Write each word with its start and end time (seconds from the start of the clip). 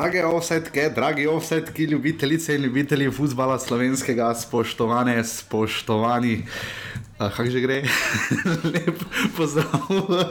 Drage 0.00 0.22
offsetke, 0.24 0.88
dragi 0.94 1.26
offsetki, 1.26 1.84
ljubitelice 1.84 2.54
in 2.54 2.62
ljubitelji 2.62 3.10
futbola 3.10 3.58
slovenskega, 3.58 4.34
spoštovane, 4.34 5.24
spoštovani. 5.24 6.38
Uh, 7.18 7.28
Kako 7.28 7.50
že 7.50 7.60
gre? 7.60 7.82
Lep 8.72 9.02
pozdrav 9.36 9.68
v 10.08 10.24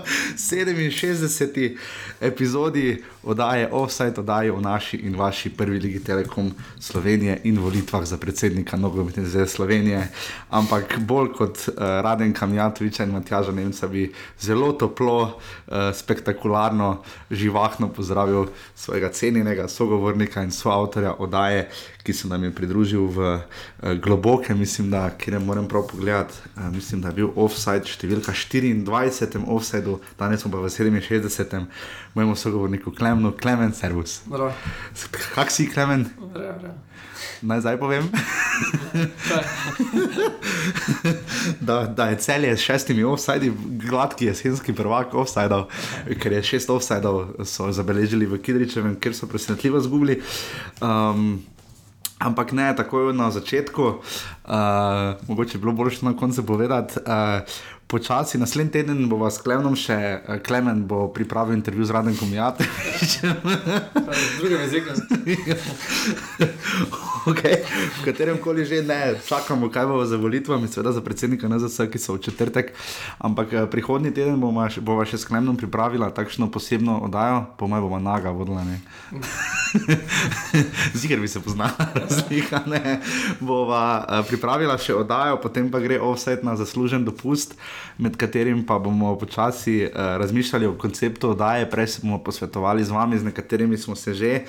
67. 0.90 1.78
epizodi 2.22 3.04
oddaje 3.24 3.68
Offside, 3.72 4.20
oddaje 4.20 4.52
v 4.52 4.62
naši 4.62 4.98
in 4.98 5.16
vaši 5.16 5.50
prvi 5.50 5.80
ligi 5.80 6.00
Telekom 6.04 6.52
Slovenije 6.80 7.42
in 7.44 7.60
volitvah 7.60 8.06
za 8.06 8.18
predsednika 8.18 8.78
Nogometne 8.78 9.26
zveze 9.26 9.48
Slovenije. 9.48 10.08
Ampak 10.50 11.00
bolj 11.00 11.34
kot 11.34 11.58
uh, 11.68 11.74
Raden 11.78 12.34
Kamjatovič 12.34 13.00
in 13.00 13.12
Matjaža 13.12 13.52
Nemca 13.52 13.88
bi 13.88 14.14
zelo 14.40 14.72
toplo, 14.74 15.22
uh, 15.22 15.74
spektakularno, 15.94 17.04
živahno 17.32 17.90
pozdravil 17.90 18.46
svojega 18.76 19.10
cenjenega 19.12 19.68
sogovornika 19.68 20.44
in 20.44 20.52
soavtorja 20.52 21.14
oddaje, 21.20 21.70
ki 22.04 22.14
se 22.14 22.28
nam 22.28 22.44
je 22.44 22.56
pridružil 22.56 23.06
v 23.06 23.20
uh, 23.20 23.42
globoke, 24.00 24.56
mislim, 24.56 24.92
da 24.92 25.10
kjer 25.10 25.40
ne 25.40 25.46
morem 25.46 25.68
prav 25.68 25.88
pogledati. 25.88 26.34
Uh, 26.56 26.74
mislim, 26.74 27.02
da 27.02 27.08
je 27.08 27.14
bil 27.14 27.30
offside 27.36 27.86
številka 27.86 28.32
24, 28.32 29.44
offside, 29.48 29.98
danes 30.20 30.42
smo 30.42 30.52
pa 30.52 30.64
v 30.64 30.72
67, 30.72 31.68
mojemu 32.14 32.36
sogovorniku 32.36 32.92
Klemenu, 32.92 33.32
Klemen, 33.32 33.74
servus. 33.74 34.22
Kak 35.36 35.52
si, 35.52 35.70
Klemen? 35.70 36.10
prav, 36.34 36.60
prav. 36.60 36.78
Naj 37.42 37.60
zdaj 37.60 37.78
povem. 37.80 38.10
da, 41.68 41.86
da 41.86 42.06
je 42.06 42.18
celje 42.18 42.58
s 42.58 42.60
šestimi 42.60 43.04
offsajdi, 43.04 43.52
gladki 43.90 44.26
jesenski 44.26 44.74
prvak 44.76 45.14
offsajdov, 45.14 45.68
ker 46.20 46.32
je 46.36 46.44
šest 46.44 46.70
offsajdov 46.70 47.46
so 47.48 47.72
zabeležili 47.72 48.26
v 48.28 48.42
Kidričevem, 48.44 48.96
ker 49.00 49.16
so 49.16 49.28
presenetljivo 49.28 49.80
zgubili. 49.80 50.22
Um, 50.82 51.40
Ampak 52.20 52.52
ne, 52.52 52.76
takoj 52.76 53.14
na 53.16 53.32
začetku, 53.32 53.84
uh, 53.84 53.96
mogoče 55.28 55.56
je 55.56 55.62
bilo 55.62 55.72
bolje 55.72 56.04
na 56.04 56.12
koncu 56.18 56.44
povedati. 56.44 57.00
Uh, 57.00 57.48
Počasi 57.90 58.38
naslednji 58.38 58.72
teden 58.72 59.10
bo 59.10 59.18
vas 59.18 59.40
Klemen 59.42 59.74
še, 59.74 60.22
uh, 60.22 60.38
Klemen 60.46 60.86
bo 60.86 61.08
pripravil 61.10 61.58
intervju 61.58 61.90
z. 61.90 61.92
Prav, 61.98 62.06
v 64.14 64.38
drugem 64.38 64.62
jeziku. 64.62 64.94
okay. 67.34 67.66
V 67.98 68.02
katerem 68.06 68.38
koli 68.38 68.62
že 68.66 68.86
ne, 68.86 69.18
čakamo, 69.18 69.74
kaj 69.74 69.90
bo 69.90 70.06
za 70.06 70.22
volitvami, 70.22 70.70
seveda 70.70 70.94
za 70.94 71.02
predsednika 71.02 71.50
NZS, 71.50 71.90
ki 71.90 71.98
so 71.98 72.14
v 72.14 72.22
četrtek. 72.30 72.78
Ampak 73.18 73.54
eh, 73.54 73.66
prihodnji 73.66 74.14
teden 74.14 74.38
bova 74.38 75.06
še 75.10 75.18
s 75.18 75.26
Klemnom 75.26 75.58
pripravila 75.58 76.14
takšno 76.14 76.46
posebno 76.54 77.02
oddajo, 77.10 77.58
po 77.58 77.66
mojem 77.66 77.90
bomo 77.90 77.98
naga 77.98 78.30
vodila. 78.30 78.70
ne. 78.70 78.86
Ziger 81.00 81.18
bi 81.18 81.28
se 81.28 81.42
poznala, 81.42 81.90
razlika 82.06 82.62
ne. 82.70 83.02
Bova 83.42 84.06
uh, 84.06 84.22
pripravila 84.30 84.78
še 84.78 84.94
oddajo, 84.94 85.42
potem 85.42 85.74
pa 85.74 85.82
gre 85.82 85.98
offset 85.98 86.46
na 86.46 86.54
zaslužen 86.54 87.02
dopust, 87.02 87.58
med 87.98 88.18
katerim 88.18 88.66
pa 88.66 88.80
bomo 88.80 89.16
počasi 89.20 89.84
uh, 89.86 89.92
razmišljali 90.22 90.66
o 90.66 90.78
konceptu 90.78 91.30
oddaje, 91.30 91.70
prej 91.70 91.88
se 91.88 92.00
bomo 92.04 92.22
posvetovali 92.24 92.84
z 92.84 92.92
vami, 92.92 93.18
z 93.18 93.24
nekaterimi 93.24 93.78
smo 93.78 93.96
se 93.96 94.14
že. 94.14 94.40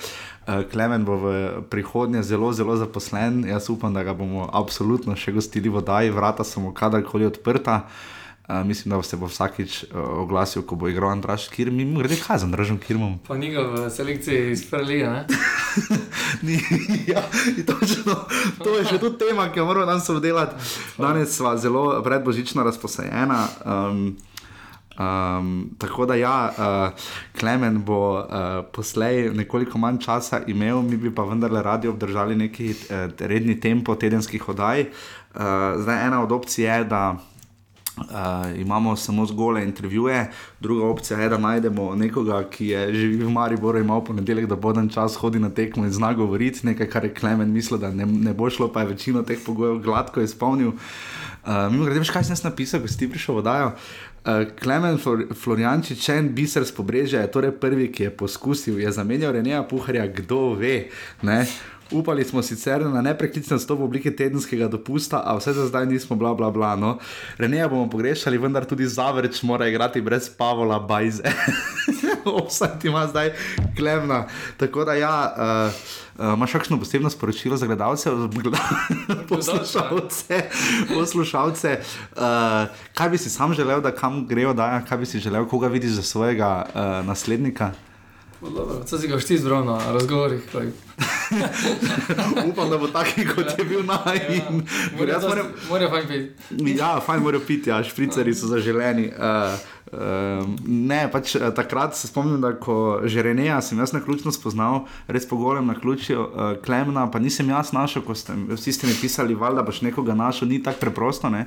Uh, 0.47 0.64
Klemen 0.70 1.05
bo 1.05 1.17
v 1.17 1.27
prihodnje 1.70 2.22
zelo, 2.22 2.53
zelo 2.53 2.77
zaposlen. 2.77 3.45
Jaz 3.48 3.71
upam, 3.71 3.94
da 3.94 4.03
ga 4.03 4.15
bomo 4.15 4.49
absolutno 4.53 5.16
še 5.16 5.32
gostili 5.32 5.69
v 5.69 5.82
oddaji, 5.82 6.10
vrata 6.10 6.44
so 6.44 6.60
mu 6.60 6.72
kadarkoli 6.75 7.27
odprta. 7.27 7.84
Uh, 7.84 8.19
mislim, 8.65 8.91
da 8.91 9.03
se 9.03 9.16
bo 9.16 9.27
vsakič 9.27 9.84
uh, 9.84 9.88
oglasil, 10.25 10.62
ko 10.62 10.77
bo 10.77 10.88
igral 10.88 11.11
Andraš 11.11 11.49
Kirm. 11.49 11.77
Mimo 11.77 11.99
grede, 11.99 12.16
kaj 12.16 12.38
z 12.38 12.49
Andražem 12.49 12.78
Kirmom? 12.78 13.19
Pa 13.28 13.37
ni 13.38 13.53
ga 13.55 13.62
v 13.62 13.91
selekciji 13.91 14.53
iz 14.53 14.65
prve 14.71 14.84
lige, 14.84 15.11
ne? 15.11 15.27
Ni, 16.47 16.59
ja, 17.06 17.22
in 17.56 17.66
točno, 17.66 18.16
to 18.59 18.78
je 18.78 18.87
še 18.91 18.99
tu 18.99 19.12
tema, 19.19 19.50
ki 19.53 19.61
jo 19.61 19.69
moramo 19.69 19.87
danes 19.87 20.09
obdelati. 20.11 20.56
Danes 20.99 21.37
sva 21.37 21.56
zelo 21.61 22.03
predbožično 22.03 22.65
razposajena. 22.66 23.44
Um, 23.65 24.16
Um, 25.00 25.71
tako 25.78 26.06
da, 26.06 26.15
ja, 26.15 26.53
uh, 26.59 26.93
Klemen 27.41 27.84
bo 27.84 28.19
uh, 28.19 28.27
poslej 28.72 29.31
nekoliko 29.32 29.78
manj 29.78 29.99
časa 29.99 30.43
imel, 30.47 30.82
mi 30.82 30.97
bi 30.97 31.15
pa 31.15 31.25
vendarle 31.25 31.62
radi 31.62 31.88
obdržali 31.88 32.37
neki 32.37 32.71
uh, 32.71 33.09
redni 33.19 33.61
tempo 33.61 33.94
tedenskih 33.94 34.49
oddaj. 34.49 34.81
Uh, 34.81 35.41
zdaj, 35.81 36.06
ena 36.06 36.22
od 36.22 36.32
opcij 36.32 36.65
je, 36.65 36.84
da 36.84 37.17
uh, 38.00 38.61
imamo 38.61 38.97
samo 38.97 39.27
zgole 39.27 39.62
intervjuje, 39.65 40.31
druga 40.61 40.87
opcija 40.87 41.19
je, 41.19 41.28
da 41.28 41.38
najdemo 41.38 41.94
nekoga, 41.94 42.43
ki 42.50 42.66
je 42.66 42.94
živi 42.94 43.25
v 43.25 43.31
Mariboru, 43.31 43.78
ima 43.78 43.97
v 43.99 44.05
ponedeljek, 44.05 44.47
da 44.47 44.56
bo 44.56 44.72
dan 44.72 44.88
čas 44.88 45.16
hodi 45.16 45.38
na 45.38 45.50
tekmo 45.50 45.84
in 45.84 45.93
zna 45.93 46.12
govoriti 46.12 46.66
nekaj, 46.66 46.88
kar 46.91 47.05
je 47.05 47.15
Klemen 47.15 47.53
mislil, 47.53 47.78
da 47.78 47.91
ne, 47.91 48.06
ne 48.06 48.34
bo 48.34 48.50
šlo, 48.50 48.69
pa 48.72 48.81
je 48.81 48.87
večino 48.94 49.22
teh 49.22 49.38
pogojev 49.47 49.78
gladko 49.78 50.21
izpolnil. 50.21 50.69
Uh, 50.69 51.72
Mimo 51.72 51.84
grede, 51.84 52.00
veš, 52.00 52.11
kaj 52.11 52.25
sem 52.25 52.37
jaz 52.37 52.44
napisal, 52.44 52.81
ko 52.81 52.88
si 52.88 52.99
ti 52.99 53.11
prišel 53.11 53.34
vodajo. 53.34 53.72
Uh, 54.21 54.44
Klemen 54.61 54.99
Flor 54.99 55.25
Floriančič, 55.34 56.09
en 56.12 56.28
biser 56.34 56.65
z 56.69 56.77
pobrežja, 56.77 57.22
je 57.25 57.32
torej 57.32 57.55
prvi, 57.56 57.88
ki 57.93 58.09
je 58.09 58.11
poskusil, 58.12 58.81
je 58.82 58.93
zamenjal 58.93 59.32
Reneja 59.32 59.62
Puharja, 59.62 60.06
kdo 60.06 60.55
ve. 60.61 60.91
Ne? 61.22 61.47
Upali 61.91 62.25
smo 62.25 62.43
sicer 62.43 62.87
na 62.87 63.03
nepreklicno 63.03 63.59
stop 63.59 63.78
v 63.78 63.84
obliki 63.84 64.11
tedenskega 64.17 64.69
dopusta, 64.69 65.23
a 65.27 65.34
vse 65.34 65.53
za 65.53 65.67
zdaj 65.67 65.87
nismo, 65.87 66.17
bla, 66.17 66.34
bla, 66.34 66.51
bla. 66.51 66.77
No. 66.77 66.99
Reneja 67.39 67.69
bomo 67.69 67.91
pogrešali, 67.91 68.39
vendar 68.39 68.65
tudi 68.65 68.87
Zavrč 68.87 69.43
mora 69.43 69.67
igrati 69.69 70.00
brez 70.00 70.31
Pavola 70.31 70.79
Bajze. 70.79 71.23
Vsak 72.47 72.84
ima 72.84 73.06
zdaj 73.06 73.33
klemna. 73.77 74.27
Tako 74.56 74.84
da 74.84 74.95
ja. 74.95 75.34
Uh, 75.67 75.73
Uh, 76.19 76.34
imaš 76.37 76.53
kakšno 76.53 76.79
posebno 76.79 77.11
sporočilo 77.11 77.56
za 77.56 77.67
gledalce, 77.67 78.11
gleda- 78.11 78.59
poslušalce? 79.29 80.43
poslušalce 80.95 81.81
uh, 82.12 82.21
kaj 82.95 83.09
bi 83.09 83.19
si 83.19 83.31
sam 83.31 83.55
želel, 83.55 83.81
da 83.81 83.95
kam 83.95 84.27
grejo, 84.27 84.53
da 84.53 84.84
kaj 84.84 84.99
bi 84.99 85.06
si 85.06 85.19
želel, 85.19 85.47
koga 85.49 85.69
vidiš 85.69 85.91
za 85.91 86.03
svojega 86.03 86.67
uh, 86.69 87.06
naslednika? 87.06 87.73
Pa 88.41 88.49
Dobro, 88.49 88.84
co 88.84 88.99
si 88.99 89.09
ga 89.09 89.19
šti 89.21 89.39
zbral 89.39 89.65
na 89.65 89.93
razgovorih? 89.93 90.41
Upam, 92.51 92.71
da 92.71 92.78
bo 92.78 92.87
taki, 92.89 93.27
kot 93.27 93.59
je 93.59 93.65
bil 93.65 93.83
najin. 93.84 94.62
Mora 94.99 95.12
Jaz 95.12 95.25
moram- 95.25 95.47
Mora 95.69 95.91
fajn 95.91 96.06
biti. 96.09 96.79
Ja, 96.79 97.00
fajn 97.00 97.23
morajo 97.23 97.43
piti, 97.47 97.71
ja, 97.71 97.84
špricari 97.84 98.34
so 98.34 98.47
zaželeni. 98.47 99.12
Uh, 99.12 99.59
uh, 99.93 100.49
ne, 100.67 101.03
pač 101.12 101.34
uh, 101.37 101.50
takrat 101.55 101.97
se 101.97 102.09
spomnim, 102.09 102.41
da 102.41 102.55
ko 102.56 103.00
že 103.05 103.23
Reneja 103.23 103.61
sem 103.61 103.79
jaz 103.79 103.93
na 103.93 104.00
ključno 104.00 104.33
spoznal, 104.33 104.87
res 105.06 105.29
po 105.29 105.37
golem 105.37 105.67
na 105.67 105.75
ključju 105.75 106.21
uh, 106.21 106.56
Klemna, 106.65 107.11
pa 107.11 107.19
nisem 107.19 107.49
jaz 107.49 107.73
našel, 107.73 108.03
ko 108.03 108.15
ste, 108.15 108.33
vsi 108.49 108.73
ste 108.73 108.87
mi 108.87 108.97
pisali, 109.00 109.34
valjda 109.34 109.62
boš 109.62 109.83
nekoga 109.84 110.15
našel, 110.15 110.49
ni 110.49 110.62
tako 110.62 110.81
preprosto. 110.81 111.29
Ne? 111.29 111.47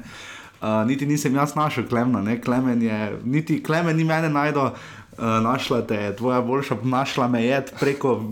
Uh, 0.62 0.86
niti 0.88 1.06
nisem 1.06 1.36
jaz 1.36 1.56
našel 1.56 1.88
Klemna, 1.90 2.22
ne? 2.22 2.38
Klemen 2.42 2.82
je, 2.82 3.18
niti 3.24 3.64
Klemen 3.64 3.98
ni 3.98 4.04
mene 4.04 4.30
najdel, 4.30 4.70
uh, 4.72 5.03
našla 5.18 5.82
te 5.82 5.96
je, 5.96 6.16
tvoja 6.16 6.42
boljša, 6.42 6.78
našla 6.84 7.28
me 7.28 7.44
je 7.46 7.66
preko, 7.80 8.24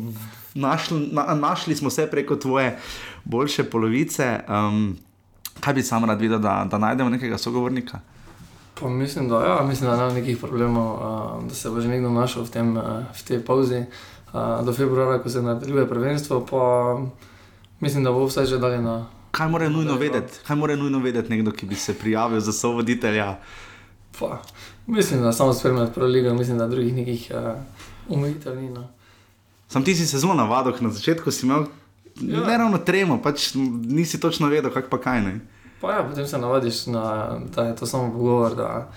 našli, 0.53 1.09
na, 1.12 1.36
našli 1.36 1.75
smo 1.75 1.90
se 1.90 2.08
preko 2.08 2.36
tvoje 2.36 2.78
boljše 3.24 3.64
polovice. 3.64 4.40
Um, 4.50 4.97
kaj 5.59 5.74
bi 5.74 5.84
sam 5.84 6.06
rad 6.06 6.22
videl, 6.22 6.40
da, 6.40 6.68
da 6.72 6.78
najdemo 6.78 7.09
nekega 7.09 7.38
sogovornika? 7.38 8.00
Pa 8.81 8.90
mislim, 8.90 9.30
da, 9.30 9.46
ja, 9.46 9.64
mislim, 9.68 9.90
da 9.90 9.97
nema 9.97 10.14
nekih 10.14 10.38
problemov, 10.38 10.94
uh, 10.94 11.44
da 11.50 11.56
se 11.56 11.70
bo 11.70 11.82
že 11.82 11.88
nekdo 11.88 12.09
našel 12.09 12.44
v, 12.44 12.50
tem, 12.50 12.78
uh, 12.78 12.84
v 13.14 13.23
tej 13.28 13.46
pauzi. 13.46 13.85
Uh, 14.34 14.66
do 14.66 14.73
februarja, 14.73 15.20
ko 15.20 15.29
se 15.29 15.41
nadaljuje 15.41 15.90
prvenstvo, 15.90 16.46
pa 16.46 16.97
mislim, 17.79 18.03
da 18.03 18.11
bo 18.11 18.26
vse 18.26 18.46
že 18.46 18.58
dalje 18.58 18.82
na. 18.82 19.06
Kaj 19.32 19.47
mora 19.47 19.70
nujno 19.70 19.96
vedeti, 19.96 20.40
kaj 20.47 20.56
mora 20.56 20.76
nujno 20.76 21.00
vedeti 21.00 21.29
nekdo, 21.29 21.52
ki 21.52 21.66
bi 21.66 21.76
se 21.76 21.94
prijavil 21.94 22.40
za 22.40 22.52
sovoditelja? 22.52 23.35
Pa, 24.20 24.41
mislim, 24.91 25.22
da 25.22 25.32
samo 25.32 25.53
spremljati 25.53 25.93
prvo 25.93 26.08
ligo, 26.08 26.34
mislim, 26.34 26.58
da 26.58 26.67
drugih 26.67 26.93
nekih 26.93 27.32
uh, 27.35 28.17
umitev 28.17 28.55
ni. 28.55 28.70
No. 28.70 28.88
Sam 29.67 29.84
ti 29.84 29.96
si 29.96 30.08
se 30.08 30.20
zelo 30.20 30.34
navadil, 30.34 30.73
na 30.79 30.90
začetku 30.90 31.32
si 31.32 31.46
imel 31.46 31.66
ja. 32.22 32.40
Ja. 32.40 32.47
ne 32.47 32.58
ravno 32.58 32.78
tremo, 32.78 33.22
pač 33.22 33.52
nisi 33.88 34.20
točno 34.20 34.47
vedel, 34.47 34.72
kako 34.72 34.90
pa 34.90 35.02
kaj 35.02 35.22
ne. 35.22 35.40
Pa 35.82 35.93
ja, 35.93 36.03
potem 36.03 36.28
se 36.28 36.38
navadiš, 36.38 36.85
na, 36.85 37.38
da 37.55 37.64
je 37.64 37.76
to 37.76 37.85
samo 37.85 38.11
pogovor. 38.11 38.55
Da, 38.55 38.91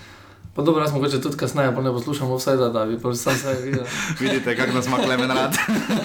pa 0.54 0.62
dobro, 0.62 0.82
jaz 0.82 0.92
mogoče 0.92 1.20
tudi 1.20 1.36
kasneje, 1.36 1.74
pa 1.74 1.82
ne 1.82 1.92
poslušam 1.92 2.34
vse, 2.34 2.56
da, 2.56 2.68
da 2.68 2.84
bi 2.84 2.98
sam 3.16 3.34
vse 3.34 3.54
videl. 3.62 3.84
Vidite, 4.20 4.56
kako 4.56 4.72
nas 4.72 4.86
ima 4.86 4.96
klemen 4.96 5.30
rad. 5.30 5.56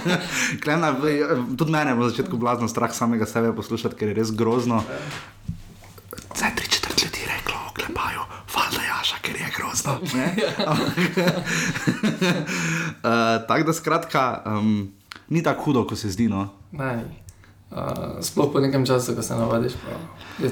Klemna, 0.63 0.95
tudi 1.57 1.71
mene 1.71 1.91
je 1.91 1.97
v 1.97 2.09
začetku 2.09 2.37
blazno 2.37 2.67
strah 2.67 2.93
samega 2.93 3.25
sebe 3.25 3.55
poslušati, 3.55 3.95
ker 3.95 4.07
je 4.07 4.13
res 4.21 4.31
grozno. 4.31 4.83
Zdaj 6.35 6.55
tri 6.55 6.67
četrt 6.69 7.03
ljudi 7.03 7.25
je 7.25 7.33
reklo, 7.35 7.55
oklepajo, 7.69 8.23
valjda 8.55 8.83
jaša, 8.87 9.17
ker 9.21 9.35
je 9.35 9.45
grozno. 9.69 9.93
uh, 9.93 10.77
tako 13.47 13.63
da 13.63 13.73
skratka, 13.73 14.43
um, 14.45 14.91
ni 15.29 15.43
tako 15.43 15.63
hudo, 15.63 15.87
kot 15.87 15.97
se 15.97 16.09
zdi. 16.09 16.27
No. 16.27 16.49
Ne. 16.71 17.03
Uh, 17.71 18.17
sploh 18.21 18.49
po 18.53 18.59
nekem 18.59 18.85
času, 18.85 19.13
ko 19.15 19.21
se 19.21 19.35
navadiš, 19.35 19.73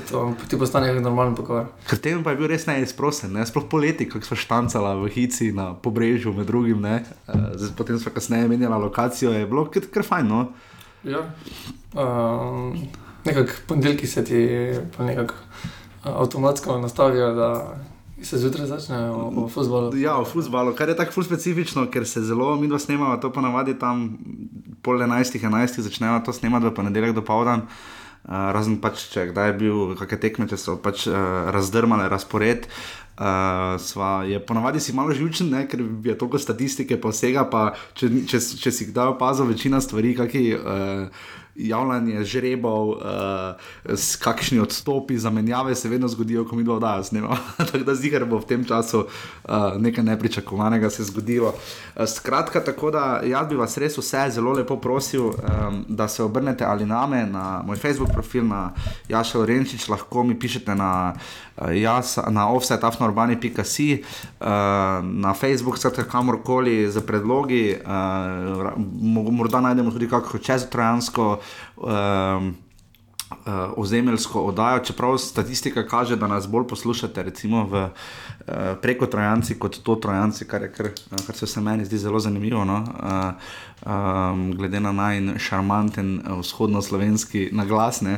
to, 0.09 0.33
ti 0.49 0.57
postane 0.57 0.93
nek 0.93 1.01
normalen 1.01 1.33
pogovor. 1.35 1.65
Ker 1.89 1.97
tem 1.97 2.21
pa 2.23 2.35
je 2.35 2.37
bil 2.37 2.51
res 2.51 2.67
neizprosen, 2.69 3.33
ne? 3.33 3.45
sploh 3.45 3.65
poleti, 3.65 4.05
ko 4.05 4.21
smo 4.21 4.37
štancala 4.37 4.93
v 5.01 5.09
Hici 5.09 5.49
na 5.49 5.71
pobrežju, 5.73 6.33
med 6.37 6.45
drugim, 6.45 6.77
ne? 6.85 7.01
Uh, 7.25 7.57
zdaj, 7.57 7.73
potem 7.77 7.97
smo 7.97 8.13
kasneje 8.13 8.45
menjala 8.47 8.77
lokacijo, 8.77 9.33
je 9.33 9.49
bilo 9.49 9.65
kar, 9.73 9.89
kar 9.89 10.05
fajn. 10.05 10.29
No? 10.29 10.43
Ja. 11.07 11.25
Um, 11.97 12.77
nekako 13.25 13.65
ponedeljki 13.67 14.07
se 14.07 14.21
ti 14.25 14.45
nekako 14.99 15.33
uh, 15.33 16.21
avtomatsko 16.21 16.77
nastavijo, 16.85 17.33
da 17.33 17.49
se 18.21 18.37
zjutraj 18.37 18.67
začne 18.67 19.11
o, 19.11 19.29
o 19.43 19.47
futbalu. 19.49 19.93
Ja, 19.97 20.17
v 20.21 20.25
futbalu, 20.25 20.73
kar 20.75 20.89
je 20.89 20.97
tako 20.97 21.17
ful 21.17 21.27
specifično, 21.27 21.85
ker 21.91 22.07
se 22.07 22.21
zelo, 22.25 22.55
mi 22.57 22.67
dva 22.67 22.79
snemamo 22.79 23.17
to 23.21 23.31
ponavadi 23.33 23.77
tam 23.79 24.17
pol 24.81 25.01
11, 25.01 25.37
11 25.37 25.81
začnemo 25.85 26.19
to 26.25 26.33
snemati 26.33 26.65
v 26.65 26.73
ponedeljek 26.73 27.15
do 27.15 27.21
povdan. 27.21 27.67
Uh, 28.27 28.51
razen 28.51 28.79
pač, 28.83 29.05
če 29.13 29.29
kdaj 29.29 29.53
je 29.53 29.57
bil, 29.61 29.77
kakšne 29.95 30.17
tekme, 30.19 30.47
če 30.49 30.57
so 30.59 30.75
pač 30.81 31.05
uh, 31.07 31.47
razdrmale 31.55 32.09
razpored. 32.11 32.67
Uh, 33.17 33.77
sva, 33.81 34.27
je 34.27 34.41
ponavadi 34.43 34.81
si 34.83 34.93
malo 34.93 35.15
živčen, 35.15 35.47
ne, 35.53 35.63
ker 35.69 35.79
je 36.05 36.17
toliko 36.17 36.41
statistike, 36.41 36.99
pa 37.01 37.13
vsega. 37.13 37.47
Pa, 37.49 37.71
če, 37.97 38.11
če, 38.29 38.41
če 38.61 38.73
si 38.73 38.89
kdaj 38.91 39.15
opazil, 39.15 39.47
večina 39.49 39.79
stvari, 39.81 40.17
ki. 40.17 40.47
Uh, 40.57 41.35
javljanje 41.57 42.23
žrebov, 42.23 42.89
uh, 42.89 42.97
kakšni 44.19 44.59
odstopi, 44.59 45.17
zamenjave 45.17 45.75
se 45.75 45.89
vedno 45.89 46.07
zgodijo, 46.07 46.45
ko 46.45 46.55
mi 46.55 46.63
dva 46.63 46.75
oddaja 46.75 47.03
snema. 47.03 47.37
tako 47.57 47.77
da 47.77 47.95
zdi 47.95 48.09
se, 48.09 48.19
da 48.19 48.25
bo 48.25 48.39
v 48.39 48.45
tem 48.45 48.65
času 48.65 48.99
uh, 48.99 49.51
nekaj 49.77 50.03
nepričakovanega 50.03 50.89
se 50.89 51.03
zgodilo. 51.03 51.53
Uh, 51.95 52.05
skratka, 52.07 52.63
tako 52.63 52.91
da 52.91 53.21
jaz 53.25 53.47
bi 53.49 53.55
vas 53.55 53.77
res 53.77 53.97
vse 53.97 54.29
zelo 54.31 54.53
lepo 54.53 54.77
prosil, 54.77 55.25
um, 55.25 55.85
da 55.87 56.07
se 56.07 56.23
obrnete 56.23 56.65
ali 56.65 56.85
name 56.85 57.25
na 57.25 57.61
moj 57.65 57.77
Facebook 57.77 58.11
profil, 58.13 58.45
na 58.47 58.73
Jaša 59.09 59.39
Orenčič, 59.39 59.89
lahko 59.89 60.23
mi 60.23 60.39
pišete 60.39 60.75
na. 60.75 61.13
Jaz 61.57 62.17
na 62.29 62.49
offsetafnourbani.com, 62.49 63.97
uh, 64.39 64.47
na 65.03 65.33
Facebook, 65.33 65.77
skratka, 65.77 66.03
kamorkoli 66.03 66.91
za 66.91 67.01
predlogi, 67.01 67.75
uh, 67.81 68.71
morda 69.31 69.61
najdemo 69.61 69.91
tudi 69.91 70.09
kakšno 70.09 70.39
čeztrojansko 70.39 71.39
um, 71.77 72.55
uh, 73.31 73.53
ozemeljsko 73.77 74.41
oddajo, 74.41 74.79
čeprav 74.79 75.17
statistika 75.17 75.87
kaže, 75.87 76.15
da 76.15 76.27
nas 76.27 76.47
bolj 76.47 76.67
poslušate, 76.67 77.23
recimo 77.23 77.65
v, 77.65 77.89
uh, 78.47 78.77
preko 78.81 79.05
Trojanci, 79.05 79.59
kot 79.59 79.79
to 79.83 79.95
Trojanci, 79.95 80.47
kar, 80.47 80.61
je, 80.61 80.71
kar, 80.71 80.91
kar 81.25 81.35
se 81.35 81.45
vse 81.45 81.61
meni 81.61 81.85
zdi 81.85 81.97
zelo 81.97 82.19
zanimivo. 82.19 82.65
No? 82.65 82.83
Uh, 82.83 83.31
um, 83.85 84.51
glede 84.57 84.79
na 84.79 84.91
najšarmanten 84.91 86.21
vzhodno-slovenski 86.39 87.49
naglas. 87.51 88.01
Uh, 88.01 88.09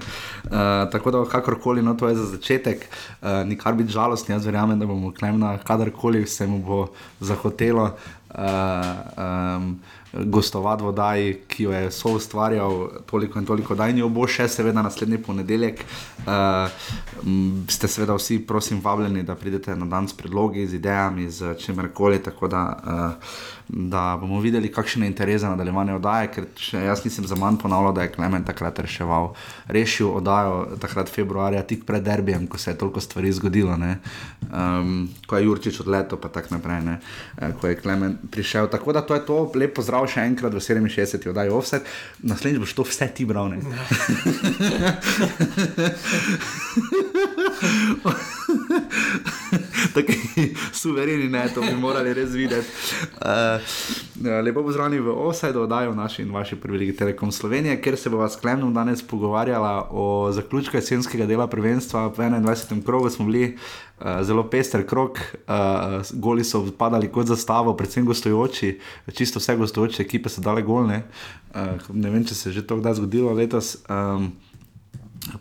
tako 0.92 1.12
da, 1.12 1.26
kakorkoli, 1.26 1.82
no, 1.82 1.94
to 1.94 2.08
je 2.08 2.16
za 2.16 2.26
začetek, 2.26 2.88
uh, 3.22 3.28
nikar 3.46 3.74
biti 3.74 3.92
žalostni, 3.92 4.36
jaz 4.36 4.46
verjamem, 4.46 4.80
da 4.80 4.86
bomo 4.86 5.14
klemna, 5.14 5.58
kadarkoli 5.58 6.28
se 6.28 6.48
mu 6.48 6.60
bo 6.60 6.88
zahotelo. 7.20 7.92
Uh, 8.30 8.44
um, 9.18 9.80
gostovati 10.14 10.84
v 10.84 10.88
oddaji, 10.88 11.34
ki 11.48 11.64
jo 11.64 11.72
je 11.72 11.92
so 11.92 12.16
ustvarjal 12.18 12.88
toliko 13.06 13.40
in 13.40 13.46
toliko, 13.46 13.76
da 13.76 13.88
je 13.88 14.10
bo 14.10 14.28
še, 14.28 14.48
seveda, 14.48 14.82
naslednji 14.82 15.22
ponedeljek. 15.24 15.84
Uh, 16.26 16.72
ste 17.70 17.88
seveda 17.88 18.16
vsi, 18.18 18.40
prosim, 18.48 18.82
vabljeni, 18.82 19.24
da 19.24 19.36
pridete 19.36 19.76
na 19.76 19.86
dan 19.86 20.08
s 20.08 20.18
predlogi, 20.18 20.68
z 20.68 20.82
idejami, 20.82 21.30
z 21.30 21.56
čemerkoli. 21.60 22.24
Tako 22.24 22.48
da. 22.48 22.66
Uh, 22.84 23.58
da 23.70 24.18
bomo 24.22 24.40
videli, 24.42 24.72
kakšen 24.72 25.04
je 25.04 25.08
interes 25.08 25.42
za 25.42 25.50
nadaljevanje 25.50 25.94
oddaje. 25.94 26.28
Ker 26.34 26.46
jaz 26.74 27.06
nisem 27.06 27.28
za 27.28 27.36
manj 27.36 27.58
ponavljal, 27.62 27.94
da 27.94 28.02
je 28.02 28.12
Klemen 28.12 28.44
takrat 28.44 28.80
reševal, 28.80 29.34
rešil 29.68 30.10
oddajo 30.18 30.66
takrat 30.82 31.10
februarja, 31.10 31.64
tik 31.64 31.86
pred 31.86 32.04
derbijem, 32.04 32.48
ko 32.48 32.58
se 32.58 32.72
je 32.72 32.78
toliko 32.78 33.02
stvari 33.02 33.32
zgodilo, 33.32 33.78
um, 33.78 35.10
ko 35.28 35.38
je 35.38 35.46
Jurčič 35.46 35.80
odletel, 35.80 36.18
pa 36.18 36.30
tako 36.30 36.56
naprej, 36.56 36.82
ne? 36.82 37.00
Eh, 37.38 37.52
ko 37.62 37.68
je 37.68 37.76
Klemen 37.76 38.18
prišel. 38.32 38.68
Tako 38.68 38.94
da 38.94 39.02
to 39.02 39.16
je 39.16 39.26
to, 39.26 39.52
lepo 39.56 39.82
zdrav 39.82 40.08
še 40.10 40.26
enkrat 40.26 40.54
v 40.54 40.60
67. 40.60 41.30
oddaji 41.30 41.50
offset, 41.50 41.84
naslednjič 42.24 42.60
boš 42.60 42.74
to 42.74 42.84
vse 42.84 43.08
ti 43.14 43.26
bral. 43.26 43.50
Tako 49.94 50.14
suvereni, 50.74 51.30
ne, 51.30 51.48
to 51.54 51.62
bi 51.62 51.74
morali 51.76 52.14
res 52.14 52.32
videti. 52.32 52.68
Uh, 53.22 54.42
lepo 54.44 54.64
pozdravljeni 54.64 55.04
v 55.04 55.14
Osajdu, 55.28 55.62
oddajo 55.62 55.96
naši 55.96 56.22
in 56.22 56.32
vaši 56.32 56.56
privilegiji 56.56 56.96
Telekom 56.96 57.32
Slovenije, 57.32 57.82
kjer 57.82 57.98
se 57.98 58.10
bova 58.10 58.30
s 58.30 58.36
Klemnom 58.36 58.74
danes 58.74 59.04
pogovarjala 59.08 59.88
o 59.92 60.32
zaključku 60.32 60.78
jesenskega 60.78 61.26
dela 61.26 61.48
prvenstva. 61.48 62.08
V 62.08 62.18
21. 62.18 62.84
krogu 62.86 63.10
smo 63.10 63.26
bili 63.26 63.58
uh, 64.00 64.06
zelo 64.22 64.44
pester 64.50 64.88
krok, 64.88 65.20
uh, 65.20 66.02
goli 66.14 66.44
so 66.44 66.66
padali 66.78 67.12
kot 67.12 67.28
zastavo, 67.28 67.74
predvsem 67.78 68.06
gostujoči, 68.06 68.80
čisto 69.14 69.40
vse 69.40 69.56
gostujoče 69.56 70.04
ekipe 70.04 70.30
so 70.30 70.42
dale 70.42 70.62
golne. 70.62 71.04
Uh, 71.56 71.94
ne 71.94 72.10
vem, 72.10 72.26
če 72.26 72.36
se 72.36 72.50
je 72.50 72.54
že 72.54 72.68
to 72.68 72.78
kdaj 72.78 72.94
zgodilo 72.94 73.34
letos. 73.34 73.78
Um, 73.90 74.34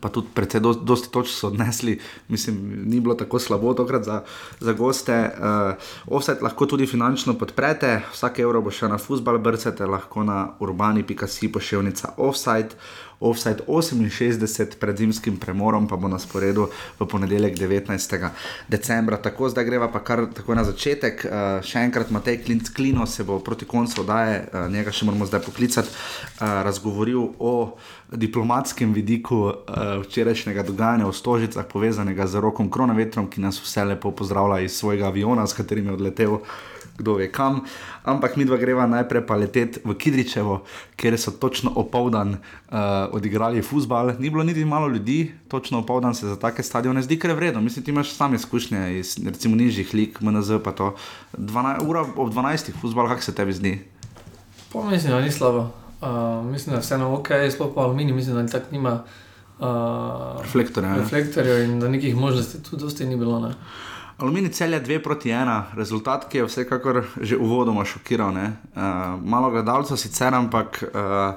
pa 0.01 0.09
tudi 0.09 0.27
precej 0.33 0.61
do, 0.61 0.73
dosti 0.73 1.11
točk 1.11 1.31
so 1.31 1.47
odnesli, 1.47 1.99
mislim, 2.27 2.83
ni 2.85 2.99
bilo 2.99 3.15
tako 3.15 3.39
slabo 3.39 3.73
tokrat 3.73 4.03
za, 4.03 4.21
za 4.59 4.73
goste. 4.73 5.17
Uh, 5.17 5.73
offset 6.07 6.41
lahko 6.41 6.65
tudi 6.65 6.87
finančno 6.87 7.33
podprete, 7.33 8.01
vsak 8.13 8.39
evro 8.39 8.61
bo 8.61 8.71
šel 8.71 8.89
na 8.89 8.97
fusbal, 8.97 9.39
brcete 9.39 9.85
lahko 9.85 10.23
na 10.23 10.47
urbani.si 10.59 11.51
pošiljnica 11.51 12.13
offside. 12.17 12.75
Offside 13.19 13.59
68 13.67 14.79
pred 14.79 14.97
zimskim 14.97 15.37
premorom, 15.37 15.87
pa 15.87 15.97
bo 15.99 16.07
na 16.07 16.19
sporedu 16.19 16.69
v 16.99 17.05
ponedeljek 17.05 17.57
19. 17.59 18.29
decembra. 18.67 19.17
Tako 19.17 19.49
zdaj 19.49 19.65
greva 19.65 19.91
pa 19.91 19.99
kar 19.99 20.23
tako 20.33 20.55
na 20.55 20.63
začetek. 20.63 21.25
Uh, 21.27 21.59
še 21.59 21.83
enkrat 21.83 22.11
Matej 22.15 22.39
Klino 22.75 23.03
se 23.05 23.23
bo 23.27 23.39
proti 23.43 23.67
koncu 23.67 24.01
oddaje, 24.01 24.47
uh, 24.47 24.71
njega 24.71 24.91
še 24.95 25.05
moramo 25.05 25.27
zdaj 25.27 25.43
poklicati, 25.43 25.91
uh, 25.91 26.63
razgovoril 26.63 27.35
o 27.39 27.75
diplomatskem 28.11 28.93
vidiku 28.93 29.37
uh, 29.37 29.53
včerajšnjega 30.01 30.63
dogajanja 30.63 31.05
v 31.05 31.13
Stožicah, 31.13 31.65
povezanega 31.65 32.27
z 32.27 32.41
rokom 32.41 32.71
Kronavetrom, 32.71 33.29
ki 33.29 33.41
nas 33.41 33.61
vse 33.61 33.85
lepo 33.85 34.11
pozdravlja 34.11 34.65
iz 34.65 34.73
svojega 34.77 35.07
aviona, 35.07 35.47
s 35.47 35.53
katerim 35.53 35.85
je 35.85 35.93
odletel 35.93 36.39
kdo 36.99 37.15
ve 37.15 37.31
kam. 37.31 37.63
Ampak 38.03 38.35
mi 38.35 38.45
dva 38.45 38.57
greva 38.59 38.83
najprej 38.87 39.23
pa 39.23 39.39
leteti 39.39 39.79
v 39.83 39.95
Kidričevo, 39.95 40.63
kjer 40.99 41.15
so 41.15 41.31
točno 41.31 41.71
opoldan 41.75 42.35
uh, 42.35 43.07
odigrali 43.15 43.63
futbal. 43.63 44.19
Ni 44.19 44.29
bilo 44.29 44.43
niti 44.43 44.65
malo 44.65 44.87
ljudi, 44.87 45.31
točno 45.47 45.79
opoldan 45.79 46.15
se 46.15 46.27
za 46.27 46.35
take 46.35 46.63
stadione 46.63 47.01
zdi, 47.01 47.19
ker 47.19 47.29
je 47.29 47.35
vredno. 47.35 47.61
Mislim, 47.61 47.85
ti 47.85 47.91
imaš 47.91 48.11
sami 48.13 48.35
izkušnje 48.35 48.99
iz 48.99 49.17
recimo 49.25 49.55
nižjih 49.55 49.93
lik, 49.93 50.21
MNZ 50.21 50.59
pa 50.63 50.71
to. 50.71 50.95
12, 51.37 51.87
ura 51.87 52.01
ob 52.15 52.33
12. 52.33 52.71
futbal, 52.81 53.07
kako 53.07 53.21
se 53.21 53.35
tebi 53.35 53.53
zdi? 53.53 53.79
Pa 54.73 54.83
mislim, 54.83 55.11
da 55.11 55.21
ni 55.21 55.31
slabo. 55.31 55.78
Uh, 56.01 56.45
mislim, 56.51 56.71
da 56.71 56.77
je 56.77 56.81
vseeno 56.81 57.13
ok, 57.13 57.27
sploh 57.51 57.71
pa 57.75 57.81
aluminij, 57.81 58.13
mislim, 58.13 58.35
da 58.35 58.51
tako 58.51 58.65
nima. 58.71 59.03
Uh, 59.59 60.41
reflektorje. 60.41 60.95
Reflektorje 60.95 61.63
in 61.65 61.79
da 61.79 61.89
nekih 61.89 62.15
možnosti 62.15 62.63
tudi 62.63 62.83
dosti 62.83 63.05
ni 63.05 63.17
bilo. 63.17 63.39
Ne? 63.39 63.53
Aluminij 64.17 64.51
cel 64.51 64.73
je 64.73 64.83
2 64.83 65.03
proti 65.03 65.29
1, 65.29 65.63
rezultat, 65.75 66.29
ki 66.29 66.37
je 66.37 66.45
vsekakor 66.45 67.03
že 67.21 67.37
uvodoma 67.37 67.85
šokiral. 67.85 68.31
Uh, 68.31 68.43
malo 69.23 69.51
gledalcev 69.51 69.97
sicer, 69.97 70.33
ampak 70.33 70.83
uh, 70.83 71.35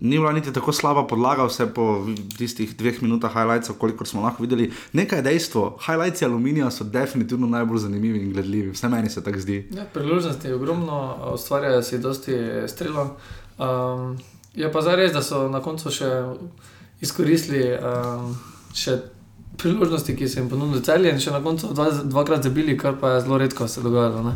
ni 0.00 0.18
bila 0.18 0.32
niti 0.32 0.52
tako 0.52 0.72
slaba 0.72 1.06
podlaga, 1.06 1.44
vse 1.44 1.66
po 1.74 2.06
tistih 2.38 2.76
dveh 2.76 3.02
minutah 3.02 3.32
highlightsov, 3.34 3.76
koliko 3.76 4.04
smo 4.04 4.22
lahko 4.22 4.42
videli. 4.42 4.72
Nekaj 4.92 5.18
je 5.18 5.22
dejstvo, 5.22 5.78
highlights 5.86 6.22
aluminija 6.22 6.70
so 6.70 6.84
definitivno 6.84 7.46
najbolj 7.46 7.78
zanimivi 7.78 8.22
in 8.22 8.32
gledljivi, 8.32 8.70
vse 8.70 8.88
meni 8.88 9.10
se 9.10 9.24
tako 9.24 9.40
zdi. 9.40 9.68
Ja, 9.76 9.84
priložnosti 9.94 10.48
je 10.48 10.54
ogromno, 10.54 11.16
ustvarjajo 11.34 11.82
si 11.82 11.98
dosti 11.98 12.36
strelov. 12.66 13.08
Um, 13.60 14.16
je 14.54 14.72
pa 14.72 14.80
zdaj 14.80 14.96
res, 14.96 15.12
da 15.12 15.22
so 15.22 15.44
na 15.52 15.60
koncu 15.60 15.92
še 15.92 16.08
izkoristili 17.04 17.62
um, 17.76 18.32
še 18.72 18.96
priložnosti, 19.60 20.16
ki 20.16 20.28
so 20.28 20.40
jim 20.40 20.48
ponudili 20.48 20.80
celje, 20.84 21.12
in 21.12 21.20
še 21.20 21.34
na 21.34 21.42
koncu 21.44 21.74
dva, 21.76 21.90
dvakrat 21.92 22.46
zabili, 22.48 22.78
kar 22.80 22.96
pa 23.00 23.14
je 23.14 23.24
zelo 23.26 23.38
redko 23.40 23.68
se 23.68 23.84
dogajalo. 23.84 24.32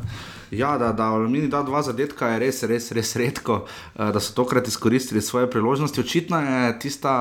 Ja, 0.55 0.75
da, 0.79 0.93
da 0.93 1.09
Alumini 1.17 1.49
da 1.51 1.63
dva 1.67 1.81
zadetka, 1.83 2.29
je 2.35 2.43
res, 2.45 2.61
res, 2.69 2.91
res 2.95 3.15
redko, 3.19 3.63
uh, 3.65 4.11
da 4.15 4.21
so 4.21 4.37
tokrat 4.37 4.69
izkoristili 4.69 5.25
svoje 5.25 5.49
priložnosti. 5.51 6.05
Očitno 6.05 6.43
je 6.45 6.75
tista 6.85 7.15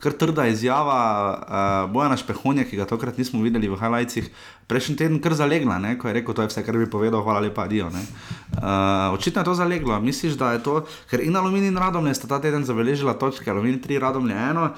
kar 0.00 0.16
trda 0.16 0.48
izjava 0.50 1.00
uh, 1.36 1.92
Bojana 1.92 2.16
Špehonja, 2.16 2.64
ki 2.64 2.80
ga 2.80 2.88
tokrat 2.88 3.20
nismo 3.20 3.44
videli 3.44 3.68
v 3.68 3.78
highlightsih, 3.78 4.32
prejšnji 4.70 4.96
teden 4.96 5.18
kar 5.22 5.34
zalegla, 5.34 5.80
ne? 5.82 5.96
ko 5.98 6.08
je 6.08 6.16
rekel, 6.20 6.34
to 6.34 6.46
je 6.46 6.52
vse, 6.52 6.64
kar 6.66 6.78
bi 6.78 6.86
povedal, 6.90 7.24
hvala 7.26 7.42
lepa, 7.48 7.66
adijo. 7.66 7.90
Uh, 7.90 8.40
Uh, 8.50 9.14
očitno 9.14 9.40
je 9.40 9.44
to 9.44 9.54
zaleglo. 9.54 10.00
Misliš, 10.00 10.32
da 10.32 10.52
je 10.52 10.62
to, 10.62 10.84
ker 11.10 11.20
in 11.22 11.36
aluminij 11.36 11.68
in 11.68 11.76
radomlje 11.78 12.14
sta 12.14 12.26
ta 12.28 12.40
teden 12.40 12.64
zabeležila 12.64 13.14
točke, 13.14 13.50
aluminij 13.50 13.78
3, 13.80 13.98
radomlje 13.98 14.34
1, 14.34 14.58
uh, 14.62 14.70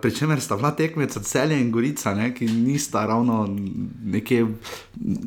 pri 0.00 0.14
čemer 0.14 0.40
sta 0.40 0.56
bila 0.56 0.70
tekmeca 0.70 1.20
celje 1.20 1.58
in 1.60 1.72
gorica, 1.72 2.14
ne, 2.14 2.30
ki 2.34 2.46
nista 2.46 3.06
ravno 3.06 3.48
nekje 4.04 4.46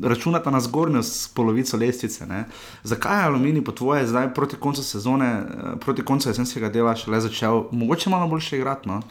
računata 0.02 0.50
na 0.50 0.60
zgornjo 0.60 1.00
polovico 1.34 1.76
lestvice. 1.76 2.26
Ne. 2.26 2.44
Zakaj 2.84 3.20
je 3.20 3.24
aluminij 3.24 3.64
po 3.64 3.72
tvoje 3.72 4.06
zdaj 4.06 4.34
proti 4.34 4.56
koncu 4.56 4.82
sezone, 4.82 5.32
uh, 5.42 5.78
proti 5.80 6.02
koncu 6.02 6.28
jesenskega 6.28 6.68
dela 6.68 6.96
šele 6.96 7.20
začel, 7.20 7.64
mogoče 7.72 8.10
malo 8.10 8.28
boljše 8.28 8.56
igrati? 8.56 8.88
No? 8.88 9.02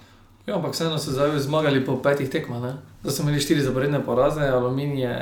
Ja, 0.46 0.56
ampak 0.56 0.74
vseeno 0.74 0.98
so 0.98 1.12
zdaj 1.14 1.38
zmagali 1.40 1.86
po 1.86 2.02
petih 2.02 2.30
tekmah. 2.30 2.82
Zdaj 3.06 3.14
so 3.14 3.22
imeli 3.22 3.42
štiri 3.42 3.62
zaporedne 3.62 4.02
poraze, 4.02 4.42
aluminij 4.42 5.04
je. 5.06 5.18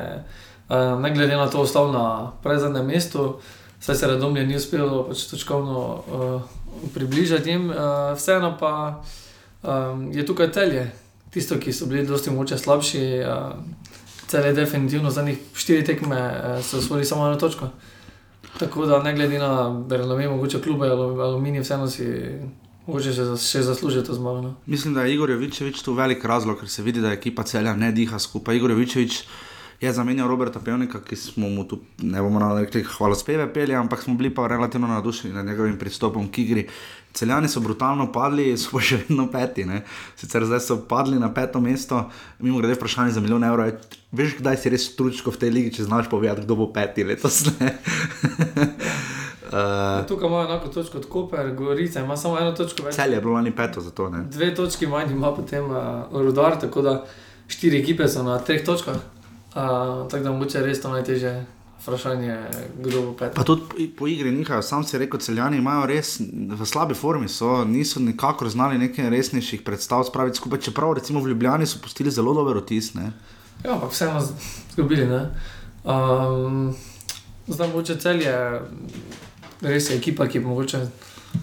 Uh, 0.70 1.02
ne 1.02 1.10
glede 1.14 1.36
na 1.36 1.50
to, 1.50 1.62
ostal 1.66 1.92
na 1.92 2.32
predzadnjem 2.44 2.86
mestu, 2.86 3.40
saj 3.80 3.96
se 3.96 4.08
Radomlje 4.08 4.46
ni 4.46 4.56
uspelo 4.56 5.04
pač 5.08 5.26
točkovno 5.26 5.80
uh, 5.82 6.42
približati 6.94 7.50
jim, 7.50 7.70
uh, 7.70 8.14
vseeno 8.16 8.54
pa 8.60 9.02
um, 9.64 10.12
je 10.14 10.26
tukaj 10.26 10.52
telje, 10.52 10.92
tisto, 11.34 11.58
ki 11.58 11.74
so 11.74 11.90
bili 11.90 12.06
dosti 12.06 12.30
moče 12.30 12.58
slabši. 12.58 13.04
Uh, 13.26 13.58
Cel 14.30 14.46
je 14.46 14.54
definitivno 14.54 15.10
zadnjih 15.10 15.40
štiri 15.58 15.84
tekme, 15.84 16.22
uh, 16.22 16.64
so 16.64 16.78
osvojili 16.78 17.06
samo 17.06 17.26
eno 17.28 17.36
točko. 17.36 17.74
Tako 18.60 18.86
da 18.86 19.04
ne 19.04 19.16
glede 19.16 19.40
na, 19.40 19.84
da 19.88 19.98
ne 19.98 20.16
vem, 20.16 20.32
mogoče 20.32 20.62
klube 20.62 20.88
aluminij, 20.88 21.66
vseeno 21.66 21.88
si. 21.90 22.08
Mogoče 22.90 23.12
še, 23.14 23.26
še 23.38 23.62
zasluži 23.68 24.02
to 24.06 24.16
zmago. 24.18 24.42
No? 24.42 24.56
Mislim, 24.66 24.96
da 24.98 25.04
je 25.06 25.14
Igor 25.14 25.30
Jovičevič 25.30 25.84
tu 25.86 25.94
velik 25.94 26.24
razlog, 26.26 26.58
ker 26.58 26.70
se 26.74 26.82
vidi, 26.82 27.04
da 27.04 27.14
ekipa 27.14 27.46
celja 27.46 27.76
ne 27.78 27.92
diha 27.94 28.18
skupaj. 28.18 28.58
Igor 28.58 28.74
Jovičevič 28.74 29.20
je 29.80 29.92
zamenjal 29.94 30.28
Roberta 30.28 30.60
Pevnika, 30.60 31.00
ki 31.06 31.16
smo 31.16 31.52
mu 31.54 31.68
tu, 31.70 31.78
ne 32.02 32.22
bomo 32.22 32.42
rekli, 32.58 32.82
hvala 32.98 33.16
speve 33.16 33.46
peli, 33.54 33.78
ampak 33.78 34.02
smo 34.04 34.18
bili 34.18 34.34
pa 34.34 34.48
relativno 34.50 34.90
nadušeni 34.90 35.34
nad 35.38 35.46
njegovim 35.46 35.78
pristopom 35.78 36.32
k 36.34 36.42
igri. 36.42 36.66
Celjani 37.14 37.48
so 37.48 37.62
brutalno 37.62 38.10
padli, 38.12 38.50
so 38.58 38.74
pa 38.74 38.82
še 38.82 39.04
vedno 39.04 39.30
peti. 39.30 39.70
Ne? 39.70 39.84
Sicer 40.18 40.50
zdaj 40.50 40.66
so 40.66 40.82
padli 40.90 41.22
na 41.22 41.30
peto 41.34 41.62
mesto, 41.62 42.08
mimo 42.42 42.58
grede 42.58 42.74
vprašanje 42.80 43.20
za 43.20 43.22
milijon 43.22 43.46
evrov. 43.46 43.78
Veš, 44.18 44.40
kdaj 44.42 44.58
si 44.58 44.74
res 44.74 44.90
tručko 44.98 45.38
v 45.38 45.46
tej 45.46 45.54
ligi, 45.54 45.78
če 45.78 45.86
znaš 45.92 46.10
povedati, 46.10 46.50
kdo 46.50 46.58
bo 46.58 46.72
peti 46.74 47.06
letos? 47.06 47.44
Uh, 49.50 50.08
tukaj 50.08 50.28
ima 50.28 50.42
enako 50.42 50.68
točko 50.68 50.98
kot 50.98 51.06
Koper, 51.10 51.54
Gorica 51.56 52.00
ima 52.00 52.18
samo 52.18 52.38
eno 52.40 52.52
točko 52.52 52.84
več. 52.86 52.96
Cel 52.96 53.14
je 53.14 53.22
bilo 53.22 53.34
lani 53.34 53.52
peto 53.52 53.82
za 53.82 53.92
to. 53.92 54.10
Ne? 54.10 54.24
Dve 54.30 54.56
točki 54.56 54.88
manj 54.88 55.12
ima 55.12 55.32
potem 55.36 55.72
uh, 55.72 56.04
Rudar, 56.12 56.60
tako 56.62 56.82
da 56.82 57.06
štiri 57.48 57.80
ekipe 57.80 58.08
so 58.08 58.24
na 58.24 58.38
treh 58.40 58.66
točkah. 58.66 58.96
Uh, 58.96 60.06
tako 60.10 60.24
da 60.24 60.32
mogoče 60.32 60.62
res 60.62 60.82
to 60.82 60.92
najtežje 60.94 61.34
vprašanje, 61.82 62.38
kdo 62.78 63.02
bo 63.02 63.14
pet. 63.14 63.34
Pa 63.36 63.44
tudi 63.44 63.88
po 63.98 64.08
igri 64.08 64.32
nihajo, 64.32 64.62
sam 64.62 64.84
si 64.84 64.98
rekel, 64.98 65.20
celjani 65.20 65.58
imajo 65.58 65.86
res 65.90 66.20
v 66.20 66.66
slabi 66.66 66.94
formi, 66.94 67.28
so, 67.28 67.64
niso 67.66 68.00
nikakor 68.04 68.50
znali 68.50 68.78
nekaj 68.78 69.10
resnejših 69.10 69.64
predstav 69.66 70.04
spraviti 70.04 70.38
skupaj, 70.38 70.60
čeprav 70.60 70.94
recimo 71.00 71.24
v 71.24 71.34
Ljubljani 71.34 71.66
so 71.66 71.80
pustili 71.82 72.12
zelo 72.12 72.34
dober 72.34 72.58
otis. 72.58 72.94
Ne? 72.94 73.12
Ja, 73.64 73.74
ampak 73.74 73.92
vseeno 73.96 74.22
zgubili. 74.76 75.08
Um, 75.84 76.76
zdaj 77.48 77.68
mogoče 77.68 77.96
celje, 78.00 78.36
res 79.62 79.90
je 79.90 79.98
ekipa, 79.98 80.28
ki 80.28 80.40
mogoče 80.40 80.82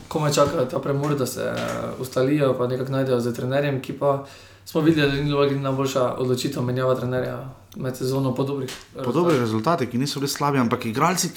komaj 0.08 0.32
čaka 0.32 0.64
ta 0.68 0.80
premor, 0.82 1.14
da 1.18 1.26
se 1.26 1.52
ustalijo, 2.00 2.54
pa 2.58 2.66
nekako 2.66 2.92
najdejo 2.92 3.20
z 3.20 3.34
trenerjem, 3.34 3.80
ki 3.80 3.92
pa 3.98 4.24
smo 4.64 4.80
videli, 4.80 5.12
da 5.12 5.22
ni 5.22 5.30
bilo 5.30 5.46
najboljša 5.46 6.14
odločitev 6.18 6.62
menjava 6.62 6.94
trenerja 6.94 7.38
med 7.76 7.96
sezono 7.96 8.34
po 8.34 8.44
dobrih 8.44 8.70
rezultatih. 8.70 9.06
Po 9.06 9.12
dobrih 9.12 9.40
rezultatih, 9.40 9.90
ki 9.90 9.98
niso 9.98 10.20
bili 10.20 10.32
slabi, 10.32 10.58
ampak 10.58 10.86
igralci, 10.86 11.30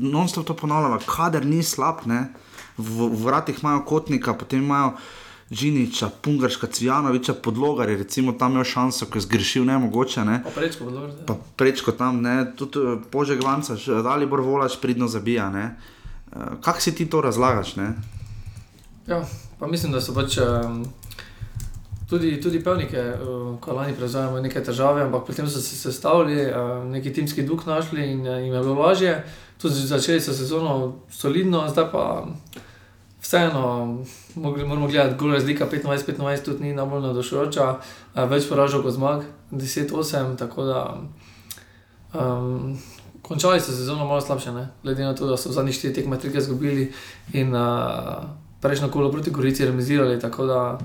non-stop 0.00 0.46
to 0.46 0.56
ponavljajo, 0.56 1.00
kader 1.06 1.46
ni 1.46 1.62
slab, 1.62 2.06
ne? 2.06 2.28
v, 2.78 3.08
v 3.08 3.24
vratih 3.24 3.62
imajo 3.62 3.84
kotnika, 3.84 4.34
potem 4.34 4.64
imajo. 4.64 4.96
Žiniča, 5.50 6.08
Pungarska, 6.22 6.66
Cvjanoviča, 6.66 7.34
podlogar 7.38 7.88
je 7.88 7.96
recimo 7.96 8.32
tam 8.32 8.52
imel 8.52 8.64
šanso, 8.64 9.06
ko 9.06 9.18
je 9.18 9.22
zgrešil 9.22 9.64
ne 9.64 9.78
mogoče. 9.78 10.24
Ne. 10.24 10.40
Pa 10.42 10.50
prečko 10.50 10.84
podlogar. 10.84 11.10
Pa 11.26 11.36
prečko 11.56 11.92
tam, 11.92 12.18
ne, 12.22 12.50
tudi 12.58 12.82
eh, 12.82 12.96
požeg 13.10 13.44
vanca, 13.44 13.78
dali 14.02 14.26
bor 14.26 14.42
volač 14.42 14.74
pridno 14.82 15.06
zabija, 15.06 15.46
ne. 15.54 15.76
Uh, 16.36 16.60
Kako 16.60 16.80
si 16.80 16.94
ti 16.94 17.06
to 17.10 17.20
razlagaš, 17.20 17.76
ne? 17.76 17.94
Ja, 19.06 19.24
pa 19.58 19.66
mislim, 19.66 19.92
da 19.92 20.00
so 20.00 20.14
pač 20.14 20.38
um, 20.38 20.84
tudi, 22.10 22.40
tudi 22.42 22.64
pevnike, 22.64 23.00
uh, 23.00 23.56
ko 23.60 23.72
lani 23.72 23.94
prevzajemo 23.96 24.40
neke 24.40 24.62
težave, 24.64 25.06
ampak 25.06 25.26
potem 25.26 25.48
so 25.48 25.60
se 25.60 25.76
sestavili, 25.76 26.50
uh, 26.50 26.84
neki 26.90 27.12
timski 27.12 27.42
duh 27.42 27.66
našli 27.66 28.10
in 28.12 28.26
uh, 28.26 28.38
jim 28.42 28.54
je 28.54 28.60
bilo 28.60 28.74
lažje. 28.74 29.24
Tudi 29.58 29.74
začeli 29.74 30.20
so 30.20 30.34
sezono 30.34 30.96
solidno, 31.10 31.64
zdaj 31.68 31.90
pa 31.92 32.26
vseeno 33.26 34.04
moramo 34.34 34.86
gledati, 34.86 35.16
gor 35.18 35.32
razlika 35.32 35.66
25-25 35.66 36.44
tudi 36.44 36.64
ni 36.64 36.74
najbolj 36.74 37.02
navdušujoča, 37.02 37.64
več 38.30 38.46
poražal 38.48 38.82
kot 38.84 38.94
zmag, 38.94 39.24
10-8, 39.50 40.36
tako 40.38 40.64
da 40.68 40.82
um, 42.14 42.76
končali 43.28 43.60
so 43.60 43.72
sezono 43.72 44.06
malo 44.06 44.20
slabše, 44.20 44.52
ne? 44.52 44.68
glede 44.82 45.04
na 45.04 45.14
to, 45.14 45.26
da 45.26 45.36
so 45.36 45.50
v 45.50 45.58
zadnjih 45.58 45.74
štirih 45.74 45.96
tekmah 45.96 46.20
trikrat 46.20 46.44
izgubili 46.44 46.92
in 47.32 47.54
uh, 47.54 48.22
prejšnjo 48.62 48.90
kolo 48.90 49.10
proti 49.12 49.30
Gorici 49.30 49.66
remisirali, 49.66 50.20
tako 50.20 50.46
da 50.46 50.78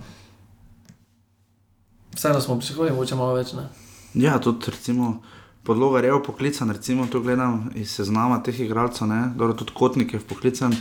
vseeno 2.16 2.42
smo 2.42 2.58
pričakovali, 2.58 2.92
mogoče 2.92 3.16
malo 3.16 3.34
več. 3.34 3.54
Ne? 3.54 3.68
Ja, 4.14 4.40
tudi 4.40 4.72
recimo. 4.72 5.22
Podloga 5.64 6.00
je 6.00 6.24
poklican, 6.26 6.72
recimo, 6.72 7.06
tu 7.08 7.22
gledam 7.22 7.70
iz 7.76 7.92
seznama 7.94 8.40
teh 8.44 8.60
igralcev, 8.60 9.08
tudi 9.38 9.72
kotnik 9.78 10.14
je 10.14 10.20
poklican. 10.20 10.74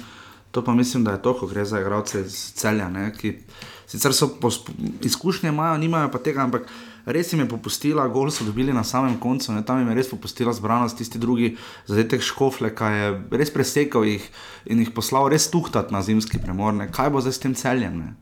To 0.50 0.64
pa 0.64 0.73
mislim, 0.75 1.05
da 1.05 1.12
je 1.12 1.23
to, 1.23 1.35
ko 1.37 1.47
gre 1.47 1.64
za 1.64 1.81
igralce 1.81 2.21
iz 2.21 2.52
celja, 2.57 2.88
ne, 2.88 3.12
ki 3.12 3.35
sicer 3.87 4.14
so 4.14 4.31
izkušnje, 5.02 5.49
imajo, 5.49 5.76
nimajo 5.79 6.09
pa 6.11 6.19
tega, 6.19 6.43
ampak 6.43 6.67
res 7.12 7.33
jim 7.33 7.43
je 7.45 7.49
popustila, 7.49 8.07
gol 8.09 8.31
so 8.31 8.45
dobili 8.45 8.73
na 8.73 8.85
samem 8.85 9.19
koncu, 9.21 9.52
ne, 9.52 9.64
tam 9.67 9.83
jim 9.83 9.88
je 9.93 9.99
res 9.99 10.11
popustila 10.11 10.52
zbranost, 10.52 10.99
tisti 10.99 11.19
drugi 11.19 11.57
zadetek 11.87 12.23
škofle, 12.23 12.73
ki 12.76 12.90
je 12.97 13.12
res 13.40 13.52
presekal 13.55 14.07
jih 14.09 14.26
in 14.67 14.83
jih 14.85 14.93
poslal 14.95 15.29
res 15.33 15.50
tuhtat 15.50 15.90
na 15.90 16.02
zimski 16.02 16.40
premor. 16.43 16.75
Ne. 16.75 16.90
Kaj 16.93 17.11
bo 17.11 17.23
zdaj 17.25 17.37
s 17.37 17.45
tem 17.45 17.55
celjem? 17.55 17.99
Ne? 17.99 18.14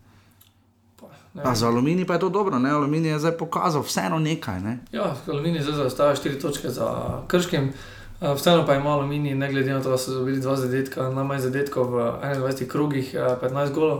A 1.45 1.54
za 1.54 1.68
aluminij 1.68 2.07
pa 2.07 2.16
je 2.16 2.26
to 2.26 2.28
dobro, 2.35 2.59
ne? 2.59 2.71
aluminij 2.71 3.14
je 3.14 3.18
zdaj 3.18 3.37
pokazal 3.38 3.85
vseeno 3.87 4.18
nekaj. 4.18 4.61
Ne? 4.61 4.78
Ja, 4.92 5.14
aluminij 5.28 5.62
zdaj 5.62 5.85
zaostaja 5.85 6.16
4 6.16 6.40
točke 6.40 6.71
za 6.71 6.88
krškim. 7.28 7.73
Eh, 8.21 8.35
vseeno 8.35 8.66
pa 8.66 8.75
je 8.75 8.80
malo 8.80 9.07
mini, 9.07 9.35
ne 9.35 9.52
glede 9.52 9.73
na 9.73 9.83
to, 9.83 9.90
da 9.90 9.99
so 9.99 10.14
dobili 10.14 10.40
dva 10.40 10.57
zadetka, 10.57 11.11
najmanj 11.11 11.40
zadetkov 11.40 11.92
v 11.95 11.99
21 12.23 12.66
krogih, 12.66 13.14
15 13.14 13.73
golov. 13.73 13.99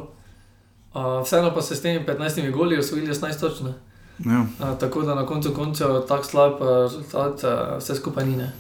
Eh, 0.95 1.23
vseeno 1.25 1.55
pa 1.55 1.63
se 1.63 1.77
s 1.77 1.83
temi 1.83 2.07
15 2.07 2.51
goli 2.51 2.79
osvojili 2.79 3.15
18 3.15 3.41
točne. 3.41 3.75
Ja. 4.25 4.47
Eh, 4.61 4.75
tako 4.81 5.03
da 5.03 5.15
na 5.15 5.27
koncu 5.27 5.55
koncev 5.55 6.01
tako 6.09 6.25
slab 6.25 6.53
rezultat, 6.83 7.43
vse 7.79 7.95
skupaj 7.95 8.27
ni. 8.27 8.37
Ne. 8.37 8.53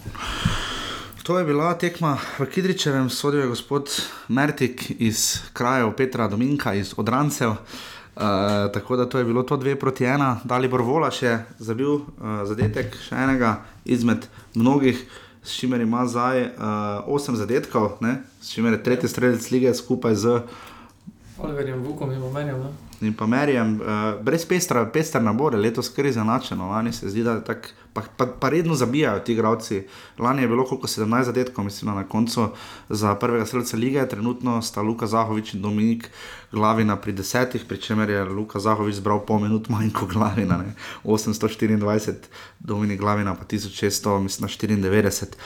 To 1.23 1.39
je 1.39 1.45
bila 1.45 1.75
tekma 1.75 2.17
v 2.39 2.47
Kidričevem, 2.47 3.11
sodel 3.11 3.41
je 3.41 3.47
gospod 3.47 3.91
Mertik 4.29 4.91
iz 4.99 5.41
krajev 5.53 5.93
Petra 5.97 6.29
Dominka, 6.29 6.75
iz 6.75 6.95
Odrancev. 6.97 7.51
Uh, 8.19 8.25
tako 8.75 8.97
da 8.97 9.07
to 9.07 9.19
je 9.19 9.25
bilo 9.25 9.43
to 9.43 9.57
dve 9.57 9.77
proti 9.79 10.05
ena, 10.05 10.41
Dalibor 10.45 10.83
Volaš 10.83 11.23
je 11.23 11.45
zabil 11.59 11.93
uh, 11.95 12.03
zadetek, 12.45 12.97
še 12.99 13.15
enega 13.15 13.61
izmed 13.85 14.27
mnogih 14.55 15.05
s 15.49 15.55
čimer 15.55 15.81
ima 15.81 16.07
zdaj 16.07 16.43
uh, 16.43 16.51
osem 17.07 17.37
zadetkov, 17.37 17.91
ne? 18.01 18.17
s 18.41 18.51
čimer 18.51 18.73
je 18.73 18.83
tretji 18.83 19.09
streljec 19.09 19.51
lige 19.51 19.75
skupaj 19.75 20.15
z 20.15 20.41
Oliverjem 21.39 21.83
Vukom 21.83 22.13
in 22.13 22.33
Merjem. 22.33 22.88
In 23.01 23.15
pa 23.15 23.27
Merjem, 23.27 23.77
uh, 23.79 24.23
brez 24.23 24.43
pestra, 24.47 24.83
pester 24.91 25.23
nabor, 25.23 25.55
letos 25.55 25.89
kar 25.95 26.07
je 26.07 26.17
zanačeno, 26.17 26.71
lani 26.71 26.93
se 26.93 27.11
zdi, 27.11 27.23
da 27.23 27.37
tak, 27.45 27.71
pa, 27.95 28.03
pa, 28.17 28.27
pa 28.27 28.49
redno 28.51 28.75
zabijajo 28.75 29.21
ti 29.21 29.33
igravci. 29.33 29.85
Lani 30.19 30.43
je 30.43 30.49
bilo 30.49 30.65
koliko 30.67 30.87
17 30.87 31.23
zadetkov, 31.23 31.65
mislim, 31.65 31.95
na 31.95 32.05
koncu 32.09 32.49
za 32.89 33.15
prvega 33.15 33.47
streljca 33.47 33.77
lige, 33.77 34.09
trenutno 34.09 34.63
sta 34.63 34.83
Luka 34.83 35.07
Zahovič 35.07 35.55
in 35.55 35.63
Dominik 35.63 36.11
glavina 36.53 36.97
pri 36.97 37.13
desetih, 37.13 37.65
pri 37.69 37.79
čemer 37.81 38.11
je 38.11 38.25
Luka 38.25 38.61
Zahovič 38.61 38.99
zbral 39.01 39.21
pol 39.27 39.43
minut 39.45 39.69
manj 39.69 39.91
kot 39.93 40.13
glavina, 40.13 40.57
ne? 40.57 40.73
824, 41.05 42.29
Dominik 42.59 43.01
glavina 43.01 43.35
pa 43.35 43.45
1600, 43.45 44.21
mislim, 44.23 44.49
94. 44.49 45.37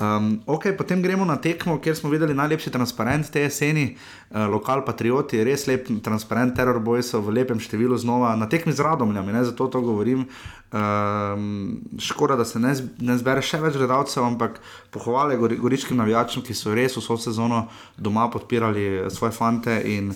Um, 0.00 0.40
ok, 0.46 0.72
potem 0.78 1.02
gremo 1.02 1.24
na 1.24 1.36
tekmo, 1.36 1.76
kjer 1.80 1.96
smo 1.96 2.10
videli 2.10 2.34
najlepši 2.34 2.72
transparent 2.72 3.28
te 3.30 3.44
jeseni, 3.44 3.96
uh, 4.30 4.48
lokal 4.48 4.84
patrioti, 4.84 5.44
res 5.44 5.66
lep 5.68 5.90
transparent, 6.04 6.56
teror 6.56 6.80
bojso 6.80 7.20
v 7.20 7.36
lepem 7.40 7.60
številu 7.60 7.98
znova 8.00 8.32
na 8.40 8.48
tekmi 8.48 8.72
z 8.72 8.80
radomljami, 8.80 9.36
ne? 9.36 9.44
zato 9.44 9.68
to 9.68 9.84
govorim. 9.84 10.24
Um, 10.70 11.80
škoda, 11.98 12.36
da 12.38 12.44
se 12.46 12.60
ne, 12.62 12.70
ne 13.02 13.16
zbere 13.18 13.42
še 13.42 13.58
več 13.58 13.74
gledalcev, 13.74 14.22
ampak 14.22 14.60
pohvale 14.94 15.34
goričkim 15.36 15.98
navijačem, 15.98 16.44
ki 16.46 16.54
so 16.54 16.70
res 16.78 16.94
vso 16.94 17.16
sezono 17.18 17.64
doma 17.98 18.28
podpirali 18.30 19.10
svoje 19.10 19.34
fante 19.34 19.74
in 19.90 20.12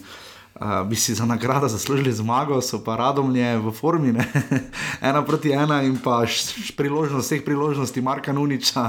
Uh, 0.54 0.87
bi 0.87 0.94
si 0.96 1.14
za 1.14 1.26
nagrado 1.26 1.68
zaslužili 1.68 2.12
zmago, 2.12 2.61
so 2.62 2.78
pa 2.78 2.94
radomlje 2.96 3.58
v 3.58 3.73
formi, 3.75 4.12
ne? 4.14 4.23
ena 5.08 5.25
proti 5.26 5.50
ena 5.50 5.82
in 5.82 5.99
pa 5.99 6.23
priložnost, 6.76 7.26
vseh 7.26 7.42
priložnosti 7.42 7.99
Marka 7.99 8.32
Nuniča, 8.32 8.80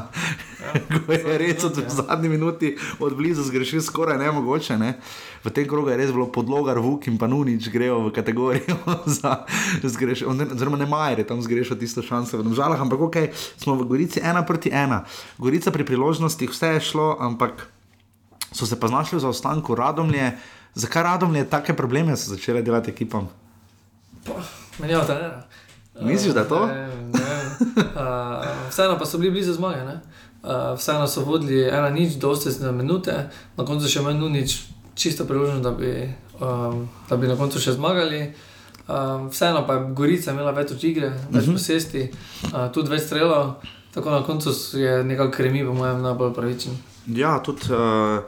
ja, 0.61 0.73
ko 1.05 1.09
je 1.09 1.37
res 1.41 1.65
od 1.65 1.81
v 1.81 1.89
zadnji 1.89 2.29
minuti 2.29 2.77
od 3.01 3.17
blizu 3.17 3.41
zgrešil 3.49 3.81
skoraj 3.81 4.21
nemogoče. 4.21 4.77
Ne? 4.77 5.01
V 5.41 5.49
tem 5.49 5.65
krogu 5.65 5.89
je 5.89 5.97
res 5.97 6.13
bilo 6.13 6.29
podlogar, 6.29 6.77
Vuk 6.77 7.09
in 7.09 7.17
pa 7.17 7.25
Nunič 7.25 7.73
grejo 7.73 7.97
v 8.05 8.13
kategorijo 8.13 8.77
za 9.17 9.49
zgrešil, 9.81 10.29
oziroma 10.29 10.77
ne 10.77 10.85
majer 10.85 11.25
je 11.25 11.33
tam 11.33 11.41
zgrešil 11.41 11.81
tisto 11.81 12.05
šanso 12.05 12.37
v 12.37 12.45
Domžalah, 12.45 12.77
ampak 12.77 13.01
ok, 13.09 13.17
smo 13.57 13.73
v 13.73 13.89
Gorici 13.89 14.21
ena 14.21 14.45
proti 14.45 14.69
ena. 14.69 15.01
Gorica 15.41 15.73
pri 15.73 15.81
priložnostih 15.81 16.53
vse 16.53 16.77
je 16.77 16.93
šlo, 16.93 17.17
ampak 17.17 17.73
so 18.53 18.69
se 18.69 18.77
pa 18.77 18.85
znašli 18.85 19.17
v 19.17 19.25
zaostanku 19.25 19.73
radomlje. 19.73 20.37
Zakaj 20.75 21.03
radom 21.03 21.35
je 21.35 21.49
take 21.49 21.73
probleme 21.73 22.17
so 22.17 22.35
začele 22.35 22.61
delati 22.61 22.91
ekipam? 22.91 23.29
Menjava 24.79 25.05
trenera. 25.05 25.43
Misliš, 26.01 26.33
da 26.33 26.39
je 26.39 26.47
to? 26.47 26.65
Ne, 26.67 26.87
ne. 26.87 27.25
Uh, 27.95 28.69
vseeno 28.69 28.97
pa 28.99 29.05
so 29.05 29.17
bili 29.17 29.31
blizu 29.31 29.53
zmage. 29.53 29.79
Uh, 30.43 30.77
vseeno 30.77 31.07
so 31.07 31.21
vodili 31.23 31.61
ena 31.67 31.89
nič, 31.89 32.13
dosti 32.13 32.51
za 32.51 32.71
minute, 32.71 33.29
na 33.57 33.65
koncu 33.65 33.87
še 33.87 34.01
manj 34.03 34.19
nič, 34.29 34.57
čisto 34.95 35.25
priložnost, 35.25 35.63
da, 35.63 35.71
bi, 35.71 36.09
um, 36.39 36.89
da 37.09 37.17
bi 37.17 37.27
na 37.27 37.37
koncu 37.39 37.59
še 37.59 37.77
zmagali. 37.77 38.33
Um, 38.87 39.29
vseeno 39.31 39.63
pa 39.67 39.73
je 39.79 39.93
Gorica 39.95 40.35
imela 40.35 40.51
več 40.51 40.75
igre, 40.83 41.13
več 41.29 41.47
uh 41.47 41.49
-huh. 41.49 41.53
posesti, 41.53 42.11
uh, 42.51 42.67
tudi 42.73 42.91
več 42.91 43.01
strelov, 43.01 43.55
tako 43.93 44.11
na 44.11 44.23
koncu 44.23 44.51
je 44.73 45.03
nekako 45.03 45.31
kremi, 45.31 45.65
po 45.65 45.73
mojem, 45.73 46.01
najbolj 46.01 46.33
pravičen. 46.33 46.77
Ja, 47.07 47.39
tudi. 47.39 47.71
Uh... 47.71 48.19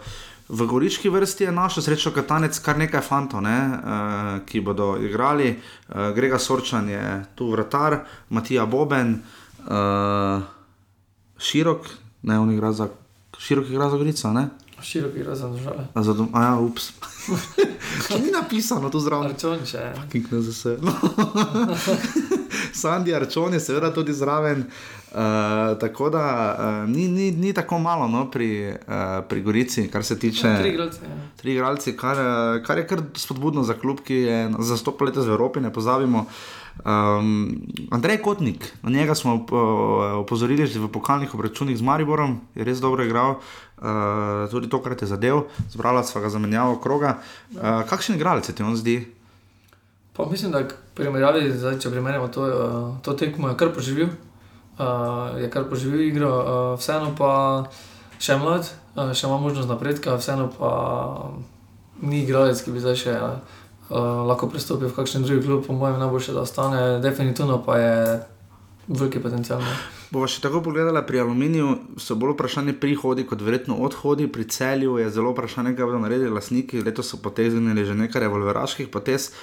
V 0.49 0.65
goriški 0.65 1.09
vrsti 1.09 1.43
je 1.43 1.51
našel 1.51 1.83
srečo 1.83 2.11
katanec 2.15 2.59
kar 2.63 2.77
nekaj 2.79 3.01
fantov, 3.03 3.41
ne, 3.43 3.57
uh, 3.67 4.29
ki 4.47 4.61
bodo 4.63 4.95
igrali. 4.95 5.49
Uh, 5.51 6.11
Grega 6.15 6.39
Sorčan 6.39 6.89
je 6.89 7.25
tu 7.35 7.49
vratar, 7.51 8.05
Matija 8.29 8.65
Boben, 8.65 9.19
uh, 9.67 10.39
širok, 11.37 11.91
ne 12.23 12.39
on 12.39 12.51
igra 12.55 12.71
za 12.71 12.87
širok 13.37 13.69
igra 13.69 13.89
za 13.89 13.97
Gorico. 13.97 14.33
Ne? 14.33 14.47
Širok 14.81 15.15
igra 15.15 15.35
za 15.35 15.49
države. 15.49 15.87
Za 15.95 16.13
dom, 16.13 16.29
a 16.33 16.43
ja, 16.43 16.55
ups. 16.59 16.91
Če 18.07 18.19
ni 18.23 18.31
napisano 18.31 18.89
tu 18.89 18.99
zraven. 18.99 19.31
Arčonče. 19.31 19.93
Kink 20.11 20.31
ne 20.31 20.41
zase. 20.41 20.77
Sandy 22.81 23.15
Arčon 23.15 23.53
je 23.53 23.59
seveda 23.59 23.93
tudi 23.93 24.13
zraven. 24.13 24.63
Uh, 25.17 25.79
tako 25.79 26.09
da 26.09 26.55
uh, 26.59 26.89
ni, 26.89 27.07
ni, 27.07 27.31
ni 27.31 27.53
tako 27.53 27.79
malo 27.79 28.07
no, 28.07 28.27
pri, 28.31 28.69
uh, 28.69 29.25
pri 29.29 29.41
Gorici, 29.41 29.87
kar 29.89 30.03
se 30.03 30.19
tiče. 30.19 30.47
Ja, 30.47 30.57
tri 30.59 30.69
igralce. 30.69 30.99
Ja. 31.01 31.15
Tri 31.35 31.53
igralce, 31.53 31.95
kar, 31.97 32.17
kar 32.65 32.77
je 32.77 32.87
kar 32.87 33.01
spodbudno 33.15 33.63
za 33.63 33.73
klub, 33.73 34.03
ki 34.05 34.13
je 34.13 34.37
zastopal 34.59 35.09
letos 35.09 35.25
v 35.25 35.33
Evropi, 35.33 35.63
ne 35.63 35.71
pozabimo. 35.73 36.25
Um, 36.85 37.55
Andrej 37.91 38.21
Kotnik, 38.21 38.67
na 38.83 38.93
njega 38.93 39.15
smo 39.15 39.45
opozorili 40.21 40.67
že 40.67 40.79
v 40.79 40.91
pokalnih 40.91 41.33
obračunih 41.33 41.77
z 41.77 41.81
Mariborom, 41.81 42.37
je 42.53 42.63
res 42.63 42.77
dobro 42.77 43.01
igral, 43.01 43.39
uh, 43.81 44.45
tudi 44.51 44.69
tokrat 44.69 45.01
je 45.01 45.09
zadev, 45.09 45.47
zbrala 45.73 46.03
sva 46.03 46.21
ga 46.21 46.29
zamenjavo 46.29 46.77
kroga. 46.77 47.17
Uh, 47.55 47.81
kakšen 47.89 48.21
igralec 48.21 48.45
se 48.45 48.53
ti 48.53 48.63
on 48.63 48.77
zdi? 48.77 49.01
Pa 50.13 50.29
mislim, 50.29 50.51
da 50.51 50.61
primerjavi, 50.93 51.57
zdaj, 51.57 51.79
če 51.79 51.89
primerjamo 51.89 52.27
to, 52.27 52.45
to 53.01 53.17
tekmo, 53.17 53.49
je 53.49 53.57
kar 53.57 53.73
poživil 53.73 54.13
uh, 54.79 55.41
je 55.41 55.49
kar 55.49 55.67
poživel 55.69 56.01
igro, 56.01 56.31
uh, 56.31 56.79
vseeno 56.79 57.13
pa 57.17 57.31
še 58.21 58.37
mlad, 58.37 58.69
uh, 58.95 59.11
še 59.13 59.27
ima 59.27 59.37
možnost 59.41 59.69
napredka, 59.69 60.17
vseeno 60.21 60.49
pa 60.53 60.71
ni 62.01 62.23
igralec, 62.23 62.61
ki 62.61 62.73
bi 62.73 62.83
zdaj 62.83 62.97
še 63.01 63.17
uh, 63.17 63.59
lahko 64.27 64.49
pristopil 64.53 64.89
v 64.89 64.97
kakšen 64.97 65.25
drugi 65.25 65.45
klub, 65.45 65.65
po 65.65 65.73
mojem, 65.73 65.99
najboljše, 66.01 66.33
da 66.37 66.45
ostane, 66.45 66.81
definitivno 67.03 67.61
pa 67.65 67.77
je 67.81 67.93
veliki 68.87 69.19
potencial. 69.19 69.61
Ne? 69.61 69.77
Bova 70.07 70.27
še 70.31 70.39
tako 70.39 70.61
pogledala, 70.63 71.03
pri 71.03 71.19
Aluminiju 71.19 71.99
so 71.99 72.15
bolj 72.15 72.37
vprašanje 72.37 72.77
prihodi 72.79 73.25
kot 73.27 73.41
verjetno 73.43 73.75
odhodi, 73.83 74.29
pri 74.31 74.47
celju 74.47 75.01
je 75.01 75.09
zelo 75.11 75.33
vprašanje, 75.33 75.75
kaj 75.75 75.89
bodo 75.89 75.99
naredili 76.05 76.31
lastniki, 76.31 76.79
letos 76.85 77.11
so 77.11 77.19
potegnili 77.19 77.83
že 77.83 77.97
nekaj 77.97 78.23
revolveraških 78.23 78.87
potez. 78.93 79.33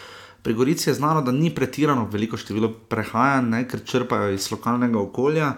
Pri 0.45 0.55
Gorici 0.55 0.91
je 0.91 0.95
znano, 0.95 1.23
da 1.23 1.33
ni 1.33 1.55
pretirano 1.55 2.05
veliko 2.13 2.37
število 2.37 2.69
prehajanj, 2.89 3.63
ker 3.65 3.81
črpajo 3.85 4.35
iz 4.35 4.51
lokalnega 4.53 5.01
okolja. 5.01 5.55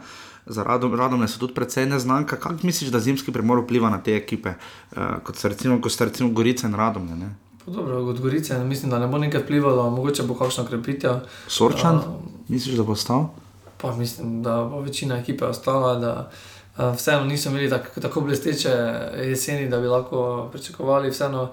Za 0.47 0.62
radom, 0.62 0.95
radom 0.95 1.25
so 1.26 1.40
tudi 1.43 1.55
precej 1.55 1.88
neznanka. 1.90 2.37
Kaj 2.38 2.62
misliš, 2.62 2.93
da 2.95 3.00
zimski 3.02 3.33
premor 3.35 3.64
vpliva 3.64 3.90
na 3.90 3.99
te 3.99 4.14
ekipe, 4.14 4.52
uh, 4.55 5.16
kot 5.26 5.43
so 5.43 5.50
recimo, 5.50 5.81
ko 5.83 5.90
so 5.90 6.07
recimo 6.07 6.31
Gorice 6.31 6.71
in 6.71 6.78
Radom? 6.78 7.08
Ne? 7.19 7.32
Dobro, 7.67 7.99
od 7.99 8.21
Gorice 8.21 8.58
mislim, 8.65 8.91
da 8.91 9.00
ne 9.02 9.08
bo 9.11 9.19
nekaj 9.19 9.43
vplivalo, 9.43 9.91
mogoče 9.91 10.23
bo 10.23 10.39
kakšno 10.39 10.65
krepitev. 10.71 11.19
Sorčan, 11.49 11.97
uh, 11.97 12.04
misliš, 12.49 12.76
da 12.78 12.87
bo 12.87 12.95
ostal? 12.95 13.26
Pa 13.82 13.91
mislim, 13.97 14.43
da 14.43 14.61
bo 14.71 14.84
večina 14.87 15.19
ekipe 15.19 15.50
ostala. 15.50 15.97
Da, 15.99 16.30
uh, 16.78 16.95
vseeno 16.95 17.25
niso 17.25 17.50
imeli 17.50 17.71
tak, 17.71 17.91
tako 18.02 18.21
blesteče 18.21 18.71
jeseni, 19.19 19.67
da 19.69 19.80
bi 19.80 19.91
lahko 19.91 20.49
pričakovali. 20.52 21.11
Vseeno 21.11 21.50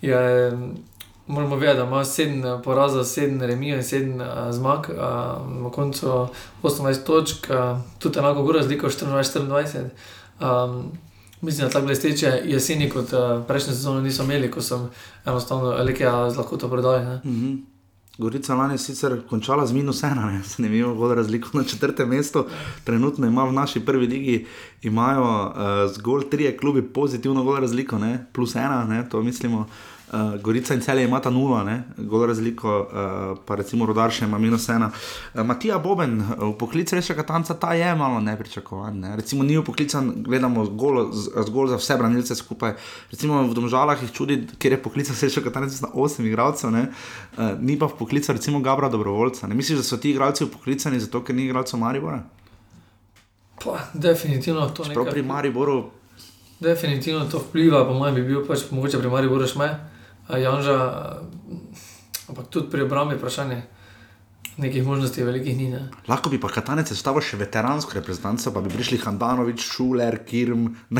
je 0.00 0.52
moramo 1.28 1.56
vedeti, 1.56 1.78
da 1.78 1.84
ima 1.84 2.04
sedem 2.04 2.44
eh, 2.44 2.62
porazov, 2.64 3.04
sedem 3.04 3.42
remijev 3.42 3.78
in 3.78 3.84
sedem 3.84 4.20
uh, 4.20 4.26
zmag, 4.50 4.78
uh, 4.90 5.62
na 5.62 5.70
koncu 5.70 6.28
28 6.62 7.04
točk, 7.04 7.50
uh, 7.50 7.78
tudi 7.98 8.18
enako 8.18 8.42
gora 8.42 8.58
razlika 8.58 8.88
24-24. 8.88 9.84
Um, 10.40 10.92
mislim, 11.40 11.66
da 11.66 11.72
tako 11.72 11.86
blesteče 11.86 12.42
jeseni 12.44 12.90
kot 12.90 13.12
uh, 13.12 13.46
prejšnje 13.46 13.72
sezone 13.72 14.02
niso 14.02 14.22
imeli, 14.22 14.50
ko 14.50 14.62
sem 14.62 14.88
enostavno 15.26 15.76
rekel, 15.84 16.10
da 16.10 16.38
lahko 16.38 16.56
to 16.56 16.68
prodali. 16.68 17.04
Mm 17.04 17.20
-hmm. 17.24 17.58
Gorica 18.18 18.54
lani 18.54 18.74
je 18.74 18.78
sicer 18.78 19.20
končala 19.28 19.66
z 19.66 19.72
minus 19.72 20.02
ena, 20.02 20.42
ne 20.58 20.78
ima 20.78 20.94
zelo 20.94 21.14
razliko 21.14 21.48
na 21.52 21.64
četrtem 21.64 22.08
mestu. 22.08 22.44
Trenutno 22.84 23.26
ima 23.26 23.44
v 23.44 23.52
naši 23.52 23.80
prvi 23.80 24.06
ligi 24.06 24.46
imajo, 24.82 25.46
uh, 25.46 25.94
zgolj 25.94 26.30
tri 26.30 26.56
klubi 26.56 26.82
pozitivno 26.82 27.58
razliko, 27.60 27.98
ne? 27.98 28.26
plus 28.32 28.54
ena, 28.54 28.84
ne? 28.84 29.08
to 29.08 29.22
mislimo. 29.22 29.66
Uh, 30.08 30.40
Gorica 30.40 30.74
in 30.74 30.80
celje 30.80 31.04
imata 31.04 31.30
nula, 31.30 31.82
golo 31.96 32.26
razliko, 32.26 32.78
uh, 32.80 33.38
pa 33.44 33.58
recimo 33.60 33.86
rodar 33.86 34.08
še 34.10 34.24
ima 34.24 34.38
minus 34.38 34.68
ena. 34.72 34.88
Uh, 35.34 35.42
Matija 35.44 35.76
Boben, 35.84 36.22
v 36.38 36.52
poklic 36.56 36.92
rečega 36.96 37.26
tanca, 37.28 37.52
ta 37.54 37.74
je 37.76 37.90
malo 37.94 38.20
nepričakovan. 38.24 38.96
Ne? 39.00 39.16
Recimo 39.20 39.44
ni 39.44 39.58
upoklican, 39.60 40.14
gledamo 40.24 40.64
zgolj, 40.64 41.10
zgolj 41.50 41.74
za 41.74 41.80
vse 41.82 41.98
branilce 42.00 42.36
skupaj. 42.40 42.72
Recimo 43.12 43.42
v 43.50 43.52
Domžalah 43.58 44.00
jih 44.00 44.14
čudi, 44.16 44.38
ker 44.56 44.72
je 44.72 44.80
poklican 44.80 45.18
rečega 45.26 45.52
tanca 45.52 45.82
na 45.84 45.92
osem 45.92 46.24
igralcev, 46.30 46.72
uh, 46.72 47.52
ni 47.60 47.76
pa 47.76 47.90
v 47.92 48.00
poklicu 48.00 48.32
recimo 48.32 48.62
Gabra 48.64 48.88
dobrovoljca. 48.88 49.44
Ne 49.46 49.58
misliš, 49.60 49.82
da 49.82 49.84
so 49.84 50.00
ti 50.00 50.14
igralci 50.16 50.48
upoklicani 50.48 51.02
zato, 51.04 51.20
ker 51.20 51.36
ni 51.36 51.44
igralcev 51.50 51.84
Maribora? 51.84 52.22
Pa, 53.60 53.76
definitivno 53.92 54.70
to 54.72 54.88
ne. 54.88 54.94
Prav 54.94 55.12
pri 55.12 55.22
Mariboru. 55.22 55.90
Definitivno 56.60 57.28
to 57.28 57.44
vpliva, 57.44 57.84
po 57.84 57.92
mojem, 57.92 58.14
bi 58.14 58.26
bil 58.32 58.42
pač 58.46 58.70
mogoče 58.70 59.04
pri 59.04 59.12
Mariboru 59.12 59.52
manj. 59.60 59.97
Janža, 60.36 60.78
ampak 62.28 62.46
tudi 62.52 62.70
pri 62.70 62.82
obrambi 62.82 63.16
vprašanje. 63.16 63.62
Nekih 64.58 64.82
možnosti 64.86 65.22
velikih 65.22 65.56
ni. 65.56 65.70
Ne? 65.70 65.88
Lahko 66.08 66.30
bi 66.30 66.40
pa 66.42 66.48
Katanec 66.50 66.90
stavil 66.90 67.22
še 67.22 67.38
veteransko 67.38 67.94
reprezentanco, 67.94 68.50
pa 68.50 68.58
bi 68.58 68.72
prišli 68.74 68.98
Handanovič, 68.98 69.62
Šuler, 69.62 70.18
Kirm. 70.26 70.64
uh, 70.66 70.98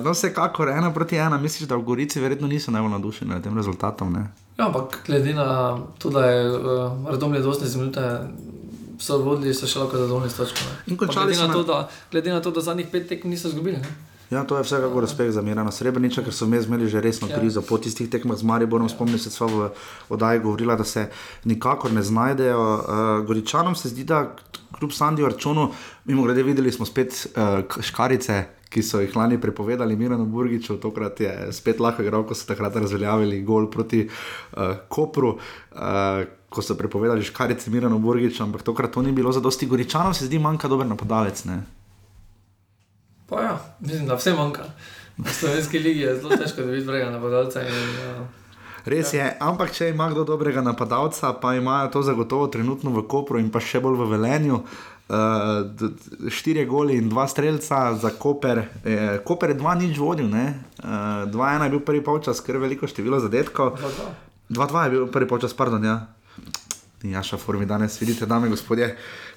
no, 0.02 0.10
vsekakor 0.10 0.74
ena 0.74 0.90
proti 0.90 1.22
ena, 1.22 1.38
misliš, 1.38 1.70
da 1.70 1.78
v 1.78 1.86
Gorici 1.86 2.18
verjetno 2.18 2.50
niso 2.50 2.74
najbolj 2.74 2.96
nadušeni 2.98 3.30
nad 3.30 3.46
tem 3.46 3.54
rezultatom. 3.54 4.10
Ne? 4.10 4.26
Ja, 4.58 4.66
ampak 4.66 4.98
glede 5.06 5.38
na 5.38 5.78
to, 6.02 6.10
da 6.10 6.26
je 6.26 6.42
uh, 6.50 6.98
Radomlje 7.06 7.46
18 7.46 7.78
minut. 7.78 7.96
So 9.00 9.22
vodili, 9.22 9.54
so 9.56 9.64
še 9.70 9.78
lahko 9.80 9.96
zadovoljni 9.96 10.28
s 10.28 10.36
točkami. 10.36 10.98
Glede, 10.98 11.38
na... 11.40 11.86
glede 12.10 12.34
na 12.34 12.42
to, 12.44 12.50
da 12.52 12.60
zadnjih 12.60 12.90
pet 12.92 13.06
tekm 13.08 13.30
niso 13.32 13.48
izgubili. 13.48 13.78
Ja, 14.30 14.44
to 14.46 14.56
je 14.56 14.62
vsekakor 14.62 15.02
respekt 15.02 15.32
za 15.34 15.42
Mirana 15.42 15.72
Srebreniča, 15.74 16.22
ker 16.22 16.34
so 16.34 16.46
mi 16.46 16.58
imeli 16.62 16.86
že 16.88 17.00
resno 17.00 17.28
ja. 17.28 17.38
krizo 17.38 17.62
po 17.66 17.78
tistih 17.78 18.10
tekmah 18.10 18.38
z 18.38 18.46
Mariborom. 18.46 18.86
Ja. 18.86 18.94
Spomnim 18.94 19.18
se, 19.18 19.30
so 19.30 19.46
v 19.46 19.70
oddaji 20.08 20.38
govorila, 20.40 20.76
da 20.76 20.84
se 20.84 21.08
nikakor 21.44 21.92
ne 21.92 22.02
znajdejo. 22.02 22.62
Uh, 22.62 23.26
Goričanom 23.26 23.74
se 23.74 23.88
zdi, 23.88 24.04
da 24.04 24.36
kljub 24.78 24.92
Sandiju 24.92 25.26
Arčunu, 25.26 25.70
mimo 26.04 26.22
grede, 26.22 26.42
videli 26.42 26.72
smo 26.72 26.86
spet 26.86 27.26
uh, 27.34 27.82
škarice. 27.82 28.44
Ki 28.70 28.84
so 28.86 29.00
jih 29.02 29.16
lani 29.16 29.34
prepovedali, 29.40 29.96
Mirano 29.98 30.24
Burgiču, 30.30 30.76
tokrat 30.78 31.20
je 31.20 31.32
spet 31.52 31.80
lahko 31.82 32.04
igral, 32.06 32.22
ko 32.22 32.36
so 32.38 32.46
takrat 32.46 32.76
razveljavili 32.78 33.40
gol 33.42 33.66
proti 33.70 34.04
uh, 34.06 34.76
Kopru, 34.88 35.32
uh, 35.34 36.22
ko 36.48 36.62
so 36.62 36.76
prepovedali 36.78 37.26
škarice 37.26 37.70
Mirano 37.70 37.98
Burgiču, 37.98 38.44
ampak 38.46 38.62
tokrat 38.62 38.94
to 38.94 39.02
ni 39.02 39.12
bilo 39.12 39.32
za 39.34 39.42
dosti 39.42 39.66
Goričanov, 39.66 40.14
se 40.14 40.30
zdi 40.30 40.38
manjka 40.38 40.70
dober 40.70 40.86
napadalec. 40.86 41.44
Ne? 41.50 41.64
Pa 43.30 43.42
ja, 43.42 43.54
mislim, 43.80 44.06
da 44.06 44.18
vse 44.18 44.34
manjka. 44.34 44.66
V 45.18 45.32
slovenski 45.32 45.78
ligi 45.78 46.00
je 46.00 46.16
zelo 46.16 46.36
težko 46.36 46.64
dobiti 46.66 46.84
dobrega 46.84 47.10
napadalca. 47.10 47.62
In, 47.62 47.74
uh, 48.20 48.26
Res 48.84 49.12
ja. 49.14 49.24
je, 49.24 49.36
ampak 49.40 49.72
če 49.76 49.90
ima 49.92 50.08
kdo 50.10 50.24
dobrega 50.24 50.62
napadalca, 50.64 51.32
pa 51.40 51.54
imajo 51.54 51.90
to 51.92 52.02
zagotovo 52.02 52.46
trenutno 52.46 52.90
v 52.90 53.04
Kopru 53.08 53.38
in 53.38 53.50
pa 53.52 53.60
še 53.60 53.82
bolj 53.84 54.00
v 54.00 54.08
Velenju. 54.14 54.62
Uh, 55.10 55.90
štirje 56.30 56.64
goli 56.70 56.96
in 57.00 57.08
dva 57.10 57.26
streljca 57.28 57.96
za 57.98 58.12
Koper. 58.14 58.62
Eh, 58.86 59.18
Koper 59.26 59.50
je 59.50 59.58
dva 59.58 59.74
nič 59.74 59.98
vodil, 59.98 60.30
ne? 60.30 60.54
Uh, 60.78 61.26
2-1 61.26 61.66
je 61.66 61.70
bil 61.74 61.82
prvi 61.82 62.02
polčas, 62.06 62.38
ker 62.46 62.56
je 62.56 62.62
veliko 62.62 62.86
število 62.86 63.18
zadetkov. 63.18 63.74
2-2 64.54 64.84
je 64.86 64.90
bil 64.94 65.08
prvi 65.10 65.26
polčas, 65.26 65.54
pardon. 65.54 65.82
Ja. 65.82 65.96
Jaša 67.02 67.36
formi 67.36 67.66
danes, 67.66 68.00
vidite, 68.00 68.26
dame 68.26 68.46
in 68.46 68.52
gospodje, 68.52 68.96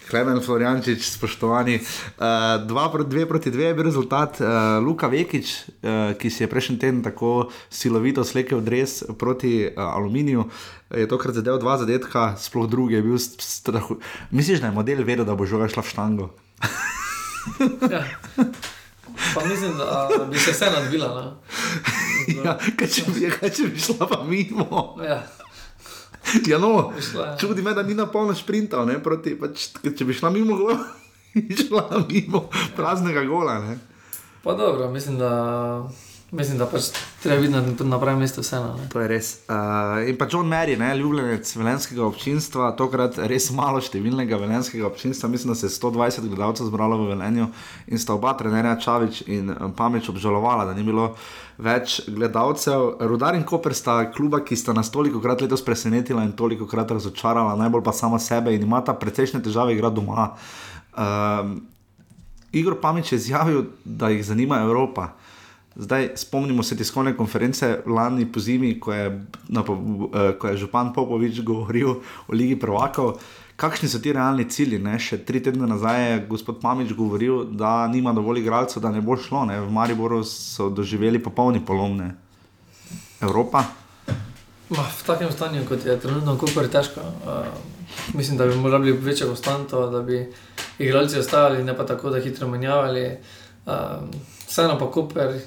Klemen 0.10 0.41
Floriančič, 0.43 1.06
spoštovani. 1.08 1.78
Uh, 1.80 2.26
dva 2.67 2.89
proti 2.91 3.10
dve 3.10 3.23
proti 3.26 3.52
dve 3.52 3.69
je 3.69 3.73
bil 3.73 3.84
rezultat. 3.84 4.41
Uh, 4.41 4.84
Luka 4.84 5.08
Vekič, 5.08 5.54
uh, 5.63 6.12
ki 6.19 6.28
si 6.30 6.43
je 6.43 6.49
prejšnji 6.52 6.76
teden 6.80 6.99
tako 7.04 7.47
silovito 7.71 8.23
slekel 8.28 8.60
dres 8.60 9.04
proti 9.15 9.63
uh, 9.63 9.80
aluminiju, 9.80 10.43
je 10.91 11.08
tokrat 11.08 11.39
zadev 11.39 11.62
dva 11.63 11.78
zadetka, 11.80 12.36
sploh 12.36 12.67
drugi 12.67 12.99
je 12.99 13.02
bil 13.02 13.15
strahu. 13.19 13.95
Misliš, 14.32 14.60
da 14.60 14.67
je 14.67 14.76
model 14.76 15.06
vedel, 15.08 15.23
da 15.23 15.36
bo 15.36 15.47
žoga 15.47 15.71
šla 15.71 15.88
v 15.88 15.88
štango? 15.88 16.30
Ja. 17.91 18.04
Pa 19.36 19.45
mislim, 19.45 19.78
da 19.78 19.84
a, 19.84 20.26
bi 20.32 20.39
se 20.39 20.52
vse 20.52 20.67
nadvila. 20.71 21.08
No. 21.08 21.39
ja, 22.43 22.58
kaj 22.76 22.88
če, 22.88 23.08
bi, 23.08 23.32
kaj 23.32 23.56
če 23.56 23.71
bi 23.71 23.80
šla 23.80 24.08
pa 24.08 24.19
mimo? 24.28 24.99
Ja. 25.04 25.23
Ja, 26.50 26.58
no, 26.58 26.93
čudi 27.39 27.62
me, 27.62 27.74
da 27.74 27.84
ni 27.84 27.93
na 27.93 28.06
polno 28.06 28.36
sprintal, 28.36 28.86
ne, 28.86 29.00
proti, 29.04 29.36
pač, 29.39 29.69
če 29.84 30.06
bi 30.06 30.15
šla 30.15 30.32
mimo 30.34 30.58
gola, 30.58 30.78
bi 31.36 31.58
šla 31.58 32.04
mimo 32.10 32.48
praznega 32.76 33.24
gola. 33.28 33.60
Ne. 33.63 33.78
Pa 34.43 34.54
dobro, 34.54 34.89
mislim, 34.91 35.17
da, 35.17 35.32
mislim, 36.34 36.58
da 36.58 36.65
pač 36.65 36.89
treba 37.24 37.41
biti 37.41 37.84
na, 37.86 38.00
pravem 38.00 38.19
mestu 38.19 38.41
vseeno. 38.41 38.74
ne. 38.78 38.88
To 38.89 39.02
je 39.02 39.08
res. 39.08 39.30
Uh, 39.48 40.02
in 40.10 40.17
pa 40.17 40.28
John 40.32 40.50
Mary, 40.50 40.76
ne, 40.80 40.89
ljubljenec 40.98 41.56
velenskega 41.56 42.04
občinstva, 42.06 42.72
tokrat 42.78 43.19
res 43.30 43.52
malo 43.54 43.82
številnega 43.82 44.39
velenskega 44.41 44.88
občinstva, 44.89 45.30
mislim, 45.30 45.54
da 45.54 45.60
se 45.60 45.69
je 45.69 45.76
120 45.76 46.28
gledalcev 46.28 46.69
zbralo 46.72 46.98
v 47.04 47.13
Velenju 47.13 47.48
in 47.88 48.02
sta 48.02 48.17
oba 48.17 48.34
trenerja 48.39 48.76
Čavič 48.82 49.24
in 49.30 49.54
eh, 49.54 49.65
Pameč 49.78 50.10
obžalovala, 50.10 50.65
da 50.69 50.74
ni 50.74 50.86
bilo 50.86 51.12
več 51.62 52.02
gledalcev. 52.10 52.98
Rudar 53.06 53.38
in 53.38 53.46
Koper 53.46 53.76
sta 53.78 54.00
kluba, 54.12 54.41
ki 54.41 54.58
sta 54.58 54.74
nas 54.74 54.89
toliko 54.91 55.22
krat 55.22 55.46
letos 55.46 55.62
presenetila 55.65 56.26
in 56.26 56.34
toliko 56.34 56.65
krat 56.69 56.91
razočarala, 56.98 57.58
najbolj 57.62 57.86
pa 57.86 57.93
sama 57.93 58.19
sebe 58.19 58.56
in 58.56 58.65
imata 58.65 58.98
precejšnje 58.98 59.43
težave 59.46 59.78
igrati 59.78 60.02
doma. 60.02 60.32
Um, 60.93 61.62
Igor 62.54 62.78
Pameč 62.82 63.12
je 63.12 63.17
izjavil, 63.17 63.63
da 63.86 64.10
jih 64.10 64.26
zanima 64.26 64.62
Evropa. 64.62 65.13
Zdaj 65.75 66.09
spomnimo 66.15 66.63
se 66.63 66.77
tiskovne 66.77 67.15
konference 67.17 67.79
lani 67.86 68.27
po 68.31 68.39
zimi, 68.39 68.79
ko 68.79 68.93
je, 68.93 69.25
na, 69.49 69.62
eh, 69.62 70.33
ko 70.39 70.47
je 70.47 70.57
župan 70.57 70.93
Popovič 70.93 71.41
govoril 71.41 71.89
o 72.27 72.33
Ligi 72.33 72.59
Prvakov. 72.59 73.17
Kakšni 73.55 73.89
so 73.89 73.99
ti 73.99 74.13
realni 74.13 74.45
cilji? 74.49 74.79
Ne? 74.79 74.99
Še 74.99 75.17
tri 75.25 75.41
tedne 75.41 75.67
nazaj 75.69 76.01
je 76.01 76.19
gospod 76.29 76.59
Pamič 76.62 76.93
govoril, 76.93 77.43
da 77.45 77.88
nima 77.88 78.13
dovolj 78.13 78.41
igralcev, 78.41 78.81
da 78.81 78.89
ne 78.89 79.01
bo 79.01 79.17
šlo. 79.17 79.45
Ne? 79.45 79.59
V 79.62 79.69
Mariboru 79.71 80.23
so 80.25 80.69
doživeli 80.69 81.21
popolni 81.21 81.62
polomne. 81.65 82.15
Evropa. 83.21 83.63
V 84.69 85.05
takem 85.05 85.31
stanju, 85.31 85.65
kot 85.69 85.86
je 85.86 85.99
trenutno, 85.99 86.38
kako 86.38 86.65
je 86.65 86.71
težko. 86.71 87.01
Uh, 87.01 87.45
mislim, 88.13 88.38
da 88.38 88.45
bi 88.49 88.57
morali 88.57 88.93
biti 88.93 89.05
večja 89.05 89.27
konstanta, 89.27 89.86
da 89.89 90.01
bi 90.01 90.33
igralci 90.79 91.19
ostajali, 91.19 91.63
ne 91.63 91.77
pa 91.77 91.86
tako, 91.86 92.09
da 92.09 92.19
hitro 92.19 92.47
menjavali. 92.47 93.05
Uh, 93.65 94.01
vseeno 94.47 94.79
pa 94.79 94.89
Koper 94.91 95.38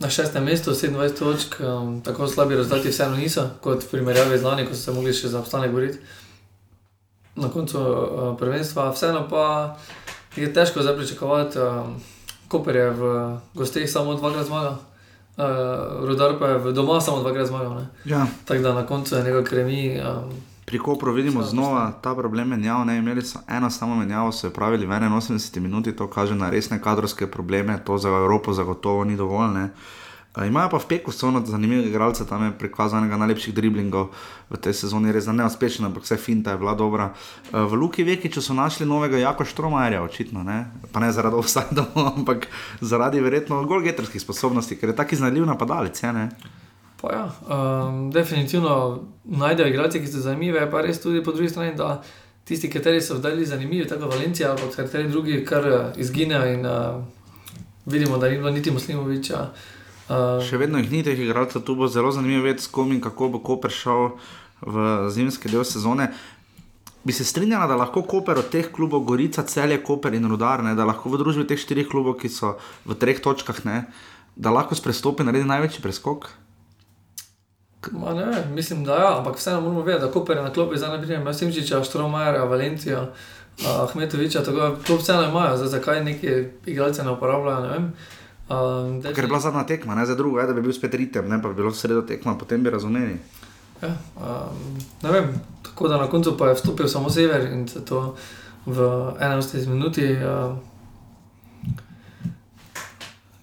na 0.00 0.10
šestem 0.10 0.44
mestu, 0.44 0.70
27 0.70 1.18
točk, 1.18 1.60
um, 1.60 2.00
tako 2.00 2.28
slabi 2.28 2.56
rezultati 2.56 2.88
vseeno 2.88 3.16
niso, 3.16 3.50
kot 3.60 3.84
v 3.84 3.90
primerjavi 3.90 4.38
z 4.38 4.44
lani, 4.44 4.66
ko 4.66 4.74
so 4.74 4.82
se 4.82 4.92
mogli 4.92 5.14
še 5.14 5.28
za 5.28 5.40
obstanek 5.40 5.72
boriti 5.72 5.98
na 7.36 7.48
koncu 7.52 7.78
uh, 7.80 8.36
prvenstva. 8.38 8.90
Vseeno 8.92 9.26
pa 9.30 9.76
je 10.36 10.52
težko 10.52 10.82
zdaj 10.82 10.96
pričakovati, 10.96 11.58
um, 11.58 11.96
Koper 12.48 12.76
je 12.76 12.90
v 12.90 13.02
gostih 13.54 13.90
samo 13.90 14.14
dvakrat 14.14 14.46
zmagal. 14.46 14.76
Uh, 15.36 16.06
Rudar 16.06 16.38
pa 16.38 16.46
je 16.46 16.72
doma 16.72 17.00
samo 17.00 17.20
dvakrat 17.20 17.46
zmagal. 17.46 17.74
ne. 17.74 17.86
Ja. 18.04 18.26
Tako 18.44 18.62
da 18.62 18.74
na 18.74 18.86
koncu 18.86 19.16
je 19.16 19.22
nekaj 19.22 19.44
kremi. 19.44 20.00
Um, 20.00 20.30
Pri 20.66 20.78
Kopru 20.78 21.12
vidimo 21.12 21.42
Slabo 21.42 21.50
znova 21.50 21.92
ta 22.02 22.14
problem 22.14 22.48
menjav. 22.48 22.86
Ne? 22.86 22.98
Imeli 22.98 23.22
so 23.22 23.38
eno 23.48 23.70
samo 23.70 23.96
menjavo, 23.96 24.32
so 24.32 24.46
jo 24.46 24.50
pravili 24.50 24.86
v 24.86 24.90
81 24.90 25.60
minuti, 25.60 25.92
to 25.96 26.10
kaže 26.10 26.34
na 26.34 26.50
resne 26.50 26.82
kadrovske 26.82 27.26
probleme, 27.26 27.78
to 27.84 27.98
za 27.98 28.08
Evropo 28.08 28.52
zagotovo 28.52 29.04
ni 29.04 29.16
dovolj. 29.16 29.54
Ne? 29.54 29.70
E, 30.36 30.46
Imajo 30.46 30.68
pa 30.68 30.78
v 30.78 30.86
Peku 30.88 31.12
sono 31.12 31.46
zanimivega 31.46 31.88
igralca, 31.88 32.26
tam 32.26 32.44
je 32.44 32.58
prikazal 32.58 32.98
enega 32.98 33.16
najlepših 33.16 33.54
driblingov 33.54 34.10
v 34.50 34.58
tej 34.58 34.74
sezoni, 34.74 35.14
res 35.14 35.30
da 35.30 35.32
ne 35.32 35.46
uspešen, 35.46 35.86
ampak 35.86 36.02
vse 36.02 36.18
finta 36.18 36.50
je 36.50 36.58
bila 36.58 36.74
dobra. 36.74 37.14
E, 37.54 37.62
V 37.62 37.72
Luki 37.78 38.02
Vekiču 38.02 38.42
so 38.42 38.54
našli 38.54 38.86
novega 38.86 39.22
Jako 39.22 39.44
Štromajerja, 39.44 40.02
očitno, 40.02 40.42
ne? 40.42 40.66
pa 40.92 40.98
ne 40.98 41.12
zaradi 41.12 41.36
offside, 41.36 41.78
ampak 42.18 42.50
zaradi 42.80 43.22
verjetno 43.22 43.62
golgeterskih 43.64 44.22
sposobnosti, 44.22 44.74
ker 44.74 44.88
je 44.88 44.96
taki 44.96 45.16
znaljiv 45.16 45.46
napadalec. 45.46 46.02
je? 46.02 46.28
Pa 47.00 47.12
ja, 47.12 47.24
um, 47.48 48.10
definitivno 48.10 49.02
najdejo 49.24 49.68
igralce, 49.68 50.00
ki 50.00 50.08
so 50.10 50.22
zanimivi, 50.24 50.58
je 50.58 50.70
pa 50.70 50.80
res 50.80 51.00
tudi 51.02 51.22
po 51.24 51.32
drugi 51.32 51.48
strani, 51.48 51.74
da 51.76 52.02
tisti, 52.44 52.70
kateri 52.70 53.00
so 53.02 53.18
zdaj 53.18 53.44
zanimivi, 53.44 53.88
tako 53.88 54.08
Valencija, 54.12 54.52
ampak 54.54 54.76
kateri 54.76 55.08
drugi 55.08 55.44
kar 55.44 55.68
uh, 55.68 55.80
izginejo 55.96 56.46
in 56.52 56.66
uh, 56.66 57.02
vidimo, 57.86 58.18
da 58.18 58.28
ni 58.28 58.38
bilo 58.38 58.50
niti 58.50 58.70
Muslimoviča. 58.70 59.48
Uh, 60.08 60.38
Še 60.46 60.58
vedno 60.62 60.78
jih 60.78 60.90
ni 60.92 61.02
teh 61.02 61.18
igralcev, 61.18 61.64
tu 61.66 61.74
bo 61.74 61.88
zelo 61.90 62.12
zanimivo 62.14 62.46
vedeti, 62.46 62.64
s 62.64 62.70
kom 62.70 62.92
in 62.94 63.02
kako 63.02 63.28
bo 63.34 63.42
Koper 63.42 63.74
šel 63.74 64.14
v 64.62 65.10
zimski 65.10 65.50
del 65.50 65.66
sezone. 65.66 66.12
Bi 67.06 67.14
se 67.14 67.24
strinjala, 67.26 67.66
da 67.70 67.76
lahko 67.78 68.02
Koper 68.02 68.38
od 68.38 68.48
teh 68.50 68.70
klubov, 68.72 69.04
Gorica, 69.06 69.42
Celje, 69.46 69.78
Koper 69.82 70.14
in 70.14 70.26
Rudar, 70.30 70.62
ne, 70.62 70.74
da 70.78 70.86
lahko 70.86 71.10
v 71.12 71.20
družbi 71.20 71.46
teh 71.46 71.58
štirih 71.58 71.86
klubov, 71.90 72.18
ki 72.22 72.30
so 72.30 72.56
v 72.86 72.96
treh 72.98 73.18
točkah, 73.22 73.62
ne, 73.66 73.84
da 74.34 74.50
lahko 74.54 74.74
s 74.74 74.82
prestopi 74.82 75.26
naredi 75.26 75.46
največji 75.46 75.84
preskok. 75.84 76.30
Ma 77.92 78.14
ne, 78.14 78.44
mislim, 78.54 78.84
da 78.84 78.94
ja, 78.94 79.18
ampak 79.18 79.36
vseeno 79.36 79.60
moramo 79.60 79.82
vedeti, 79.82 80.06
da 80.06 80.12
Koper 80.12 80.36
je 80.36 80.42
na 80.42 80.52
klopi 80.52 80.78
za 80.78 80.88
naprej, 80.88 81.16
ima 81.16 81.34
Simčiča, 81.34 81.84
Štromajerja, 81.84 82.44
Valencijo, 82.44 83.06
Ahmetoviča, 83.66 84.42
tako 84.42 84.56
da 84.56 84.76
to 84.86 84.96
vseeno 84.96 85.22
imajo, 85.22 85.56
zdaj 85.56 85.68
zakaj 85.68 86.04
neki 86.04 86.44
igralce 86.66 87.04
ne 87.04 87.10
uporabljajo, 87.10 87.60
ne 87.60 87.68
vem. 87.68 87.92
Um, 88.48 89.02
Ker 89.02 89.24
je 89.24 89.26
bila 89.26 89.40
zadnja 89.40 89.64
tekma, 89.66 89.94
ne 89.94 90.06
za 90.06 90.14
drugo, 90.14 90.40
je, 90.40 90.46
da 90.46 90.52
bi 90.52 90.62
bil 90.62 90.72
spet 90.72 90.94
ritem, 90.94 91.28
ne 91.28 91.42
pa 91.42 91.48
bi 91.48 91.54
bilo 91.54 91.72
sredo 91.72 92.02
tekma, 92.02 92.38
potem 92.38 92.62
bi 92.62 92.70
razumeli. 92.70 93.18
Ja, 93.82 93.96
um, 94.16 94.78
ne 95.02 95.10
vem, 95.12 95.40
tako 95.62 95.88
da 95.88 95.96
na 95.96 96.06
koncu 96.06 96.36
pa 96.38 96.48
je 96.48 96.54
vstopil 96.54 96.88
samo 96.88 97.10
sever 97.10 97.52
in 97.52 97.68
se 97.68 97.84
to 97.84 98.16
v 98.66 98.80
81 99.20 99.66
minuti. 99.66 100.12
Uh, 100.12 100.56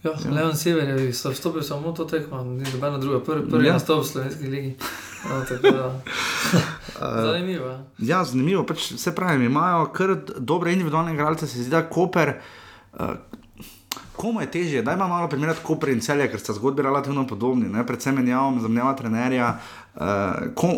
ja, 0.03 0.11
ja. 0.25 0.31
Leon 0.31 0.57
Sever 0.57 0.89
je 0.89 1.13
so 1.13 1.31
vstopil 1.31 1.61
samo 1.61 1.91
to 1.91 2.05
tekmo, 2.05 2.43
ni 2.43 2.63
nobena 2.73 2.97
druga, 2.97 3.19
prvi, 3.19 3.49
prvi 3.49 3.67
Ja. 3.67 3.73
nastop 3.73 4.03
v 4.03 4.07
slovenski 4.07 4.47
ligi. 4.47 4.75
No, 5.29 5.39
da, 5.71 6.01
zanimivo. 7.23 7.67
ja. 7.67 7.83
Ja, 7.99 8.23
zanimivo, 8.23 8.63
pač, 8.63 8.93
se 8.93 9.15
pravi, 9.15 9.45
imajo 9.45 9.85
kar 9.85 10.15
dobre 10.37 10.73
individualne 10.73 11.13
igralce, 11.13 11.47
se 11.47 11.61
zdi, 11.61 11.69
da 11.69 11.89
Koper. 11.89 12.33
Uh, 12.93 12.99
Komu 14.15 14.41
je 14.41 14.51
težje, 14.51 14.81
da 14.81 14.93
ima 14.93 15.07
malo 15.07 15.29
primerjati 15.29 15.59
Koper 15.63 15.89
in 15.89 16.01
celje, 16.01 16.27
ker 16.31 16.39
sta 16.39 16.53
zgodbi 16.53 16.81
relativno 16.81 17.27
podobni, 17.27 17.69
ne? 17.69 17.85
predvsem 17.85 18.15
menjavam, 18.15 18.59
zamenjava 18.61 18.93
trenerja. 18.95 19.47
Uh, 19.95 20.01
kom, 20.55 20.69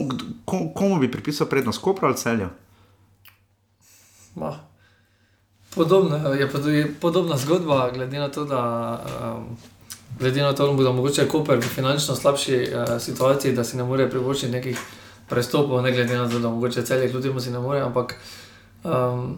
kom, 0.45 0.69
komu 0.73 0.99
bi 0.99 1.11
pripisal 1.11 1.47
prednost, 1.47 1.81
Koper 1.81 2.05
ali 2.05 2.17
celju? 2.17 2.47
Ma. 4.35 4.53
Podobno, 5.75 6.33
je, 6.33 6.51
pa 6.51 6.57
tudi 6.57 6.85
podobna 7.01 7.37
zgodba, 7.37 7.91
glede 7.93 8.19
na 8.19 8.29
to, 8.31 8.45
da, 8.45 8.61
um, 9.35 9.57
glede 10.19 10.41
na 10.41 10.53
to, 10.53 10.73
da 10.73 10.91
mogoče 10.91 11.27
Koper 11.27 11.57
v 11.59 11.67
finančno 11.67 12.15
slabši 12.15 12.55
uh, 12.55 13.01
situaciji, 13.01 13.53
da 13.53 13.63
si 13.63 13.77
ne 13.77 13.83
more 13.83 14.09
privoščiti 14.09 14.51
nekih 14.51 14.79
prestopov, 15.29 15.81
ne 15.81 15.91
glede 15.91 16.17
na 16.17 16.29
to, 16.29 16.39
da 16.39 16.49
mogoče 16.49 16.85
celje 16.85 17.11
kljub 17.11 17.39
si 17.39 17.51
ne 17.51 17.59
more, 17.59 17.81
ampak 17.81 18.15
um, 18.83 19.35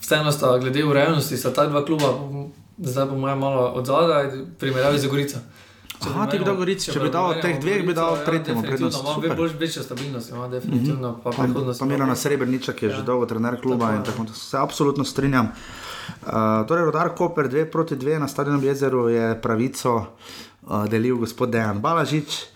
vseeno 0.00 0.32
sta 0.32 0.58
glede 0.58 0.84
urejenosti, 0.84 1.36
sta 1.36 1.52
ta 1.52 1.66
dva 1.66 1.84
kluba, 1.84 2.14
zdaj 2.78 3.08
po 3.08 3.18
mojem 3.18 3.38
malo 3.38 3.66
od 3.74 3.86
zadaj, 3.86 4.26
v 4.26 4.46
primerjavi 4.58 4.98
z 4.98 5.06
Gorico. 5.06 5.38
Aha, 6.00 6.26
ti 6.26 6.38
dal 6.40 6.56
Gorici, 6.56 6.88
če 6.92 7.00
bi 7.02 7.10
dal 7.12 7.34
od 7.34 7.42
teh 7.44 7.58
dveh, 7.60 7.82
bi 7.84 7.92
dal 7.96 8.22
tretjemu 8.24 8.62
prednost. 8.64 9.02
Ima 9.02 9.14
Super. 9.14 9.34
bolj 9.36 9.52
večjo 9.60 9.82
stabilnost, 9.82 10.30
ima 10.30 10.48
definitivno 10.48 11.12
pa 11.24 11.30
Pa, 11.30 11.42
prihodnost. 11.42 11.80
pa 11.80 11.86
Mirana 11.86 12.16
Srebrniča, 12.16 12.72
ki 12.72 12.86
je 12.86 12.90
ja. 12.90 12.96
že 12.96 13.02
dolgo 13.04 13.26
trener 13.26 13.60
kluba 13.60 13.90
Tako 13.90 13.96
in 13.96 14.04
tako 14.04 14.18
naprej. 14.24 14.36
Se 14.40 14.58
absolutno 14.58 15.04
strinjam. 15.04 15.52
Uh, 15.52 16.32
torej, 16.68 16.84
Rodar 16.88 17.12
Koper 17.14 17.48
2 17.48 17.64
proti 17.70 17.96
2 17.96 18.18
na 18.18 18.28
stadionu 18.28 18.62
jezeru 18.64 19.08
je 19.08 19.34
pravico 19.42 19.94
uh, 19.96 20.88
delil 20.88 21.20
gospod 21.20 21.52
Dejan 21.52 21.80
Balažič. 21.80 22.46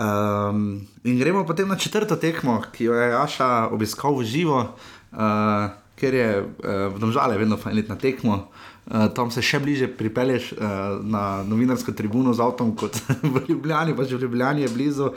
Um, 0.00 0.80
in 1.04 1.18
gremo 1.18 1.46
potem 1.46 1.68
na 1.68 1.76
četrto 1.76 2.16
tekmo, 2.16 2.62
ki 2.72 2.84
jo 2.84 2.94
je 2.94 3.14
Aša 3.14 3.68
obiskal 3.70 4.18
v 4.18 4.24
živo, 4.24 4.58
uh, 4.66 5.70
ker 5.94 6.14
je 6.14 6.28
uh, 6.42 6.90
v 6.90 6.98
Domžale 6.98 7.38
vedno 7.38 7.56
fajn 7.56 7.78
iti 7.78 7.88
na 7.92 7.96
tekmo. 7.96 8.34
Uh, 8.34 8.69
tam 9.14 9.30
se 9.30 9.42
še 9.42 9.60
bliže 9.62 9.86
pripelješ 9.94 10.52
uh, 10.52 10.62
na 11.06 11.42
novinarsko 11.46 11.94
tribuno 11.94 12.34
z 12.34 12.42
avtom 12.42 12.74
kot 12.76 12.98
v 13.34 13.44
Ljubljani, 13.48 13.94
pač 13.96 14.14
v 14.16 14.22
Ljubljani 14.24 14.66
je 14.66 14.70
blizu. 14.74 15.10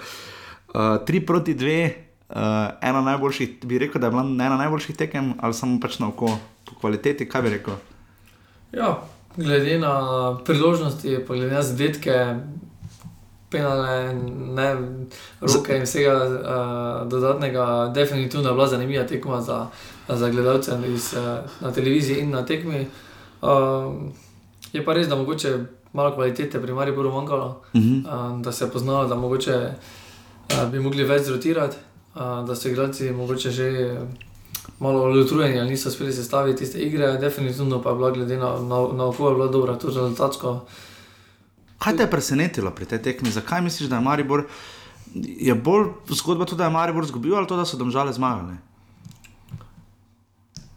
Uh, 0.73 0.99
3 1.05 1.25
proti 1.25 1.55
2, 1.57 1.77
uh, 1.89 2.43
ena 2.81 3.01
najboljših, 3.01 3.55
bi 3.65 3.81
rekel, 3.81 4.01
da 4.01 4.09
je 4.09 4.13
bila 4.13 4.25
ena 4.45 4.57
najboljših 4.61 4.97
tekem, 4.97 5.33
ali 5.41 5.57
samo 5.57 5.79
pač 5.81 5.97
na 6.01 6.11
oko, 6.13 6.29
po 6.69 6.77
kvaliteti, 6.81 7.25
kaj 7.29 7.45
bi 7.45 7.53
rekel. 7.55 7.79
Ja, 8.73 8.91
glede 9.37 9.79
na 9.81 9.93
priložnosti, 10.45 11.23
pa 11.27 11.33
glede 11.33 11.53
na 11.53 11.61
zadetke, 11.65 12.17
penale, 13.53 14.13
ne, 14.57 14.67
roke 15.41 15.77
in 15.77 15.85
vsega 15.85 16.13
uh, 16.17 16.35
dodatnega, 17.09 17.89
definitivno 17.93 18.49
je 18.49 18.53
bila 18.53 18.69
zanimiva 18.69 19.05
tekma 19.09 19.41
za, 19.41 19.67
za 20.09 20.29
gledalce 20.29 20.77
iz, 20.89 21.09
uh, 21.17 21.41
na 21.61 21.73
televiziji 21.73 22.21
in 22.25 22.33
na 22.33 22.45
tekmi. 22.45 22.85
Uh, 22.85 23.09
je 24.73 24.85
pa 24.85 24.93
res, 24.93 25.07
da 25.07 25.15
mogoče 25.15 25.57
malo 25.93 26.13
kvalitete 26.15 26.61
pri 26.61 26.73
Mariboru 26.73 27.11
manjkalo, 27.11 27.61
Uh 27.73 27.81
-huh. 27.81 28.35
uh, 28.35 28.41
da 28.41 28.51
se 28.51 28.65
je 28.65 28.71
poznalo, 28.71 29.07
da 29.07 29.15
mogoče 29.15 29.69
uh, 30.49 30.71
bi 30.71 30.79
mogli 30.79 31.03
več 31.03 31.21
zrotirati, 31.21 31.77
uh, 32.15 32.21
da 32.47 32.55
so 32.55 32.69
igralci 32.69 33.11
mogoče 33.11 33.51
že. 33.51 33.99
Malo 34.79 35.21
utrujeni, 35.21 35.59
ali 35.59 35.69
niso 35.69 35.89
uspeli 35.89 36.13
sestaviti 36.13 36.59
tiste 36.59 36.79
igre, 36.79 37.17
definitivno 37.17 37.81
pa 37.81 37.89
je 37.89 37.95
bila 37.95 38.11
glede 38.11 38.37
na, 38.37 38.59
na, 38.59 38.87
na 38.93 39.05
oko, 39.05 39.29
je 39.29 39.35
bila 39.35 39.47
dobra, 39.47 39.77
tudi 39.77 39.95
rezultatsko. 39.95 40.65
Kaj 41.77 41.97
te 41.97 42.03
je 42.03 42.11
presenetilo 42.11 42.71
pri 42.71 42.85
tej 42.85 43.01
tekmi? 43.01 43.31
Zakaj 43.31 43.61
misliš, 43.61 43.89
da 43.89 43.95
je 43.95 44.01
Maribor? 44.01 44.45
Je 45.15 45.55
bolj 45.55 45.85
zgodba 46.09 46.45
to, 46.45 46.55
da 46.55 46.63
je 46.63 46.69
Maribor 46.69 47.03
izgubil 47.03 47.35
ali 47.35 47.47
to, 47.47 47.57
da 47.57 47.65
so 47.65 47.77
domžale 47.77 48.13
zmagali? 48.13 48.55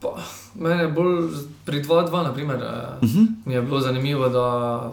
Pa, 0.00 0.08
mene 0.54 0.82
je 0.82 0.88
bolj 0.88 1.28
pri 1.64 1.82
2-2, 1.82 2.22
naprimer, 2.22 2.56
uh 2.56 2.62
Uh 3.02 3.08
-huh. 3.08 3.26
mi 3.44 3.54
je 3.54 3.62
bilo 3.62 3.80
zanimivo, 3.80 4.28
da, 4.28 4.92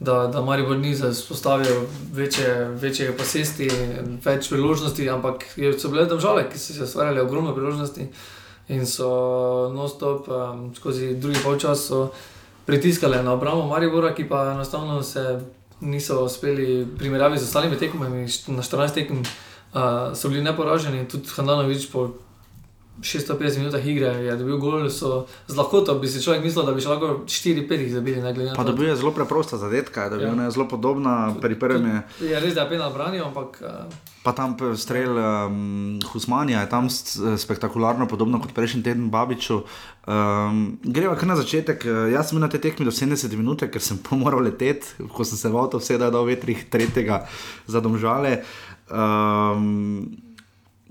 da, 0.00 0.26
da 0.26 0.40
Maribor 0.40 0.76
ni 0.76 0.94
vzpostavil 0.94 1.76
večje, 2.12 2.64
večje 2.64 3.16
posesti, 3.16 3.70
več 4.24 4.48
priložnosti, 4.48 5.10
ampak 5.10 5.44
je- 5.56 5.78
so 5.80 5.88
bile 5.88 6.06
države, 6.06 6.50
ki 6.52 6.58
so 6.58 6.72
se 6.72 6.82
ustvarjale 6.82 7.22
ogromno 7.22 7.54
priložnosti 7.54 8.06
in 8.68 8.86
so 8.86 9.08
non-stop 9.70 10.28
um, 10.28 10.74
skozi 10.74 11.14
drugi 11.14 11.38
polčas 11.44 11.90
pritiskale 12.66 13.22
na 13.22 13.32
obrambo 13.32 13.66
Maribora, 13.66 14.14
ki 14.14 14.28
pa 14.28 14.52
enostavno 14.52 15.02
se 15.02 15.40
niso 15.80 16.24
uspeli 16.24 16.86
primerjavi 16.98 17.38
z 17.38 17.42
ostalimi 17.42 17.78
tekmami, 17.78 18.20
na 18.46 18.62
14 18.62 18.94
tekem 18.94 19.18
uh, 19.18 19.80
so 20.14 20.28
bili 20.28 20.42
neporaženi, 20.42 21.08
tudi 21.08 21.28
Handanovič 21.28 21.90
po 21.92 22.08
650 22.96 23.58
minutah 23.58 23.80
igre 23.80 24.06
je 24.22 24.36
dobil 24.36 24.56
gol, 24.56 24.86
so 24.86 25.26
z 25.44 25.52
lahkoto 25.52 25.94
bi 25.94 26.06
si 26.06 26.18
človek 26.18 26.40
mislil, 26.40 26.62
da 26.62 26.70
bi 26.70 26.78
še 26.78 26.88
lahko 26.88 27.26
4-5 27.26 27.66
jih 27.66 27.92
zabili, 27.92 28.18
ne 28.18 28.54
Pa 28.54 28.62
dobil 28.62 28.86
je 28.86 28.96
zelo 28.96 29.10
preprosta 29.10 29.56
zadetka, 29.56 30.08
da 30.08 30.16
je 30.16 30.26
Ja. 30.26 30.50
zelo 30.50 30.64
podobna 30.64 31.34
pri 31.34 31.54
prvem. 31.54 32.06
Je, 32.16 32.30
Je 32.30 32.36
res, 32.38 32.54
da 32.54 32.62
je 32.62 32.70
penal 32.70 32.90
branil, 32.90 33.24
ampak 33.24 33.58
uh, 33.60 33.90
pa 34.22 34.30
tam 34.30 34.54
strel 34.72 35.10
um, 35.12 35.98
Husmanija 36.06 36.60
je 36.60 36.68
tam 36.68 36.86
s- 36.86 37.18
spektakularno, 37.36 38.06
podobno 38.06 38.38
kot 38.38 38.52
prejšnji 38.52 38.82
teden 38.82 39.10
Babiču. 39.10 39.66
Um, 40.06 40.78
greva 40.80 41.12
kar 41.14 41.26
na 41.26 41.34
začetek. 41.34 41.82
Eh, 41.82 41.90
Jaz 42.10 42.30
sem 42.30 42.38
na 42.38 42.46
tej 42.46 42.60
tekmi 42.62 42.84
do 42.84 42.90
70 42.90 43.28
minut, 43.32 43.58
ker 43.60 43.80
sem 43.80 43.98
moral 44.14 44.40
leteti, 44.40 44.86
ko 45.04 45.20
sem 45.20 45.34
se 45.34 45.44
v 45.44 45.56
avto 45.56 45.76
vsedal 45.76 46.08
do 46.08 46.22
vetrih 46.22 46.62
tretjega 46.64 47.26
za 47.66 47.80
domžale. 47.80 48.46
Um, 48.88 50.08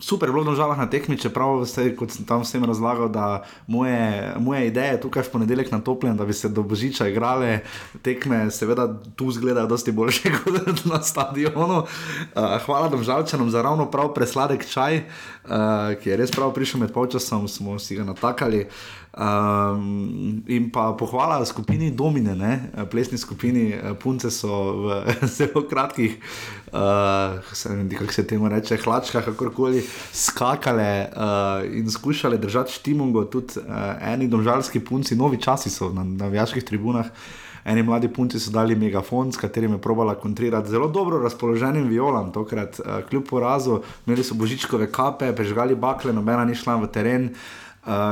Super 0.04 0.36
bilo 0.36 0.44
v 0.44 0.52
Domžalah 0.52 0.76
na 0.76 0.84
tekmi, 0.92 1.16
čeprav 1.16 1.64
ste, 1.64 1.96
kot 1.96 2.12
sem 2.12 2.28
tam 2.28 2.44
vsem 2.44 2.60
razlagal, 2.60 3.08
da 3.08 3.48
moje, 3.72 4.36
moje 4.36 4.68
ideje 4.68 5.00
tukaj 5.00 5.24
v 5.24 5.32
ponedeljek 5.32 5.72
na 5.72 5.80
toplem, 5.80 6.18
da 6.20 6.28
bi 6.28 6.36
se 6.36 6.52
do 6.52 6.60
Božiča 6.60 7.08
igrale 7.08 7.64
tekme, 8.04 8.52
seveda 8.52 8.92
tu 9.16 9.32
zgledajo 9.32 9.72
dosti 9.72 9.96
boljše 9.96 10.34
kot 10.44 10.84
na 10.92 11.00
stadionu. 11.00 11.88
Uh, 11.88 12.60
hvala 12.68 12.92
Domžalčanom 12.92 13.48
za 13.48 13.64
ravno 13.64 13.88
prav 13.88 14.12
presladek 14.12 14.68
čaj, 14.68 15.08
uh, 15.48 15.96
ki 15.96 16.12
je 16.12 16.20
res 16.20 16.36
prav 16.36 16.52
prišel 16.52 16.84
med 16.84 16.92
polčasom, 16.92 17.48
smo 17.48 17.80
si 17.80 17.96
ga 17.96 18.04
natakali. 18.04 18.68
Um, 19.14 20.42
in 20.50 20.72
pa 20.74 20.90
pohvala 20.98 21.46
skupini 21.46 21.92
Domine, 21.92 22.34
ne? 22.34 22.72
plesni 22.90 23.18
skupini 23.18 23.70
eh, 23.70 23.94
Punce 23.94 24.32
so 24.34 24.50
v 24.74 25.06
zelo 25.38 25.62
kratkih, 25.70 26.18
uh, 26.74 27.38
ne 27.70 27.76
vem, 27.76 27.92
kako 27.94 28.14
se 28.14 28.26
temu 28.28 28.50
reče, 28.50 28.80
hlačkah, 28.82 29.26
kakorkoli, 29.26 29.86
skakale 30.10 31.14
uh, 31.14 31.62
in 31.62 31.92
skušale 31.94 32.42
držati 32.42 32.74
štimungo, 32.74 33.28
tudi 33.30 33.62
uh, 33.62 34.02
eni 34.02 34.28
domžalski 34.28 34.82
punci, 34.82 35.16
novi 35.16 35.38
časi 35.38 35.70
so 35.70 35.94
na 35.94 36.02
navijaških 36.04 36.66
tribunah. 36.66 37.06
Eni 37.70 37.84
mladi 37.86 38.10
punci 38.10 38.42
so 38.42 38.52
dali 38.52 38.76
megafon, 38.76 39.30
s 39.32 39.38
katerim 39.38 39.78
je 39.78 39.82
probala 39.82 40.16
kontrirati 40.16 40.74
zelo 40.74 40.88
dobro 40.90 41.22
razpoloženim 41.22 41.86
violam, 41.88 42.34
tokrat 42.34 42.80
uh, 42.80 43.06
kljub 43.10 43.30
porazu, 43.30 43.84
imeli 44.08 44.26
so 44.26 44.34
božičkove 44.34 44.90
kape, 44.92 45.36
prežgali 45.38 45.76
bakle, 45.76 46.14
nobena 46.14 46.46
ni 46.50 46.58
šla 46.58 46.82
v 46.82 46.90
teren. 46.90 47.30
Uh, 47.30 47.64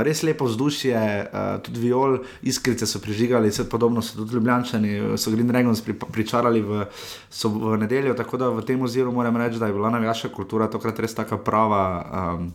res 0.05 0.23
lepo 0.23 0.45
vzdušje, 0.49 0.95
uh, 0.97 1.59
tudi 1.65 1.83
viol, 1.85 2.17
iskrice 2.41 2.87
so 2.87 2.99
prižigali, 2.99 3.51
vse 3.51 3.67
podobno 3.69 4.01
so 4.01 4.17
tudi 4.17 4.35
Ljubljani, 4.35 5.17
so 5.17 5.31
Green 5.31 5.47
Dragons 5.47 5.83
pri, 5.85 5.95
pričarali 5.95 6.61
v, 6.61 6.85
so 7.29 7.49
v 7.49 7.77
nedeljo, 7.79 8.15
tako 8.17 8.41
da 8.41 8.49
v 8.51 8.65
tem 8.67 8.81
oziru 8.81 9.13
moram 9.15 9.37
reči, 9.37 9.59
da 9.59 9.69
je 9.69 9.77
bila 9.77 9.93
navijaška 9.93 10.33
kultura 10.35 10.67
tokrat 10.71 10.99
res 10.99 11.15
taka 11.15 11.37
prava. 11.37 11.85
Um, 12.11 12.51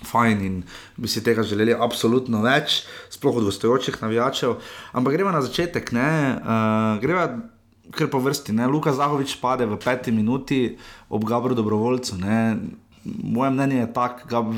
Fajn 0.00 0.38
in 0.40 0.54
bi 0.96 1.10
si 1.12 1.20
tega 1.20 1.42
želeli 1.44 1.74
absolutno 1.76 2.38
več, 2.40 2.86
sploh 3.12 3.36
od 3.36 3.44
gostujočih 3.50 3.98
navijačev. 4.00 4.54
Ampak 4.96 5.12
gremo 5.12 5.28
na 5.28 5.42
začetek, 5.44 5.92
ne, 5.92 6.06
uh, 6.40 6.94
gremo 7.02 7.26
kar 7.90 8.08
po 8.10 8.18
vrsti. 8.18 8.52
Ne. 8.52 8.66
Luka 8.66 8.92
Zahovič 8.92 9.36
pade 9.40 9.66
v 9.66 9.78
peti 9.78 10.12
minuti 10.12 10.78
ob 11.08 11.24
Gabru 11.24 11.54
Dobrovoljcu. 11.54 12.18
Ne. 12.18 12.56
Moje 13.04 13.50
mnenje 13.50 13.76
je 13.76 13.92
tako, 13.92 14.52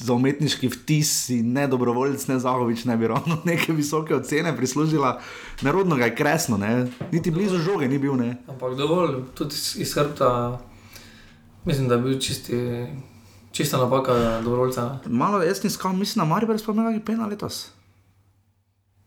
za 0.00 0.14
umetniški 0.14 0.68
vtis 0.68 1.28
in 1.28 1.52
ne 1.52 1.66
dobrovoljec, 1.68 2.26
ne 2.26 2.38
Zahovič, 2.38 2.84
ne 2.84 2.96
bi 2.96 3.08
ravno 3.08 3.38
neke 3.50 3.72
visoke 3.72 4.14
ocene 4.14 4.56
prislužila. 4.56 5.20
Nerodno 5.62 5.96
ga 5.96 6.04
je 6.04 6.14
kresno, 6.14 6.56
ne. 6.56 6.86
niti 7.12 7.30
blizu 7.30 7.58
žoge 7.58 7.88
ni 7.88 7.98
bil. 7.98 8.16
Ne. 8.16 8.36
ampak 8.48 8.76
dovolj, 8.76 9.22
tudi 9.34 9.54
iz, 9.54 9.94
hrbta, 9.94 10.60
mislim, 11.64 11.88
da 11.88 11.94
je 11.94 12.00
bil 12.00 12.18
čisti, 12.18 12.86
čista 13.52 13.78
napaka 13.78 14.40
dobrovoljca. 14.44 14.98
Malo 15.06 15.42
jaz 15.42 15.64
nisem 15.64 15.70
skal, 15.70 15.92
mislim, 15.92 16.24
da 16.24 16.34
Maribor 16.34 16.54
je 16.54 16.58
sploh 16.58 16.76
nekaj 16.76 17.04
pena 17.04 17.26
letos. 17.26 17.68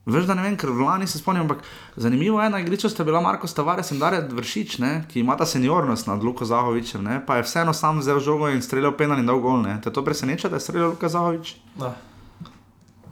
Veš, 0.06 0.26
da 0.28 0.36
ne 0.36 0.44
vem, 0.44 0.58
ker 0.60 0.70
v 0.70 0.84
lani 0.84 1.08
se 1.08 1.18
spomnim, 1.18 1.46
ampak 1.46 1.62
zanimivo 1.96 2.42
je, 2.42 2.50
na 2.50 2.60
igrišču 2.60 2.90
sta 2.90 3.04
bila 3.08 3.22
Marko 3.22 3.48
Stavares 3.48 3.92
in 3.92 4.00
Darek 4.00 4.32
Vršič, 4.36 4.78
ne, 4.84 5.06
ki 5.08 5.20
ima 5.20 5.38
ta 5.40 5.46
seniornost 5.46 6.08
nad 6.08 6.24
Luko 6.24 6.46
Zahovičem, 6.46 7.04
ne, 7.04 7.22
pa 7.26 7.38
je 7.40 7.44
vseeno 7.44 7.74
sam 7.74 8.00
vzel 8.00 8.20
žogo 8.20 8.50
in 8.52 8.62
streljal 8.62 8.98
penal 8.98 9.20
in 9.20 9.26
dal 9.26 9.40
gol. 9.40 9.62
Ne. 9.64 9.78
Te 9.82 9.94
to 9.94 10.04
preseneča, 10.04 10.50
da 10.50 10.60
je 10.60 10.66
streljal 10.68 10.90
Luka 10.90 11.10
Zahovič? 11.10 11.56
Da. 11.80 11.96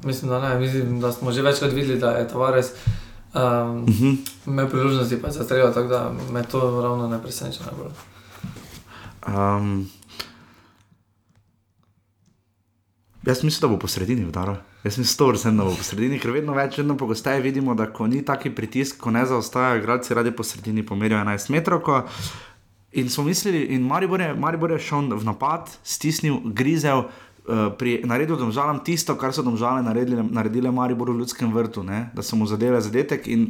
Mislim, 0.03 0.31
da 0.31 0.39
ne, 0.39 0.59
mislim, 0.59 0.99
da 0.99 1.11
smo 1.11 1.31
že 1.31 1.41
večkrat 1.41 1.71
videli, 1.71 1.99
da 1.99 2.11
je 2.11 2.27
Tavares 2.27 2.73
um, 3.33 3.41
Uh 3.41 3.87
-huh. 3.87 4.17
imel 4.47 4.69
priložnosti, 4.69 5.21
pa 5.21 5.27
je 5.27 5.33
zastrelil, 5.33 5.73
tako 5.73 5.87
da 5.87 6.13
me 6.31 6.43
to 6.43 6.81
ravno 6.81 7.07
ne 7.07 7.21
preseneča 7.21 7.63
najbolj. 7.63 7.91
um, 9.27 9.89
jaz 13.23 13.43
mislim, 13.43 13.61
da 13.61 13.67
bo 13.67 13.79
po 13.79 13.87
sredini 13.87 14.25
udaril. 14.25 14.55
Jaz 14.83 14.97
mislim, 14.97 15.05
sto 15.05 15.27
procent, 15.27 15.57
da 15.57 15.63
bo 15.63 15.75
po 15.77 15.83
sredini, 15.83 16.17
ker 16.19 16.31
vedno 16.33 16.55
več, 16.57 16.79
vedno 16.79 16.95
pogosteje 16.97 17.41
vidimo, 17.41 17.75
da 17.77 17.85
ko 17.93 18.07
ni 18.09 18.23
taki 18.25 18.49
pritisk, 18.49 18.97
ko 19.03 19.11
ne 19.13 19.21
zaostajajo, 19.29 19.77
igralci 19.77 20.15
radi 20.17 20.31
po 20.33 20.43
sredini 20.43 20.81
pomerijo 20.85 21.19
11 21.21 21.51
metrov. 21.53 21.83
Ko, 21.85 21.99
in 22.97 23.09
smo 23.09 23.27
mislili, 23.27 23.67
in 23.75 23.85
Maribor 23.85 24.21
je, 24.25 24.31
Maribor 24.33 24.73
je 24.73 24.79
šel 24.81 25.13
v 25.13 25.27
napad, 25.27 25.69
stisnil, 25.83 26.39
grizel. 26.45 27.05
Uh, 27.41 27.71
pri, 27.77 27.99
naredil 28.05 28.37
domžalam 28.37 28.83
tisto, 28.85 29.15
kar 29.17 29.33
so 29.33 29.41
domžale 29.41 29.81
naredile, 29.81 30.21
naredile 30.29 30.69
Mariboru 30.71 31.15
v 31.15 31.23
ljudskem 31.23 31.49
vrtu, 31.53 31.81
ne? 31.83 32.03
da 32.13 32.21
so 32.21 32.37
mu 32.37 32.45
zadele 32.45 32.77
zadetek, 32.81 33.25
in 33.27 33.47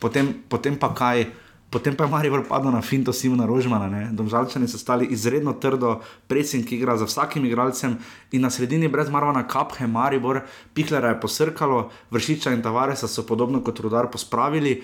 potem, 0.00 0.30
potem 0.48 0.78
pa 0.80 0.88
kaj, 0.96 1.26
potem 1.74 1.96
pa 1.98 2.06
je 2.06 2.10
Maribor 2.14 2.46
padel 2.46 2.70
na 2.70 2.78
finto 2.78 3.10
Simona 3.10 3.48
Rožmana. 3.50 4.14
Domžalčani 4.14 4.70
so 4.70 4.78
stali 4.78 5.10
izredno 5.10 5.56
trdo, 5.58 5.98
pressing 6.30 6.62
igra 6.70 6.94
za 6.94 7.08
vsakim 7.10 7.42
igralcem 7.50 7.98
in 8.30 8.46
na 8.46 8.50
sredini 8.50 8.86
brez 8.88 9.10
Marvana 9.10 9.42
Kaphe, 9.42 9.86
Maribor, 9.90 10.44
Pihlera 10.70 11.10
je 11.10 11.20
posrkalo, 11.20 11.90
Vršiča 12.14 12.54
in 12.54 12.62
Tavaresa 12.62 13.10
so 13.10 13.26
podobno 13.26 13.58
kot 13.58 13.82
rudar 13.82 14.06
pospravili. 14.06 14.78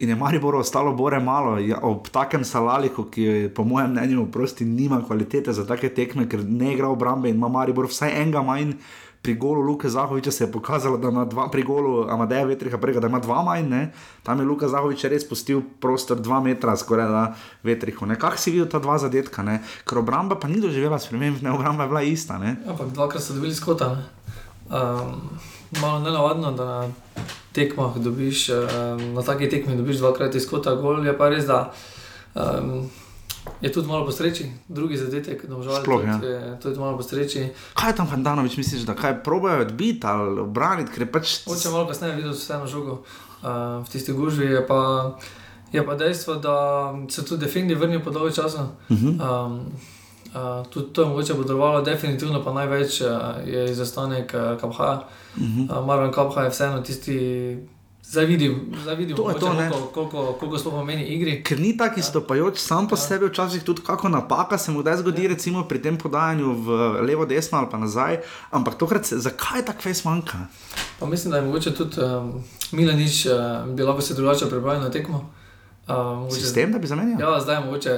In 0.00 0.08
je 0.08 0.16
Maribor 0.16 0.56
ostalo 0.56 0.94
bore 0.96 1.20
malo, 1.20 1.58
ja, 1.60 1.76
ob 1.84 2.08
takem 2.08 2.40
salaliku, 2.44 3.04
ki 3.12 3.22
je, 3.22 3.48
po 3.52 3.66
mojem 3.68 3.92
mnenju 3.92 4.30
prosti, 4.32 4.64
nima 4.64 5.02
kvalitete 5.04 5.52
za 5.52 5.66
take 5.68 5.92
tekme, 5.92 6.24
ker 6.24 6.40
ne 6.40 6.72
igra 6.72 6.88
obrambe 6.88 7.28
in 7.28 7.36
ima 7.36 7.52
Maribor 7.52 7.90
vsaj 7.92 8.16
enega 8.22 8.40
manj. 8.40 8.78
Pri 9.22 9.34
golu 9.36 9.60
Luka 9.60 9.88
Zahoviča 9.88 10.32
se 10.32 10.44
je 10.44 10.52
pokazalo, 10.52 10.96
da 10.96 11.08
ima 11.08 11.24
dva, 11.24 11.50
pri 11.52 11.62
golu 11.62 12.06
Amadeja 12.08 12.44
Vetriha, 12.48 12.78
prega, 12.78 13.00
da 13.00 13.06
ima 13.06 13.18
dva 13.20 13.42
manj, 13.42 13.68
ne? 13.68 13.92
tam 14.22 14.40
je 14.40 14.46
Luka 14.48 14.68
Zahovič 14.68 15.04
res 15.12 15.28
pustil 15.28 15.60
prostor 15.80 16.20
dva 16.20 16.40
metra 16.40 16.76
skoraj 16.76 17.10
na 17.10 17.24
Vetrihu. 17.62 18.08
Kako 18.16 18.40
si 18.40 18.50
videl 18.50 18.68
ta 18.72 18.78
dva 18.78 18.96
zadetka, 18.98 19.42
ne? 19.42 19.60
ker 19.84 20.00
obramba 20.00 20.40
pa 20.40 20.48
ni 20.48 20.60
doživela 20.60 20.98
sprememb, 20.98 21.42
ne 21.42 21.52
obramba 21.52 21.84
je 21.84 21.88
bila 21.88 22.02
ista. 22.02 22.38
Ne? 22.38 22.56
Ampak 22.64 22.96
dvakrat 22.96 23.22
so 23.22 23.36
dobili 23.36 23.54
skota. 23.54 23.92
ne. 23.94 24.08
Um, 24.70 25.38
malo 25.80 25.98
nenavadno, 26.00 26.52
da 26.52 26.64
na 26.64 26.88
tekmah 27.52 27.98
dobiš, 27.98 28.48
um, 28.50 29.14
na 29.14 29.22
taki 29.22 29.48
tekmi 29.50 29.76
dobiš 29.76 29.98
dvakrat 29.98 30.34
iz 30.34 30.46
kota 30.48 30.74
gol, 30.74 31.04
je 31.06 31.18
pa 31.18 31.28
res, 31.28 31.44
da 31.46 31.72
um, 32.34 32.86
je 33.60 33.72
tudi 33.72 33.88
malo 33.88 34.06
po 34.06 34.12
sreči, 34.12 34.44
drugi 34.68 34.96
zadetek, 34.96 35.46
da 35.46 35.62
žal 35.62 35.82
Sploh, 35.82 36.04
ja. 36.04 36.18
tudi, 36.18 36.26
je 36.26 36.60
tudi 36.62 36.78
malo 36.78 36.96
po 36.96 37.02
sreči. 37.02 37.48
Kaj 37.74 37.96
tam 37.96 38.06
Handanovič 38.06 38.56
misliš, 38.56 38.82
da 38.82 38.94
kaj 38.94 39.22
probojajo 39.22 39.60
odbiti 39.60 40.06
ali 40.06 40.40
obraniti, 40.40 40.92
ker 40.92 41.02
je 41.02 41.12
pač. 41.12 41.34
Oče 41.46 41.70
malo 41.70 41.88
kasneje 41.88 42.16
videl 42.16 42.32
vseeno 42.32 42.66
žogo 42.66 43.00
uh, 43.00 43.84
v 43.84 43.88
tisti 43.92 44.12
gužvi, 44.12 44.46
je 44.46 44.66
pa, 44.66 44.80
je 45.72 45.86
pa 45.86 45.94
dejstvo, 45.94 46.34
da 46.34 46.56
se 47.08 47.24
tudi 47.24 47.44
Defendi 47.44 47.74
vrnil 47.74 48.00
po 48.04 48.10
dolgem 48.10 48.34
času. 48.34 48.58
Uh 48.88 48.96
-huh. 48.96 49.16
Um, 49.20 49.60
uh, 50.34 50.66
tudi 50.66 50.92
to 50.92 51.02
je 51.02 51.08
mogoče 51.08 51.34
podrovalo, 51.34 51.82
definitivno 51.82 52.44
pa 52.44 52.52
največ 52.52 53.00
uh, 53.00 53.08
je 53.44 53.70
izostanek 53.70 54.34
uh, 54.34 54.60
Kapha. 54.60 55.04
Uh 55.36 55.42
-huh. 55.42 55.78
Uh, 55.78 55.86
Marvin 55.86 56.12
Kapha 56.12 56.42
je 56.42 56.50
vseeno 56.50 56.80
tisti. 56.80 57.58
Zdaj 58.10 58.26
vidim, 58.26 58.54
zdaj 58.76 58.96
vidim 58.96 59.16
To 59.16 59.30
je 59.30 59.34
to, 59.36 59.46
koliko, 59.46 59.86
koliko, 59.86 60.32
koliko 60.32 60.58
sploh 60.58 60.74
pomeni 60.74 61.04
igri. 61.06 61.42
Ker 61.44 61.60
ni 61.60 61.76
tako 61.76 62.00
izstopajoč, 62.00 62.58
sam 62.58 62.88
po 62.88 62.96
sebi 62.96 63.26
včasih 63.26 63.62
tudi 63.62 63.82
kako 63.82 64.08
napaka 64.08 64.58
se 64.58 64.72
mu 64.72 64.80
kdaj 64.80 64.96
zgodi, 64.96 65.28
recimo 65.28 65.62
pri 65.62 65.78
tem 65.78 65.94
podajanju 65.96 66.52
v 66.54 66.68
levo, 67.02 67.22
desno 67.24 67.58
ali 67.58 67.68
pa 67.70 67.78
nazaj, 67.78 68.18
ampak 68.50 68.74
tokrat 68.74 69.06
se, 69.06 69.18
zakaj 69.18 69.62
tako 69.62 69.82
fez 69.82 70.04
manjka? 70.04 70.38
Pa 70.98 71.06
mislim, 71.06 71.30
da 71.30 71.36
je 71.36 71.44
mogoče 71.44 71.70
tudi 71.72 71.96
um, 72.00 72.42
Milanič 72.72 73.26
uh, 73.26 73.32
bi 73.68 73.82
lahko 73.82 74.02
se 74.02 74.14
drugače 74.14 74.46
pripravil 74.46 74.82
na 74.82 74.90
tekmo. 74.90 75.30
Uh, 75.88 75.94
mogoče- 75.94 76.34
Sistem, 76.36 76.72
da 76.72 76.78
bi 76.78 76.86
zamenjal? 76.86 77.20
Ja, 77.22 77.40
zdaj 77.40 77.56
je 77.56 77.64
mogoče. 77.64 77.94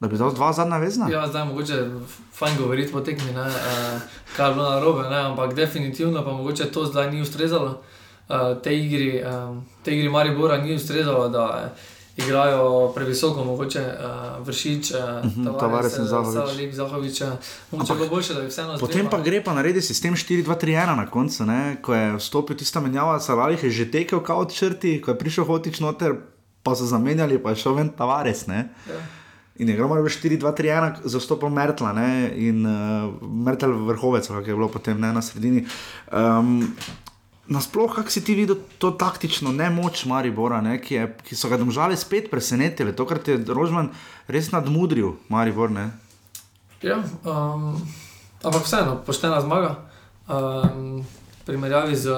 Da 0.00 0.08
bi 0.08 0.16
dal 0.16 0.32
dva 0.32 0.52
zadnja 0.52 0.78
vezna? 0.78 1.08
Ja, 1.10 1.26
zdaj 1.26 1.42
je 1.42 1.46
mogoče 1.46 1.90
fajn 2.32 2.56
govoriti 2.56 2.92
po 2.92 3.00
tekmi, 3.00 3.32
ne, 3.32 3.42
uh, 3.42 4.00
kaj 4.36 4.48
je 4.48 4.54
bilo 4.54 4.70
na 4.70 4.80
robe, 4.80 5.02
ne, 5.04 5.16
ampak 5.18 5.54
definitivno 5.54 6.24
pa 6.24 6.32
mogoče 6.32 6.64
to 6.66 6.84
zdaj 6.86 7.10
ni 7.10 7.22
ustrezalo. 7.22 7.82
Uh, 8.30 8.62
te 8.62 8.70
igri, 8.78 9.22
um, 9.26 9.64
te 9.82 9.90
igri 9.90 10.08
Maribora 10.08 10.56
ni 10.56 10.74
ustrezalo, 10.74 11.28
da 11.28 11.46
eh, 11.64 12.22
igrajo 12.22 12.92
previsoko, 12.94 13.44
mogoče 13.44 13.80
uh, 13.80 14.46
vršič, 14.46 14.90
uh, 14.92 15.58
Tavares 15.58 15.96
in 15.98 16.04
Zahovič. 16.04 16.34
Zahovič, 16.34 16.74
Zahovič 16.74 17.22
mogoče 17.70 17.94
bilo 17.94 18.08
boljše, 18.08 18.34
da 18.34 18.40
bi 18.40 18.46
vseeno 18.46 18.76
Potem 18.78 19.08
pa 19.10 19.18
gre 19.18 19.42
pa 19.44 19.54
naredi 19.54 19.82
sistem 19.82 20.14
4-2-3-1 20.14 20.96
na 20.96 21.06
koncu, 21.10 21.46
ne? 21.46 21.76
ko 21.82 21.94
je 21.94 22.12
vstopil 22.20 22.56
tista 22.56 22.80
menjava, 22.80 23.18
Salalih 23.20 23.64
je 23.64 23.70
že 23.70 23.90
tekel 23.90 24.22
kao 24.22 24.46
od 24.46 24.54
črti, 24.54 25.00
ko 25.02 25.10
je 25.10 25.18
prišel 25.18 25.44
hotič 25.50 25.80
noter, 25.80 26.14
pa 26.62 26.78
so 26.78 26.86
zamenjali, 26.86 27.42
pa 27.42 27.50
je 27.50 27.64
šel 27.64 27.74
ven 27.82 27.90
Tavares. 27.98 28.46
Ja. 28.46 28.62
In 29.58 29.68
je 29.68 29.74
igral 29.74 29.90
v 29.90 30.06
4-2-3-1 30.06 31.02
za 31.04 31.18
vstopom 31.18 31.52
Mertla 31.52 31.92
ne? 31.92 32.30
in 32.36 32.62
uh, 32.62 33.10
Mertel 33.26 33.74
vrhovec, 33.90 34.28
kako 34.28 34.46
je 34.46 34.54
bilo 34.54 34.68
potem 34.70 35.00
ne, 35.00 35.12
na 35.12 35.22
sredini. 35.22 35.66
Um, 36.14 36.70
Nasploh, 37.50 37.90
kako 37.90 38.10
si 38.10 38.22
ti 38.22 38.34
videl 38.38 38.60
to 38.78 38.92
taktično 38.94 39.50
nemoč 39.52 40.04
Maribora, 40.06 40.60
ne, 40.62 40.76
ki, 40.78 40.94
je, 40.94 41.06
ki 41.26 41.34
so 41.34 41.48
ga 41.50 41.58
domžali 41.58 41.96
spet 41.98 42.28
presenetili, 42.30 42.94
tokrat 42.94 43.26
je 43.26 43.40
Rožman 43.50 43.90
res 44.30 44.52
nadmudril 44.54 45.16
Maribor. 45.26 45.72
Ne. 45.74 45.90
Ja, 46.78 47.00
um, 47.26 47.74
ampak 48.46 48.62
vseeno, 48.62 49.00
poštena 49.02 49.42
zmaga. 49.42 49.74
Um, 50.30 51.02
primerjavi 51.42 51.98
z, 51.98 52.14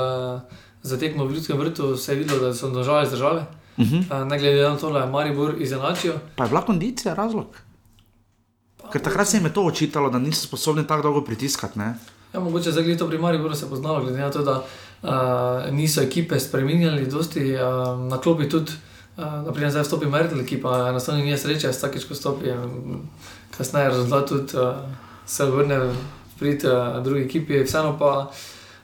z 0.85 1.01
tekmo 1.01 1.25
v 1.25 1.38
Ljudskem 1.38 1.57
vrtu 1.57 1.97
se 1.97 2.12
je 2.12 2.21
videlo, 2.21 2.45
da 2.45 2.55
so 2.55 2.68
države 2.68 3.09
zdržale. 3.09 3.47
Uh 3.81 3.88
-huh. 3.88 4.05
Uh, 4.05 4.29
ne 4.29 4.38
glede 4.38 4.68
na 4.68 4.77
to, 4.77 4.92
da 4.92 4.99
je 4.99 5.11
Maribor 5.11 5.55
izenačil. 5.59 6.12
Pa 6.37 6.45
je 6.45 6.49
bila 6.49 6.61
kondicija 6.61 7.14
razlog? 7.14 7.57
Ker 8.92 9.01
takrat 9.01 9.29
se 9.29 9.37
jim 9.37 9.47
je 9.47 9.53
to 9.53 9.64
očitalo, 9.64 10.11
da 10.11 10.18
niso 10.18 10.47
sposobni 10.47 10.87
tako 10.87 11.03
dolgo 11.03 11.25
pritiskati. 11.25 11.79
Ne? 11.79 11.95
Ja, 12.35 12.40
mogoče 12.40 12.73
za 12.73 12.83
to 12.99 13.09
pri 13.09 13.18
Mariboru 13.18 13.55
se 13.55 13.66
je 13.66 13.71
poznalo, 13.71 14.01
glede 14.01 14.18
na 14.18 14.31
to, 14.31 14.42
da 14.42 14.64
niso 15.71 16.03
ekipe 16.03 16.41
spremenjali, 16.41 17.07
dosti 17.11 17.55
uh, 17.55 17.99
na 18.09 18.19
klopi 18.19 18.49
tudi. 18.49 18.73
Uh, 19.17 19.43
naprimer, 19.47 19.71
zdaj 19.71 19.83
vstopi 19.83 20.07
Mertel, 20.07 20.45
ki 20.47 20.61
pa 20.62 20.88
enostavno 20.88 21.25
ni 21.25 21.37
sreče, 21.37 21.69
vsakeč, 21.69 22.07
ko 22.09 22.15
stopi, 22.15 22.47
je, 22.49 22.57
kasneje 23.57 23.91
rezultat 23.91 24.29
tudi 24.29 24.57
uh, 24.57 24.79
se 25.27 25.45
vrne 25.45 25.81
prid 26.38 26.65
uh, 26.65 27.03
drugi 27.05 27.25
ekipi. 27.25 27.61
Vseeno 27.65 27.97
pa, 27.99 28.31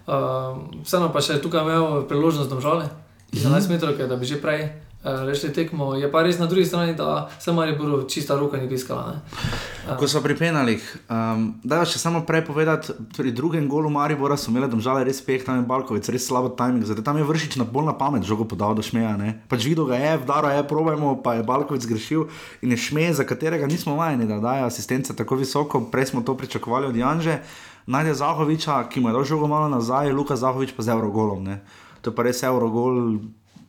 uh, 0.06 0.58
vseeno 0.84 1.08
pa 1.12 1.22
še 1.24 1.38
tukaj 1.40 1.64
imel 1.64 2.04
priložnost 2.10 2.50
domžale, 2.50 2.90
iz 3.32 3.46
11 3.46 3.72
metrov, 3.72 3.96
da 3.96 4.16
bi 4.16 4.28
že 4.28 4.42
prej 4.42 4.68
rešili 5.04 5.52
tekmo. 5.52 5.94
Je 5.94 6.10
pa 6.10 6.22
res 6.22 6.38
na 6.38 6.46
drugi 6.46 6.66
strani, 6.66 6.94
da 6.94 7.30
se 7.40 7.52
Mariboru 7.52 8.08
čista 8.08 8.34
roka 8.38 8.56
ni 8.56 8.68
piskala. 8.68 9.14
Ne? 9.14 9.96
Ko 9.98 10.08
so 10.08 10.20
pri 10.22 10.34
penalih, 10.36 10.82
um, 11.08 11.54
da 11.64 11.84
še 11.86 12.00
samo 12.02 12.24
prej 12.26 12.44
povedati, 12.48 12.92
pri 13.16 13.32
drugem 13.32 13.68
golu 13.70 13.90
Maribora 13.90 14.36
so 14.36 14.50
imeli 14.50 14.68
domžale 14.70 15.04
res 15.06 15.22
peh, 15.24 15.44
tam 15.46 15.62
je 15.62 15.68
Balkovic, 15.70 16.08
res 16.10 16.26
slabo 16.26 16.50
timing, 16.58 16.84
zato 16.84 17.04
tam 17.06 17.16
je 17.16 17.24
vršič 17.28 17.56
na 17.62 17.64
bolj 17.64 17.88
na 17.88 17.94
pamet 17.94 18.26
žogo 18.26 18.44
podal 18.48 18.74
do 18.74 18.82
šmeja. 18.82 19.14
Pač 19.48 19.64
videl 19.64 19.86
ga 19.88 20.02
je, 20.02 20.12
vdaro 20.26 20.50
je, 20.50 20.66
probajmo, 20.68 21.14
pa 21.22 21.38
je 21.38 21.46
Balkovic 21.46 21.86
grešil 21.86 22.28
in 22.62 22.74
je 22.74 22.82
šmej, 22.90 23.14
za 23.22 23.24
katerega 23.24 23.70
nismo 23.70 23.96
vajeni, 23.96 24.26
da 24.26 24.42
daje 24.42 24.66
asistence 24.66 25.14
tako 25.16 25.38
visoko, 25.38 25.86
prej 25.92 26.12
smo 26.12 26.26
to 26.26 26.34
pričakovali 26.36 26.90
od 26.90 26.96
Janže. 26.96 27.40
Najde 27.88 28.18
Zahoviča, 28.18 28.82
ki 28.92 29.00
mu 29.00 29.08
je 29.08 29.16
dal 29.16 29.24
žogo 29.24 29.46
malo 29.48 29.70
nazaj, 29.72 30.12
Luka 30.12 30.36
Zahovič 30.36 30.76
pa 30.76 30.84
z 30.84 30.92
Eurogolom. 30.92 31.40
Ne? 31.40 31.62
To 32.04 32.12
je 32.12 32.14
pa 32.14 32.26
res 32.26 32.42
Eurogol, 32.44 33.16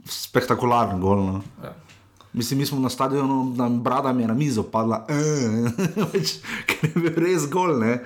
spektakularen 0.10 1.00
gol. 1.02 1.24
No. 1.26 1.42
Ja. 1.64 1.74
Mislim, 2.34 2.60
mi 2.60 2.66
smo 2.66 2.80
na 2.80 2.90
stadionu, 2.90 3.54
da 3.58 3.70
brada 3.70 4.14
mi 4.14 4.24
je 4.24 4.28
na 4.28 4.34
mizo 4.34 4.64
padla, 4.64 5.06
Pač, 6.12 6.36
ker 6.70 6.90
je 6.90 7.02
bil 7.02 7.16
res 7.18 7.48
gol. 7.50 7.80
Ne? 7.80 8.00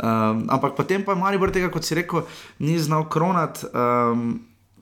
Um, 0.00 0.46
ampak 0.50 0.74
potem 0.74 1.04
pa 1.04 1.14
je 1.14 1.20
Maribor 1.20 1.52
tega, 1.54 1.70
kot 1.70 1.86
si 1.86 1.94
rekel, 1.94 2.24
ni 2.58 2.78
znal 2.78 3.06
kronati. 3.08 3.68
Um, 3.70 4.40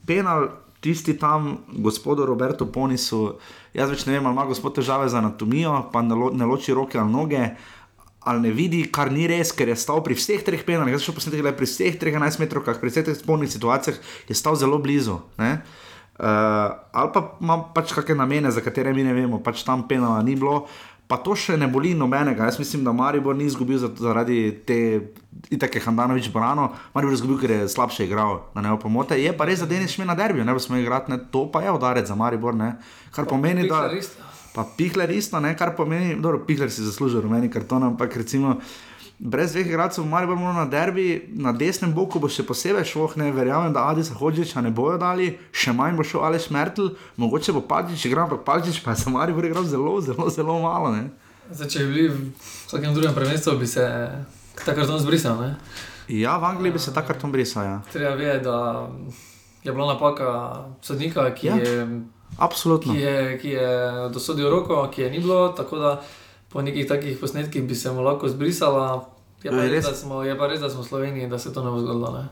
penal, 0.09 0.49
tisti 0.81 1.19
tam, 1.19 1.59
gospodu 1.69 2.25
Robertu 2.25 2.71
Ponisu, 2.73 3.37
jaz 3.77 3.91
več 3.93 4.07
ne 4.07 4.15
vem, 4.17 4.27
ali 4.27 4.37
ima 4.39 4.47
gospod 4.49 4.79
težave 4.79 5.09
z 5.11 5.19
anatomijo, 5.21 5.91
pa 5.93 6.01
ne, 6.07 6.17
lo, 6.17 6.31
ne 6.33 6.49
loči 6.49 6.73
roke 6.73 7.01
ali 7.01 7.13
noge. 7.13 7.43
Ali 8.29 8.45
ne 8.45 8.51
vidi, 8.53 8.83
kar 8.93 9.13
ni 9.13 9.27
res, 9.29 9.53
ker 9.57 9.69
je 9.71 9.77
stal 9.79 10.01
pri 10.05 10.17
vseh 10.17 10.41
treh 10.45 10.65
penalih. 10.65 10.93
Jaz 10.97 11.05
sem 11.05 11.11
šel 11.11 11.19
posnetek, 11.19 11.45
je 11.45 11.53
pri 11.61 11.69
vseh 11.69 12.01
treh 12.01 12.17
11 12.17 12.41
metrov, 12.43 12.65
pri 12.67 12.91
vseh 12.93 13.05
teh 13.05 13.17
spornih 13.17 13.53
situacijah 13.53 14.01
je 14.29 14.37
stal 14.37 14.57
zelo 14.59 14.81
blizu. 14.83 15.21
Ne? 15.41 15.53
Uh, 15.59 15.88
ali 16.19 17.11
pa 17.15 17.39
ima 17.41 17.65
pač 17.65 17.93
kakšne 17.93 18.15
namene, 18.17 18.51
za 18.51 18.61
katere 18.61 18.93
mi 18.93 19.05
ne 19.05 19.15
vemo, 19.15 19.39
pač 19.39 19.63
tam 19.63 19.89
penala 19.89 20.23
ni 20.23 20.35
bilo. 20.35 20.67
Pa 21.07 21.17
to 21.17 21.33
še 21.33 21.57
ne 21.57 21.65
boli 21.67 21.95
nobenega. 21.95 22.45
Jaz 22.45 22.59
mislim, 22.59 22.85
da 22.85 22.93
Maribor 22.93 23.33
ni 23.33 23.45
izgubil 23.45 23.79
za- 23.79 23.89
zaradi 23.97 24.53
te, 24.61 25.01
itake 25.49 25.81
Handanovič 25.81 26.29
Brano, 26.29 26.67
Maribor 26.93 27.13
je 27.13 27.17
izgubil, 27.17 27.39
ker 27.39 27.51
je 27.51 27.69
slabše 27.69 28.05
igral, 28.05 28.43
da 28.53 28.61
ne 28.61 28.69
bo 28.69 28.77
pomote. 28.77 29.17
Je 29.17 29.33
pa 29.33 29.47
res, 29.47 29.61
da 29.61 29.67
Denis 29.67 29.91
šme 29.91 30.05
na 30.05 30.15
derbijo, 30.15 30.45
ne 30.45 30.53
bo 30.53 30.61
smo 30.61 30.77
igrati, 30.77 31.09
ne, 31.09 31.19
to 31.31 31.47
pa 31.49 31.63
je 31.63 31.73
udarec 31.73 32.05
za 32.05 32.15
Maribor, 32.15 32.53
ne. 32.55 32.75
Kar 33.11 33.25
pomeni, 33.25 33.65
da. 33.65 33.89
Pikler 33.89 33.97
isto. 33.97 34.23
Pa 34.51 34.65
Pihler 34.69 35.11
isto, 35.11 35.41
ne, 35.41 35.57
kar 35.57 35.73
pomeni, 35.73 36.17
da 36.17 36.35
Pihler 36.39 36.69
si 36.69 36.83
zasluži 36.83 37.21
rumeni 37.21 37.49
karton, 37.49 37.83
ampak 37.85 38.17
recimo 38.17 38.59
brez 39.19 39.53
dveh 39.53 39.67
igralcev 39.67 40.05
Mariboru 40.07 40.39
moramo 40.39 40.61
na 40.61 40.67
derbi, 40.67 41.27
na 41.35 41.53
desnem 41.53 41.93
boku 41.95 42.21
bo 42.23 42.29
še 42.29 42.43
posebej 42.47 42.85
šlo, 42.87 43.09
ne 43.17 43.33
verjamem, 43.33 43.73
da 43.73 43.89
Adisa 43.91 44.15
Hodžiča 44.15 44.61
ne 44.63 44.71
bojo 44.71 44.99
dali, 44.99 45.39
še 45.53 45.73
manj 45.73 45.97
bo 45.99 46.05
šel 46.07 46.23
Aleš 46.25 46.51
Mertl, 46.55 46.93
mogoče 47.17 47.53
bo 47.53 47.61
Palčič 47.61 48.05
igral, 48.07 48.29
ampak 48.29 48.45
Palčič 48.47 48.79
pa 48.85 48.95
je 48.95 49.03
za 49.03 49.11
Maribor 49.11 49.45
igral 49.45 49.65
zelo, 49.65 50.01
zelo, 50.01 50.31
zelo 50.31 50.59
malo. 50.63 50.93
Ne. 50.95 51.09
Zdaj, 51.51 51.69
če 51.69 51.79
bi 51.79 51.93
bili 51.93 52.09
v 52.09 52.31
vsakem 52.69 52.95
drugem 52.95 53.15
prvenstvu, 53.15 53.57
bi 53.59 53.67
se 53.67 53.85
ta 54.65 54.75
karton 54.75 55.01
zbrisal. 55.01 55.41
Ne? 55.41 55.51
Ja, 56.09 56.39
v 56.39 56.45
Angliji 56.45 56.73
bi 56.73 56.79
se 56.79 56.95
ta 56.95 57.03
karton 57.03 57.33
brisal. 57.33 57.65
Ja. 57.65 57.77
Treba 57.93 58.15
vedeti, 58.15 58.45
da 58.45 58.89
je 59.65 59.73
bila 59.73 59.93
napaka 59.93 60.31
sodnika, 60.81 61.27
ki, 61.35 61.47
Ja. 61.47 61.57
ja. 61.57 61.65
je, 61.65 62.01
Absolutno. 62.39 62.93
ki, 62.93 63.01
je, 63.01 63.39
ki 63.41 63.49
je 63.49 63.69
dosodil 64.13 64.49
roko, 64.51 64.87
ki 64.93 65.03
je 65.03 65.11
ni 65.11 65.19
bilo. 65.19 65.49
Tako 65.49 65.79
da 65.79 65.91
po 66.53 66.63
nekih 66.63 66.89
takih 66.89 67.19
posnetkih 67.21 67.63
bi 67.63 67.75
se 67.75 67.93
mu 67.93 68.03
lahko 68.03 68.29
zbrisala. 68.29 69.09
Je 69.43 69.51
pa, 69.51 69.57
Ja, 69.57 69.71
res, 69.71 69.87
smo, 70.01 70.23
je 70.27 70.35
pa 70.35 70.49
res, 70.51 70.59
da 70.61 70.67
smo 70.71 70.83
v 70.83 70.89
Sloveniji, 70.89 71.29
da 71.31 71.39
se 71.39 71.53
to 71.55 71.63
ne 71.63 71.71
bo 71.71 71.79
zgodilo. 71.79 72.11
Ne? 72.11 72.25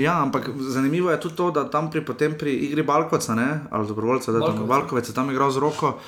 Ja, 0.00 0.22
ampak 0.22 0.48
zanimivo 0.56 1.10
je 1.10 1.20
tudi 1.20 1.36
to, 1.36 1.50
da 1.50 1.66
tam 1.70 1.90
pri, 1.90 2.00
pri 2.38 2.52
igri 2.70 2.82
Balkovca, 2.82 3.34
ne, 3.34 3.68
ali 3.70 3.88
dobrovoljca, 3.88 4.32
da 4.32 4.40
tam 4.40 4.48
Balkovec. 4.48 4.68
Balkovec 4.68 5.08
je 5.08 5.14
tam 5.14 5.30
igral 5.30 5.50
z 5.50 5.60
roko. 5.60 5.98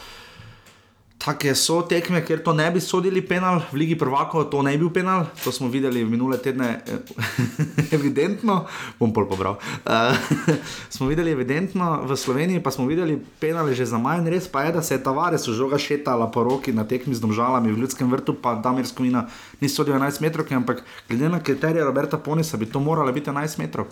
Take 1.26 1.56
so 1.58 1.80
tekme, 1.82 2.20
kjer 2.22 2.38
to 2.46 2.52
ne 2.54 2.68
bi 2.70 2.78
sodili 2.78 3.18
penal, 3.18 3.58
v 3.72 3.80
Ligi 3.82 3.96
Prvakov 3.98 4.44
to 4.46 4.60
ne 4.62 4.76
bi 4.76 4.84
bil 4.84 4.92
penal, 4.94 5.24
to 5.42 5.50
smo 5.50 5.66
videli 5.66 6.04
minule 6.06 6.38
tedne, 6.38 6.68
eh, 6.86 7.02
evidentno, 7.98 8.60
bom 9.00 9.10
pol 9.10 9.26
pobral. 9.26 9.58
Uh, 9.82 10.14
smo 10.94 11.10
videli 11.10 11.34
evidentno, 11.34 12.06
v 12.06 12.14
Sloveniji 12.14 12.62
pa 12.62 12.70
smo 12.70 12.86
videli 12.86 13.18
penale 13.42 13.74
že 13.74 13.90
za 13.90 13.98
manj, 13.98 14.30
res 14.30 14.46
pa 14.46 14.70
je, 14.70 14.78
da 14.78 14.82
se 14.86 14.94
je 14.94 15.02
Tavares 15.02 15.48
užoga 15.50 15.82
šetala 15.82 16.30
po 16.30 16.46
roki 16.46 16.70
na 16.70 16.86
tekmi 16.86 17.10
z 17.10 17.18
domžalami 17.18 17.74
v 17.74 17.82
Ljudskem 17.82 18.06
vrtu, 18.06 18.38
pa 18.38 18.54
Damir 18.54 18.86
Skomina 18.86 19.26
ni 19.58 19.66
sodil 19.66 19.98
11 19.98 20.22
metrov, 20.22 20.46
ampak 20.46 20.86
glede 21.10 21.26
na 21.26 21.42
kriterije 21.42 21.82
Roberta 21.82 22.22
Ponisa 22.22 22.54
bi 22.54 22.70
to 22.70 22.78
morala 22.78 23.10
biti 23.10 23.34
11 23.34 23.58
metrov. 23.58 23.90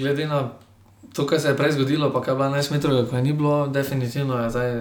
Glede 0.00 0.24
na 0.24 0.56
to, 1.12 1.28
kar 1.28 1.36
se 1.40 1.52
je 1.52 1.56
prej 1.60 1.76
zgodilo, 1.76 2.08
pa 2.08 2.24
kaj 2.24 2.32
je 2.32 2.36
bilo 2.40 2.48
11 2.56 2.72
metrov, 2.72 3.04
ko 3.04 3.16
je 3.16 3.22
ni 3.22 3.32
bilo, 3.36 3.68
definitivno 3.68 4.40
je 4.40 4.50
zdaj 4.50 4.72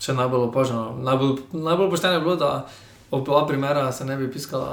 še 0.00 0.14
najbolj 0.14 0.46
opaženo. 0.46 0.94
Najbolj, 0.98 1.34
najbolj 1.52 1.90
pošteno 1.90 2.14
je 2.14 2.20
bilo, 2.20 2.36
da 2.36 2.52
oba 3.10 3.46
primera 3.46 3.92
se 3.92 4.04
ne 4.04 4.16
bi 4.16 4.30
piskala 4.30 4.68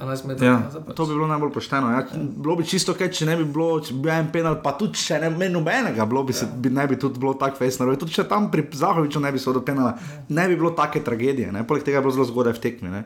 11 0.00 0.24
metrov. 0.26 0.48
Ja, 0.48 0.62
Zdaj 0.70 0.82
pač- 0.82 0.96
to 0.96 1.06
bi 1.06 1.14
bilo 1.14 1.26
najbolj 1.26 1.52
pošteno. 1.52 1.90
Ja. 1.90 2.00
Bilo 2.14 2.56
bi 2.56 2.64
čisto 2.64 2.94
kaj, 2.94 3.12
če 3.12 3.26
ne 3.26 3.36
bi 3.36 3.44
bilo, 3.46 3.80
če 3.80 3.92
bi 3.92 4.00
bil 4.00 4.14
en 4.14 4.30
penal, 4.32 4.56
pa 4.64 4.72
tudi 4.72 4.96
če 4.98 5.18
ne 5.20 5.30
bi 5.30 5.48
nobenega, 5.48 6.06
bilo 6.06 6.22
bi, 6.22 6.32
se, 6.32 6.48
bi 6.48 6.70
ne 6.70 6.86
bi 6.86 6.96
tudi 6.96 7.20
bilo 7.20 7.34
tako 7.34 7.56
fejsno. 7.56 7.94
Tudi 7.94 8.12
če 8.12 8.24
tam 8.24 8.50
pri 8.50 8.64
Zahoviču 8.72 9.20
ne 9.20 9.32
bi 9.32 9.38
se 9.38 9.52
do 9.52 9.60
penala, 9.60 9.92
ne 10.28 10.48
bi 10.48 10.56
bilo 10.56 10.70
take 10.70 11.04
tragedije. 11.04 11.52
Ne. 11.52 11.66
Poleg 11.66 11.84
tega 11.84 11.98
je 11.98 12.02
bilo 12.02 12.12
zelo 12.12 12.24
zgodaj 12.24 12.52
v 12.52 12.60
tekmi. 12.60 12.88
Ne. 12.88 13.04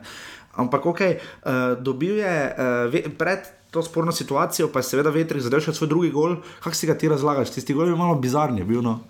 Ampak 0.55 0.85
ok, 0.85 1.01
uh, 1.03 1.51
dobil 1.77 2.17
je 2.17 2.33
uh, 2.47 2.87
ve, 2.89 3.03
pred 3.11 3.43
to 3.69 3.83
sporno 3.83 4.11
situacijo, 4.11 4.71
pa 4.71 4.79
je 4.79 4.87
seveda 4.87 5.11
veter 5.11 5.37
zadev 5.37 5.59
še 5.59 5.75
svoj 5.75 5.91
drugi 5.91 6.09
gol. 6.09 6.39
Kako 6.63 6.73
si 6.73 6.87
ga 6.87 6.95
ti 6.95 7.11
razlagaš? 7.11 7.51
Tisti 7.51 7.75
gol 7.75 7.91
je 7.91 7.95
malo 7.95 8.15
bizarni. 8.15 8.63
Bil, 8.63 8.79
no. 8.81 9.01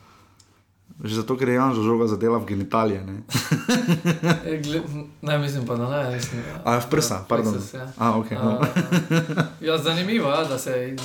Že 0.98 1.16
zato, 1.16 1.38
ker 1.38 1.46
je 1.46 1.56
Janžo 1.56 1.84
žoga 1.84 2.08
zadela 2.08 2.38
v 2.38 2.46
genitalije. 2.48 3.02
Ne, 3.02 3.22
E, 4.46 4.58
gle- 4.60 4.82
Ne, 5.22 5.38
mislim 5.38 5.62
pa, 5.64 5.76
da 5.76 5.90
ne. 6.04 6.16
Mislim, 6.16 6.42
da- 6.44 6.62
A, 6.66 6.80
v 6.80 6.86
prsa, 6.88 7.14
Ja, 7.16 7.26
pardon. 7.30 7.54
plexus, 7.54 7.74
ja. 7.74 7.86
A, 7.98 8.18
ok, 8.18 8.32
no. 8.34 8.52
A, 8.52 8.66
ja, 9.62 9.78
zanimivo 9.78 10.30
je, 10.30 10.46
da 10.46 10.58
se 10.58 10.96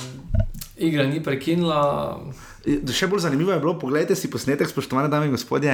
igra 0.77 1.03
ni 1.03 1.23
prekinila. 1.23 2.19
Še 2.63 3.09
bolj 3.11 3.25
zanimivo 3.25 3.51
je 3.51 3.59
bilo, 3.59 3.73
poglejte 3.75 4.15
si 4.15 4.29
posnetek, 4.31 4.69
spoštovane 4.71 5.09
dame 5.11 5.27
in 5.27 5.33
gospodje. 5.35 5.73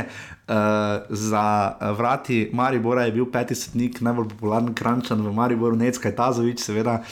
Uh, 0.49 1.05
za 1.13 1.43
eh, 1.69 1.91
vrati 1.93 2.37
Maribora 2.53 3.03
je 3.05 3.13
bil 3.13 3.27
peti 3.29 3.53
sodnik, 3.53 3.99
najbolj 4.01 4.31
popularen 4.31 4.71
krančan 4.73 5.21
v 5.21 5.33
Mariboru, 5.37 5.77
Necka 5.77 6.09
Tazovič, 6.09 6.63
seveda. 6.65 7.03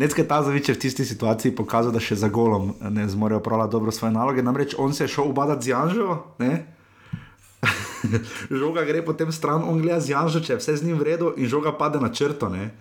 Necka 0.00 0.24
Tazovič 0.24 0.72
je 0.72 0.76
v 0.78 0.80
tisti 0.80 1.04
situaciji 1.04 1.52
pokazal, 1.52 1.92
da 1.92 2.00
še 2.00 2.16
za 2.16 2.32
golom 2.32 2.72
ne 2.80 3.04
zmorejo 3.12 3.42
opravljati 3.44 3.76
dobro 3.76 3.92
svoje 3.92 4.16
naloge. 4.16 4.40
Namreč 4.40 4.72
on 4.80 4.96
se 4.96 5.04
je 5.04 5.12
šel 5.18 5.28
ubadati 5.28 5.68
z 5.68 5.76
Janžo, 5.76 6.16
ne? 6.40 6.64
žoga 8.60 8.88
gre 8.88 9.04
potem 9.04 9.28
stran, 9.32 9.60
on 9.68 9.84
gleda 9.84 10.00
z 10.00 10.16
Janžo, 10.16 10.40
če 10.40 10.56
je 10.56 10.60
vse 10.64 10.80
z 10.80 10.88
njim 10.88 10.96
v 10.96 11.12
redu 11.12 11.34
in 11.36 11.44
žoga 11.44 11.76
pade 11.76 12.00
na 12.00 12.08
črto. 12.08 12.48
Ne? 12.48 12.72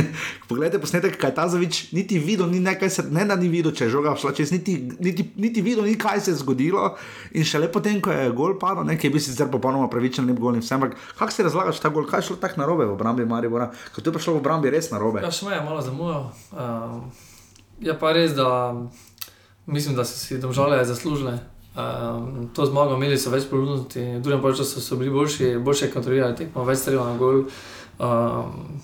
Poglejte 0.48 0.80
posnetek, 0.80 1.16
kaj 1.20 1.34
ta 1.36 1.46
zavič, 1.48 1.92
niti 1.92 2.18
videl, 2.18 2.48
ni 2.50 2.60
nekaj 2.60 2.90
se, 2.90 3.04
ne 3.10 3.24
da 3.28 3.36
ni 3.36 3.48
videl, 3.52 3.74
če 3.76 3.86
je 3.86 3.92
žoga 3.94 4.14
šla 4.18 4.32
čez, 4.36 4.52
niti, 4.54 4.76
niti, 5.00 5.26
niti 5.36 5.62
videl, 5.64 5.84
ni 5.84 5.96
kaj 6.00 6.20
se 6.20 6.32
je 6.32 6.40
zgodilo. 6.40 6.94
In 7.38 7.44
šele 7.48 7.70
potem, 7.72 8.00
ko 8.04 8.12
je 8.14 8.30
gol 8.36 8.56
padel, 8.60 8.86
nekaj 8.88 9.12
bil 9.12 9.22
sicer 9.22 9.50
popolnoma 9.52 9.90
pravičen, 9.92 10.26
ne 10.28 10.36
bi 10.36 10.42
gol 10.42 10.56
in 10.56 10.64
vse, 10.64 10.74
ampak 10.76 10.96
kako 11.18 11.32
si 11.32 11.46
razlagaš 11.48 11.82
ta 11.82 11.92
gol, 11.92 12.06
kaj 12.08 12.24
je 12.24 12.30
šlo 12.30 12.38
tako 12.42 12.62
narobe 12.62 12.88
v 12.88 12.96
obrambi 12.96 13.26
Maribora, 13.28 13.70
ko 13.94 14.00
to 14.00 14.10
je 14.10 14.16
prišlo 14.18 14.36
v 14.38 14.42
obrambi 14.44 14.72
res 14.72 14.90
narobe. 14.94 15.24
Ja, 15.24 15.32
me 15.48 15.56
je 15.56 15.64
malo 15.64 15.80
zamujal. 15.84 16.28
Um, 16.52 17.08
je 17.82 17.96
pa 17.98 18.12
res, 18.16 18.36
da 18.38 18.74
mislim, 19.66 19.96
da 19.96 20.04
so 20.04 20.18
si 20.18 20.38
domžale 20.38 20.84
zaslužile. 20.84 21.38
Um, 21.72 22.50
to 22.52 22.66
zmago 22.68 22.98
imeli 22.98 23.16
so 23.16 23.30
več 23.32 23.46
priložnosti, 23.48 24.00
v 24.18 24.20
drugem 24.20 24.56
času 24.56 24.80
so 24.80 24.96
bili 25.00 25.10
boljši, 25.10 25.56
boljše 25.64 25.88
kontrolirali 25.92 26.36
tekmo, 26.36 26.66
več 26.68 26.82
strelov 26.84 27.08
na 27.08 27.16
gol. 27.16 27.46
Um, 27.96 28.82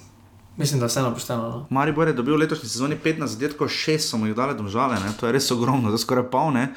mislim, 0.59 0.81
da 0.81 0.87
je 0.87 0.89
vseeno 0.89 1.15
pošteno. 1.15 1.49
No. 1.49 1.67
Maribor 1.71 2.09
je 2.09 2.15
dobil 2.15 2.37
letošnji 2.37 2.69
sezoni 2.69 2.97
15 3.05 3.27
zadetkov, 3.27 3.69
6 3.69 3.99
so 3.99 4.19
mu 4.19 4.27
jih 4.27 4.37
dale 4.37 4.55
domžale, 4.55 5.01
ne? 5.01 5.13
to 5.21 5.27
je 5.27 5.33
res 5.33 5.51
ogromno, 5.51 5.89
to 5.89 5.95
je 5.95 6.05
skoraj 6.05 6.31
pol, 6.31 6.53
ne? 6.53 6.69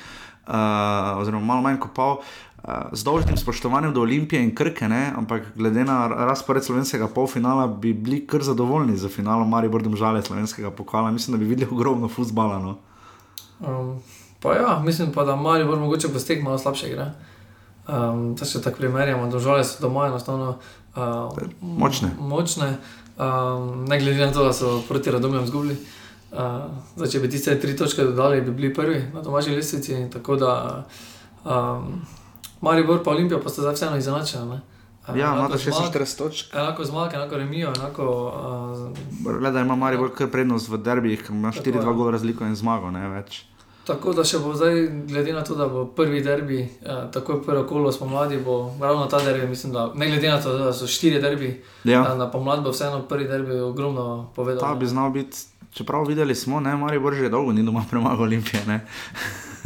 uh, 0.48 1.18
oziroma 1.22 1.46
malo 1.46 1.62
manj 1.62 1.80
kot 1.82 1.94
pol. 1.96 2.22
Uh, 2.62 2.94
z 2.94 3.04
dolžnim 3.04 3.38
spoštovanjem 3.38 3.94
do 3.94 4.02
Olimpije 4.02 4.42
in 4.44 4.54
Krke, 4.56 4.90
ne? 4.90 5.14
ampak 5.18 5.56
glede 5.56 5.86
na 5.86 6.08
razpored 6.08 6.64
slovenskega 6.64 7.08
polfinala, 7.08 7.68
bi 7.68 7.94
bili 7.94 8.22
kar 8.28 8.44
zadovoljni 8.44 8.98
za 8.98 9.10
finalom 9.10 9.50
Maribor 9.50 9.82
domžale 9.82 10.22
slovenskega 10.22 10.72
pokala. 10.72 11.12
Mislim, 11.12 11.38
da 11.38 11.42
bi 11.42 11.50
videli 11.50 11.72
ogromno 11.72 12.08
futbala. 12.08 12.60
No? 12.60 12.78
Um, 13.60 14.00
pa 14.40 14.54
ja, 14.54 14.80
mislim 14.86 15.12
pa, 15.12 15.24
da 15.24 15.36
mali 15.36 15.66
bolj 15.66 15.80
mogoče 15.80 16.08
bo 16.08 16.20
stek 16.20 16.44
malo 16.44 16.58
slabše 16.58 16.90
igra. 16.90 17.12
Um, 17.88 18.36
da 18.36 18.46
se 18.46 18.62
tako 18.62 18.78
primerjamo, 18.78 19.28
države 19.30 19.64
so 19.64 19.82
doma 19.82 20.08
enostavno 20.08 20.58
uh, 20.96 21.38
Močne. 21.62 22.10
močne 22.20 22.78
um, 23.22 23.86
ne 23.86 24.00
glede 24.00 24.26
na 24.26 24.34
to, 24.34 24.44
da 24.44 24.54
so 24.54 24.82
proti 24.82 25.12
Radomljam 25.12 25.46
zgubili. 25.48 25.78
Uh, 26.32 26.40
zdaj, 26.96 27.08
če 27.10 27.20
bi 27.20 27.30
tiste 27.30 27.60
tri 27.60 27.76
točke 27.76 28.04
dodali, 28.04 28.42
bi 28.42 28.52
bili 28.52 28.74
prvi 28.74 29.06
na 29.14 29.22
domači 29.22 29.50
lestvici. 29.52 30.10
Tako 30.10 30.36
da 30.36 30.86
um, 31.46 32.02
Maribor 32.62 33.04
pa 33.04 33.12
Olimpijo 33.12 33.40
pa 33.40 33.50
sta 33.50 33.62
zdaj 33.62 33.74
vseeno 33.74 33.98
izenačena. 33.98 34.46
Uh, 34.46 34.60
Ja, 35.10 35.28
ima 35.28 35.36
enako 35.36 35.58
zmag- 35.58 35.92
46 35.92 36.18
točk. 36.18 36.56
Enako 36.56 36.84
zmag, 36.86 37.14
enako 37.14 37.38
remijo, 37.38 37.74
enako. 37.76 38.06
Uh, 39.24 39.34
Gleda, 39.34 39.60
ima 39.60 39.76
Maribor 39.76 40.12
kar 40.16 40.28
prednost 40.30 40.70
v 40.70 40.78
derbijih, 40.78 41.24
ima 41.30 41.52
Tako 41.52 41.64
4-2 41.64 41.88
je. 41.88 41.94
gol 41.94 42.12
razliko 42.12 42.46
in 42.46 42.56
zmago, 42.56 42.92
ne 42.92 43.10
več. 43.10 43.46
Tako 43.92 44.14
da 44.14 44.24
še 44.24 44.40
bo 44.40 44.54
zdaj, 44.54 44.78
glede 45.06 45.34
na 45.34 45.44
to, 45.44 45.56
da 45.56 45.68
bo 45.68 45.86
prvi 45.88 46.22
derbi, 46.22 46.60
eh, 46.62 47.02
tako 47.12 47.42
prvo 47.42 47.64
kolo 47.66 47.92
spomladi, 47.92 48.38
bo 48.38 48.56
ravno 48.80 49.06
ta 49.06 49.20
derbi, 49.20 49.48
mislim, 49.48 49.74
da 49.74 49.92
ne 49.96 50.08
glede 50.08 50.30
na 50.30 50.40
to, 50.40 50.54
da 50.56 50.74
so 50.74 50.88
štiri 50.88 51.20
derbi, 51.20 51.52
Ja. 51.84 52.06
eh, 52.06 52.16
na 52.16 52.28
pomlad 52.28 52.64
bo 52.64 52.72
vseeno 52.72 53.02
prvi 53.04 53.28
derbi 53.28 53.60
ogromno 53.62 54.06
povedal. 54.34 54.62
Ta 54.62 54.76
bi 54.76 54.88
znal 54.88 55.10
biti, 55.12 55.38
čeprav 55.74 56.04
videli 56.04 56.36
smo, 56.36 56.60
ne, 56.60 56.76
Maribor 56.78 57.14
že 57.14 57.30
dolgo 57.30 57.52
ni 57.52 57.64
doma 57.64 57.84
premagal 57.86 58.22
Olimpije. 58.22 58.64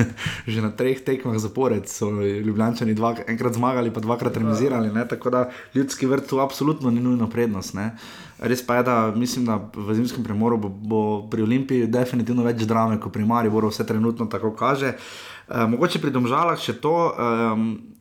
Že 0.52 0.62
na 0.62 0.72
treh 0.72 1.00
tekmah 1.04 1.38
zapored 1.40 1.88
so 1.90 2.10
Ljubljani 2.22 2.94
dva, 2.96 3.16
enkrat 3.28 3.54
zmagali, 3.54 3.94
pa 3.94 4.00
dvakrat 4.00 4.38
remisirali. 4.38 4.92
Ne? 4.94 5.08
Tako 5.08 5.30
da 5.30 5.50
ljudski 5.76 6.06
vrt 6.06 6.30
tu 6.30 6.40
absolutno 6.40 6.92
ni 6.92 7.02
nujno 7.02 7.30
prednost. 7.30 7.74
Ne? 7.74 7.96
Res 8.40 8.66
pa 8.66 8.76
je, 8.76 8.84
da 8.84 9.14
mislim, 9.16 9.46
da 9.46 9.60
v 9.76 9.96
zimskem 9.96 10.24
premoru 10.24 10.58
bo, 10.58 10.70
bo 10.70 11.02
pri 11.32 11.44
Olimpiji 11.44 11.88
definitivno 11.88 12.44
več 12.44 12.66
drame 12.68 13.00
kot 13.00 13.14
pri 13.14 13.26
Mariboru, 13.26 13.72
vse 13.72 13.86
trenutno 13.88 14.26
tako 14.26 14.52
kaže. 14.56 14.96
E, 14.96 15.68
mogoče 15.68 16.02
pri 16.04 16.12
domžalah 16.12 16.60
še 16.60 16.80
to. 16.82 16.96
Um, 17.16 17.96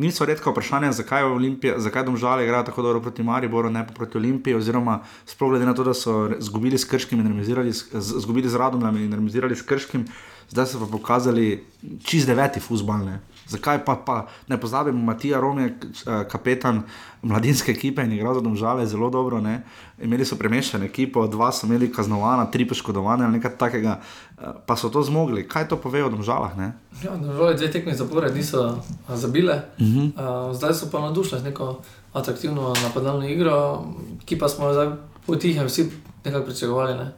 Niso 0.00 0.24
redka 0.24 0.48
vprašanja, 0.48 0.94
zakaj, 0.96 1.26
Olimpija, 1.28 1.74
zakaj 1.76 2.06
domžale 2.06 2.46
igrajo 2.46 2.64
tako 2.70 2.82
dobro 2.82 3.02
proti 3.04 3.22
Mariboru, 3.22 3.68
ne 3.70 3.82
pa 3.86 3.92
proti 3.92 4.16
Olimpiji, 4.16 4.54
oziroma 4.56 5.02
sploh 5.28 5.50
glede 5.52 5.66
na 5.68 5.74
to, 5.76 5.84
da 5.84 5.92
so 5.94 6.30
izgubili 6.38 6.78
s 6.78 6.88
Krškim 6.88 7.20
in 7.20 7.44
z- 7.44 8.16
izgubili 8.16 8.48
z 8.48 8.56
Radomljami 8.56 9.04
in 9.04 9.12
remisirali 9.12 9.56
s 9.56 9.62
Krškim, 9.62 10.06
zdaj 10.50 10.66
so 10.66 10.80
pa 10.80 10.86
pokazali 10.86 11.64
čist 12.04 12.26
deveti 12.26 12.60
futbal. 12.60 13.04
Ne. 13.04 13.20
Zakaj 13.50 13.84
pa, 13.84 13.96
pa 14.06 14.26
ne 14.48 14.60
pozabimo, 14.60 14.98
Matija 15.04 15.40
Rom 15.40 15.58
je 15.58 15.66
eh, 15.66 16.24
kapetan 16.30 16.82
mladinske 17.22 17.72
ekipe 17.72 18.02
in 18.02 18.12
igral 18.12 18.34
za 18.34 18.40
domžale 18.40 18.86
zelo 18.86 19.10
dobro. 19.10 19.40
Ne. 19.40 19.62
Imeli 20.02 20.24
so 20.24 20.36
premešano 20.36 20.84
ekipo, 20.84 21.26
dva 21.26 21.52
so 21.52 21.66
imeli 21.66 21.92
kaznovana, 21.92 22.46
tri 22.50 22.68
poškodovane 22.68 23.24
ali 23.24 23.38
nekaj 23.38 23.56
takega, 23.58 23.98
eh, 24.00 24.44
pa 24.66 24.76
so 24.76 24.88
to 24.88 25.02
zmogli. 25.02 25.48
Kaj 25.48 25.68
to 25.68 25.76
pove 25.76 26.04
o 26.04 26.10
domžalah? 26.10 26.56
Ne? 26.58 26.72
Ja, 27.02 27.16
Države 27.16 27.54
dve 27.54 27.70
tekmi 27.70 27.94
zapored 27.94 28.34
niso 28.34 28.78
zabile, 29.08 29.62
Uh 29.78 29.86
-huh. 29.86 30.48
uh, 30.48 30.56
zdaj 30.56 30.74
so 30.74 30.90
pa 30.92 31.00
nadušile 31.00 31.40
z 31.40 31.44
neko 31.44 31.82
atraktivno 32.12 32.74
napadalno 32.82 33.28
igro, 33.28 33.84
ki 34.24 34.38
pa 34.38 34.48
smo 34.48 34.66
jo 34.66 34.72
zdaj 34.72 34.88
potihem 35.26 35.66
vsi 35.66 35.90
nekako 36.24 36.46
pričakovali. 36.46 36.94
Ne. 36.94 37.12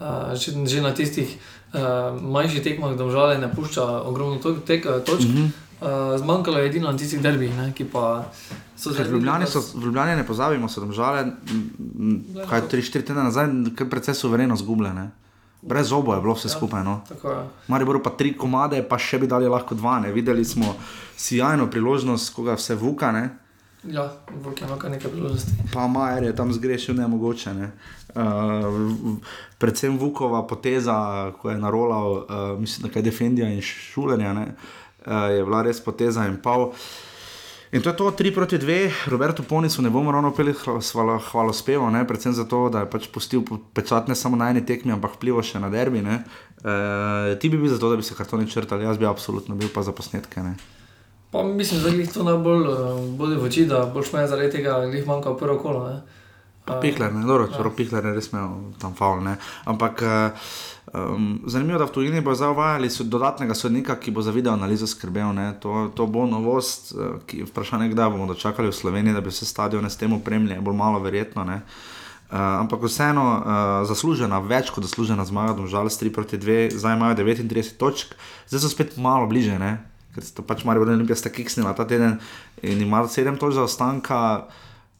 Uh, 0.00 0.34
že, 0.34 0.66
že 0.66 0.82
na 0.82 0.94
tistih 0.94 1.38
uh, 1.74 1.80
manjših 2.22 2.62
tekmah 2.62 2.96
domžale 2.96 3.38
ne 3.38 3.48
pušča 3.52 3.84
ogromno 4.02 4.36
to, 4.36 4.54
tek, 4.54 4.84
točk. 5.06 5.28
Uh 5.28 5.34
-huh. 5.34 5.50
Uh, 5.82 5.88
zmanjkalo 6.18 6.58
je 6.58 6.66
edino 6.66 6.90
na 6.92 6.98
tistih 6.98 7.22
derbih, 7.22 7.56
ne, 7.56 7.72
ki 7.72 7.84
pa 7.84 8.24
so 8.76 8.90
v 8.90 9.10
Ljubljani, 9.10 9.46
so, 9.46 9.60
v 9.74 9.84
Ljubljani 9.84 10.16
ne 10.16 10.26
pozabimo, 10.26 10.68
so 10.68 10.80
domžale, 10.80 11.32
kaj 12.48 12.60
3-4 12.70 13.02
tedne 13.02 13.22
nazaj, 13.22 13.46
kar 13.74 13.88
precej 13.88 14.14
suvereno 14.14 14.56
zgubljene. 14.56 15.10
Brez 15.62 15.92
obo 15.92 16.14
je 16.14 16.20
bilo 16.20 16.34
vse 16.34 16.48
Ja. 16.48 16.50
skupaj. 16.50 16.84
No. 16.84 17.00
Tako 17.08 17.30
je. 17.30 17.36
Mariboru 17.68 18.02
pa 18.02 18.10
tri 18.10 18.36
komade, 18.36 18.82
pa 18.88 18.98
še 18.98 19.18
bi 19.18 19.26
dali 19.26 19.48
lahko 19.48 19.74
dva. 19.74 20.00
Ne. 20.00 20.12
Videli 20.12 20.44
smo 20.44 20.74
sjajno 21.16 21.66
priložnost, 21.70 22.34
koga 22.34 22.54
vse 22.54 22.74
vuka, 22.74 23.12
ne. 23.12 23.30
Ja, 23.84 24.12
Vuk 24.42 24.60
ima 24.60 24.78
kar 24.78 24.90
nekaj 24.90 25.10
priložnosti. 25.10 25.50
pa 25.74 25.86
Majer 25.86 26.22
je 26.24 26.36
tam 26.36 26.52
zgrešil 26.52 26.94
nemogoče. 26.94 27.54
Ne. 27.54 27.70
Uh, 28.12 29.16
predvsem 29.58 29.98
Vukova 29.98 30.42
poteza, 30.46 31.32
ko 31.40 31.50
je 31.50 31.58
narolal, 31.58 32.12
uh, 32.12 32.60
mislim, 32.60 32.86
da 32.86 32.92
kaj 32.92 33.02
Defendija 33.02 33.48
in 33.48 33.62
Šulerja, 33.62 34.32
ne, 34.36 34.46
uh, 35.06 35.30
je 35.32 35.44
bila 35.44 35.62
res 35.62 35.80
poteza 35.80 36.26
in 36.28 36.36
pol. 36.42 36.72
In 37.72 37.80
to 37.80 37.88
je 37.88 37.96
to 37.96 38.10
3 38.10 38.34
proti 38.34 38.58
2, 38.58 39.08
Roberto 39.08 39.42
Ponicu 39.42 39.82
ne 39.82 39.90
bomo 39.90 40.12
ravno 40.12 40.34
peli 40.34 40.52
hvalo, 40.92 41.18
hvalo 41.30 41.52
spevo, 41.52 41.90
ne? 41.90 42.04
predvsem 42.06 42.32
zato, 42.32 42.68
da 42.68 42.84
je 42.84 42.90
pač 42.90 43.08
pustil 43.08 43.40
pečat 43.72 44.08
ne 44.08 44.14
samo 44.14 44.36
na 44.36 44.50
eni 44.52 44.60
tekmi, 44.66 44.92
ampak 44.92 45.16
vplival 45.16 45.40
še 45.40 45.56
na 45.56 45.70
derbi. 45.72 46.04
E, 46.04 46.18
ti 47.40 47.48
bi 47.48 47.56
bil 47.56 47.72
za 47.72 47.80
to, 47.80 47.88
da 47.88 47.96
bi 47.96 48.04
se 48.04 48.14
kartoni 48.14 48.44
črtali, 48.44 48.84
jaz 48.84 49.00
bi 49.00 49.08
absolutno 49.08 49.56
bil 49.56 49.72
pa 49.72 49.80
za 49.82 49.96
posnetke. 49.96 50.44
Ne? 50.44 50.52
Pa 51.32 51.46
mislim, 51.48 51.80
da 51.80 51.88
jih 51.88 52.12
to 52.12 52.28
najbolj 52.28 52.68
uh, 52.68 53.00
bode 53.16 53.40
v 53.40 53.48
oči, 53.48 53.64
da 53.64 53.86
boš 53.88 54.12
me 54.12 54.26
zaradi 54.28 54.52
tega 54.52 54.76
jih 54.92 55.08
manjka 55.08 55.32
prvo 55.40 55.56
kolo. 55.64 55.86
Ne? 55.88 56.21
Pa 56.64 56.78
Pihler, 56.78 57.10
ne, 57.12 57.26
dobro, 57.26 57.48
čeprav 57.50 57.72
Pihler 57.74 58.04
je 58.06 58.14
res 58.14 58.28
imel 58.30 58.74
tam 58.78 58.94
faul, 58.94 59.18
ne. 59.24 59.34
Ampak 59.66 60.02
um, 60.94 61.40
zanimivo, 61.46 61.78
da 61.78 61.88
v 61.88 61.94
tujini 61.96 62.20
bo 62.22 62.34
zdaj 62.34 62.54
uvajali 62.54 62.90
dodatnega 63.04 63.54
sodnika, 63.54 63.96
ki 63.98 64.14
bo 64.14 64.22
za 64.22 64.30
video 64.30 64.52
analizo 64.52 64.86
skrbel, 64.86 65.32
ne. 65.34 65.52
To, 65.60 65.90
to 65.94 66.06
bo 66.06 66.26
novost, 66.26 66.94
eh, 66.94 67.18
ki 67.26 67.42
vprašanje, 67.50 67.90
kdaj 67.90 68.10
bomo 68.14 68.30
dočakali 68.30 68.70
v 68.70 68.78
Sloveniji, 68.78 69.14
da 69.14 69.20
bi 69.20 69.34
se 69.34 69.46
stadione 69.46 69.90
s 69.90 69.98
tem 69.98 70.12
opremljali, 70.12 70.54
je 70.54 70.62
bolj 70.62 70.78
malo 70.78 71.02
verjetno, 71.02 71.44
ne. 71.44 71.62
Uh, 72.32 72.38
ampak 72.38 72.80
vseeno 72.86 73.24
uh, 73.28 73.44
zaslužena, 73.84 74.38
več 74.40 74.70
kot 74.72 74.86
zaslužena 74.86 75.26
zmaga, 75.28 75.52
domžal 75.58 75.90
s 75.90 76.00
3 76.00 76.14
proti 76.14 76.38
2, 76.40 76.70
zdaj 76.72 76.96
imajo 76.96 77.18
39 77.18 77.76
točk, 77.76 78.14
zdaj 78.48 78.62
so 78.62 78.70
spet 78.72 78.96
malo 78.96 79.26
bliže, 79.28 79.58
ne. 79.60 79.82
Ker 80.14 80.24
so 80.24 80.44
pač 80.46 80.64
Marijo 80.64 80.86
Olimpija 80.86 81.16
sta 81.18 81.28
kiksnila 81.28 81.74
ta 81.76 81.84
teden 81.84 82.22
in 82.62 82.80
ima 82.80 83.02
7 83.04 83.36
točk 83.36 83.58
za 83.58 83.66
ostanka. 83.68 84.20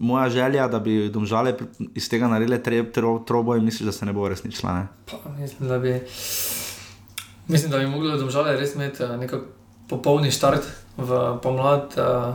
Moja 0.03 0.29
želja, 0.29 0.67
da 0.69 0.79
bi 0.83 1.09
domžale 1.09 1.55
iz 1.95 2.09
tega 2.11 2.29
naredile 2.29 2.59
tre- 2.63 2.91
tro- 2.93 3.25
troboj, 3.27 3.61
misliš, 3.61 3.87
da 3.87 3.93
se 3.93 4.07
ne 4.07 4.13
bo 4.13 4.25
uresničila. 4.27 4.75
Ne? 4.75 4.87
Pa, 5.11 5.31
mislim, 5.39 5.69
da 5.69 5.79
bi, 5.79 6.01
mislim, 7.49 7.71
da 7.71 7.79
bi 7.79 7.87
mogli 7.87 8.19
domžale 8.19 8.57
res 8.59 8.75
imeti 8.75 9.03
eh, 9.03 9.17
nekako 9.17 9.45
popolni 9.89 10.31
štart 10.31 10.67
v 10.97 11.39
pomlad. 11.43 11.95
Uh, 11.97 12.35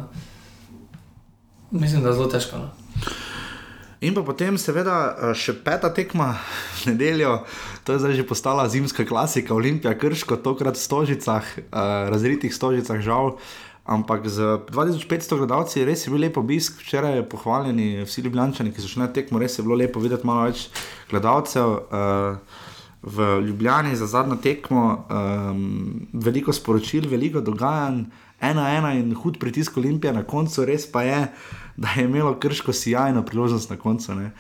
mislim, 1.72 2.02
da 2.02 2.10
je 2.10 2.14
zelo 2.14 2.28
težko. 2.28 2.58
No. 2.58 2.70
In 4.02 4.14
pa 4.14 4.22
potem, 4.22 4.58
seveda, 4.62 5.18
eh, 5.18 5.34
še 5.34 5.58
peta 5.66 5.90
tekma 5.90 6.38
v 6.84 6.94
nedeljo, 6.94 7.44
to 7.84 7.98
je 7.98 8.00
zdaj 8.00 8.14
že 8.16 8.28
postala 8.30 8.70
zimska 8.70 9.04
klasika, 9.04 9.58
Olimpija, 9.58 9.98
Krško, 9.98 10.38
tokrat 10.38 10.78
v 10.78 10.86
Stožicah, 10.86 11.44
uh, 11.44 12.08
razritih 12.14 12.54
Stožicah, 12.54 13.02
žal. 13.02 13.42
Ampak 13.88 14.28
z 14.28 14.60
2500 14.68 15.38
gledalci 15.40 15.86
res 15.88 16.02
je 16.04 16.12
bil 16.12 16.26
lep 16.26 16.38
obisk, 16.38 16.82
včeraj 16.84 17.16
je 17.16 17.30
pohvaljeni 17.30 18.04
vsi 18.04 18.22
Ljubljani, 18.26 18.72
ki 18.76 18.84
so 18.84 18.92
šli 18.92 19.06
na 19.06 19.12
tekmo, 19.16 19.40
res 19.40 19.56
je 19.58 19.64
bilo 19.64 19.78
lepo 19.80 20.04
videti 20.04 20.28
malo 20.28 20.50
več 20.50 20.68
gledalcev. 21.12 21.78
Uh, 21.88 22.66
V 23.08 23.24
Ljubljani 23.46 23.96
za 23.96 24.08
zadnjo 24.10 24.36
tekmo 24.42 25.06
um, 25.08 26.08
veliko 26.14 26.52
sporočil, 26.54 27.06
veliko 27.08 27.40
dogajanj, 27.46 28.02
ena 28.42 28.66
ena 28.74 28.94
in 28.98 29.14
hud 29.16 29.38
pritisk 29.40 29.78
Olimpije 29.78 30.12
na 30.14 30.24
koncu, 30.28 30.66
res 30.66 30.90
pa 30.92 31.04
je, 31.06 31.20
da 31.78 31.94
je 31.96 32.04
imelo 32.10 32.34
krško 32.42 32.74
sjajno 32.74 33.24
priložnost 33.26 33.70
na 33.70 33.78
koncu, 33.78 34.16
ne? 34.16 34.32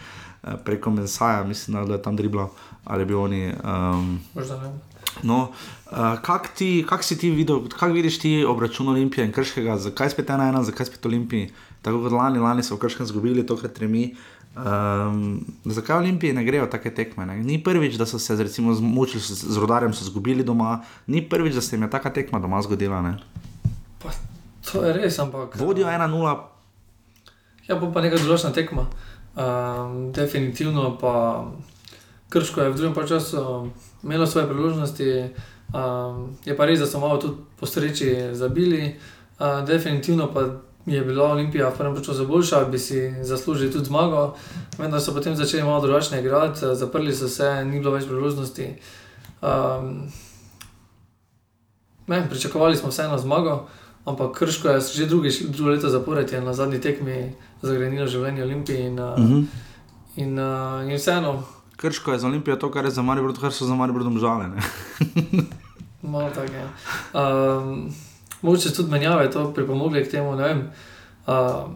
Eh, 0.44 0.58
preko 0.66 0.92
Mensaja, 0.92 1.44
mislim, 1.44 1.86
da 1.86 1.94
je 1.94 2.02
tam 2.02 2.16
driblo 2.16 2.50
ali 2.84 3.06
bi 3.06 3.14
oni. 3.14 3.54
Um, 3.64 4.20
Možda 4.36 4.62
ne. 4.62 4.72
No, 5.24 5.52
uh, 5.92 6.18
kak, 6.24 6.50
ti, 6.56 6.86
kak 6.88 7.04
si 7.04 7.18
ti 7.18 7.32
videl, 7.32 7.64
kak 7.70 7.94
vidiš 7.94 8.20
ti 8.20 8.32
obračun 8.46 8.90
Olimpije 8.90 9.26
in 9.26 9.32
krškega, 9.32 9.78
zakaj 9.78 10.10
spet 10.14 10.30
ena 10.30 10.50
ena, 10.50 10.64
zakaj 10.64 10.90
spet 10.90 11.06
Olimpiji, 11.06 11.52
tako 11.82 12.04
kot 12.06 12.18
lani, 12.18 12.40
lani 12.40 12.64
so 12.64 12.76
v 12.76 12.84
krškem 12.86 13.10
zgubili, 13.10 13.46
tokrat 13.46 13.80
remi. 13.80 14.12
Um, 14.58 15.46
zakaj 15.66 16.00
Olimpiji 16.00 16.34
ne 16.34 16.44
grejo 16.44 16.66
take 16.66 16.90
tekme? 16.96 17.26
Ne? 17.30 17.38
Ni 17.44 17.62
prvič, 17.64 17.96
da 17.98 18.06
so 18.10 18.20
se 18.20 18.36
recimo 18.36 18.74
zmučili 18.74 19.22
s, 19.22 19.44
z 19.44 19.58
rodarjem, 19.58 19.94
so 19.94 20.06
izgubili 20.06 20.44
doma, 20.44 20.82
ni 21.08 21.22
prvič, 21.22 21.54
da 21.54 21.62
se 21.62 21.76
jim 21.76 21.86
je 21.86 21.90
taka 21.90 22.14
tekma 22.14 22.40
doma 22.40 22.62
zgodila. 22.62 23.02
Ne? 23.02 23.18
Pa, 24.04 24.14
to 24.66 24.86
je 24.86 24.94
res, 24.98 25.20
ampak. 25.20 25.56
Vodijo 25.62 25.88
1-0, 25.88 26.38
Ja, 27.68 27.76
bo 27.76 27.92
pa 27.92 28.02
neka 28.02 28.16
drugačna 28.16 28.54
tekma. 28.56 28.88
Um, 29.36 30.12
definitivno 30.12 30.98
pa 30.98 31.46
Krško 32.30 32.62
je 32.62 32.70
v 32.70 32.76
drugem 32.76 33.08
času 33.08 33.70
imelo 34.04 34.28
svoje 34.28 34.48
priložnosti, 34.48 35.30
um, 35.74 36.38
je 36.46 36.58
pa 36.58 36.66
res, 36.66 36.80
da 36.80 36.88
so 36.88 37.00
malo 37.00 37.18
tudi 37.18 37.38
po 37.60 37.66
sreči 37.66 38.16
zabili. 38.34 38.96
Uh, 39.40 39.66
definitivno 39.68 40.34
pa 40.34 40.42
je 40.86 41.02
bila 41.02 41.32
Olimpija 41.32 41.70
v 41.70 41.78
prvem 41.78 42.04
času 42.04 42.28
boljša, 42.28 42.66
bi 42.66 42.80
si 42.80 43.14
zaslužili 43.22 43.72
tudi 43.72 43.86
zmago, 43.86 44.36
vendar 44.78 45.02
so 45.02 45.14
potem 45.14 45.36
začeli 45.36 45.64
malo 45.64 45.82
drugačne 45.82 46.20
igrati, 46.20 46.60
zaprli 46.74 47.16
so 47.16 47.28
se, 47.28 47.66
ni 47.66 47.80
bilo 47.80 47.92
več 47.92 48.06
priložnosti. 48.08 48.70
Um, 49.42 50.08
ne, 52.08 52.30
pričakovali 52.30 52.78
smo 52.78 52.90
vseeno 52.90 53.18
zmago. 53.18 53.68
Ampak 54.06 54.38
Krško 54.38 54.70
je 54.70 54.82
že 54.82 55.06
drugi, 55.06 55.30
drugo 55.50 55.72
leto 55.72 55.90
zapored 55.90 56.32
je 56.32 56.42
na 56.42 56.54
zadnji 56.54 56.80
tekmi 56.82 57.36
zagrenilo 57.62 58.08
življenje 58.08 58.44
Olimpije 58.44 58.88
in, 58.88 59.00
uh, 59.00 59.12
uh 59.12 59.20
-huh. 59.20 59.46
in, 60.16 60.40
uh, 60.40 60.92
in 60.92 60.96
vseeno, 60.96 61.44
Krško 61.78 62.12
je 62.12 62.20
za 62.20 62.28
Olimpijo 62.28 62.56
to, 62.56 62.72
kar 62.72 62.86
je 62.86 62.92
za 62.92 63.02
Maribor, 63.02 63.34
kar 63.40 63.54
so 63.54 63.66
za 63.66 63.76
Maribor 63.76 64.04
domžale. 64.04 64.48
Ne? 64.48 64.62
malo 66.12 66.30
tako 66.30 66.54
je. 66.54 66.68
Um, 67.14 67.90
mogoče 68.42 68.74
tudi 68.74 68.92
menjave 68.92 69.32
to 69.32 69.54
pripomogle 69.54 70.06
k 70.06 70.12
temu, 70.12 70.36
ne 70.36 70.44
vem. 70.44 70.70
Uh, 71.28 71.72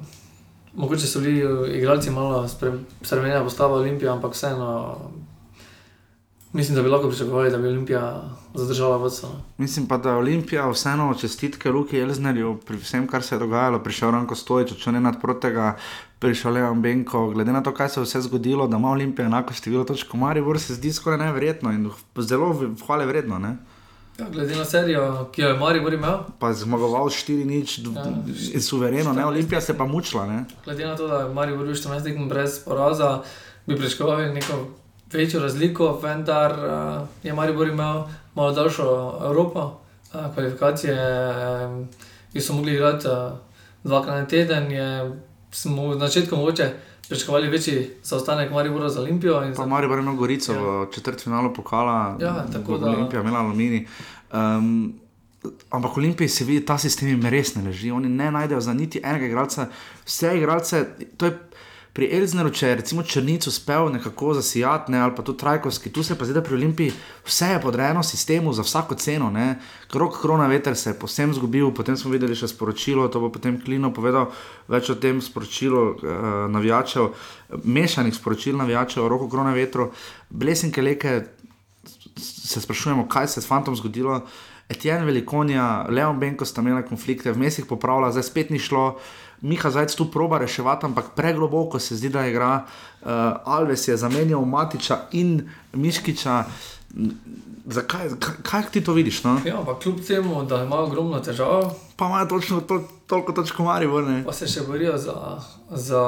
mogoče 0.74 1.08
so 1.08 1.20
bili 1.20 1.46
igralci 1.78 2.10
malo 2.10 2.48
spre- 2.48 2.80
spremenjena 3.02 3.44
postava 3.44 3.76
Olimpije, 3.76 4.10
ampak 4.10 4.34
vseeno 4.34 4.98
mislim, 6.54 6.76
da 6.76 6.82
bi 6.82 6.90
lahko 6.90 7.10
pričakovali, 7.10 7.52
da 7.52 7.58
bi 7.58 7.68
Olimpija 7.68 8.22
zadržala 8.54 8.98
vodstvo. 8.98 9.30
Mislim 9.58 9.88
pa, 9.88 9.98
da 9.98 10.10
je 10.10 10.16
Olimpija 10.16 10.70
vseeno 10.70 11.14
čestitke 11.14 11.72
Luki 11.72 12.00
Elznerju 12.00 12.58
pri 12.66 12.78
vsem, 12.78 13.08
kar 13.08 13.24
se 13.24 13.36
je 13.36 13.40
dogajalo. 13.40 13.84
Prišel 13.84 14.12
Ranko 14.12 14.36
Stojič, 14.36 14.72
odšel 14.72 15.02
nad 15.02 15.22
protega, 15.22 15.76
prišel 16.22 16.54
Leon 16.54 16.82
Benko. 16.82 17.30
Glede 17.34 17.52
na 17.52 17.64
to, 17.64 17.74
kaj 17.74 17.90
se 17.90 18.00
je 18.00 18.04
vse 18.04 18.22
zgodilo, 18.22 18.68
da 18.68 18.78
ima 18.78 18.92
Olimpija 18.92 19.26
enako 19.26 19.54
število 19.54 19.84
točk, 19.84 20.08
kot 20.08 20.20
Maribor, 20.20 20.60
se 20.60 20.74
zdi 20.78 20.94
skoraj 20.94 21.18
neverjetno 21.18 21.72
in 21.72 21.90
zelo 22.18 22.54
hvale 22.86 23.06
vredno. 23.06 23.40
Ne? 23.40 23.56
Ja, 24.20 24.30
glede 24.30 24.56
na 24.56 24.66
serijo, 24.66 25.30
ki 25.32 25.42
jo 25.42 25.48
je 25.48 25.58
Maribor 25.58 25.94
imel, 25.94 26.18
Pa 26.40 26.54
zmagoval 26.54 27.10
4-nič, 27.10 27.80
Ja. 27.80 28.06
ja. 28.54 28.62
suvereno, 28.62 29.14
ne? 29.14 29.26
Olimpija 29.26 29.62
se 29.62 29.78
pa 29.78 29.86
mučila. 29.86 30.28
Ne? 30.28 30.46
glede 30.66 30.86
na 30.86 30.96
to, 30.96 31.08
da 31.08 31.20
je 31.20 31.34
Maribor 31.34 31.66
bil 31.66 31.76
14 31.76 32.04
tekem 32.04 32.30
brez 32.30 32.60
poraza, 32.66 33.22
bi 33.66 33.76
pričakovali 33.76 34.34
neko 34.34 34.54
večjo 35.14 35.40
razliko, 35.40 36.00
vendar 36.04 36.52
uh, 36.52 37.08
je 37.24 37.34
Maribor 37.34 37.68
imel 37.68 38.04
malo 38.36 38.52
daljšo 38.52 39.20
Evropo, 39.26 39.60
uh, 40.14 40.34
kvalifikacije, 40.34 40.98
um, 41.66 41.88
ki 42.34 42.42
so 42.42 42.54
mogli 42.54 42.74
igrati 42.74 43.08
uh, 43.08 43.14
dvakrat 43.84 44.16
na 44.16 44.28
teden, 44.28 44.72
je, 44.72 45.12
smo 45.52 45.88
v 45.88 46.00
začetku 46.00 46.36
mogoče 46.36 46.74
pričakovali 47.10 47.50
večji 47.50 47.74
zaostanek 48.04 48.52
Maribora 48.52 48.90
za 48.90 49.02
Olimpijo. 49.02 49.42
Pa 49.48 49.54
za- 49.54 49.66
Maribor 49.66 49.98
je 49.98 50.02
imel 50.02 50.16
Gorico 50.16 50.54
Ja. 50.54 50.60
v 50.60 50.92
četrtfinalu 50.92 51.54
pokala, 51.54 52.18
Ja, 52.20 52.46
tako 52.48 52.78
da- 52.78 52.88
Olimpija 52.88 53.22
imela 53.22 53.40
aluminij. 53.40 53.86
Um, 54.32 54.94
ampak 55.72 55.98
Olimpiji 55.98 56.28
se 56.30 56.44
vidi, 56.44 56.66
ta 56.66 56.78
sistem 56.78 57.08
jim 57.08 57.22
res 57.24 57.56
ne 57.56 57.64
leži. 57.64 57.92
Oni 57.92 58.10
ne 58.10 58.32
najdejo 58.32 58.62
za 58.62 58.74
niti 58.74 59.02
enega 59.04 59.26
igralca, 59.26 59.68
vse 60.06 60.38
igralce. 60.38 60.86
To 61.18 61.26
je 61.26 61.40
pri 61.94 62.08
Elzneru, 62.16 62.50
če 62.56 62.70
je 62.70 62.76
recimo 62.80 63.04
Črnic 63.04 63.48
uspel 63.52 63.90
nekako 63.92 64.34
zasijati, 64.38 64.94
ne, 64.94 65.02
ali 65.04 65.16
pa 65.16 65.26
tudi 65.28 65.42
Trajkovski, 65.42 65.92
tu 65.92 66.04
se 66.04 66.16
pa 66.16 66.26
zdi, 66.26 66.34
da 66.38 66.44
pri 66.44 66.56
Olimpiji 66.56 66.94
vse 67.28 67.50
je 67.52 67.62
podrejeno 67.62 68.04
sistemu 68.04 68.54
za 68.54 68.64
vsako 68.64 68.96
ceno. 68.96 69.28
Ne. 69.32 69.60
Krok 69.92 70.16
korona 70.22 70.48
veter 70.48 70.76
se 70.76 70.90
je 70.90 71.00
posem 71.00 71.34
zgubil, 71.36 71.74
potem 71.76 71.98
smo 72.00 72.14
videli 72.14 72.36
še 72.36 72.48
sporočilo, 72.48 73.10
to 73.12 73.20
bo 73.20 73.32
potem 73.34 73.60
Klino 73.60 73.92
povedal 73.92 74.30
več 74.72 74.90
o 74.90 74.96
tem 74.96 75.20
sporočilu 75.22 75.82
uh, 75.82 76.22
navijačev, 76.54 77.12
mešanih 77.64 78.16
sporočil 78.16 78.56
navijačev 78.62 79.10
roko 79.12 79.28
korona 79.28 79.52
vetru, 79.58 79.90
blesenke 80.30 80.82
leke, 80.82 81.20
se 82.16 82.62
sprašujemo, 82.62 83.10
kaj 83.12 83.28
se 83.28 83.40
je 83.40 83.44
s 83.44 83.52
fantom 83.52 83.76
zgodilo. 83.76 84.22
Etienne 84.72 85.04
Velikonija, 85.06 85.88
Leon 85.90 86.20
Benko 86.20 86.46
sta 86.48 86.64
imela 86.64 86.86
konflikte, 86.88 87.34
vmes 87.36 87.60
jih 87.60 87.68
popravila, 87.68 88.14
zdaj 88.16 88.30
spet 88.30 88.54
ni 88.56 88.60
šlo. 88.60 88.94
Miha 89.42 89.70
Zajec 89.70 89.96
tu 89.96 90.06
proba 90.06 90.38
reševati, 90.38 90.86
ampak 90.86 91.06
pregloboko 91.16 91.80
se 91.80 91.96
zdi, 91.96 92.10
da 92.10 92.28
igra. 92.28 92.66
Uh, 93.02 93.08
Alves 93.46 93.88
je 93.88 93.98
zamenjal 93.98 94.42
Matiča 94.42 95.00
in 95.12 95.42
Miškiča. 95.74 96.44
Zakaj, 97.66 98.10
kaj, 98.20 98.36
kaj 98.44 98.64
ti 98.72 98.82
to 98.82 98.94
vidiš? 98.94 99.24
No? 99.24 99.40
Ja, 99.46 99.58
ampak 99.58 99.80
kljub 99.80 100.00
temu, 100.02 100.44
da 100.44 100.64
imajo 100.64 100.84
ogromno 100.84 101.20
težav, 101.20 101.74
Pa 101.96 102.06
imajo 102.06 102.26
točno 102.28 102.62
to, 102.62 102.78
toliko 103.08 103.32
točk 103.32 103.60
Maribor. 103.60 104.04
ne. 104.04 104.24
pa 104.26 104.34
se 104.34 104.48
še 104.48 104.62
borijo 104.62 104.98
za, 104.98 105.38
za, 105.70 106.04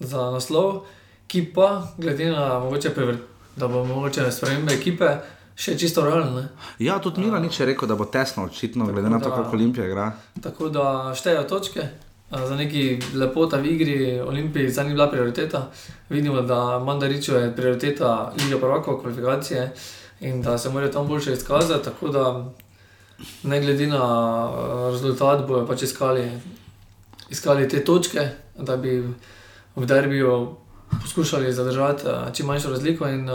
za 0.00 0.30
naslov, 0.30 0.82
ki 1.26 1.44
pa, 1.46 1.68
glede 1.98 2.30
na 2.30 2.58
mogoče, 2.58 2.90
prevr, 2.90 3.16
da 3.56 3.68
bo 3.68 3.84
mogoče 3.84 4.30
spremembe 4.30 4.74
ekipe, 4.74 5.08
še 5.56 5.78
čisto 5.78 6.04
realne. 6.04 6.48
Ja, 6.78 6.98
tudi 6.98 7.20
Mila 7.20 7.38
nič 7.38 7.60
je 7.60 7.66
rekel, 7.66 7.88
da 7.88 7.94
bo 7.94 8.04
tesno, 8.04 8.44
očitno, 8.44 8.86
glede 8.86 9.08
na 9.08 9.18
to, 9.18 9.28
da- 9.28 9.36
kako 9.36 9.56
Olimpija 9.56 9.86
igra. 9.86 10.12
Tako 10.40 10.68
da 10.68 10.84
štejejo 11.14 11.42
točke. 11.44 11.88
Za 12.30 12.56
neki 12.56 12.98
lepota 13.14 13.56
v 13.56 13.66
igri, 13.66 14.20
Olimpiji 14.20 14.70
zdaj 14.70 14.84
ni 14.86 14.94
bila 14.94 15.10
prioriteta. 15.10 15.70
Vidimo, 16.08 16.42
da 16.42 16.78
Mandaričo 16.78 17.36
je 17.36 17.56
prioriteta 17.56 18.32
Liga 18.38 18.58
Prvakov, 18.58 19.00
kvalifikacije 19.00 19.72
in 20.20 20.42
da 20.42 20.58
se 20.58 20.68
morajo 20.70 20.92
tam 20.92 21.08
boljše 21.08 21.32
izkazati. 21.32 21.84
Tako 21.84 22.08
da, 22.08 22.50
ne 23.42 23.60
glede 23.60 23.86
na 23.86 24.02
rezultat, 24.90 25.46
bojo 25.48 25.66
pač 25.66 25.82
iskali, 25.82 26.30
iskali 27.30 27.68
te 27.68 27.84
točke, 27.84 28.28
da 28.54 28.76
bi 28.76 29.02
v 29.76 29.86
derbiju 29.86 30.54
poskušali 31.02 31.52
zadržati 31.52 32.02
čim 32.32 32.46
manjšo 32.46 32.70
razliko 32.70 33.08
in 33.08 33.28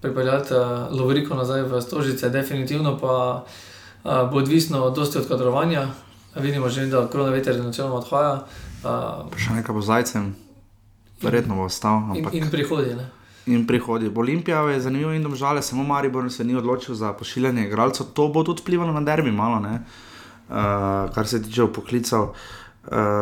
pripeljati 0.00 0.54
Lovriko 0.90 1.34
nazaj 1.34 1.62
v 1.62 1.80
Stožice. 1.80 2.30
Definitivno 2.30 2.98
pa 2.98 3.44
a, 4.04 4.24
bo 4.24 4.38
odvisno 4.38 4.90
dosti 4.90 5.18
od 5.18 5.28
kadrovanja. 5.28 5.88
Vidimo 6.36 6.68
že, 6.68 6.86
da 6.86 7.06
korona 7.06 7.30
veter 7.30 7.60
načeloma 7.62 8.00
odhaja 8.02 8.46
a, 8.84 9.24
Še 9.36 9.58
nekaj 9.60 9.74
bo 9.74 9.82
Zajcem, 9.82 10.32
verjetno 11.22 11.56
bo 11.56 11.68
ostal. 11.68 12.02
in, 12.14 12.24
Ampak... 12.24 12.34
in 12.34 12.50
prihodi. 12.50 12.94
Ne? 12.98 13.06
In 13.46 13.66
prihodi. 13.66 14.10
Olimpija 14.14 14.62
je 14.72 14.80
zanimivo 14.80 15.12
in 15.12 15.22
domžale, 15.22 15.62
samo 15.62 15.84
Maribor 15.84 16.30
se 16.32 16.44
ni 16.44 16.56
odločil 16.56 16.94
za 16.94 17.12
pošiljanje 17.12 17.66
igralcev. 17.66 18.12
To 18.16 18.28
bo 18.28 18.44
tudi 18.44 18.64
vplivalo 18.64 18.92
na 18.92 19.00
derbi, 19.00 19.32
malo, 19.32 19.60
ne? 19.60 19.82
uh, 20.48 21.12
kar 21.14 21.26
se 21.26 21.42
tiče 21.42 21.66
poklicev 21.72 22.22
uh, 22.22 22.34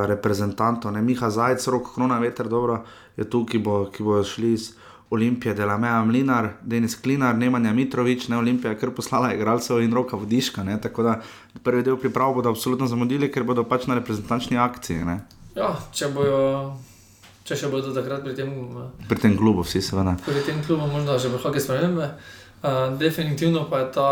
reprezentantov. 0.06 0.92
Ne? 0.92 1.02
Miha 1.02 1.30
Zajec, 1.30 1.66
rok 1.66 1.94
Krona 1.94 2.18
Veter, 2.18 2.48
dobro 2.48 2.84
je 3.16 3.28
tu, 3.30 3.44
ki 3.46 3.58
bo, 3.58 3.84
ki 3.92 4.02
bo 4.02 4.22
šli 4.24 4.52
iz 4.54 4.72
Olimpije, 5.12 5.52
Delameja 5.54 5.98
Mlinar, 6.04 6.48
Denis 6.62 6.94
Klinar, 6.96 7.36
Nemanja 7.36 7.72
Mitrovič, 7.76 8.28
ne 8.32 8.38
Olimpija, 8.40 8.72
je 8.72 8.78
kar 8.80 8.90
poslala 8.96 9.34
igralcev 9.34 9.82
in 9.84 9.92
roka 9.92 10.16
vodiška. 10.16 10.64
Ne? 10.64 10.78
Tako 10.80 11.02
da 11.04 11.18
prvi 11.62 11.82
del 11.84 11.98
priprav 12.00 12.32
bodo 12.34 12.48
absolutno 12.48 12.86
zamudili, 12.88 13.28
ker 13.32 13.44
bodo 13.44 13.64
pač 13.64 13.84
na 13.86 13.98
reprezentančni 13.98 14.56
akciji. 14.58 15.04
Ne? 15.04 15.18
Ja, 15.54 15.74
če 15.92 16.08
bojo 16.14 16.40
če 17.44 17.56
še 17.58 17.68
bodo 17.68 17.90
takrat 17.92 18.22
pri 18.24 18.32
tem, 18.38 18.48
uh, 18.54 18.86
Pri 19.10 19.18
tem 19.18 19.36
klubu 19.36 19.64
vsi 19.66 19.82
seveda. 19.82 20.14
pri 20.24 20.40
tem 20.46 20.62
klubu 20.64 20.86
možno 20.86 21.18
že 21.18 21.28
vrhoke 21.28 21.60
spremembe. 21.60 22.08
Uh, 22.62 22.94
definitivno 22.96 23.66
pa 23.68 23.82
je 23.82 23.90
ta, 23.92 24.08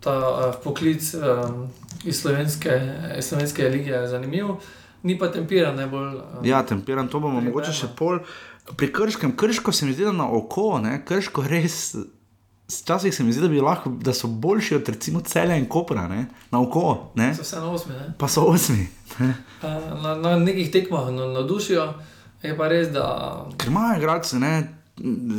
ta 0.00 0.14
uh, 0.16 0.54
poklic 0.64 1.04
um, 1.14 1.68
iz 2.02 2.18
slovenske, 2.22 2.72
iz 3.18 3.28
slovenske 3.28 3.68
lige 3.68 4.06
zanimiv, 4.08 4.56
ni 5.02 5.18
pa 5.18 5.28
tempiran 5.28 5.76
najbolj. 5.76 6.08
Uh, 6.16 6.42
Ja, 6.42 6.62
temperan, 6.64 7.06
to 7.08 7.20
bomo 7.20 7.40
mogoče 7.40 7.72
še 7.72 7.92
pol. 7.94 8.18
Pri 8.76 8.92
krškem, 8.92 9.36
krško 9.36 9.72
se 9.72 9.86
mi 9.86 9.92
zdi, 9.92 10.04
na 10.12 10.30
oko, 10.32 10.78
ne? 10.82 11.04
krško 11.04 11.44
res. 11.48 11.94
Včasih 12.66 13.14
se 13.14 13.24
mi 13.24 13.32
zdi, 13.32 13.44
da, 13.44 13.48
bi 13.48 13.60
lahko, 13.60 13.90
da 14.02 14.14
so 14.14 14.26
boljši 14.26 14.74
od 14.74 14.88
recimo 14.88 15.20
celja 15.20 15.56
in 15.56 15.68
kopra, 15.70 16.08
ne? 16.08 16.26
na 16.50 16.60
oko, 16.60 17.12
ne? 17.14 17.34
So 17.34 17.46
vse 17.46 17.60
na 17.62 17.70
osmi. 17.70 17.94
Ne? 17.94 18.14
pa 18.18 18.28
so 18.28 18.42
osmi. 18.50 18.88
Ne? 19.18 19.34
Na, 20.02 20.14
na 20.14 20.36
nekih 20.36 20.72
tekmah 20.72 21.12
no, 21.14 21.28
navdušijo, 21.36 21.86
je 22.42 22.56
pa 22.58 22.68
res, 22.68 22.90
da 22.92 23.06
Ker 23.58 23.70
imajo 23.70 24.00
igralce, 24.00 24.40
ne. 24.42 24.56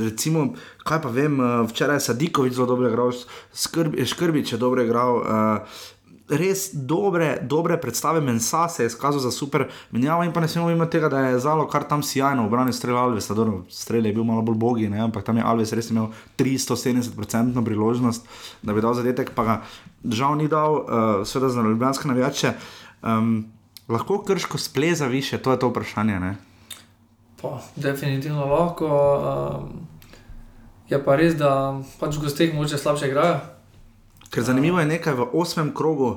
Recimo, 0.03 0.53
kaj 0.85 1.01
pa 1.01 1.09
vem, 1.09 1.39
eh, 1.41 1.61
včeraj 1.67 1.95
je 1.97 2.05
Sadikovič 2.07 2.53
zelo 2.53 2.67
dobro 2.67 2.89
igral, 2.89 3.11
Skrbi, 3.53 4.05
Škrbič 4.05 4.53
je 4.53 4.57
dobro 4.57 4.83
igral. 4.83 5.15
Uh, 5.17 5.85
Res 6.27 6.69
dobre, 6.73 7.37
dobre 7.41 7.77
predstave, 7.79 8.21
mensa 8.21 8.65
se 8.69 8.83
je 8.83 8.87
izkazal 8.91 9.21
za 9.23 9.31
super. 9.31 9.69
Menjava 9.91 10.25
in 10.25 10.33
pa 10.35 10.41
ne 10.43 10.47
smemo 10.47 10.69
imeti 10.69 10.97
tega, 10.97 11.09
da 11.09 11.19
je 11.19 11.39
zalo 11.39 11.67
kar 11.71 11.85
tam 11.87 12.03
sjajno 12.03 12.45
obrani 12.45 12.73
strelj 12.73 12.97
Alves. 12.99 13.31
Strelj 13.69 14.07
je 14.07 14.13
bil 14.13 14.23
malo 14.27 14.41
bolj 14.41 14.57
bogi, 14.59 14.89
ne? 14.89 14.99
ampak 15.05 15.23
tam 15.23 15.37
je 15.37 15.43
Alves 15.43 15.71
res 15.73 15.89
imel 15.89 16.09
370% 16.37 17.63
priložnost, 17.65 18.27
da 18.61 18.73
bi 18.73 18.83
dal 18.83 18.93
zadetek, 18.93 19.31
pa 19.35 19.43
ga 19.43 19.55
žal 20.03 20.35
ni 20.35 20.49
dal, 20.51 20.81
uh, 20.81 21.23
seveda 21.23 21.53
za 21.53 21.63
ljubljanske 21.63 22.07
navijače. 22.07 22.53
Um, 23.03 23.47
lahko 23.87 24.19
krško 24.27 24.57
spleza 24.57 25.07
više, 25.07 25.37
to 25.37 25.51
je 25.51 25.59
to 25.59 25.71
vprašanje. 25.71 26.19
Ne? 26.19 26.35
pa, 27.41 27.61
definitivno 27.75 28.45
lahko. 28.45 28.87
Um, 28.87 29.87
je 30.89 31.03
pa 31.03 31.15
res, 31.15 31.35
da 31.35 31.79
pač 31.99 32.17
gostih 32.21 32.53
moče 32.55 32.77
slabše 32.77 33.07
igrajo. 33.11 33.39
Ker 34.29 34.43
zanimivo 34.43 34.79
je 34.79 34.85
nekaj, 34.85 35.13
v 35.13 35.27
osmem 35.33 35.73
krogu 35.73 36.15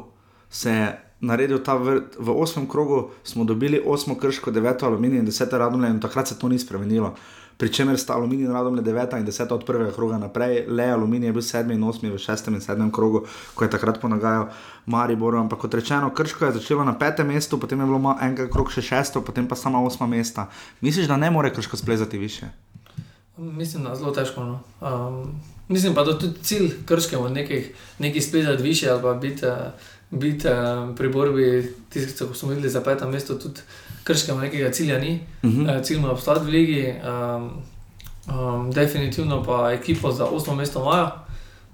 se 0.50 0.70
je 0.70 1.10
naredil 1.20 1.60
ta 1.62 1.74
vrt, 1.76 2.16
v 2.18 2.30
osmem 2.30 2.68
krogu 2.68 3.10
smo 3.24 3.44
dobili 3.44 3.82
osmo 3.86 4.14
krško, 4.14 4.50
deveto 4.50 4.86
aluminij 4.86 5.18
in 5.18 5.24
deseto 5.24 5.58
radomlje, 5.58 5.90
in 5.90 6.00
takrat 6.00 6.28
se 6.28 6.38
to 6.38 6.48
ni 6.48 6.58
spremenilo. 6.58 7.14
Pričemer 7.56 7.98
sta 7.98 8.14
aluminij 8.14 8.44
in 8.44 8.52
radomlje 8.52 8.82
deveta 8.82 9.18
in 9.18 9.24
deseta 9.24 9.54
od 9.54 9.64
prvega 9.64 9.92
kroga 9.92 10.18
naprej, 10.18 10.64
le 10.68 10.88
aluminij 10.90 11.28
je 11.28 11.32
bil 11.32 11.42
sedmi 11.42 11.74
in 11.74 11.84
osmi 11.84 12.10
v 12.10 12.18
šestem 12.18 12.54
in 12.54 12.60
sedmem 12.60 12.90
krogu, 12.92 13.26
ko 13.54 13.64
je 13.64 13.70
takrat 13.70 14.00
ponagajal 14.00 14.48
Maribor. 14.86 15.36
Ampak 15.36 15.58
kot 15.58 15.74
rečeno, 15.74 16.10
krško 16.10 16.44
je 16.44 16.52
začelo 16.52 16.84
na 16.84 16.96
petem 16.98 17.26
mestu, 17.26 17.60
potem 17.60 17.80
je 17.80 17.86
bilo 17.86 18.16
enkrat 18.20 18.50
krog 18.50 18.72
še 18.72 18.82
šesto, 18.82 19.20
potem 19.20 19.48
pa 19.48 19.56
sama 19.56 19.82
osma 19.84 20.06
mesta. 20.06 20.48
Misliš, 20.80 21.06
da 21.06 21.16
ne 21.16 21.30
more 21.30 21.52
krško 21.54 21.76
splezati 21.76 22.18
više? 22.18 22.48
Mislim, 23.36 23.84
da 23.84 23.90
je 23.90 23.96
zelo 23.96 24.10
težko. 24.10 24.44
No. 24.44 24.60
Um, 24.80 25.36
mislim 25.70 25.94
pa, 25.94 26.04
da 26.04 26.10
je 26.10 26.18
tudi 26.18 26.42
cilj 26.42 26.70
krškemu 26.86 27.28
nekih, 27.28 27.74
nekih 27.98 28.24
splezati 28.24 28.62
više 28.62 28.90
ali 28.90 29.02
pa 29.02 29.14
biti, 29.14 29.46
eh, 29.46 29.72
biti 30.10 30.48
eh, 30.48 30.52
pri 30.96 31.08
borbi, 31.08 31.74
tisti, 31.88 32.24
ki 32.32 32.38
smo 32.38 32.48
videli 32.48 32.68
za 32.68 32.80
peto 32.80 33.08
mesto, 33.08 33.34
tudi 33.34 33.60
krškemu 34.04 34.40
nekega 34.40 34.70
cilja 34.70 34.98
ni. 34.98 35.20
Mhm. 35.44 35.62
Uh, 35.62 35.82
cilj 35.82 35.96
ima 35.96 36.10
obstati 36.10 36.46
v 36.46 36.48
ligi, 36.48 36.94
um, 37.04 37.50
um, 38.26 38.70
definitivno 38.70 39.44
pa 39.44 39.72
ekipo 39.72 40.12
za 40.12 40.24
osmo 40.24 40.54
mesto 40.54 40.80
imajo. 40.80 41.10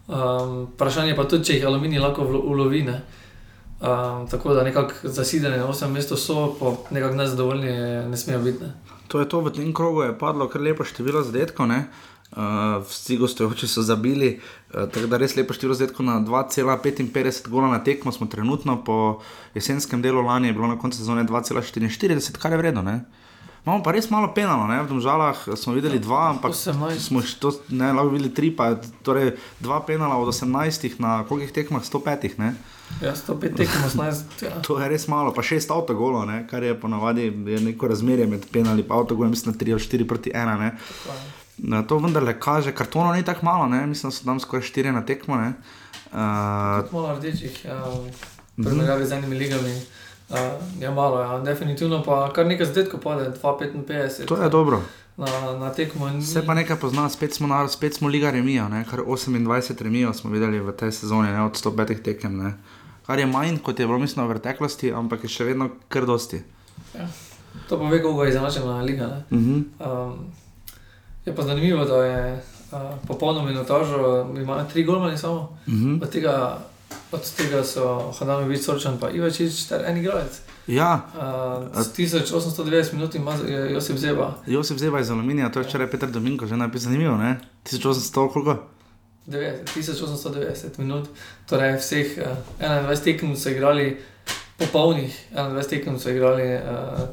Um, 0.08 0.66
vprašanje 0.74 1.16
pa 1.16 1.24
tudi, 1.28 1.44
če 1.44 1.54
jih 1.54 1.66
aluminij 1.66 1.98
lahko 1.98 2.22
ulovi. 2.22 2.82
Ne? 2.82 3.00
Um, 3.80 4.28
tako 4.30 4.54
da 4.54 4.64
nekako 4.64 4.92
zasidene 5.02 5.56
na 5.56 5.66
osmem 5.66 5.92
mestu 5.92 6.16
so, 6.16 6.54
pa 6.60 6.74
nekako 6.90 7.14
nezadovoljni 7.14 7.72
ne 8.10 8.16
smejo 8.16 8.38
biti. 8.38 8.64
Ne? 8.64 8.72
To 9.08 9.20
je 9.20 9.28
to, 9.28 9.40
v 9.40 9.52
tem 9.52 9.74
krogu 9.74 10.02
je 10.02 10.18
padlo 10.18 10.48
kar 10.48 10.60
lepo 10.60 10.84
število 10.84 11.22
zadetkov. 11.22 11.66
ne. 11.66 11.76
Uh, 11.76 12.15
vsi 12.36 13.16
gostujoči 13.16 13.68
so 13.68 13.82
zabili, 13.82 14.40
uh, 14.74 14.88
tako 14.92 15.06
da 15.06 15.16
res 15.16 15.36
lepo 15.36 15.54
število 15.56 15.74
zadetkov 15.74 16.06
na 16.06 16.20
2,55 16.20 17.48
gola 17.48 17.70
na 17.72 17.84
tekmo 17.84 18.12
smo 18.12 18.26
trenutno, 18.26 18.82
po 18.84 19.20
jesenskem 19.54 20.02
delu 20.02 20.22
lani 20.22 20.48
je 20.48 20.52
bilo 20.52 20.66
na 20.66 20.78
koncu 20.78 20.98
sezone 20.98 21.24
2,44, 21.24 22.38
kar 22.38 22.52
je 22.52 22.58
vredno. 22.58 22.82
Ne? 22.82 23.04
Imamo 23.66 23.82
pa 23.82 23.90
res 23.90 24.06
malo 24.10 24.28
penalo, 24.30 24.68
ne? 24.70 24.78
v 24.82 24.86
Domžalah 24.86 25.56
smo 25.58 25.72
videli 25.74 25.98
dva, 25.98 26.30
ampak 26.30 26.54
18. 26.54 27.02
smo 27.02 27.18
še 27.18 27.34
to, 27.42 27.50
ne, 27.74 27.88
lahko 27.90 28.12
videli 28.12 28.30
tri, 28.30 28.52
pa 28.54 28.76
torej 29.02 29.32
dva 29.58 29.80
penala 29.82 30.14
od 30.22 30.30
18 30.30 31.00
na 31.02 31.24
kolikih 31.26 31.50
tekmah, 31.50 31.82
105. 31.82 32.38
Ne? 32.38 32.52
Ja, 33.02 33.16
105 33.18 33.58
tekem, 33.58 33.82
18. 33.90 34.46
Ja. 34.46 34.54
To 34.70 34.78
je 34.78 34.86
res 34.86 35.08
malo, 35.10 35.34
pa 35.34 35.42
šest 35.42 35.74
avtogolov, 35.74 36.28
ne? 36.30 36.44
kar 36.46 36.62
je 36.62 36.78
ponavadi 36.78 37.26
je 37.26 37.58
neko 37.58 37.90
razmerje 37.90 38.30
med 38.30 38.46
penali 38.54 38.86
in 38.86 38.92
avtogolom, 38.92 39.34
mislim, 39.34 39.50
na 39.50 39.58
3 39.58 39.74
ali 39.74 39.82
4 39.82 40.06
proti 40.06 40.30
1. 40.30 40.62
Na 40.62 40.70
to 41.82 41.98
vendarle 41.98 42.40
kaže, 42.40 42.72
kartonov 42.72 43.14
ni 43.14 43.24
tako 43.24 43.44
malo, 43.44 43.66
ne? 43.66 43.86
mislim, 43.86 44.10
da 44.10 44.16
so 44.16 44.24
tam 44.24 44.40
skoraj 44.40 44.62
4 44.62 44.92
na 44.92 45.02
tekmo. 45.02 45.36
ne. 45.36 45.52
Uh, 46.12 46.18
Malo 46.92 47.14
rdečih, 47.16 47.66
um, 47.66 48.08
primerjavi 48.56 49.06
z 49.06 49.12
enimi 49.12 49.36
ligami. 49.36 49.80
Uh, 50.28 50.36
je 50.80 50.90
malo, 50.90 51.20
ja. 51.20 51.38
definitivno 51.40 52.02
pa 52.02 52.32
kar 52.32 52.46
nekaj 52.46 52.66
zadetkov 52.66 53.00
pade, 53.00 53.30
2,55 53.42 54.24
to 54.24 54.42
je 54.42 54.48
dobro. 54.48 54.82
na, 55.16 55.26
na 55.58 55.72
tekmo. 55.72 56.08
ni- 56.08 56.20
Vse 56.20 56.46
pa 56.46 56.54
nekaj 56.54 56.76
pozna, 56.76 57.08
spet 57.08 57.34
smo, 57.34 57.46
na, 57.46 57.68
spet 57.68 57.94
smo 57.94 58.08
liga 58.08 58.30
remijo, 58.30 58.68
ne? 58.68 58.84
kar 58.90 59.00
28 59.00 59.82
remijo 59.82 60.12
smo 60.12 60.30
videli 60.30 60.60
v 60.60 60.72
tej 60.72 60.92
sezoni, 60.92 61.32
ne? 61.32 61.42
od 61.42 61.52
105 61.54 62.02
tekem. 62.02 62.36
Ne? 62.38 62.54
Kar 63.06 63.18
je 63.18 63.26
manj, 63.26 63.58
kot 63.58 63.80
je 63.80 63.86
bilo 63.86 63.98
mislim 63.98 64.26
v 64.26 64.30
preteklosti, 64.30 64.92
ampak 64.92 65.22
je 65.22 65.28
še 65.28 65.44
vedno 65.44 65.70
kar 65.88 66.06
dosti. 66.06 66.42
Ja. 66.94 67.06
To 67.68 67.78
pa 67.78 67.84
ve, 67.84 68.02
kako 68.02 68.24
je 68.24 68.30
izenačena 68.30 68.82
liga. 68.82 69.06
ne. 69.06 69.24
Uh 69.30 69.44
-huh. 69.44 69.62
Um, 70.10 70.26
je 71.26 71.34
pa 71.34 71.42
zanimivo, 71.42 71.84
da 71.84 72.04
je 72.04 72.42
uh, 72.72 72.78
popolnoma 73.06 73.48
minutažo, 73.48 74.26
imajo 74.36 74.64
tri 74.72 74.84
golmani 74.84 75.18
samo, 75.18 75.58
Uh 75.66 75.72
-huh. 75.72 76.02
od 76.02 76.10
tega, 76.10 76.58
od 77.12 77.34
tega 77.36 77.64
so 77.64 78.12
Hadanovič, 78.18 78.60
Sorčan 78.64 78.98
pa 79.00 79.10
Ivačič 79.10 79.68
ter 79.68 79.84
en 79.86 79.96
igralec. 79.96 80.40
Ja, 80.66 81.00
Uh, 81.14 81.82
s 81.82 81.92
1890 81.98 82.92
minut 82.92 83.14
ima 83.14 83.34
Josip 83.72 83.96
Zeba, 83.96 84.34
Josef 84.46 84.78
Zeba 84.78 85.00
iz 85.00 85.10
Aluminija, 85.10 85.52
to 85.52 85.58
je 85.58 85.64
včeraj 85.64 85.90
Petr 85.90 86.06
Dominko 86.06 86.46
že 86.46 86.56
napisal, 86.56 86.84
zanimivo, 86.84 87.16
ne? 87.16 87.40
1800 87.64 88.32
koliko? 88.32 88.56
90, 89.26 89.64
1890 89.76 90.78
minut, 90.78 91.08
torej 91.48 91.76
vseh 91.78 92.06
uh, 92.60 92.66
21 92.90 93.04
tekem 93.04 93.36
so 93.36 93.50
igrali, 93.50 93.96
popolnih 94.58 95.26
21 95.34 95.68
tekem 95.68 95.98
so 95.98 96.10
igrali, 96.10 96.54
uh, 96.54 96.60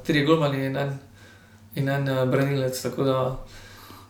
tri 0.03 0.25
golmani 0.25 0.65
in 0.65 0.77
en, 0.77 0.99
in 1.75 1.89
en 1.89 2.09
uh, 2.09 2.29
branilec. 2.31 2.81
Tako 2.81 3.03
da 3.03 3.37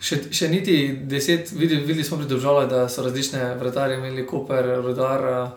še, 0.03 0.19
še 0.35 0.49
niti 0.51 0.77
deset, 1.09 1.51
videli, 1.55 1.85
videli 1.87 2.03
smo 2.03 2.19
pridržali, 2.21 2.67
da 2.71 2.87
so 2.91 3.05
različne 3.05 3.53
vratarje 3.59 3.97
imeli, 3.97 4.27
Koper, 4.27 4.67
Rudar. 4.83 5.53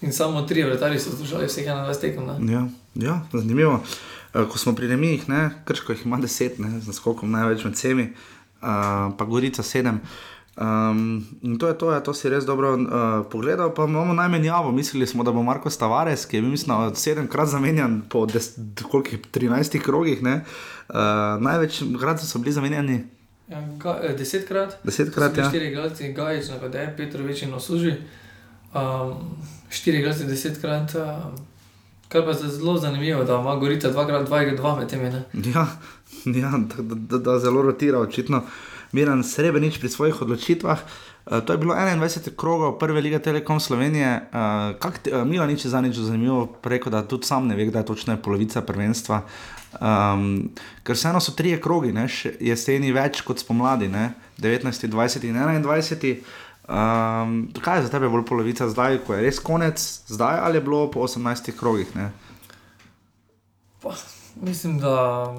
In 0.00 0.12
samo 0.14 0.44
tri 0.46 0.62
vrtari 0.62 1.00
so 1.02 1.10
zdržali 1.10 1.48
vseh 1.48 1.66
21 1.66 2.00
tekem. 2.00 2.26
ne. 2.26 2.52
Ja, 2.52 2.62
ja 2.94 3.20
zanimivo. 3.32 3.82
Eh, 4.34 4.44
Ko 4.46 4.58
smo 4.58 4.74
pri 4.74 4.86
remijih, 4.86 5.24
krško 5.64 5.92
jih 5.92 6.06
ima 6.06 6.20
10, 6.22 6.58
ne, 6.58 6.80
z 6.80 6.86
naskokom 6.86 7.30
največ 7.30 7.64
med 7.64 7.74
vsemi, 7.74 8.10
uh, 8.62 9.10
pa 9.18 9.24
Gorica 9.24 9.62
7. 9.62 9.98
Um, 10.58 11.26
in 11.42 11.58
to 11.58 11.68
je 11.68 11.78
to, 11.78 11.90
ja, 11.94 12.00
to 12.02 12.14
si 12.14 12.28
res 12.28 12.44
dobro 12.44 12.74
uh, 12.74 13.26
pogledal. 13.30 13.74
Pa 13.74 13.84
imamo 13.84 14.14
najmenjavo. 14.14 14.72
Mislili 14.72 15.06
smo, 15.06 15.24
da 15.24 15.32
bo 15.32 15.42
Marko 15.42 15.70
Tavares, 15.70 16.26
ki 16.26 16.36
je 16.36 16.42
bil 16.42 16.50
mislim, 16.50 16.94
sedemkrat 16.94 17.48
zamenjan 17.48 18.02
po 18.10 18.26
des, 18.26 18.54
kolikih, 18.90 19.20
13 19.34 19.78
krogih. 19.82 20.22
Ne, 20.22 20.42
uh, 20.88 21.38
največ 21.40 21.82
krat 21.98 22.22
so 22.22 22.38
bili 22.38 22.52
zamenjani. 22.52 23.04
Ja, 23.48 23.62
ga, 23.78 24.00
eh, 24.02 24.16
desetkrat. 24.16 24.78
Desetkrat, 24.84 25.36
ja. 25.36 25.48
Štiri 25.48 25.70
igralci, 25.70 26.12
Gajič, 26.12 26.50
napade, 26.52 26.94
Petrovič 26.96 27.42
in 27.42 27.54
Osuži. 27.54 27.94
Um, 28.76 29.38
štiri 29.72 30.02
igralci 30.02 30.28
desetkrat. 30.28 30.92
Um, 30.94 31.38
kar 32.08 32.24
pa 32.24 32.30
je 32.30 32.48
zelo 32.48 32.76
zanimivo, 32.78 33.24
da 33.24 33.40
ima 33.40 33.56
Gorica 33.56 33.90
dvakrat, 33.90 34.26
dva 34.26 34.42
igra 34.42 34.56
dva 34.56 34.76
med 34.76 34.88
temi. 34.88 35.10
Ne? 35.10 35.24
Ja, 35.54 35.66
ja 36.42 36.50
da, 36.58 36.82
da, 36.82 36.94
da, 36.94 37.18
da 37.18 37.38
zelo 37.38 37.62
rotira, 37.62 37.98
očitno. 37.98 38.42
Miren 38.92 39.24
Srebrenic 39.24 39.78
pri 39.78 39.88
svojih 39.88 40.22
odločitvah. 40.22 40.78
Uh, 41.26 41.40
to 41.40 41.52
je 41.52 41.58
bilo 41.58 41.74
21 41.74 42.36
krogov 42.36 42.78
prve 42.78 43.00
lige 43.00 43.18
Telekom 43.18 43.60
Slovenije. 43.60 44.28
Uh, 45.12 45.24
Mila 45.24 45.46
nič 45.46 45.66
za 45.66 45.80
nič 45.80 45.96
zanimivo, 45.96 46.46
preko 46.46 46.90
da 46.90 47.02
tudi 47.02 47.26
sam 47.26 47.48
ne 47.48 47.56
ve, 47.56 47.66
kdaj 47.66 47.84
točno 47.84 48.12
je 48.12 48.22
polovica 48.22 48.60
prvenstva. 48.60 49.22
Um, 49.68 50.48
ker 50.82 50.96
vseeno 50.96 51.20
so 51.20 51.34
ne, 51.92 52.06
še 52.08 52.32
jeseni 52.40 52.88
več 52.92 53.20
kot 53.20 53.38
spomladi, 53.38 53.88
ne, 53.92 54.14
19, 54.40 54.88
20 54.88 55.26
in 55.28 55.36
21. 55.36 56.22
Um, 56.68 57.34
kaj 57.52 57.78
je 57.78 57.84
za 57.84 57.92
tebe 57.92 58.08
bolj 58.08 58.24
polovica 58.28 58.68
zdaj, 58.68 59.02
ko 59.04 59.14
je 59.14 59.22
res 59.22 59.38
konec, 59.40 59.80
zdaj 60.08 60.40
ali 60.40 60.56
je 60.56 60.64
bilo 60.64 60.90
po 60.90 61.04
18 61.04 61.52
krogih? 61.56 61.88
Ne? 61.96 62.10
Pa, 63.82 63.92
mislim, 64.40 64.78
da 64.80 65.36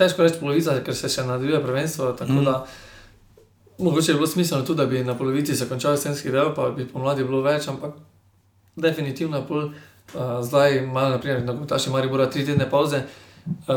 težko 0.00 0.24
reči 0.24 0.40
polovica, 0.40 0.78
ker 0.84 0.96
se 0.96 1.12
še 1.12 1.24
nadaljuje 1.28 1.60
prvenstvo. 1.62 2.12
Tako 2.16 2.32
Mm. 2.32 2.44
da 2.44 2.66
mogoče 3.78 4.12
je 4.12 4.16
bilo 4.16 4.26
smiselno 4.26 4.64
tudi, 4.64 4.80
da 4.80 4.86
bi 4.86 5.04
na 5.04 5.14
polovici 5.14 5.56
se 5.56 5.68
končal 5.68 5.92
jesenski 5.92 6.30
del, 6.30 6.54
pa 6.54 6.70
bi 6.70 6.88
pomladi 6.88 7.24
bilo 7.24 7.42
več, 7.42 7.68
ampak 7.68 8.00
definitivno 8.76 9.36
je 9.36 9.46
pol. 9.46 9.68
Uh, 10.12 10.40
zdaj, 10.44 10.80
malo 10.86 11.16
naprimer, 11.16 11.44
na 11.44 11.52
Gutaši 11.52 11.90
Maribora 11.90 12.30
tri 12.30 12.44
tedne 12.44 12.68
pauze 12.70 12.96
Uh, 12.96 13.31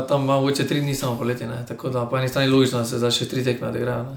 tam 0.08 0.22
ima 0.22 0.34
mogoče 0.34 0.66
tri 0.66 0.80
dni 0.80 0.94
samo 0.94 1.18
poletje, 1.18 1.46
ne? 1.48 1.66
tako 1.68 1.90
da 1.90 2.06
po 2.06 2.18
eni 2.18 2.28
strani 2.28 2.48
logično, 2.48 2.78
da 2.78 2.84
se 2.84 2.98
zdaj 2.98 3.10
še 3.10 3.28
tri 3.28 3.44
tekme 3.44 3.68
odigrajo. 3.68 4.16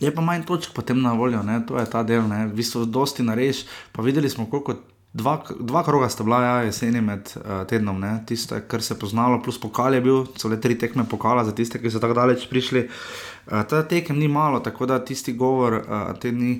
Je 0.00 0.14
pa 0.14 0.22
manj 0.22 0.44
točk 0.46 0.72
potem 0.74 1.00
na 1.02 1.12
voljo, 1.12 1.42
ne? 1.42 1.60
to 1.66 1.78
je 1.78 1.86
ta 1.90 2.02
del. 2.02 2.22
Ne? 2.28 2.46
V 2.46 2.54
bistvu 2.60 2.84
dosti 2.86 3.26
nareš, 3.26 3.64
pa 3.92 4.02
videli 4.02 4.30
smo, 4.30 4.46
koliko. 4.46 4.78
Dva, 5.18 5.38
dva 5.56 5.80
kroga 5.82 6.04
sta 6.12 6.22
bila 6.22 6.38
ja, 6.44 6.56
jeseni 6.66 7.00
med 7.00 7.30
uh, 7.34 7.62
tednom, 7.66 8.02
tiste, 8.28 8.58
kar 8.68 8.82
se 8.84 8.92
je 8.92 8.98
poznalo, 9.00 9.38
plus 9.42 9.56
pokal 9.58 9.96
je 9.96 10.02
bil, 10.04 10.18
so 10.36 10.50
le 10.52 10.58
tri 10.60 10.76
tekme 10.78 11.06
pokala 11.08 11.46
za 11.48 11.54
tiste, 11.56 11.80
ki 11.80 11.90
so 11.90 11.98
tako 11.98 12.14
daleč 12.14 12.44
prišli. 12.50 12.82
Uh, 12.84 13.64
ta 13.64 13.80
tekem 13.88 14.18
ni 14.20 14.28
malo, 14.28 14.60
tako 14.60 14.86
da 14.86 15.00
tisti 15.00 15.32
govor 15.32 15.78
uh, 15.80 16.12
te 16.20 16.30
dni. 16.30 16.52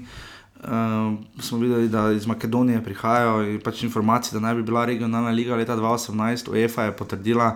Uh, 0.65 1.21
smo 1.45 1.61
videli, 1.61 1.93
da 1.93 2.09
iz 2.17 2.27
Makedonije 2.27 2.81
prihajajo 2.85 3.45
in 3.53 3.61
pač 3.61 3.85
informacije, 3.85 4.33
da 4.35 4.41
naj 4.49 4.57
bi 4.59 4.65
bila 4.73 4.87
regionalna 4.89 5.31
liga 5.31 5.55
leta 5.55 5.77
2018, 5.77 6.49
UEFA 6.51 6.89
je 6.89 6.97
potrdila 6.97 7.53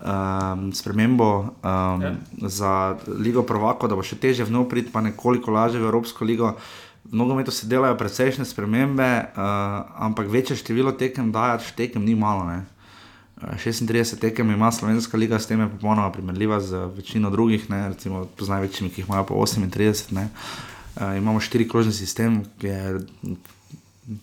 um, 0.00 0.72
spremembo 0.72 1.40
um, 1.40 2.02
Ja. 2.02 2.14
za 2.48 2.96
Ligo 3.06 3.42
Prvako, 3.42 3.88
da 3.88 3.96
bo 3.96 4.02
še 4.02 4.16
teže 4.16 4.44
v 4.44 4.54
nov 4.54 4.68
prid, 4.70 4.92
pa 4.92 5.00
nekoliko 5.00 5.50
lažje 5.50 5.80
v 5.80 5.90
Evropsko 5.90 6.24
ligo. 6.24 6.54
V 7.08 7.16
nogometu 7.16 7.50
se 7.50 7.66
delajo 7.66 7.96
precejšnje 7.96 8.44
spremembe, 8.44 9.32
uh, 9.32 9.42
ampak 9.96 10.28
večje 10.28 10.56
število 10.60 10.92
tekem 10.92 11.32
dajaš, 11.32 11.72
tekem 11.72 12.04
ni 12.04 12.14
malo. 12.14 12.44
Ne? 12.44 12.58
Uh, 13.42 13.56
36 13.56 14.20
tekem 14.20 14.50
ima 14.50 14.72
Slovenska 14.72 15.16
liga, 15.16 15.38
s 15.38 15.46
tem 15.46 15.60
je 15.60 15.70
popolnoma 15.72 16.12
primerljiva 16.12 16.60
z 16.60 16.90
večino 16.96 17.30
drugih, 17.30 17.70
ne? 17.70 17.88
recimo 17.88 18.28
z 18.38 18.48
največjimi, 18.48 18.90
ki 18.90 19.00
jih 19.02 19.08
imajo 19.08 19.24
po 19.24 19.34
38. 19.34 20.12
Ne? 20.12 20.28
Uh, 20.98 21.16
imamo 21.16 21.40
štiri 21.40 21.68
krožni 21.68 21.92
sistem, 21.92 22.44
ki 22.58 22.66
je 22.66 22.82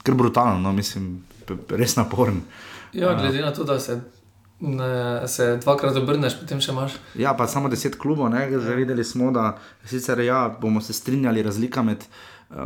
kar 0.04 0.16
brutalen, 0.16 0.62
no? 0.62 0.72
mislim, 0.72 1.24
res 1.70 1.96
naporen. 1.96 2.42
Ja, 2.94 3.12
glede 3.20 3.42
na 3.42 3.52
to, 3.54 3.64
da 3.64 3.80
se, 3.80 4.00
ne, 4.60 5.28
se 5.28 5.58
dvakrat 5.64 5.98
obrneš, 6.00 6.38
potem 6.40 6.62
še 6.64 6.72
imaš. 6.72 6.96
Ja, 7.20 7.34
pa 7.38 7.48
samo 7.48 7.70
deset 7.72 7.98
klubov, 8.00 8.30
ne, 8.34 8.48
zdaj 8.52 8.80
videli 8.80 9.04
smo, 9.04 9.32
da 9.36 9.56
sicer 9.86 10.20
ja, 10.24 10.48
bomo 10.62 10.82
se 10.82 10.94
strinjali, 10.94 11.44
razlika 11.44 11.84
med 11.84 12.06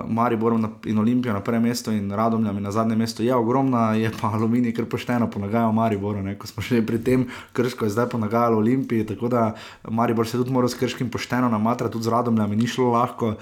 Mariborom 0.07 0.61
na- 0.61 0.69
in 0.85 0.97
Olimpijo 0.97 1.33
na 1.33 1.39
prvem 1.39 1.63
mestu 1.63 1.91
in 1.91 2.11
Radomljami 2.11 2.61
na 2.61 2.71
zadnjem 2.71 2.97
mestu 2.97 3.23
je 3.23 3.35
ogromna, 3.35 3.93
je 3.93 4.11
pa 4.11 4.27
Aluminij 4.29 4.73
kar 4.73 4.85
pošteno 4.85 5.27
ponagajal 5.27 5.71
Mariboru, 5.71 6.21
ne, 6.21 6.35
ko 6.35 6.47
smo 6.47 6.61
še 6.61 6.81
pri 6.81 6.99
tem, 6.99 7.23
Krško 7.53 7.85
je 7.85 7.89
zdaj 7.89 8.05
ponagajalo 8.07 8.57
Olimpiji, 8.57 9.05
tako 9.05 9.27
da 9.27 9.55
Maribor 9.85 10.27
se 10.27 10.37
je 10.37 10.43
tudi 10.43 10.51
moral 10.51 10.69
s 10.69 10.75
Krškim 10.75 11.09
pošteno 11.09 11.49
namatrati, 11.49 11.93
tudi 11.93 12.03
z 12.03 12.09
Radomljami 12.09 12.55
ni 12.55 12.67
šlo 12.67 12.91
lahko, 12.91 13.27
uh, 13.27 13.37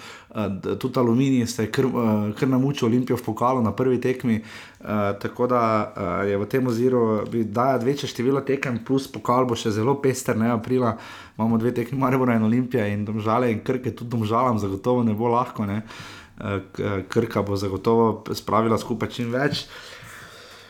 d- 0.48 0.78
tudi 0.78 1.00
Aluminij 1.00 1.48
se 1.48 1.64
je 1.64 1.72
kar, 1.72 1.86
uh, 1.86 1.94
kar 2.34 2.48
namučil 2.48 2.88
Olimpijo 2.88 3.18
v 3.18 3.24
pokalu 3.24 3.62
na 3.62 3.72
prvi 3.72 3.98
tekmi, 3.98 4.42
uh, 4.80 4.88
tako 5.18 5.48
da 5.48 5.62
uh, 5.88 6.02
je 6.24 6.38
v 6.38 6.46
tem 6.46 6.68
oziru 6.68 7.02
bi 7.26 7.44
dajati 7.44 7.86
večje 7.86 8.08
število 8.08 8.42
tekem, 8.42 8.80
plus 8.80 9.08
pokal 9.08 9.46
bo 9.46 9.56
še 9.56 9.72
zelo 9.72 9.96
pester, 9.96 10.38
ne 10.38 10.50
aprila. 10.50 10.98
Imamo 11.36 11.58
dve 11.58 11.72
tekmi, 11.72 11.98
Maribor 11.98 12.30
in 12.30 12.44
Olimpija 12.44 12.88
in 12.88 13.06
domžale 13.06 13.52
in 13.52 13.60
krke, 13.60 13.92
tudi 13.92 14.10
domžalam 14.10 14.58
zagotovo 14.58 15.04
ne 15.04 15.14
bo 15.14 15.28
lahko. 15.28 15.66
Ne. 15.66 15.78
Eh, 15.78 15.82
k- 15.82 16.16
Krka 17.10 17.42
bo 17.42 17.56
zagotovo 17.58 18.24
spravila 18.34 18.78
skupaj 18.78 19.10
čim 19.10 19.32
več. 19.34 19.66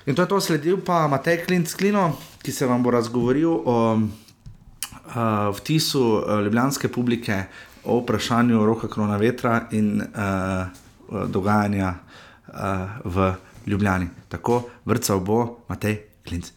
In 0.08 0.16
to 0.16 0.24
je 0.24 0.32
to, 0.32 0.40
sledil 0.40 0.80
pa 0.80 1.04
Matej 1.12 1.42
Klinc 1.44 1.74
Klino, 1.76 2.14
ki 2.40 2.52
se 2.56 2.66
vam 2.66 2.84
bo 2.84 2.94
razgovoril 2.96 3.52
o 3.52 3.78
uh, 4.00 4.06
vtisu 5.58 6.04
uh, 6.04 6.40
ljubljanske 6.46 6.88
publike, 6.88 7.42
o 7.84 8.00
vprašanju 8.00 8.66
roka 8.66 8.88
krona 8.88 9.18
vetra 9.20 9.68
in 9.76 10.00
uh, 10.00 11.28
dogajanja 11.28 11.92
uh, 11.92 12.56
v 13.04 13.34
Ljubljani. 13.68 14.08
Tako 14.32 14.62
vrcal 14.88 15.20
bo 15.20 15.66
Matej 15.68 16.00
Klinc 16.24 16.57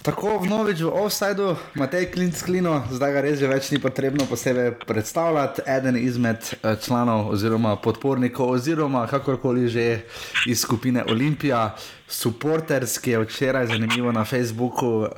Tako 0.00 0.38
vnovič 0.40 0.80
v 0.80 0.88
offsajdu, 0.88 1.56
Matej 1.76 2.08
Klinc 2.08 2.40
Klino, 2.40 2.80
zdaj 2.88 3.10
ga 3.12 3.20
res 3.20 3.36
že 3.36 3.44
več 3.44 3.68
ni 3.68 3.76
potrebno 3.76 4.24
posebej 4.24 4.80
predstavljati, 4.88 5.60
eden 5.68 6.00
izmed 6.00 6.40
eh, 6.40 6.72
članov 6.80 7.28
oziroma 7.28 7.76
podpornikov 7.76 8.48
oziroma 8.48 9.04
kakorkoli 9.04 9.68
že 9.68 10.08
iz 10.48 10.64
skupine 10.64 11.04
Olimpija, 11.04 11.76
supporters, 12.08 12.96
ki 12.96 13.10
je 13.12 13.20
včeraj 13.28 13.66
zanimivo 13.76 14.08
na 14.12 14.24
Facebooku 14.24 15.04
uh, 15.04 15.08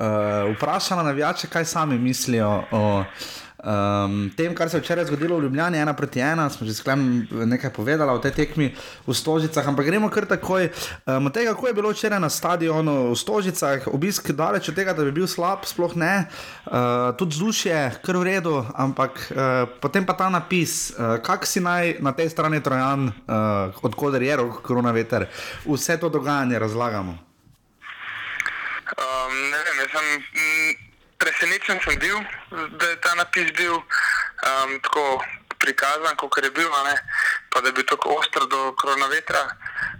vprašala 0.51 1.03
navijače, 1.03 1.47
kaj 1.47 1.65
sami 1.65 1.97
mislijo 1.97 2.63
o 2.71 3.03
Um, 3.63 4.27
tem, 4.35 4.51
kar 4.51 4.67
se 4.69 4.77
je 4.77 4.81
včeraj 4.81 5.05
zgodilo 5.05 5.37
v 5.37 5.43
Ljubljani, 5.43 5.77
ena 5.79 5.93
proti 5.95 6.19
ena, 6.19 6.49
smo 6.51 6.67
že 6.67 6.73
sklem 6.75 7.27
nekaj 7.31 7.71
povedali 7.71 8.11
o 8.11 8.19
tej 8.19 8.35
tekmi 8.35 8.75
v 9.07 9.13
Stožicah, 9.15 9.63
ampak 9.63 9.87
gremo 9.87 10.09
kar 10.11 10.27
takoj. 10.27 10.67
Um, 11.07 11.31
tega, 11.31 11.55
kako 11.55 11.71
je 11.71 11.73
bilo 11.73 11.93
včeraj 11.95 12.19
na 12.19 12.27
stadionu 12.27 13.11
v 13.11 13.15
Stožicah, 13.15 13.87
obisk 13.87 14.35
daleč 14.35 14.67
od 14.67 14.75
tega, 14.75 14.91
da 14.91 15.07
bi 15.07 15.15
bil 15.15 15.31
slab, 15.31 15.63
sploh 15.63 15.95
ne, 15.95 16.27
uh, 16.67 17.15
tudi 17.15 17.39
vzdušje, 17.39 18.03
kar 18.03 18.19
v 18.19 18.27
redu, 18.35 18.59
ampak 18.75 19.31
uh, 19.31 19.63
potem 19.79 20.03
pa 20.03 20.19
ta 20.19 20.27
napis, 20.27 20.91
uh, 20.99 21.23
kak 21.23 21.47
si 21.47 21.63
naj 21.63 22.03
na 22.03 22.11
tej 22.11 22.35
strani 22.35 22.59
Trojan, 22.59 23.15
uh, 23.15 23.71
odkuder 23.79 24.19
je 24.19 24.43
rok 24.43 24.59
koronaveter, 24.59 25.31
vse 25.63 25.95
to 26.03 26.11
dogajanje 26.11 26.59
razlagamo. 26.59 27.15
Um, 28.93 29.33
ne 29.49 29.59
vem, 29.63 29.77
jaz 29.79 29.89
sem 29.95 30.07
presenečen 31.23 31.79
sem 31.83 31.99
bil, 31.99 32.19
da 32.77 32.89
je 32.89 32.99
ta 33.01 33.15
napis 33.15 33.51
bil 33.55 33.75
um, 33.79 34.71
tako 34.83 35.23
prikazan, 35.63 36.15
kot 36.19 36.43
je 36.43 36.51
bil, 36.51 36.69
ne, 36.83 36.95
pa 37.49 37.61
da 37.61 37.67
je 37.71 37.73
bil 37.77 37.85
tako 37.87 38.17
ostro 38.19 38.45
do 38.45 38.73
koronavetra. 38.81 39.43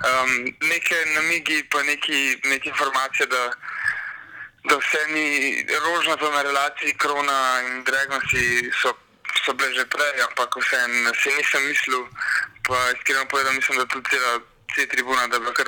Um, 0.03 0.32
neke 0.67 0.97
namigi, 1.15 1.63
pa 1.71 1.84
neki, 1.84 2.19
neke 2.51 2.69
informacije, 2.69 3.28
da, 3.28 3.43
da 4.67 4.78
vse 4.78 5.01
ni 5.15 5.28
rožnato 5.86 6.32
na 6.32 6.41
relaciji 6.41 6.97
korona 6.97 7.39
in 7.67 7.84
Dragonsi 7.88 8.71
so, 8.82 8.91
so 9.45 9.53
bile 9.53 9.71
že 9.74 9.86
prej, 9.86 10.24
ampak 10.28 10.59
vseeno 10.59 11.13
si 11.15 11.32
nisem 11.38 11.63
mislil, 11.67 12.03
pa 12.67 12.91
iskreno 12.97 13.26
povedano, 13.32 13.55
mislim, 13.55 13.78
da 13.80 13.86
tudi 13.86 14.09
cela. 14.09 14.39
Vse 14.68 14.88
tribuna, 14.88 15.28
da 15.28 15.36
je 15.36 15.39
bila 15.39 15.53
kar, 15.53 15.68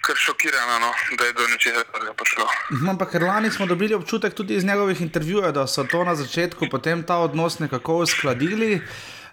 kar 0.00 0.16
šokirana, 0.18 0.78
no, 0.78 0.90
da 1.18 1.24
je 1.24 1.32
do 1.32 1.46
nečesa 1.48 1.84
takega 1.84 2.14
prišlo. 2.14 2.46
Mhm, 2.72 2.88
Ampak 2.88 3.10
ker 3.10 3.22
lani 3.22 3.50
smo 3.50 3.66
dobili 3.66 3.94
občutek 3.94 4.34
tudi 4.34 4.54
iz 4.54 4.64
njegovih 4.64 5.00
intervjujev, 5.00 5.52
da 5.52 5.66
so 5.66 5.84
to 5.84 6.04
na 6.04 6.14
začetku 6.14 6.68
potem 6.68 7.02
ta 7.02 7.16
odnos 7.18 7.58
nekako 7.58 7.96
uskladili. 7.98 8.82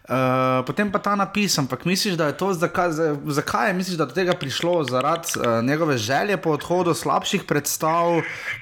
Uh, 0.04 0.18
potem 0.66 0.92
pa 0.92 1.00
ta 1.00 1.16
napis, 1.16 1.58
ampak 1.58 1.86
misliš, 1.86 2.14
da 2.14 2.26
je 2.26 2.38
to 2.38 2.54
zakaj, 2.54 2.92
za- 2.92 3.18
zakaj 3.28 3.68
je, 3.68 3.74
misliš, 3.74 3.96
da 3.96 4.04
je 4.04 4.08
do 4.08 4.14
tega 4.14 4.34
prišlo 4.34 4.84
zaradi 4.84 5.28
uh, 5.36 5.64
njegove 5.64 5.98
želje 5.98 6.38
po 6.38 6.50
odhodu, 6.52 6.94
slabših 6.94 7.44
predstav, 7.44 8.22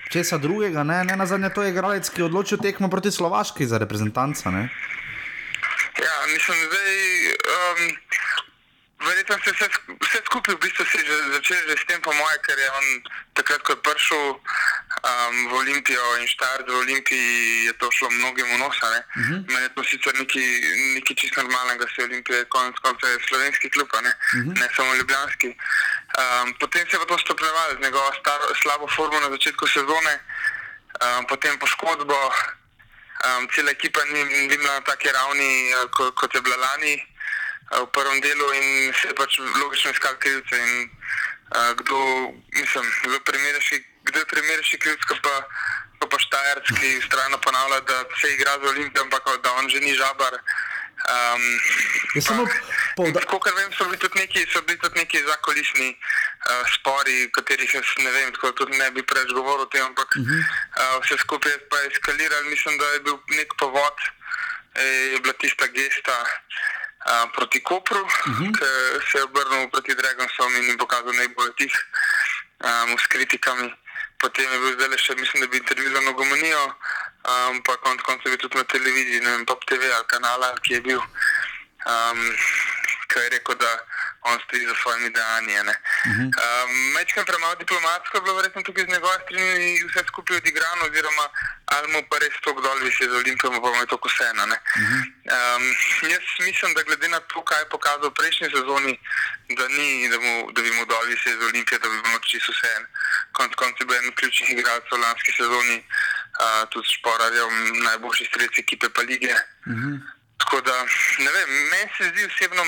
česa 0.10 0.38
drugega, 0.38 0.84
ne, 0.84 1.04
ne 1.04 1.16
na 1.16 1.26
zadnje 1.26 1.50
to 1.50 1.64
je 1.64 1.70
igralec, 1.70 2.10
ki 2.10 2.22
je 2.22 2.26
odločil 2.26 2.58
tekmo 2.58 2.90
proti 2.90 3.12
Slovaški 3.12 3.66
za 3.66 3.78
reprezentanca. 3.78 4.52
Ne? 4.52 4.70
Ja, 5.98 6.16
mislim, 6.28 6.58
da 6.70 6.78
je. 6.78 7.36
Um, 7.50 7.98
verjetno 9.00 9.36
se 9.44 9.52
vse, 9.52 9.68
vse 10.04 10.20
skupaj 10.26 10.56
v 10.56 10.60
bistvu 10.60 10.84
že 10.86 11.16
začelo 11.34 11.62
že 11.72 11.76
s 11.80 11.86
tem, 11.88 12.02
po 12.02 12.12
moje, 12.12 12.38
ker 12.44 12.58
je 12.60 12.70
on 12.72 12.88
takrat, 13.34 13.62
ko 13.64 13.72
je 13.72 13.84
prišel 13.88 14.26
um, 14.36 15.36
v 15.50 15.52
Olimpijo 15.56 16.04
in 16.20 16.28
štart 16.28 16.68
v 16.68 16.76
Olimpiji, 16.84 17.72
je 17.72 17.74
to 17.80 17.88
šlo 17.96 18.10
mnogim 18.12 18.48
v 18.52 18.58
nos. 18.60 18.76
Uh 18.76 18.84
-huh. 18.84 19.40
Meni 19.48 19.64
je 19.64 19.76
to 19.76 19.84
sicer 19.84 20.14
nekaj, 20.20 20.48
nekaj 20.96 21.16
čist 21.16 21.36
normalnega, 21.38 21.86
se 21.96 22.04
Olimpija 22.04 22.46
konec 22.46 22.76
konca 22.84 23.08
je 23.08 23.18
slovenski 23.28 23.70
klub, 23.70 23.90
ne, 24.04 24.12
uh 24.12 24.40
-huh. 24.44 24.60
ne 24.60 24.68
samo 24.76 24.96
ljubljanski. 24.96 25.50
Um, 26.20 26.54
potem 26.60 26.84
se 26.88 26.96
je 26.96 27.00
pa 27.00 27.06
to 27.06 27.18
stopnjevalo 27.18 27.76
z 27.76 27.84
njegovo 27.84 28.12
staro, 28.20 28.56
slabo 28.62 28.88
formo 28.96 29.20
na 29.20 29.30
začetku 29.30 29.68
sezone, 29.68 30.14
um, 31.04 31.26
potem 31.26 31.60
poškodbo. 31.60 32.20
Um, 33.20 33.48
cela 33.56 33.72
ekipa 33.72 34.00
ni, 34.06 34.24
ni 34.24 34.58
bila 34.58 34.74
na 34.74 34.82
taki 34.82 35.12
ravni, 35.12 35.74
uh, 35.74 35.92
kot, 35.92 36.16
kot 36.16 36.36
je 36.36 36.42
bila 36.42 36.56
lani 36.56 37.09
v 37.72 37.86
prvem 37.94 38.22
delu, 38.22 38.54
in 38.54 38.94
se 38.94 39.08
je 39.08 39.16
pač 39.16 39.38
logično 39.62 39.92
iskal 39.92 40.16
krivce. 40.20 40.56
In, 40.58 40.90
uh, 41.56 41.72
kdo, 41.76 41.98
mislim, 42.54 42.86
kdo 43.04 43.14
je 43.14 43.20
primernejši- 43.20 43.86
kdo 44.04 44.20
je 44.20 44.26
primernejši 44.26 44.78
krivc, 44.78 45.02
kot 45.06 45.22
pa, 45.22 45.36
kot 46.00 46.10
pa 46.10 46.18
Štajerc, 46.20 46.66
ki 46.80 47.00
vztrajno 47.02 47.38
ponavlja, 47.38 47.80
da 47.80 47.98
se 48.22 48.34
igra 48.34 48.58
z 48.62 48.68
Olimpijo, 48.68 49.04
ampak 49.04 49.24
da 49.44 49.52
on 49.54 49.70
že 49.70 49.80
ni 49.80 49.94
žabar. 49.96 50.34
Um, 51.00 51.44
Je 52.16 52.22
samo 52.22 52.44
pouda- 52.98 53.20
Tako, 53.24 53.40
kar 53.40 53.54
vem, 53.56 53.72
so 53.74 53.86
bili 53.86 53.98
tudi 53.98 54.20
neki, 54.20 54.46
so 54.52 54.62
bili 54.62 54.78
tudi 54.80 55.00
neki 55.00 55.24
zakulisni 55.24 55.90
uh, 55.96 56.66
spori, 56.76 57.30
katerih 57.32 57.74
jaz 57.74 57.88
ne 57.98 58.12
vem, 58.12 58.34
tako 58.36 58.52
tudi 58.52 58.78
ne 58.78 58.92
bi 58.92 59.02
preveč 59.04 59.32
govoril 59.32 59.64
o 59.64 59.72
tem, 59.72 59.86
ampak 59.86 60.10
uh 60.16 60.22
-huh. 60.28 60.42
uh, 60.76 61.04
vse 61.04 61.18
skupaj 61.18 61.52
je 61.52 61.60
pa 61.70 61.78
eskaliralo. 61.92 62.44
Mislim, 62.52 62.78
da 62.78 62.86
je 62.86 63.00
bil 63.00 63.18
nek 63.28 63.48
povod, 63.58 63.96
eh, 64.76 65.12
je 65.14 65.20
bila 65.20 65.34
tista 65.34 65.66
gesta 65.68 66.18
uh, 67.10 67.26
proti 67.36 67.60
Kopru, 67.64 68.02
uh 68.02 68.10
-huh. 68.10 68.52
ki 68.58 68.66
se 69.12 69.18
je 69.18 69.24
obrnil 69.24 69.70
proti 69.70 69.96
Dragonsom 69.96 70.56
in 70.56 70.64
jim 70.64 70.78
pokazal 70.78 71.14
najbolj 71.14 71.52
tih 71.58 71.74
um, 72.64 72.98
s 72.98 73.08
kritikami. 73.08 73.74
potem 74.20 74.52
je 74.52 74.60
bil 74.60 74.74
zdaj 74.76 74.98
še, 75.00 75.16
mislim, 75.16 75.42
da 75.42 75.48
bi 75.48 75.58
intervju 75.58 75.92
za 75.96 76.02
nogomanijo, 76.02 76.64
um, 76.68 77.62
pa 77.64 77.78
konec 77.84 78.02
koncev 78.02 78.32
je 78.32 78.38
tudi 78.38 78.58
na 78.58 78.64
televiziji, 78.64 79.22
ne 79.24 79.32
vem, 79.32 79.46
Pop 79.46 79.64
TV 79.66 79.88
ali 79.96 80.08
kanala, 80.12 80.52
ki 80.64 80.74
je 80.74 80.82
bil, 80.82 81.00
um, 81.00 82.20
ki 83.08 83.20
je 83.20 83.30
rekel, 83.36 83.56
da 83.56 83.72
on 84.22 84.38
stoji 84.46 84.66
za 84.66 84.76
svojimi 84.82 85.10
dejanji. 85.18 85.56
Uh 85.60 85.66
-huh. 85.66 86.28
um, 86.44 86.72
Mečkam 86.96 87.26
premalo 87.26 87.56
diplomatsko 87.56 88.18
je 88.18 88.22
bilo 88.22 88.36
verjetno 88.36 88.62
tukaj 88.64 88.84
z 88.84 88.94
njegove 88.94 89.18
strani 89.24 89.84
vse 89.88 90.02
skupaj 90.08 90.38
odigrano, 90.38 90.82
oziroma 90.90 91.26
ali 91.76 91.88
mu 91.94 92.00
pa 92.10 92.18
res 92.18 92.36
to, 92.44 92.54
kdo 92.54 92.70
bi 92.84 92.92
se 92.98 93.04
z 93.12 93.14
Olimpijo, 93.22 93.52
pa 93.52 93.70
mu 93.74 93.82
je 93.84 93.92
to 93.92 93.98
vseeno. 94.06 94.44
Uh 94.44 94.52
-huh. 94.52 95.02
um, 95.36 95.64
jaz 96.12 96.26
mislim, 96.48 96.74
da 96.74 96.84
glede 96.84 97.08
na 97.08 97.20
to, 97.20 97.42
kaj 97.50 97.60
je 97.62 97.72
pokazal 97.76 98.10
v 98.10 98.18
prejšnji 98.20 98.48
sezoni, 98.56 98.94
da, 99.58 99.68
ni, 99.68 100.10
da, 100.12 100.18
mu, 100.26 100.52
da 100.54 100.62
bi 100.62 100.72
mu 100.78 100.86
dol 100.86 101.06
se 101.24 101.30
z 101.40 101.42
Olimpijo, 101.50 101.80
da 101.80 101.90
bi 101.90 102.02
bilo 102.02 102.20
čisto 102.20 102.52
vseeno. 102.52 102.88
Konec 103.32 103.54
koncev 103.56 103.82
je 103.82 103.86
bil 103.86 103.98
en 103.98 104.16
ključnih 104.20 104.50
igralcev 104.52 104.98
v 104.98 105.02
lanski 105.06 105.32
sezoni, 105.40 105.78
uh, 106.44 106.70
tudi 106.72 106.88
šporarjev, 106.96 107.48
najboljši 107.88 108.26
strelec 108.26 108.56
ekipe 108.60 108.88
pa 108.96 109.02
lige. 109.02 109.34
Uh 109.72 109.74
-huh. 109.74 110.19
Tako 110.40 110.62
da, 110.62 110.78
ne 111.20 111.32
vem, 111.32 111.50
meni 111.72 111.90
se 111.98 112.10
zdi 112.10 112.26
osebno 112.26 112.64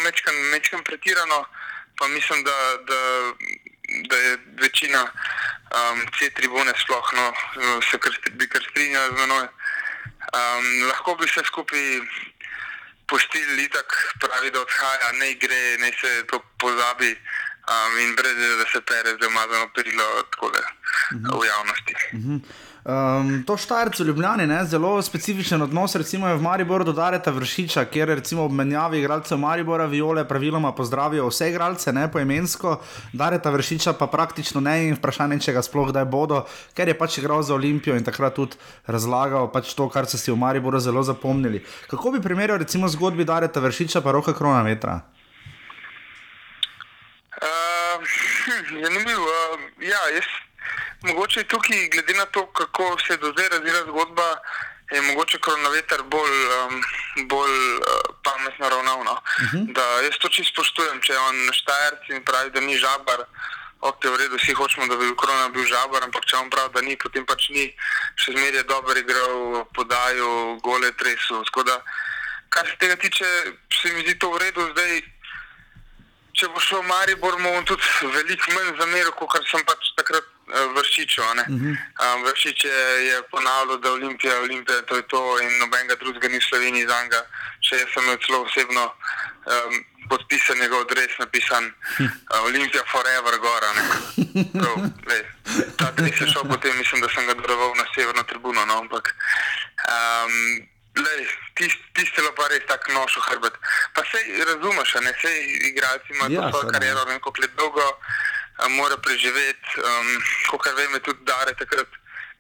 mečkam 0.52 0.84
pretirano, 0.84 1.46
pa 1.98 2.08
mislim, 2.08 2.44
da, 2.44 2.58
da, 2.90 3.00
da 4.10 4.16
je 4.16 4.38
večina 4.62 5.02
um, 5.04 6.06
te 6.20 6.30
tribune 6.30 6.74
sploh 6.84 7.14
no, 7.14 7.34
se 7.92 7.98
kar, 7.98 8.18
bi 8.32 8.48
kar 8.48 8.64
strinjala 8.70 9.08
z 9.08 9.20
menoj. 9.20 9.48
Um, 10.32 10.88
lahko 10.88 11.16
bi 11.16 11.28
se 11.28 11.44
skupaj 11.46 11.80
pustili, 13.08 13.70
tako 13.70 13.96
pravi, 14.20 14.52
da 14.52 14.62
odhaja, 14.62 15.12
ne 15.20 15.34
gre, 15.34 15.62
ne 15.78 15.92
se 16.02 16.24
to 16.28 16.40
pozabi 16.58 17.12
um, 17.72 18.00
in 18.00 18.16
brez 18.16 18.38
da 18.58 18.66
se 18.74 18.82
pere 18.82 19.16
z 19.22 19.28
umazano 19.28 19.72
perilo 19.76 20.24
tako, 20.32 20.52
da, 20.52 20.60
uh 20.60 21.22
-huh. 21.22 21.42
v 21.42 21.48
javnosti. 21.48 21.96
Uh 21.96 22.20
mhm. 22.20 22.36
-huh. 22.36 22.71
Um, 22.82 23.44
to 23.46 23.58
štajrce 23.58 24.04
v 24.04 24.08
Ljubljani, 24.08 24.48
ne, 24.48 24.66
zelo 24.66 25.02
specifičen 25.02 25.62
odnos, 25.62 25.94
recimo 25.96 26.26
v 26.34 26.42
Mariboru 26.42 26.84
do 26.84 26.94
Dareta 26.98 27.30
Vršiča, 27.32 27.84
kjer 27.86 28.10
recimo 28.10 28.48
ob 28.50 28.52
menjavi 28.58 28.98
igralcev 28.98 29.38
Maribora 29.38 29.86
Viole 29.86 30.24
praviloma 30.28 30.72
pozdravijo 30.74 31.28
vse 31.30 31.52
igralce, 31.52 31.94
ne 31.94 32.08
poemensko, 32.12 32.80
Dareta 33.14 33.54
Vršiča 33.54 33.94
pa 33.94 34.08
praktično 34.08 34.66
ne 34.66 34.88
in 34.88 34.98
vprašanje, 34.98 35.40
če 35.46 35.54
ga 35.54 35.62
sploh 35.62 35.94
kdaj 35.94 36.10
bodo, 36.10 36.42
ker 36.74 36.90
je 36.90 36.98
pač 36.98 37.22
igral 37.22 37.46
za 37.46 37.54
Olimpijo 37.54 37.94
in 37.94 38.04
takrat 38.04 38.34
tudi 38.34 38.58
razlagal 38.90 39.52
pač 39.54 39.78
to, 39.78 39.86
kar 39.86 40.10
so 40.10 40.18
si 40.18 40.34
v 40.34 40.42
Mariboru 40.42 40.82
zelo 40.82 41.06
zapomnili. 41.06 41.62
Kako 41.86 42.18
bi 42.18 42.26
primerjal 42.26 42.66
recimo 42.66 42.90
zgodbi 42.90 43.30
Dareta 43.30 43.62
Vršiča 43.62 44.02
pa 44.02 44.10
roka 44.12 44.34
Krona 44.34 44.66
Vetra? 44.66 45.04
Uh, 47.38 48.02
hm, 48.02 48.82
zanimivo. 48.90 49.22
Uh, 49.22 49.70
ja, 49.86 50.02
jaz 50.18 50.50
Mogoče 51.02 51.40
je 51.40 51.48
tukaj, 51.48 51.90
glede 51.90 52.14
na 52.14 52.26
to, 52.26 52.46
kako 52.46 52.98
se 53.08 53.14
je 53.14 53.18
do 53.18 53.32
zdaj 53.32 53.50
razvila 53.50 53.82
zgodba, 53.82 54.28
je 54.92 55.02
mogoče 55.02 55.38
koronavirus 55.38 56.04
bolj, 56.04 56.36
um, 56.58 56.84
bolj 57.28 57.58
uh, 57.76 57.82
pametno 58.24 58.70
ravnavno. 58.70 59.12
Uh 59.12 59.44
mhm. 59.44 59.58
-huh. 59.58 59.74
Da 59.74 59.82
jaz 59.82 60.16
to 60.22 60.30
čisto 60.30 60.52
spoštujem, 60.54 61.02
če 61.02 61.18
on 61.18 61.36
štajerc 61.54 62.10
in 62.10 62.24
pravi, 62.26 62.50
da 62.52 62.60
ni 62.60 62.78
žabar. 62.78 63.20
Ok, 63.82 64.04
v 64.04 64.18
redu, 64.18 64.36
vsi 64.38 64.54
hočemo, 64.54 64.88
da 64.88 64.96
bi 64.96 65.16
korona 65.16 65.50
bil 65.50 65.66
žabar, 65.66 66.04
ampak 66.04 66.26
če 66.26 66.38
on 66.38 66.50
pravi, 66.50 66.74
da 66.74 66.82
ni, 66.82 66.98
potem 66.98 67.26
pač 67.26 67.50
ni, 67.50 67.66
še 68.16 68.32
zmeraj 68.32 68.58
je 68.62 68.64
dober 68.64 68.98
igral, 68.98 69.66
podajal, 69.74 70.60
gole 70.62 70.92
tresu. 70.92 71.42
Skoda, 71.46 71.82
kar 72.50 72.68
se 72.68 72.76
tega 72.78 72.96
tiče, 72.96 73.26
se 73.82 73.94
mi 73.94 74.02
zdi 74.02 74.20
to 74.20 74.30
v 74.32 74.38
redu. 74.38 74.68
Zdaj, 74.72 75.02
če 76.34 76.48
bo 76.48 76.60
šel 76.60 76.84
Maribor, 76.84 77.42
bomo 77.42 77.64
tudi 77.66 77.84
veliko 78.02 78.52
manj 78.54 78.78
zameril, 78.78 79.12
kot 79.12 79.50
sem 79.50 79.66
pač 79.66 79.90
takrat 79.98 80.31
vršičo. 80.76 81.22
Uh 81.22 81.28
-huh. 81.38 81.76
um, 82.16 82.24
vršič 82.24 82.66
je, 82.66 82.82
je 83.08 83.22
ponavljal, 83.32 83.78
da 83.78 83.92
Olimpija, 83.92 84.40
Olimpija, 84.40 84.82
to 84.82 84.96
je 84.96 85.02
to 85.08 85.40
in 85.40 85.60
nobenega 85.60 85.96
drugega 85.96 86.28
ni 86.28 86.38
v 86.38 86.48
Sloveniji 86.50 86.88
za 86.88 87.04
njega. 87.04 87.22
Če 87.60 87.76
jaz 87.76 87.90
sem 87.94 88.18
celo 88.26 88.44
osebno 88.44 88.84
um, 88.86 89.86
podpisan 90.10 90.58
njegov 90.58 90.82
adres, 90.82 91.14
napisan 91.20 91.64
uh, 91.66 92.46
Olimpija 92.50 92.84
Forever 92.92 93.36
Gora. 93.40 93.72
Prav, 94.60 94.76
lej, 95.10 95.24
ta 95.78 95.88
adres 95.88 96.22
je 96.22 96.28
šel 96.28 96.44
potem, 96.50 96.78
mislim, 96.78 97.02
da 97.02 97.10
sem 97.10 97.28
ga 97.28 97.34
daroval 97.34 97.72
na 97.76 97.86
severno 97.96 98.24
tribuno. 98.24 98.66
No, 98.66 98.78
ampak, 98.78 99.16
um, 99.88 100.68
Tisti 101.56 101.84
tist 101.94 102.16
pa 102.36 102.48
res 102.52 102.64
tako 102.68 102.92
noš 102.92 103.16
v 103.18 103.24
hrbet. 103.30 103.56
Pa 103.96 104.04
se 104.04 104.20
razumeš, 104.44 104.94
ne 105.06 105.12
vse 105.16 105.32
igralci 105.70 106.14
imajo 106.16 106.32
ja, 106.32 106.50
svojo 106.50 106.72
kariero, 106.72 107.06
ne 107.06 107.12
vem, 107.12 107.20
koliko 107.20 107.48
dolgo 107.58 107.86
mora 108.70 108.98
preživeti. 108.98 109.70
Um, 109.78 110.08
Kot 110.50 110.66
vem, 110.78 110.94
je 110.94 111.00
tudi 111.00 111.26
Dare 111.26 111.54
takrat 111.58 111.88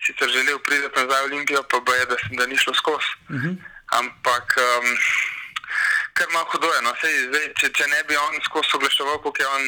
sicer 0.05 0.29
želel 0.29 0.59
priti 0.59 0.87
nazaj 0.95 1.21
v 1.21 1.25
Olimpijo, 1.25 1.63
pa 1.71 1.79
bo 1.79 1.93
je, 1.93 2.05
da, 2.05 2.15
da 2.37 2.45
ni 2.45 2.57
šlo 2.57 2.73
skozi. 2.73 3.11
Uh 3.29 3.35
mhm. 3.35 3.49
-huh. 3.49 3.55
Ampak 3.99 4.45
um, 4.57 4.87
kar 6.13 6.27
malo 6.33 6.45
hudo 6.51 6.67
je. 6.75 6.81
No. 6.85 6.91
Sej, 7.01 7.13
zdaj, 7.29 7.45
če, 7.59 7.67
če 7.77 7.85
ne 7.93 8.01
bi 8.07 8.15
on 8.27 8.33
skozi 8.47 8.69
oglaševal, 8.77 9.17
koliko 9.23 9.41
je 9.43 9.47
on 9.57 9.63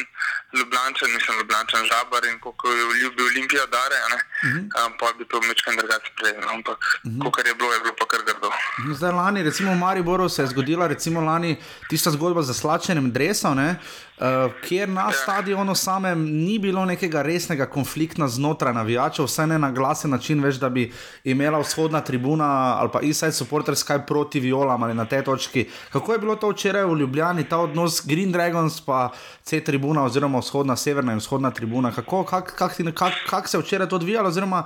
ljubljančen, 0.58 1.08
mislim, 1.16 1.38
ljubljančen 1.40 1.82
žabar 1.92 2.24
in 2.30 2.38
koliko 2.44 2.68
je 2.72 2.82
ljubil 3.02 3.26
Olimpijo, 3.26 3.66
Dare, 3.66 3.98
uh 4.04 4.12
-huh. 4.12 4.86
um, 4.86 4.92
pa 5.00 5.12
bi 5.18 5.24
to 5.30 5.40
mečkaj 5.48 5.76
drugače 5.76 6.10
prej. 6.18 6.32
No. 6.40 6.48
Ampak 6.54 6.78
uh 6.78 7.12
-huh. 7.12 7.30
kar 7.36 7.46
je 7.46 7.54
bilo, 7.54 7.72
je 7.72 7.80
bilo 7.80 7.94
pa 8.00 8.06
kar 8.06 8.20
grdo. 8.28 8.50
Zdaj, 8.94 9.12
lani, 9.12 9.42
recimo 9.42 9.72
v 9.72 9.78
Mariboru 9.78 10.28
se 10.28 10.42
je 10.42 10.46
zgodila 10.46 10.86
recimo 10.86 11.20
lani 11.20 11.56
tista 11.88 12.10
zgodba 12.10 12.42
z 12.42 12.46
zaslačenim 12.46 13.12
dresom. 13.12 13.58
Uh, 14.14 14.52
kjer 14.62 14.88
na 14.88 15.08
ja. 15.08 15.12
stadionu 15.12 15.74
samem 15.74 16.20
ni 16.22 16.58
bilo 16.58 16.84
nekega 16.86 17.22
resnega 17.22 17.66
konflikta 17.66 18.28
znotraj 18.28 18.74
navijačev, 18.74 19.26
vsaj 19.26 19.46
ne 19.50 19.56
na 19.58 19.72
glasen 19.74 20.10
način, 20.14 20.38
več 20.38 20.60
da 20.62 20.68
bi 20.70 20.84
imela 21.24 21.58
vzhodna 21.58 21.98
tribuna 22.00 22.46
ali 22.78 22.92
pa 22.94 23.00
Eastside 23.02 23.34
supporters 23.34 23.82
kaj 23.82 24.04
proti 24.06 24.40
violam 24.40 24.82
ali 24.82 24.94
na 24.94 25.04
tej 25.04 25.24
točki. 25.26 25.64
Kako 25.92 26.12
je 26.12 26.18
bilo 26.18 26.36
to 26.36 26.52
včeraj 26.52 26.86
v 26.86 26.98
Ljubljani, 27.00 27.48
ta 27.48 27.58
odnos 27.58 28.04
Green 28.06 28.30
Dragons 28.32 28.78
pa 28.86 29.10
C 29.42 29.60
tribuna 29.60 30.04
oziroma 30.04 30.38
vzhodna, 30.38 30.76
severna 30.76 31.12
in 31.12 31.18
vzhodna 31.18 31.50
tribuna? 31.50 31.90
Kako 31.90 32.22
kak, 32.24 32.54
kak, 32.54 32.78
kak, 32.94 33.18
kak 33.26 33.48
se 33.48 33.58
je 33.58 33.62
včeraj 33.62 33.88
to 33.88 33.96
odvijalo 33.96 34.28
oziroma 34.28 34.62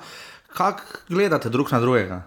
kako 0.53 1.09
gledate 1.09 1.49
drug 1.49 1.73
na 1.73 1.81
drugega? 1.81 2.23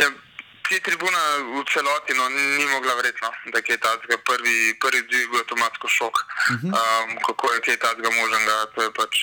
Ja 0.00 0.25
ti 0.68 0.80
tribuna 0.80 1.22
v 1.54 1.64
celoti 1.70 2.12
no, 2.14 2.28
ni 2.28 2.66
mogla 2.66 2.94
verjetno, 2.94 3.30
da 3.52 3.58
je 3.58 3.78
ta 3.78 3.92
zgo 4.04 4.18
prvi, 4.18 4.74
prvi 4.80 5.02
dve 5.06 5.26
bil 5.30 5.40
avtomatsko 5.40 5.88
šok. 5.88 6.14
Uh 6.16 6.56
-huh. 6.56 6.74
um, 6.74 7.18
kako 7.26 7.52
je 7.52 7.60
kaj 7.60 7.76
ta 7.76 7.90
zgo 7.98 8.10
možnega, 8.10 8.66
to 8.74 8.82
je 8.82 8.90
pač 8.92 9.14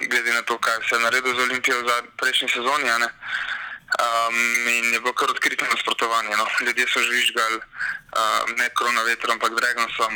glede 0.00 0.32
na 0.32 0.42
to, 0.42 0.58
kaj 0.58 0.78
se 0.88 0.94
je 0.94 1.00
naredil 1.00 1.34
z 1.34 1.42
Olimpijo 1.42 1.76
v 1.80 1.90
prejšnji 2.16 2.48
sezoni. 2.48 2.88
Um, 3.92 4.68
in 4.68 4.92
je 4.92 5.00
bilo 5.00 5.12
kar 5.12 5.30
odkrito 5.30 5.64
nasprotovanje. 5.64 6.36
No. 6.36 6.46
Ljudje 6.66 6.86
so 6.88 7.00
žvižgali 7.00 7.56
um, 7.56 8.56
ne 8.56 8.68
koronavirus, 8.74 9.30
ampak 9.30 9.52
Dragonsom, 9.52 10.12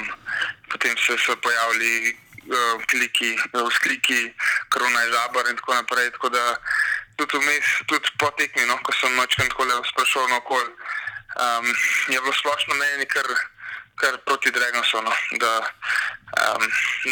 potem 0.72 0.96
so 0.96 1.18
se 1.18 1.36
pojavili 1.36 2.16
uh, 2.48 2.84
kliki, 2.90 3.36
uh, 3.52 3.68
vzkliki, 3.68 4.32
korona 4.72 5.00
je 5.00 5.12
žabar 5.12 5.44
in 5.50 5.56
tako 5.56 5.74
naprej. 5.74 6.10
Tako 6.10 6.28
da, 6.28 6.56
tudi 7.16 7.38
vmes, 7.38 7.66
tudi 7.86 8.08
po 8.18 8.30
tekmi, 8.36 8.66
no, 8.66 8.78
ko 8.84 8.92
sem 8.92 9.14
nočem 9.16 9.48
tako 9.48 9.64
le 9.64 9.80
sprašoval 9.90 10.36
okoli, 10.38 10.70
um, 11.40 11.66
je 12.12 12.20
bilo 12.20 12.32
splošno 12.32 12.74
meni 12.74 13.06
kar, 13.06 13.26
kar 13.96 14.18
proti 14.24 14.50
Dragonsu, 14.50 15.02
no, 15.02 15.12
da, 15.40 15.52
um, 16.44 16.64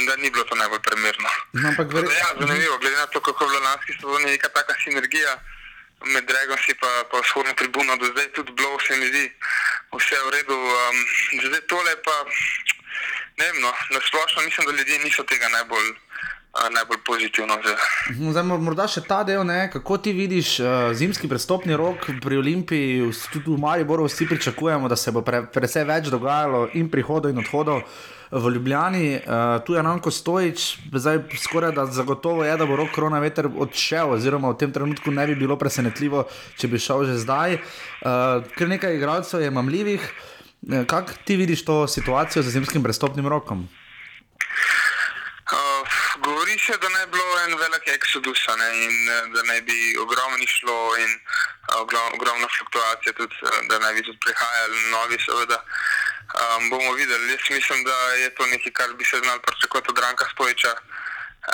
da 0.06 0.16
ni 0.16 0.30
bilo 0.30 0.44
to 0.44 0.54
najbolj 0.54 0.82
primerno. 0.84 1.30
No, 1.52 1.68
ampak 1.68 1.88
gre... 1.88 2.04
ja, 2.14 2.28
zanimivo, 2.40 2.78
glede 2.78 2.96
na 2.96 3.06
to, 3.06 3.20
kako 3.20 3.44
je 3.44 3.50
bilo 3.50 3.60
lanski 3.64 3.92
sezoni 3.92 4.30
neka 4.30 4.48
taka 4.48 4.74
sinergija. 4.84 5.36
Med 6.04 6.26
Dragoci 6.28 6.74
in 6.74 6.76
pa, 6.76 6.88
pa 7.10 7.20
vzhodno 7.20 7.54
tribuno, 7.56 7.96
do 7.96 8.04
zdaj 8.12 8.26
tudi 8.36 8.52
bilo, 8.52 8.76
se 8.80 8.96
mi 8.96 9.06
zdi, 9.08 9.24
vse 9.96 10.18
v 10.26 10.30
redu. 10.36 10.52
Um, 10.52 10.96
zdaj 11.48 11.62
tole 11.70 11.96
pa, 12.04 12.16
ne 13.40 13.46
vem, 13.46 13.60
no, 13.62 13.72
na 13.90 14.00
splošno 14.08 14.42
mislim, 14.42 14.66
da 14.66 14.72
ljudje 14.72 14.98
niso 14.98 15.22
tega 15.22 15.48
najbolj, 15.48 15.94
najbolj 16.70 16.98
pozitivno. 17.06 17.56
Mhm, 18.10 18.30
zdaj, 18.30 18.44
morda 18.62 18.86
še 18.88 19.02
ta 19.06 19.22
del, 19.26 19.42
ne? 19.46 19.66
kako 19.72 19.98
ti 19.98 20.12
vidiš 20.14 20.58
uh, 20.60 20.68
zimski 20.94 21.28
prestopni 21.28 21.76
rok 21.76 22.06
pri 22.22 22.38
Olimpiji, 22.38 23.10
tudi 23.32 23.50
v 23.50 23.58
Mariboru, 23.58 24.06
vsi 24.06 24.28
pričakujemo, 24.30 24.88
da 24.88 24.96
se 24.96 25.12
bo 25.12 25.24
pre, 25.26 25.44
precej 25.50 25.86
več 25.88 26.10
dogajalo 26.14 26.68
in 26.78 26.90
prihodov 26.90 27.34
in 27.34 27.42
odhodov. 27.42 27.82
V 28.34 28.50
Ljubljani, 28.50 29.20
uh, 29.20 29.60
tu 29.66 29.76
je 29.76 29.82
Nanko 29.82 30.10
Stojič, 30.10 30.90
zdaj 30.90 31.20
skoraj 31.38 31.74
da 31.76 31.84
zagotovo 31.86 32.42
je, 32.46 32.56
da 32.58 32.66
bo 32.66 32.78
rok 32.78 32.90
korona 32.94 33.20
veter 33.22 33.46
odšel, 33.46 34.16
oziroma 34.16 34.50
v 34.54 34.58
tem 34.58 34.72
trenutku 34.74 35.14
ne 35.14 35.26
bi 35.30 35.36
bilo 35.38 35.58
presenetljivo, 35.60 36.24
če 36.58 36.70
bi 36.70 36.82
šel 36.82 37.06
že 37.10 37.20
zdaj. 37.22 37.58
Uh, 37.58 38.42
ker 38.56 38.70
nekaj 38.70 38.98
igralcev 38.98 39.44
je 39.44 39.54
mamljivih, 39.54 40.10
kako 40.90 41.14
ti 41.24 41.36
vidiš 41.36 41.64
to 41.64 41.84
situacijo 41.86 42.42
z 42.42 42.58
zimskim 42.58 42.82
prestopnim 42.82 43.28
rokom? 43.28 43.68
Govori 46.64 46.80
se, 46.80 46.88
da 46.88 46.88
naj 46.88 47.06
bi 47.06 47.12
bilo 47.12 47.40
en 47.44 47.58
velik 47.58 47.86
eksodus 47.86 48.46
ne, 48.58 48.68
in 48.84 49.08
eh, 49.08 49.26
da 49.34 49.42
naj 49.42 49.60
bi 49.68 49.96
ogromno 50.04 50.38
išlo 50.38 50.96
in 50.96 51.10
eh, 51.10 52.08
ogromno 52.14 52.48
fluktuacije, 52.56 53.12
tudi, 53.12 53.36
eh, 53.42 53.60
da 53.68 53.78
naj 53.78 53.94
bi 53.94 54.02
tudi 54.02 54.18
prihajali 54.24 54.78
novi, 54.90 55.18
seveda. 55.26 55.58
Um, 56.40 56.70
bomo 56.70 56.92
videli. 56.92 57.32
Jaz 57.32 57.44
mislim, 57.50 57.84
da 57.84 57.96
je 58.22 58.34
to 58.34 58.46
nekaj, 58.46 58.72
kar 58.72 58.94
bi 58.98 59.04
se 59.04 59.18
znal 59.24 59.38
pričakovati 59.40 59.90
od 59.90 59.98
Ranka 59.98 60.24
Stojiča. 60.32 60.72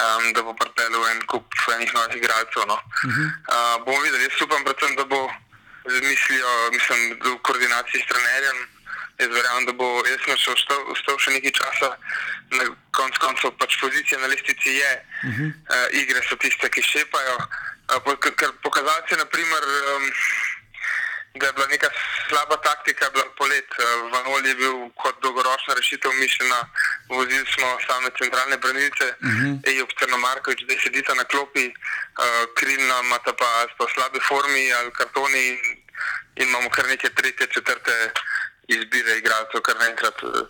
um, 0.00 0.32
da 0.32 0.42
bo 0.42 0.54
pripeljal 0.54 1.08
en 1.08 1.20
kup 1.26 1.46
enih 1.74 1.94
novih 1.94 2.16
igralcev. 2.16 2.62
No. 2.66 2.74
Uh 2.74 3.10
-huh. 3.10 3.28
uh, 3.54 3.84
bomo 3.84 4.00
videli, 4.00 4.22
jaz 4.22 4.42
upam 4.42 4.64
predvsem, 4.64 4.96
da 4.96 5.04
bo 5.04 5.20
z 5.92 5.94
mislijo, 6.10 6.50
mislim, 6.72 7.00
v 7.24 7.38
koordinaciji 7.42 8.02
s 8.02 8.08
trenerjem. 8.10 8.58
Jaz 9.20 9.28
verjamem, 9.28 9.66
da 9.68 9.72
bo 9.72 9.86
jaz 10.08 10.22
še 10.40 10.52
ostal, 10.54 10.84
ostal 10.94 11.18
še 11.20 11.34
nekaj 11.36 11.52
časa, 11.58 11.90
na 12.56 12.68
konc 12.96 13.18
koncev 13.20 13.52
pač 13.60 13.76
pozicija 13.82 14.20
na 14.20 14.30
listici 14.32 14.76
je, 14.78 14.92
uh 14.96 15.34
-huh. 15.34 15.50
uh, 15.50 15.88
igre 16.02 16.22
so 16.28 16.36
tiste, 16.36 16.68
ki 16.68 16.82
šepajo. 16.82 17.36
Uh, 17.90 18.16
ker 18.20 18.50
pokazati, 18.62 19.16
naprimer, 19.16 19.62
um, 19.94 20.10
da 21.34 21.46
je 21.46 21.52
bila 21.52 21.66
neka 21.66 21.88
slaba 22.28 22.56
taktika 22.56 23.10
polet. 23.38 23.68
Uh, 23.78 24.12
Vanoli 24.12 24.48
je 24.48 24.54
bil 24.54 24.76
kot 25.02 25.22
dolgoročna 25.22 25.74
rešitev 25.74 26.12
mišljena, 26.12 26.60
vozili 27.08 27.46
smo 27.54 27.78
same 27.86 28.10
centralne 28.18 28.56
branilce, 28.56 29.06
uh 29.08 29.28
-huh. 29.28 29.70
Ejo 29.70 29.86
Črnomarkovič, 29.98 30.60
da 30.68 30.74
sedita 30.82 31.14
na 31.14 31.24
klopi, 31.24 31.66
uh, 31.68 32.44
krilna 32.56 32.96
imata 33.04 33.32
pa 33.32 33.66
po 33.78 33.88
slabi 33.94 34.20
formi 34.28 34.72
ali 34.72 34.90
kartoni 34.92 35.44
in 35.48 36.48
imamo 36.48 36.70
kar 36.70 36.86
neke 36.88 37.08
tretje, 37.08 37.46
četrte 37.46 38.10
izbire 38.76 39.18
igralcev, 39.18 39.62
kar 39.66 39.76
naenkrat. 39.82 40.22
Uh, 40.22 40.46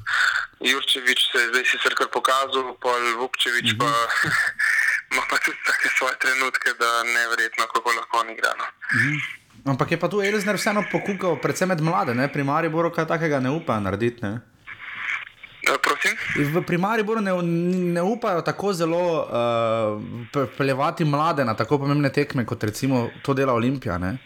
Jurčevič 0.60 1.20
se 1.32 1.38
je 1.42 1.48
zdaj 1.52 1.64
sicer 1.72 1.96
kar 1.98 2.08
pokazal, 2.12 2.74
pol 2.84 3.10
Vukčevič 3.20 3.76
pa 3.80 3.90
ima 5.10 5.24
pa 5.30 5.36
tudi 5.44 5.58
take 5.66 5.88
svoje 5.98 6.16
trenutke, 6.22 6.76
da 6.78 6.90
neverjetno, 7.02 7.66
kako 7.74 7.96
lahko 7.96 8.24
on 8.24 8.30
igra. 8.30 8.52
No. 8.58 8.64
-huh. 8.64 9.40
Ampak 9.64 9.90
je 9.90 10.00
pa 10.00 10.08
tu 10.08 10.22
Elizner 10.22 10.56
vseeno 10.56 10.84
pokukal, 10.92 11.36
predvsem 11.40 11.68
med 11.68 11.80
mlade, 11.80 12.14
ne? 12.14 12.28
pri 12.32 12.44
Mariboru 12.44 12.90
kaj 12.90 13.06
takega 13.06 13.40
ne 13.40 13.50
upa 13.50 13.80
narediti. 13.80 14.24
Ne? 14.24 14.40
Ja, 15.60 15.76
v 16.36 16.62
primarni 16.64 17.04
boru 17.04 17.20
ne, 17.20 17.32
ne 17.92 18.02
upajo 18.02 18.40
tako 18.42 18.72
zelo 18.72 19.02
uh, 19.20 20.48
pelevati 20.56 21.04
mlade 21.04 21.44
na 21.44 21.54
tako 21.54 21.78
pomembne 21.78 22.08
tekme, 22.12 22.46
kot 22.46 22.64
recimo 22.64 23.10
to 23.22 23.34
dela 23.34 23.52
Olimpija. 23.52 23.98
Ne? 23.98 24.16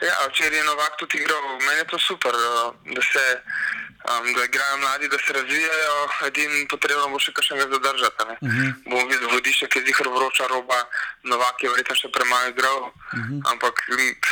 Ja, 0.00 0.14
včeraj 0.28 0.58
je 0.58 0.64
Novak 0.64 0.96
tudi 0.98 1.18
igral, 1.18 1.42
meni 1.66 1.78
je 1.78 1.84
to 1.84 1.98
super, 1.98 2.34
eh, 2.34 2.94
da 2.94 3.02
se 3.02 3.24
um, 4.10 4.34
da 4.34 4.44
igrajo 4.44 4.76
mladi, 4.76 5.08
da 5.08 5.18
se 5.18 5.32
razvijajo, 5.32 5.96
edin 6.26 6.52
potrebno 6.70 7.08
bo 7.08 7.18
še 7.18 7.32
kakšnega 7.32 7.66
zadržati. 7.72 8.22
Uh 8.22 8.48
mhm. 8.48 8.60
-huh. 8.60 8.72
Bomo 8.90 9.06
videli 9.06 9.32
vodišče, 9.32 9.66
ki 9.66 9.78
je 9.78 9.86
zihar 9.86 10.08
vroča 10.08 10.46
roba, 10.46 10.78
Novak 11.22 11.62
je 11.62 11.70
verjetno 11.70 11.94
še 11.96 12.08
premalo 12.12 12.48
igral, 12.48 12.78
uh 12.82 13.18
mhm. 13.18 13.34
-huh. 13.34 13.50
ampak 13.50 13.74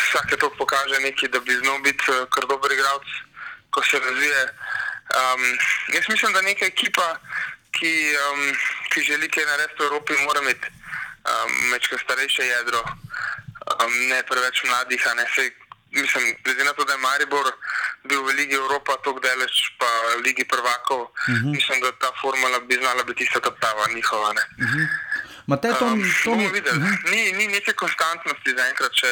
vsake 0.08 0.36
to 0.36 0.50
pokaže 0.58 1.00
nekaj, 1.00 1.28
da 1.28 1.40
bi 1.40 1.60
znal 1.62 1.78
biti 1.78 2.04
eh, 2.08 2.26
kar 2.34 2.46
dober 2.46 2.72
igralec, 2.72 3.08
ko 3.70 3.82
se 3.82 3.98
razvije. 3.98 4.42
Um, 5.14 5.42
jaz 5.94 6.04
mislim, 6.08 6.32
da 6.32 6.40
neka 6.42 6.66
ekipa, 6.66 7.18
ki, 7.72 8.16
um, 8.24 8.56
ki 8.90 9.00
želi 9.02 9.28
kaj 9.28 9.44
narediti 9.44 9.82
v 9.82 9.86
Evropi, 9.86 10.12
mora 10.24 10.40
imeti 10.40 10.68
um, 10.68 11.72
večkrat 11.72 12.00
starejše 12.00 12.42
jedro, 12.46 12.82
um, 13.80 13.92
ne 14.08 14.22
preveč 14.22 14.64
mladih, 14.64 15.06
a 15.10 15.14
ne 15.14 15.26
se 15.34 15.50
mislim, 15.94 16.36
glede 16.44 16.64
na 16.64 16.72
to, 16.72 16.84
da 16.84 16.92
je 16.92 16.98
Maribor 16.98 17.46
bil 18.04 18.22
v 18.22 18.34
Ligi 18.38 18.54
Evropa, 18.54 18.92
tako 19.04 19.20
daleč 19.20 19.54
pa 19.78 19.90
v 20.18 20.22
Ligi 20.26 20.44
prvakov, 20.44 21.00
uh 21.00 21.28
mhm. 21.28 21.38
-huh. 21.38 21.52
mislim, 21.56 21.80
da 21.80 21.92
ta 21.92 22.10
formula 22.20 22.60
bi 22.60 22.74
znala 22.74 23.02
biti 23.04 23.18
tista 23.24 23.50
prava 23.60 23.86
njihova. 23.94 24.30
Uh 24.30 24.36
-huh. 24.36 24.86
Matej, 25.46 25.72
to, 25.78 25.84
um, 25.86 26.02
to 26.24 26.34
mi... 26.34 26.46
uh 26.46 26.52
mhm. 26.52 26.84
-huh. 26.84 27.10
ni, 27.10 27.32
ni 27.32 27.46
neke 27.46 27.72
konstantnosti 27.72 28.56
zaenkrat, 28.56 28.92
če 28.92 29.10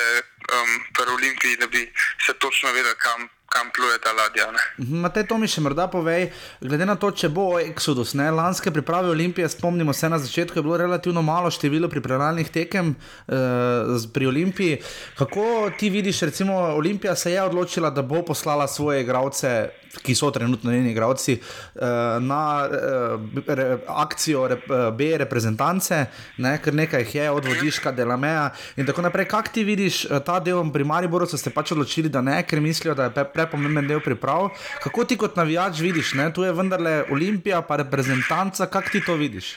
um, 0.54 0.70
pri 0.94 1.12
Olimpiji, 1.16 1.56
da 1.56 1.66
bi 1.66 1.92
se 2.26 2.32
točno 2.32 2.72
vedel, 2.72 2.94
kam 2.98 3.28
kam 3.52 3.68
pluje 3.74 3.98
ta 4.00 4.12
ladja. 4.16 4.48
Mhm, 4.78 5.04
Matej, 5.04 5.26
to 5.28 5.38
mi 5.38 5.48
še 5.50 5.60
morda 5.64 5.86
povej, 5.92 6.30
glede 6.60 6.88
na 6.88 6.96
to, 6.96 7.10
če 7.12 7.28
bo 7.32 7.60
Exodus, 7.60 8.14
ne, 8.18 8.30
lanske 8.32 8.72
priprave 8.72 9.12
Olimpije, 9.12 9.48
spomnimo 9.52 9.92
se 9.92 10.08
na 10.08 10.18
začetku, 10.18 10.58
je 10.58 10.64
bilo 10.64 10.80
relativno 10.80 11.22
malo 11.22 11.52
število 11.52 11.90
pripravljalnih 11.92 12.48
tekem 12.54 12.94
eh, 12.96 14.08
pri 14.14 14.30
Olimpiji. 14.32 14.80
Kako 15.18 15.70
ti 15.78 15.92
vidiš, 15.92 16.24
recimo, 16.32 16.56
Olimpija 16.80 17.16
se 17.16 17.36
je 17.36 17.42
odločila, 17.42 17.90
da 17.90 18.02
bo 18.02 18.24
poslala 18.24 18.68
svoje 18.68 19.02
igralce 19.04 19.52
ki 20.00 20.14
so 20.14 20.30
trenutno 20.30 20.72
njeni 20.72 20.90
igravci, 20.90 21.32
eh, 21.32 21.80
na 22.20 22.68
eh, 22.72 23.54
re, 23.54 23.78
akcijo 23.86 24.48
re, 24.48 24.54
eh, 24.54 24.90
B 24.90 25.18
reprezentance, 25.18 26.06
ne, 26.36 26.58
ker 26.62 26.74
nekaj 26.74 27.00
jih 27.00 27.14
je, 27.14 27.30
od 27.30 27.44
Vodiška, 27.44 27.92
Delameja 27.92 28.50
in 28.76 28.86
tako 28.86 29.02
naprej. 29.02 29.28
Kaj 29.28 29.52
ti 29.52 29.64
vidiš 29.64 30.06
ta 30.26 30.40
del 30.40 30.64
pri 30.72 30.84
Mariboru, 30.84 31.26
so 31.26 31.36
se 31.36 31.50
pač 31.50 31.72
odločili, 31.72 32.08
da 32.08 32.20
ne, 32.20 32.42
ker 32.46 32.60
mislijo, 32.60 32.94
da 32.94 33.10
je 33.10 33.41
prepomemben 33.42 33.88
del 33.88 34.00
priprav. 34.00 34.50
Kako 34.82 35.04
ti 35.04 35.18
kot 35.18 35.36
navijač 35.36 35.80
vidiš, 35.82 36.14
ne, 36.18 36.30
tu 36.32 36.46
je 36.46 36.52
vendarle 36.52 37.02
Olimpija, 37.10 37.62
pa 37.62 37.76
reprezentanca, 37.82 38.66
kako 38.66 38.94
ti 38.94 39.04
to 39.04 39.18
vidiš? 39.20 39.56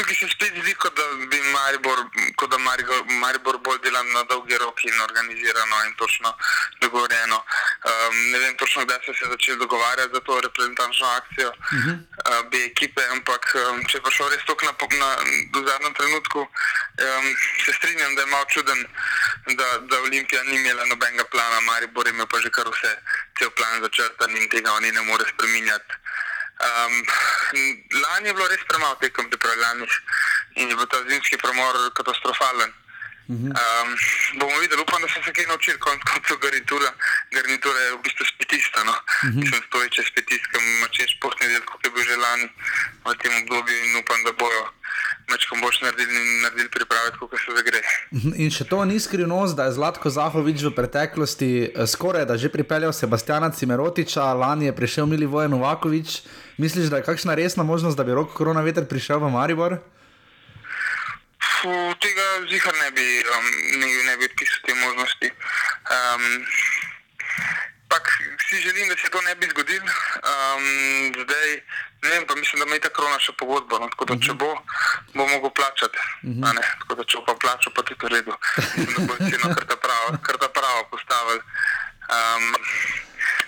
Tukaj 0.00 0.16
se 0.16 0.28
spet 0.32 0.54
zdi, 0.56 0.72
kot 0.80 0.94
da 0.96 1.04
bi 1.30 1.38
Maribor, 1.52 1.98
kot 2.40 2.50
da 2.50 2.58
Maribor, 2.58 3.02
Maribor 3.22 3.58
bolj 3.64 3.80
dela 3.84 4.00
na 4.02 4.22
dolgi 4.30 4.56
rok 4.56 4.78
in 4.88 5.00
organizirano 5.00 5.76
in 5.86 5.92
točno 5.94 6.32
dogovorjeno. 6.80 7.36
Um, 7.90 8.14
ne 8.32 8.38
vem 8.38 8.56
točno, 8.56 8.84
kdaj 8.84 8.98
so 9.04 9.12
se 9.18 9.28
začeli 9.32 9.58
dogovarjati 9.58 10.14
za 10.14 10.20
to 10.20 10.40
reprezentančno 10.40 11.06
akcijo 11.06 11.48
uh 11.48 11.84
-huh. 11.84 11.96
uh, 11.96 12.48
B 12.50 12.64
ekipe, 12.70 13.02
ampak 13.10 13.44
um, 13.54 13.84
če 13.90 14.00
pa 14.00 14.10
šel 14.10 14.28
res 14.32 14.44
tok 14.46 14.62
na, 14.62 14.72
na, 15.02 15.08
do 15.52 15.60
zadnjem 15.68 15.94
trenutku, 15.94 16.40
um, 16.40 17.26
se 17.64 17.72
strinjam, 17.72 18.14
da 18.14 18.20
je 18.22 18.32
malo 18.34 18.44
čuden, 18.54 18.80
da, 19.58 19.78
da 19.78 20.00
Olimpija 20.00 20.42
ni 20.42 20.56
imela 20.56 20.84
nobenega 20.84 21.24
plana, 21.24 21.60
Maribor 21.60 22.08
ima 22.08 22.26
pa 22.26 22.40
že 22.40 22.50
kar 22.50 22.68
vse, 22.72 22.92
cel 23.38 23.50
plan 23.50 23.82
začrtan 23.82 24.36
in 24.36 24.48
tega 24.48 24.72
oni 24.72 24.92
ne 24.92 25.00
more 25.00 25.24
spreminjati. 25.34 25.94
Um, 26.60 26.94
lani 28.04 28.28
je 28.28 28.34
bilo 28.36 28.48
res 28.48 28.62
premalo 28.68 28.94
tekem 29.00 29.30
pripravljalnih 29.32 29.92
in 30.60 30.68
je 30.68 30.76
bil 30.76 30.86
ta 30.92 31.00
zimski 31.08 31.40
premor 31.40 31.76
katastrofalen. 31.96 32.72
Um, 33.30 33.90
bomo 34.40 34.58
videli, 34.58 34.82
upam, 34.82 35.02
da 35.02 35.08
so 35.08 35.22
se 35.22 35.32
kaj 35.32 35.46
naučili, 35.46 35.78
kot 35.78 36.22
so 36.28 36.36
garnitura. 36.42 36.90
Garnitura 37.30 37.78
je 37.86 37.92
v 37.94 38.02
bistvu 38.02 38.24
spetista. 38.32 38.84
No? 38.84 38.90
Uh 38.92 39.30
-huh. 39.30 39.50
Sem 39.50 39.60
stoječe 39.68 40.02
spetiska, 40.10 40.56
mače 40.80 41.08
športni 41.14 41.46
del, 41.48 41.62
kot 41.70 41.80
je 41.84 41.90
bil 41.90 42.04
že 42.10 42.16
lani 42.16 42.48
v 43.04 43.14
tem 43.22 43.32
obdobju 43.42 43.76
in 43.84 43.96
upam, 44.02 44.20
da 44.26 44.32
bojo 44.32 44.62
mečkom 45.30 45.60
boš 45.60 45.80
naredili, 45.80 46.40
naredili 46.42 46.68
priprave, 46.68 47.10
kot 47.18 47.30
se 47.44 47.50
zagre. 47.56 47.80
In 48.44 48.50
še 48.50 48.64
to 48.64 48.84
ni 48.84 49.00
skrivnost, 49.00 49.56
da 49.56 49.64
je 49.64 49.72
Zlatko 49.78 50.10
Zahovič 50.10 50.62
v 50.62 50.74
preteklosti 50.74 51.50
eh, 51.62 51.86
skoraj 51.86 52.24
da 52.26 52.36
že 52.36 52.48
pripeljal 52.48 52.92
Sebastiana 52.92 53.50
Cimerotiča, 53.50 54.34
lani 54.34 54.66
je 54.66 54.76
prišel 54.76 55.06
Mili 55.06 55.26
Vojen 55.26 55.50
Novakovič. 55.50 56.22
Misliš, 56.60 56.90
da 56.92 56.96
je 56.96 57.02
kakšna 57.02 57.34
resna 57.34 57.62
možnost, 57.62 57.96
da 57.96 58.04
bi 58.04 58.12
rok 58.12 58.32
korona 58.36 58.60
veter 58.60 58.84
prišel 58.88 59.18
v 59.18 59.30
Maribor? 59.32 59.78
Fuh, 61.40 61.92
tega 62.04 62.26
zihar 62.50 62.74
ne 62.82 62.90
bi, 62.96 63.06
um, 63.36 63.46
ne, 63.80 63.88
ne 64.08 64.16
bi 64.20 64.28
pisal 64.36 64.60
te 64.66 64.74
možnosti. 64.74 65.30
Um, 65.96 66.44
pak 67.88 68.04
si 68.48 68.60
želim, 68.60 68.88
da 68.88 68.96
se 68.96 69.08
to 69.10 69.20
ne 69.22 69.34
bi 69.40 69.48
zgodilo. 69.50 69.88
Um, 70.32 70.66
zdaj, 71.24 71.48
ne 72.02 72.08
vem, 72.10 72.26
pa 72.28 72.34
mislim, 72.34 72.60
da 72.60 72.66
ima 72.66 72.78
ta 72.84 72.92
korona 72.92 73.18
še 73.24 73.32
pogodbo. 73.40 73.80
No, 73.80 73.88
tako 73.96 74.04
da 74.12 74.20
če 74.26 74.36
bo, 74.42 74.52
bo 75.16 75.26
mogel 75.32 75.50
plačati. 75.58 75.98
Uh 76.22 76.30
-huh. 76.30 76.54
ne, 76.58 76.64
tako 76.80 76.94
da 77.00 77.04
če 77.08 77.18
bo 77.18 77.24
pa 77.24 77.34
plačal, 77.42 77.72
pa 77.76 77.82
tudi 77.88 78.04
v 78.04 78.12
redu. 78.16 78.36
Mislim, 78.76 78.94
da 78.96 79.00
bo 79.08 79.16
ceno 79.30 79.54
kar 79.56 80.36
ta 80.44 80.48
prava 80.48 80.84
postavili. 80.92 81.40
Um, 82.10 82.54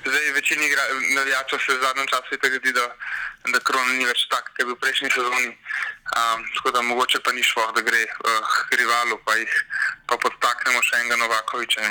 Zdaj, 0.07 0.33
večini 0.35 0.67
navijačev 1.17 1.59
se 1.59 1.73
v 1.73 1.83
zadnjem 1.85 2.07
času 2.13 2.39
tako 2.43 2.57
zdi, 2.61 2.73
da, 2.79 2.87
da 3.53 3.59
korona 3.67 3.93
ni 3.99 4.05
več 4.11 4.27
tak, 4.33 4.49
kot 4.49 4.59
je 4.59 4.67
bil 4.67 4.75
v 4.75 4.83
prejšnji 4.83 5.11
sezoni. 5.15 5.51
Um, 6.19 6.41
tako 6.57 6.71
da 6.75 6.83
mogoče 6.83 7.21
pa 7.25 7.33
ni 7.33 7.43
šlo, 7.47 7.69
da 7.77 7.85
gre 7.87 8.03
uh, 8.11 8.49
k 8.69 8.79
rivalu, 8.81 9.19
pa 9.27 9.37
jih 9.39 9.53
pa 10.11 10.19
podtaknemo 10.25 10.83
še 10.83 10.99
enega 11.01 11.21
Novakoviča. 11.23 11.87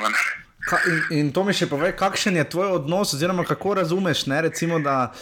Ka, 0.67 0.81
in, 0.91 0.99
in 1.19 1.29
to 1.31 1.45
mi 1.47 1.55
še 1.55 1.69
pove, 1.71 1.93
kakšen 1.95 2.35
je 2.35 2.49
tvoj 2.51 2.75
odnos, 2.81 3.15
oziroma 3.15 3.47
kako 3.47 3.79
razumeš, 3.79 4.25
ne, 4.27 4.41
recimo, 4.49 4.81
da 4.83 5.13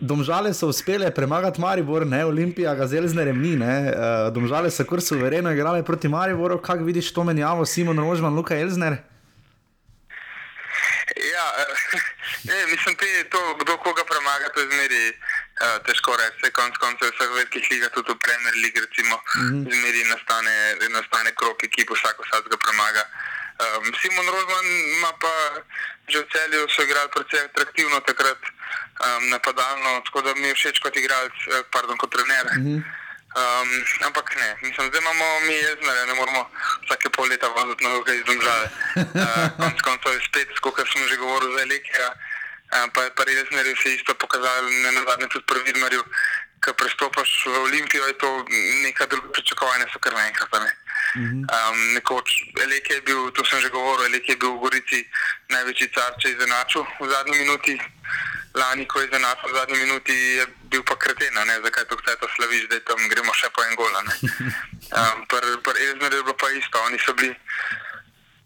domžale 0.00 0.50
so 0.54 0.68
uspele 0.68 1.08
premagati 1.14 1.62
Maribor, 1.62 2.04
ne 2.06 2.24
Olimpija, 2.26 2.74
ga 2.74 2.90
zelo 2.90 3.08
zneremni. 3.08 3.54
Uh, 3.62 4.26
domžale 4.34 4.74
so 4.74 4.84
kar 4.90 5.00
suvereno 5.00 5.54
igrale 5.54 5.86
proti 5.86 6.10
Mariboru, 6.10 6.58
kako 6.58 6.90
vidiš 6.90 7.14
to 7.14 7.24
menjavo, 7.24 7.64
Simon 7.66 8.02
Rožman, 8.02 8.34
Luka 8.34 8.58
Elzner? 8.58 8.98
Ja, 11.16 11.46
ne, 12.48 12.66
mislim, 12.66 12.96
da 13.00 13.06
je 13.06 13.30
to, 13.30 13.54
kdo 13.60 13.76
koga 13.76 14.04
premaga, 14.04 14.48
to 14.54 14.60
je 14.60 14.70
zmeri 14.72 15.04
uh, 15.12 15.78
težko 15.86 16.16
reči. 16.16 16.52
Konec 16.52 16.76
koncev 16.76 17.06
je 17.08 17.12
vseh 17.16 17.30
velikih 17.36 17.70
lig, 17.70 17.84
tudi 17.94 18.12
v 18.12 18.22
Premier 18.26 18.56
League, 18.62 18.80
recimo, 18.86 19.16
mm 19.16 19.48
-hmm. 19.48 19.62
zmeri 19.74 20.02
nastane, 20.04 20.56
nastane 20.88 21.30
krok, 21.38 21.58
ki 21.74 21.82
vsak 21.90 22.16
vsak 22.24 22.48
ga 22.52 22.56
premaga. 22.64 23.04
Um, 23.62 23.84
Simon 24.00 24.26
Rozman 24.34 24.66
ima 24.96 25.12
pa 25.22 25.34
že 26.08 26.18
v 26.18 26.28
celju, 26.32 26.68
so 26.68 26.82
igrali 26.82 27.08
precej 27.14 27.40
atraktivno 27.44 28.00
takrat 28.00 28.40
um, 28.42 29.28
napadalno, 29.28 30.00
tako 30.04 30.20
da 30.20 30.34
mi 30.34 30.48
je 30.48 30.54
všeč 30.54 30.78
kot 30.82 30.96
igralec, 30.96 31.36
pardon, 31.70 31.96
kot 31.96 32.10
trener. 32.10 32.46
Mm 32.58 32.64
-hmm. 32.64 33.01
Um, 33.32 33.70
ampak 34.06 34.36
ne, 34.36 34.56
mislim, 34.62 34.88
zdaj 34.88 35.00
imamo 35.00 35.40
mi 35.40 35.54
jeznare, 35.54 36.06
ne 36.06 36.14
moramo 36.14 36.50
vsake 36.84 37.08
pol 37.16 37.28
leta 37.28 37.48
voziti 37.48 37.84
na 37.84 37.90
roke 37.94 38.12
iz 38.16 38.24
države. 38.24 38.66
Uh, 38.96 39.48
konc 39.62 39.80
koncev 39.80 40.12
je 40.12 40.20
spet, 40.28 40.58
kot 40.60 40.76
sem 40.92 41.08
že 41.08 41.16
govoril, 41.16 41.56
za 41.56 41.62
elektrika, 41.62 42.08
uh, 42.12 42.86
pa 42.94 43.02
je 43.02 43.10
pa 43.16 43.22
jeznare 43.24 43.74
se 43.82 43.94
isto 43.94 44.14
pokazali, 44.14 44.82
ne 44.84 44.92
nazadnje 44.92 45.28
tudi 45.28 45.46
pri 45.48 45.60
Vidmarju, 45.64 46.04
ko 46.64 46.72
prestopaš 46.72 47.30
v 47.46 47.56
Olimpijo, 47.58 48.06
je 48.06 48.18
to 48.18 48.44
neka 48.84 49.06
druga 49.06 49.32
pričakovanja, 49.32 49.86
so 49.92 49.98
kar 49.98 50.12
naenkrat. 50.12 50.52
Ne. 50.52 50.72
Um, 51.16 51.78
nekoč 51.94 52.28
Elek 52.64 52.90
je 52.90 53.00
bil, 53.00 53.30
to 53.30 53.44
sem 53.44 53.60
že 53.60 53.68
govoril, 53.68 54.06
Elek 54.06 54.28
je 54.28 54.36
bil 54.36 54.52
v 54.56 54.62
Gorici 54.64 55.00
največji 55.48 55.88
car, 55.92 56.12
če 56.20 56.28
je 56.28 56.36
izenačil 56.36 56.86
v 57.00 57.08
zadnji 57.08 57.36
minuti. 57.38 57.74
Lani, 58.54 58.84
ko 58.86 59.00
je 59.00 59.08
izenačil 59.08 59.48
v 59.48 59.56
zadnji 59.56 59.76
minuti, 59.78 60.12
je 60.12 60.46
bil 60.68 60.82
pa 60.84 60.96
kretena, 60.96 61.44
ne? 61.44 61.60
zakaj 61.64 61.84
to 61.88 61.96
vse 61.96 62.16
to 62.20 62.28
slaviš, 62.36 62.68
da 62.68 62.80
tam 62.84 63.00
gremo 63.08 63.32
še 63.32 63.48
po 63.48 63.64
en 63.64 63.74
gol. 63.80 63.94
Um, 63.96 65.24
Pri 65.30 65.56
pr 65.64 65.76
Ezmeru 65.80 66.16
je 66.20 66.22
bilo 66.22 66.36
pa 66.36 66.50
isto, 66.52 66.76
oni 66.84 66.98
so 67.00 67.16
bili, 67.16 67.32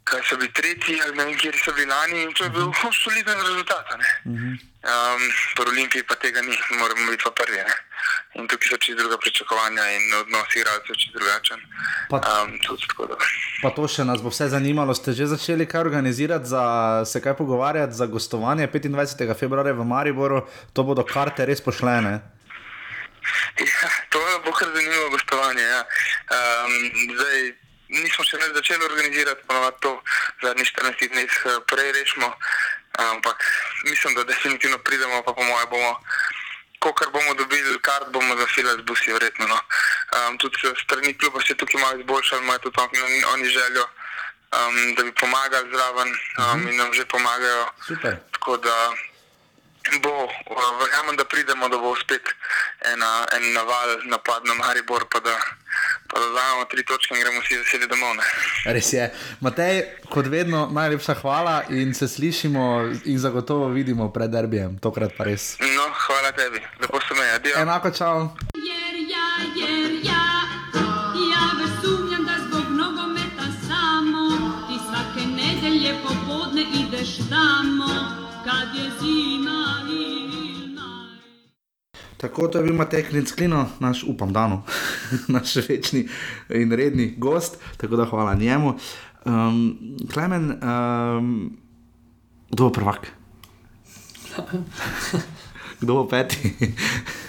kaj 0.07 0.22
so 0.30 0.38
bili 0.38 0.52
tretji, 0.52 1.00
ali 1.02 1.16
ne 1.16 1.24
vem, 1.24 1.34
kjer 1.42 1.59
so 1.59 1.74
bili 1.74 1.90
lani 1.90 2.22
in 2.22 2.32
to 2.38 2.46
je 2.46 2.50
bil 2.54 2.70
uh, 2.70 2.86
soliden 2.94 3.42
rezultat. 3.42 3.86
Um, 4.87 5.22
pri 5.55 5.66
Olimpiji 5.66 6.03
pa 6.03 6.14
tega 6.14 6.39
ni, 6.41 6.55
moramo 6.72 7.11
biti 7.11 7.24
pa 7.24 7.30
prvi. 7.32 7.59
Ne? 7.59 7.74
In 8.34 8.47
tukaj 8.47 8.68
so 8.68 8.76
čisto 8.76 8.95
druga 8.97 9.18
pričakovanja 9.18 9.82
in 9.91 10.14
odnos 10.14 10.55
igralcev 10.55 10.95
čisto 10.95 11.18
drugačen. 11.18 11.59
Pa- 12.11 12.22
Um, 12.37 12.55
tudi. 12.61 12.87
Pa 13.62 13.70
to 13.70 13.89
še 13.89 14.05
nas 14.05 14.22
bo 14.22 14.28
vse 14.28 14.47
zanimalo. 14.49 14.95
Ste 14.95 15.11
že 15.12 15.26
začeli 15.26 15.66
kaj 15.66 15.80
organizirati, 15.80 16.47
za, 16.47 16.62
se 17.05 17.18
kaj 17.18 17.34
pogovarjati 17.34 17.93
za 17.93 18.07
gostovanje 18.07 18.68
25. 18.68 18.95
februarja 19.34 19.72
v 19.72 19.84
Mariboru, 19.84 20.45
to 20.70 20.82
bodo 20.82 21.03
karte 21.05 21.43
res 21.43 21.59
pošlene. 21.61 22.22
Ja, 23.59 23.89
to 24.09 24.18
bo 24.41 24.53
kar 24.53 24.70
zanimivo 24.70 25.11
gostovanje. 25.11 25.62
Ja. 25.64 25.82
Um, 26.28 26.72
zdaj, 27.11 27.39
nismo 27.89 28.22
še 28.22 28.37
več 28.37 28.55
začeli 28.55 28.84
organizirati, 28.84 29.43
ponovadi 29.43 29.76
to 29.80 29.91
v 29.97 30.03
zadnjih 30.43 30.68
14 30.68 31.09
dneh 31.09 31.32
eh, 31.45 31.59
prej 31.66 31.91
rešimo, 31.93 32.28
ampak 32.99 33.44
mislim, 33.84 34.14
da 34.14 34.24
definitivno 34.24 34.78
pridemo, 34.78 35.22
pa 35.22 35.32
po 35.32 35.42
mojem 35.42 35.68
bomo. 35.70 36.01
Ko 36.78 36.92
kar 36.92 37.09
bomo 37.11 37.34
dobili, 37.34 37.78
kart 37.80 38.09
bomo 38.12 38.36
zafilali 38.36 38.82
z 38.82 38.84
busi, 38.84 39.12
verjetno. 39.12 39.47
No. 39.47 39.59
Um, 40.16 40.38
tudi 40.38 40.57
strani 40.84 41.18
kluba 41.18 41.40
se 41.40 41.55
tukaj 41.55 41.80
malo 41.80 41.99
izboljšali, 42.01 42.42
imajo 42.42 42.59
tudi 42.59 42.78
oni, 42.80 43.24
oni 43.24 43.49
željo, 43.49 43.84
um, 44.57 44.94
da 44.94 45.03
bi 45.03 45.12
pomagali 45.12 45.70
zraven 45.72 46.09
um, 46.09 46.68
in 46.68 46.76
nam 46.76 46.92
že 46.92 47.05
pomagajo. 47.05 47.66
Super. 47.86 48.16
Tako 48.32 48.57
da 48.57 48.92
bo, 50.03 50.28
verjamem, 50.80 51.16
da 51.16 51.24
pridemo, 51.24 51.68
da 51.68 51.78
bo 51.78 51.95
spet 51.97 52.34
ena, 52.93 53.26
en 53.37 53.53
naval 53.53 53.89
napad 54.05 54.45
na 54.45 54.55
Maribor, 54.55 55.07
pa 55.12 55.20
da, 55.20 55.37
pa 56.09 56.20
da 56.20 56.26
damo 56.26 56.64
tri 56.70 56.84
točke 56.84 57.14
in 57.14 57.20
gremo 57.20 57.41
vsi 57.41 57.57
veseli 57.57 57.87
domov. 57.87 58.16
Ne. 58.16 58.24
Res 58.72 58.93
je. 58.93 59.11
Matej, 59.41 59.82
kot 60.11 60.26
vedno, 60.26 60.66
najlepša 60.72 61.14
hvala 61.22 61.57
in 61.70 61.95
se 61.95 62.09
slišimo 62.09 62.64
in 63.05 63.18
zagotovo 63.18 63.68
vidimo 63.68 64.12
pred 64.12 64.30
derbijem, 64.30 64.78
tokrat 64.78 65.16
pa 65.18 65.24
res. 65.24 65.57
No, 65.61 65.89
hvala 66.07 66.32
tebi, 66.32 66.62
lepo 66.80 67.01
se 67.09 67.14
me, 67.14 67.30
adijo. 67.39 67.59
Enako 67.62 67.91
čau. 67.91 68.30
Jer 68.55 68.87
Tako 82.16 82.48
to 82.48 82.58
je 82.58 82.64
bil 82.64 82.74
Matej 82.74 83.04
Klincklino, 83.10 83.66
naš 83.80 84.04
upam 84.08 84.32
dano, 84.32 84.62
naš 85.28 85.56
večni 85.68 86.08
in 86.48 86.72
redni 86.72 87.14
gost, 87.18 87.58
tako 87.76 87.96
da 87.96 88.04
hvala 88.04 88.34
njemu. 88.34 88.74
Um, 89.24 89.78
Klemen, 90.12 90.50
um, 90.50 91.56
kdo 92.50 92.64
bo 92.64 92.72
prvak? 92.72 93.06
Kdo 95.80 95.94
bo 95.94 96.08
peti? 96.08 96.54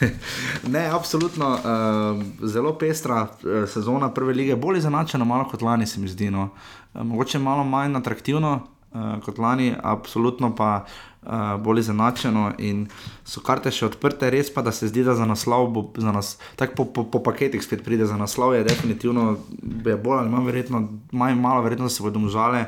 ne, 0.74 0.86
absolutno, 0.88 1.50
uh, 1.52 2.48
zelo 2.48 2.78
pestra 2.78 3.22
uh, 3.24 3.70
sezona 3.70 4.14
prve 4.14 4.34
lige, 4.34 4.56
bolj 4.56 4.78
izenačena, 4.78 5.26
malo 5.26 5.50
kot 5.52 5.62
lani, 5.62 5.88
se 5.88 6.00
mi 6.00 6.08
zdi. 6.08 6.32
No. 6.32 6.50
Uh, 6.94 7.02
mogoče 7.04 7.40
malo 7.40 7.64
manj 7.64 7.98
atraktivno 7.98 8.68
kot 9.26 9.38
lani, 9.38 9.74
absolutno 9.84 10.54
pa 10.56 10.86
uh, 10.86 11.30
bolj 11.62 11.80
izenačeno 11.80 12.52
in 12.58 12.86
so 13.26 13.44
karte 13.46 13.72
še 13.72 13.90
odprte, 13.92 14.30
res 14.34 14.54
pa 14.54 14.64
da 14.66 14.72
se 14.72 14.88
zdi, 14.88 15.04
da 15.04 15.16
za 15.16 15.26
naslov 15.28 15.76
za 15.98 16.12
nas, 16.12 16.38
tako 16.56 16.76
po, 16.76 16.86
po, 16.86 17.04
po 17.12 17.24
paketih 17.24 17.64
spet 17.64 17.84
pride 17.86 18.08
za 18.08 18.18
naslov, 18.18 18.56
je 18.56 18.64
definitivno 18.68 19.36
je 19.86 19.98
bolj 19.98 20.24
ali 20.24 20.34
manj 20.34 20.50
verjetno, 20.50 20.82
manj 21.12 21.38
malo 21.40 21.62
verjetno, 21.68 21.92
da 21.92 21.94
se 21.94 22.04
bodo 22.04 22.24
žale 22.32 22.66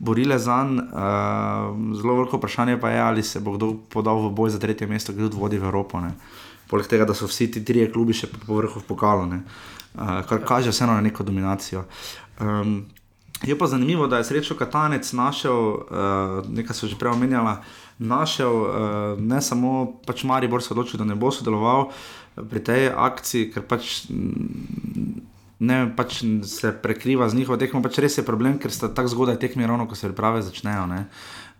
borile 0.00 0.38
za 0.38 0.64
njim. 0.64 0.78
Uh, 0.78 1.96
zelo 1.96 2.14
veliko 2.14 2.36
vprašanje 2.36 2.80
pa 2.80 2.90
je, 2.90 3.00
ali 3.00 3.22
se 3.22 3.40
bo 3.40 3.52
kdo 3.52 3.74
podal 3.88 4.28
v 4.28 4.30
boj 4.30 4.50
za 4.50 4.58
tretje 4.58 4.86
mesto, 4.86 5.12
kdo 5.12 5.28
vodi 5.36 5.58
v 5.58 5.64
Evropo. 5.64 6.00
Ne. 6.00 6.14
Poleg 6.70 6.86
tega, 6.86 7.04
da 7.04 7.14
so 7.14 7.28
vsi 7.28 7.50
ti 7.50 7.64
trije 7.64 7.92
klubi 7.92 8.16
še 8.16 8.26
po 8.26 8.56
vrhu 8.56 8.80
ne. 9.28 9.42
uh, 9.94 10.24
kar 10.28 10.40
kaže 10.44 10.70
vseeno 10.70 10.92
na 10.92 11.00
neko 11.00 11.22
dominacijo. 11.22 11.84
Um, 12.40 12.86
je 13.42 13.58
pa 13.58 13.66
zanimivo, 13.66 14.06
da 14.06 14.18
je 14.18 14.24
srečo 14.24 14.54
Katanec 14.54 15.12
našel, 15.12 15.52
uh, 15.52 15.80
nekaj 16.48 16.76
so 16.76 16.86
že 16.86 16.98
prej 16.98 17.12
omenjala, 17.12 17.62
našel 17.98 18.52
uh, 18.52 18.68
ne 19.20 19.40
samo 19.42 20.00
pač 20.06 20.24
Maribor 20.24 20.62
se 20.62 20.74
odločil, 20.74 20.98
da 20.98 21.04
ne 21.04 21.14
bo 21.14 21.30
sodeloval 21.30 21.88
pri 22.50 22.60
tej 22.60 22.88
akciji, 22.96 23.52
ker 23.52 23.62
pač. 23.62 24.08
mm, 24.10 25.28
Ne, 25.60 25.92
pač 25.92 26.22
se 26.48 26.70
prekriva 26.72 27.28
z 27.28 27.36
njihovo 27.36 27.58
tekmo, 27.60 27.82
pač 27.84 27.98
res 28.00 28.14
je 28.16 28.22
problem, 28.24 28.54
ker 28.56 28.72
sta 28.72 28.88
tako 28.88 29.12
zgodaj 29.12 29.36
tekmi, 29.42 29.66
ravno 29.68 29.84
ko 29.84 29.92
se 29.94 30.08
priprave 30.08 30.40
začnejo. 30.42 30.86
ne. 30.88 31.04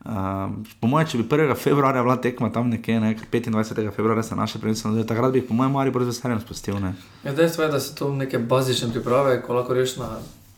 Um, 0.00 0.64
po 0.80 0.88
mojem, 0.88 1.08
če 1.08 1.18
bi 1.20 1.26
1. 1.28 1.52
februarja 1.60 2.00
bila 2.00 2.16
tekma 2.16 2.48
tam 2.48 2.70
nekje, 2.72 2.96
ne, 3.00 3.10
ker 3.12 3.28
25. 3.28 3.92
februarja 3.92 4.22
se 4.22 4.36
naše 4.36 4.58
prvenstvo 4.58 4.88
nadaljuje, 4.88 5.06
takrat 5.06 5.32
bi 5.32 5.42
po 5.44 5.52
mojem, 5.54 5.72
Maribor 5.76 6.04
z 6.04 6.14
veseljem 6.14 6.40
spustil. 6.40 6.80
Ne. 6.80 6.94
Ja, 7.24 7.34
dejstvo 7.36 7.66
je, 7.66 7.68
da 7.68 7.80
so 7.80 7.92
to 7.94 8.08
neke 8.16 8.38
bazične 8.40 8.88
priprave, 8.88 9.42
ko 9.44 9.52
lahko 9.52 9.76
rečeš 9.76 9.98
na 10.00 10.08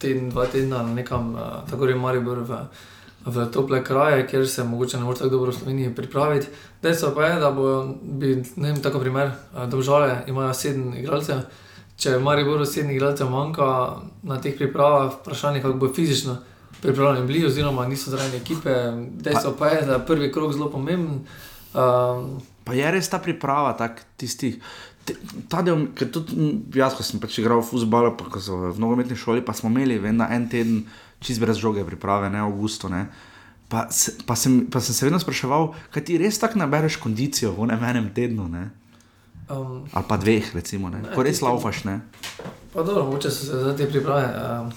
teden, 0.03 0.31
dva 0.31 0.47
tedna 0.51 0.83
na 0.83 0.95
nekam, 0.97 1.35
uh, 1.35 1.63
tako 1.71 1.87
je 1.87 1.97
Maribor 1.97 2.43
v, 2.49 2.59
v 3.25 3.47
tople 3.55 3.83
kraje, 3.85 4.27
kjer 4.27 4.49
se 4.49 4.65
mogoče 4.67 4.99
ne 4.99 5.07
more 5.07 5.19
tako 5.19 5.31
dobro 5.37 5.55
v 5.55 5.57
Sloveniji 5.61 5.95
pripraviti. 5.95 6.51
Dejstvo 6.83 7.13
pa 7.15 7.31
je, 7.31 7.41
da 7.41 7.51
bo, 7.55 7.69
bi, 8.03 8.37
ne 8.57 8.73
vem, 8.73 8.83
tako 8.83 9.01
primer, 9.01 9.31
uh, 9.55 9.67
Domžale 9.71 10.25
imajo 10.27 10.55
sedem 10.55 10.93
igralcev. 10.99 11.47
Če 11.97 12.19
Mariboru 12.19 12.67
sedem 12.67 12.91
igralcev 12.91 13.31
manjka 13.31 13.69
na 14.27 14.41
teh 14.43 14.57
pripravah, 14.59 15.13
vprašanje 15.21 15.63
je, 15.63 15.67
kako 15.69 15.79
bo 15.79 15.93
fizično 15.95 16.37
pripravljeni 16.83 17.27
bili, 17.27 17.47
oziroma 17.47 17.87
niso 17.87 18.11
zraven 18.11 18.35
ekipe. 18.35 18.75
Dejstvo 19.23 19.55
pa 19.59 19.69
je, 19.69 19.85
da 19.87 20.01
je 20.01 20.07
prvi 20.07 20.33
krok 20.33 20.53
zelo 20.53 20.71
pomemben. 20.71 21.23
Um, 21.75 22.41
Pa 22.63 22.77
je 22.79 22.91
res 22.95 23.09
ta 23.11 23.19
priprava, 23.19 23.73
tak, 23.75 24.05
tisti, 24.17 24.53
te, 25.05 25.17
ta 25.49 25.63
del, 25.67 25.89
ker 25.99 26.11
tudi 26.15 26.49
jaz, 26.75 26.97
ko 26.99 27.07
sem 27.07 27.23
pač 27.23 27.39
igral 27.43 27.63
v 27.63 27.69
futbol, 27.69 28.13
pa 28.19 28.29
ko 28.31 28.43
so 28.43 28.59
v 28.71 28.79
nogometni 28.83 29.19
šoli, 29.19 29.45
pa 29.45 29.55
smo 29.57 29.71
imeli 29.73 29.99
vem, 30.03 30.17
na 30.17 30.31
en 30.35 30.49
teden 30.51 30.85
čist 31.23 31.43
brez 31.43 31.61
žoge 31.63 31.85
priprave, 31.87 32.31
ne 32.31 32.43
avgusto. 32.43 32.91
Ne. 32.93 33.07
Pa, 33.73 33.87
se, 33.95 34.19
pa, 34.27 34.37
sem, 34.37 34.67
pa 34.71 34.83
sem 34.85 34.95
se 34.95 35.07
vedno 35.07 35.21
spraševal, 35.23 35.73
kaj 35.95 36.07
ti 36.09 36.21
res 36.21 36.39
tako 36.39 36.61
nabereš 36.61 36.99
kondicijo 37.03 37.55
v 37.57 37.71
enem 37.71 37.85
enem 37.89 38.09
tednu, 38.15 38.49
ne? 38.51 38.71
um, 39.53 39.85
ali 39.93 40.05
pa 40.09 40.17
dveh, 40.17 40.55
recimo, 40.55 40.91
ne? 40.93 41.03
ko 41.15 41.23
res 41.25 41.43
laufaš. 41.43 41.85
Ne? 41.89 42.01
Pa 42.73 42.83
dobro, 42.83 43.05
mogoče 43.05 43.31
so 43.31 43.47
se 43.47 43.63
za 43.65 43.77
te 43.77 43.89
priprave 43.89 44.29
uh, 44.29 44.73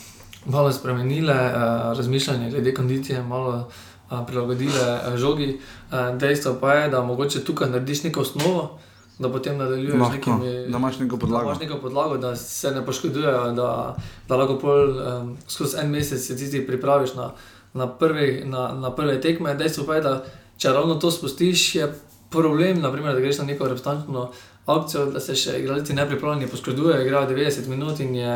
malo 0.52 0.72
spremenile, 0.72 1.34
uh, 1.36 1.98
razmišljanje 1.98 2.50
glede 2.52 2.74
kondicije, 2.74 3.24
malo 3.24 3.68
uh, 3.68 4.26
prilagodile 4.28 4.86
uh, 4.96 5.18
žogi. 5.18 5.60
Uh, 5.92 6.18
dejstvo 6.18 6.58
pa 6.62 6.74
je, 6.74 6.90
da 6.90 7.04
mogoče 7.04 7.44
tukaj 7.44 7.70
narediš 7.70 8.04
neko 8.04 8.22
osnovo, 8.22 8.80
da 9.20 9.30
potem 9.32 9.57
nadaljuješ 9.57 10.07
z 10.07 10.11
nekimi. 10.11 10.68
da 10.68 10.78
imaš 10.78 10.99
neko 10.99 11.18
podlago. 11.18 11.43
Da 11.43 11.51
imaš 11.51 11.59
neko 11.59 11.78
podlago, 11.82 12.18
da 12.18 12.36
se 12.36 12.72
ne 12.72 12.86
poškodujejo, 12.86 13.51
da, 13.51 13.95
da 14.28 14.36
lahko 14.36 14.59
pol 14.59 14.89
um, 14.89 15.38
skozi 15.47 15.78
en 15.82 15.91
mesec 15.91 16.28
se 16.28 16.51
ti 16.51 16.68
pripraviš 16.68 17.13
na, 17.13 17.32
na, 17.74 17.88
prvi, 17.88 18.43
na, 18.45 18.72
na 18.74 18.95
prve 18.95 19.22
tekme. 19.22 19.55
Dejstvo 19.55 19.86
pa 19.86 19.95
je, 19.95 20.01
da 20.01 20.24
če 20.57 20.74
ravno 20.74 20.95
to 20.95 21.11
spustiš, 21.11 21.76
je 21.76 21.93
problem, 22.30 22.82
naprimer, 22.82 23.13
da 23.13 23.20
greš 23.20 23.38
na 23.38 23.45
neko 23.45 23.63
reprezentantno 23.63 24.30
akcijo, 24.66 25.05
da 25.05 25.20
se 25.20 25.36
še 25.36 25.59
igralci 25.59 25.93
nepripravljeni 25.93 26.51
poškodujejo, 26.51 27.01
igrajo 27.05 27.30
90 27.30 27.68
minut 27.68 27.99
in 27.99 28.16
je. 28.16 28.36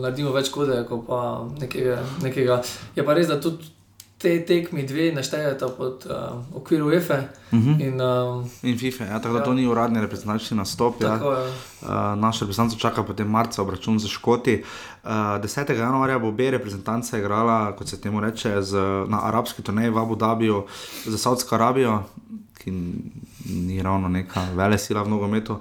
Naredimo 0.00 0.30
več 0.32 0.48
kode, 0.48 0.78
kot 0.88 1.02
pa 1.04 1.18
nekega, 1.60 1.98
nekega. 2.22 2.54
Je 2.96 3.04
pa 3.04 3.12
res, 3.12 3.26
da 3.28 3.36
tudi 3.36 3.66
te 4.24 4.40
tekmi 4.40 4.82
dve 4.82 5.12
naštejete 5.12 5.66
pod 5.76 6.06
uh, 6.06 6.14
okvir 6.54 6.82
UEFA. 6.82 7.14
Uh 7.14 7.54
Mhm. 7.54 7.70
-huh. 7.70 7.82
In 7.82 8.00
um, 8.00 8.50
In 8.62 8.78
FIFA, 8.78 9.04
ja, 9.04 9.18
tako 9.18 9.32
da 9.32 9.38
Ja. 9.38 9.44
to 9.44 9.54
ni 9.54 9.66
uradni 9.66 10.00
reprezentančni 10.00 10.56
nastop. 10.56 10.96
Ja. 11.00 11.08
tako. 11.08 11.28
Uh, 11.82 11.88
naš 12.16 12.40
reprezentant 12.40 12.80
čaka 12.80 13.02
potem 13.02 13.28
marca 13.28 13.62
obračun 13.62 13.98
za 13.98 14.08
Škoti. 14.08 14.62
Uh, 15.04 15.10
10. 15.10 15.72
januarja 15.72 16.18
bo 16.18 16.28
obe 16.28 16.50
reprezentanca 16.50 17.18
igrala, 17.18 17.72
kot 17.72 17.88
se 17.88 18.00
temu 18.00 18.20
reče, 18.20 18.62
z, 18.62 18.74
na 19.08 19.20
arabski 19.22 19.62
turnaji 19.62 19.90
v 19.90 19.98
Abu 19.98 20.16
Dhabiju 20.16 20.64
za 21.06 21.18
Saudsko 21.18 21.54
Arabijo, 21.54 22.02
ki 22.54 22.70
ni 23.46 23.82
ravno 23.82 24.08
neka 24.08 24.46
vele 24.56 24.78
sila 24.78 25.02
v 25.02 25.08
nogometu. 25.08 25.56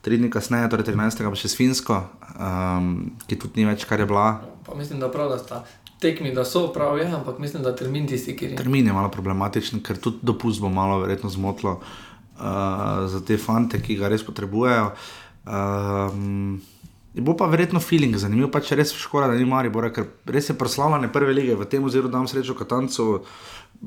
Tri 0.00 0.16
dni 0.16 0.30
kasneje, 0.30 0.68
torej 0.68 0.84
13. 0.86 1.28
pa 1.28 1.34
še 1.34 1.48
s 1.48 1.56
Finsko, 1.56 2.02
um, 2.40 2.86
ki 3.26 3.36
tudi 3.36 3.52
ni 3.56 3.66
več, 3.66 3.84
kar 3.84 4.00
je 4.00 4.06
bila. 4.06 4.40
Pa 4.66 4.74
mislim, 4.74 5.00
da 5.00 5.08
prav, 5.10 5.28
da 5.28 5.38
sta 5.38 5.64
tekmi, 6.00 6.34
da 6.34 6.44
so 6.44 6.68
prav, 6.72 6.98
je, 6.98 7.06
ampak 7.10 7.38
mislim, 7.38 7.62
da 7.62 7.74
termin 7.76 8.06
tisti, 8.06 8.36
ki 8.36 8.52
je. 8.52 8.58
Termin 8.60 8.86
je 8.86 8.92
malo 8.96 9.10
problematičen, 9.14 9.82
ker 9.82 9.98
tudi 9.98 10.22
dopust 10.22 10.60
bo 10.60 10.68
malo 10.68 11.00
verjetno 11.02 11.30
zmotilo. 11.30 11.80
uh, 12.40 13.08
za 13.08 13.20
te 13.20 13.38
fante, 13.38 13.80
ki 13.82 13.98
ga 13.98 14.08
res 14.08 14.26
potrebujejo. 14.26 14.90
Um, 15.46 16.60
Bo 17.18 17.32
pa 17.34 17.48
verjetno 17.50 17.80
feeling 17.82 18.14
zanimiv, 18.20 18.50
pa 18.52 18.60
če 18.62 18.76
res 18.78 18.92
škoda, 18.94 19.26
da 19.26 19.34
ni 19.34 19.46
Maribora, 19.48 19.88
ker 19.90 20.04
res 20.28 20.52
je 20.52 20.54
proslavljanje 20.54 21.08
prve 21.10 21.32
lige 21.34 21.56
v 21.58 21.66
tem 21.66 21.82
oziru, 21.82 22.06
da 22.06 22.20
vam 22.20 22.28
srečo 22.30 22.54
Katancu. 22.54 23.06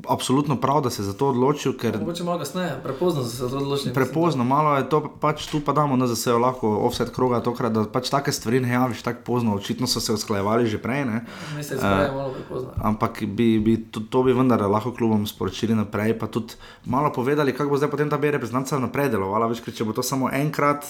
Absolutno 0.07 0.55
prav, 0.55 0.81
da 0.81 0.89
se 0.89 1.01
je 1.01 1.05
za 1.05 1.13
to 1.13 1.27
odločil, 1.27 1.73
ker 1.77 1.97
Mogoče 1.99 2.23
malo 2.23 2.39
kasneje, 2.39 2.77
prepozno 2.83 3.23
se 3.23 3.35
za 3.35 3.49
to 3.49 3.57
odločili. 3.57 3.93
prepozno, 3.93 4.43
malo 4.43 4.77
je 4.77 4.89
to, 4.89 5.01
pač 5.19 5.45
tu 5.51 5.59
pa 5.59 5.73
damo, 5.73 5.97
da 5.97 6.15
se 6.15 6.29
je 6.29 6.37
lahko 6.37 6.69
offset 6.87 7.09
kroga, 7.11 7.41
tokrat, 7.43 7.73
da 7.73 7.83
pač 7.83 8.09
take 8.09 8.31
stvari 8.31 8.59
ne 8.59 8.71
javiš 8.71 9.01
tako 9.01 9.19
pozno, 9.25 9.55
očitno 9.55 9.87
so 9.87 9.99
se 9.99 10.13
usklajevali 10.13 10.67
že 10.67 10.77
prej. 10.77 11.05
Ne? 11.05 11.25
Mislim, 11.57 11.79
da 11.79 12.01
je 12.01 12.11
malo 12.11 12.31
prepozno. 12.31 12.71
Ampak 12.81 13.23
bi, 13.23 13.59
bi 13.59 13.77
to, 13.91 13.99
to 13.99 14.23
bi 14.23 14.33
vendar 14.33 14.61
lahko 14.61 14.95
klubom 14.95 15.27
sporočili 15.27 15.75
naprej, 15.75 16.15
pa 16.19 16.27
tudi 16.27 16.55
malo 16.85 17.11
povedali, 17.11 17.51
kako 17.53 17.69
bo 17.69 17.77
zdaj 17.77 17.91
potem 17.91 18.09
ta 18.09 18.17
B 18.17 18.31
reprezentanca 18.31 18.79
naprej 18.79 19.11
delovala. 19.11 19.51
Veš, 19.51 19.59
ker 19.59 19.75
če 19.75 19.83
bo 19.83 19.91
to 19.91 20.03
samo 20.03 20.31
enkrat, 20.31 20.87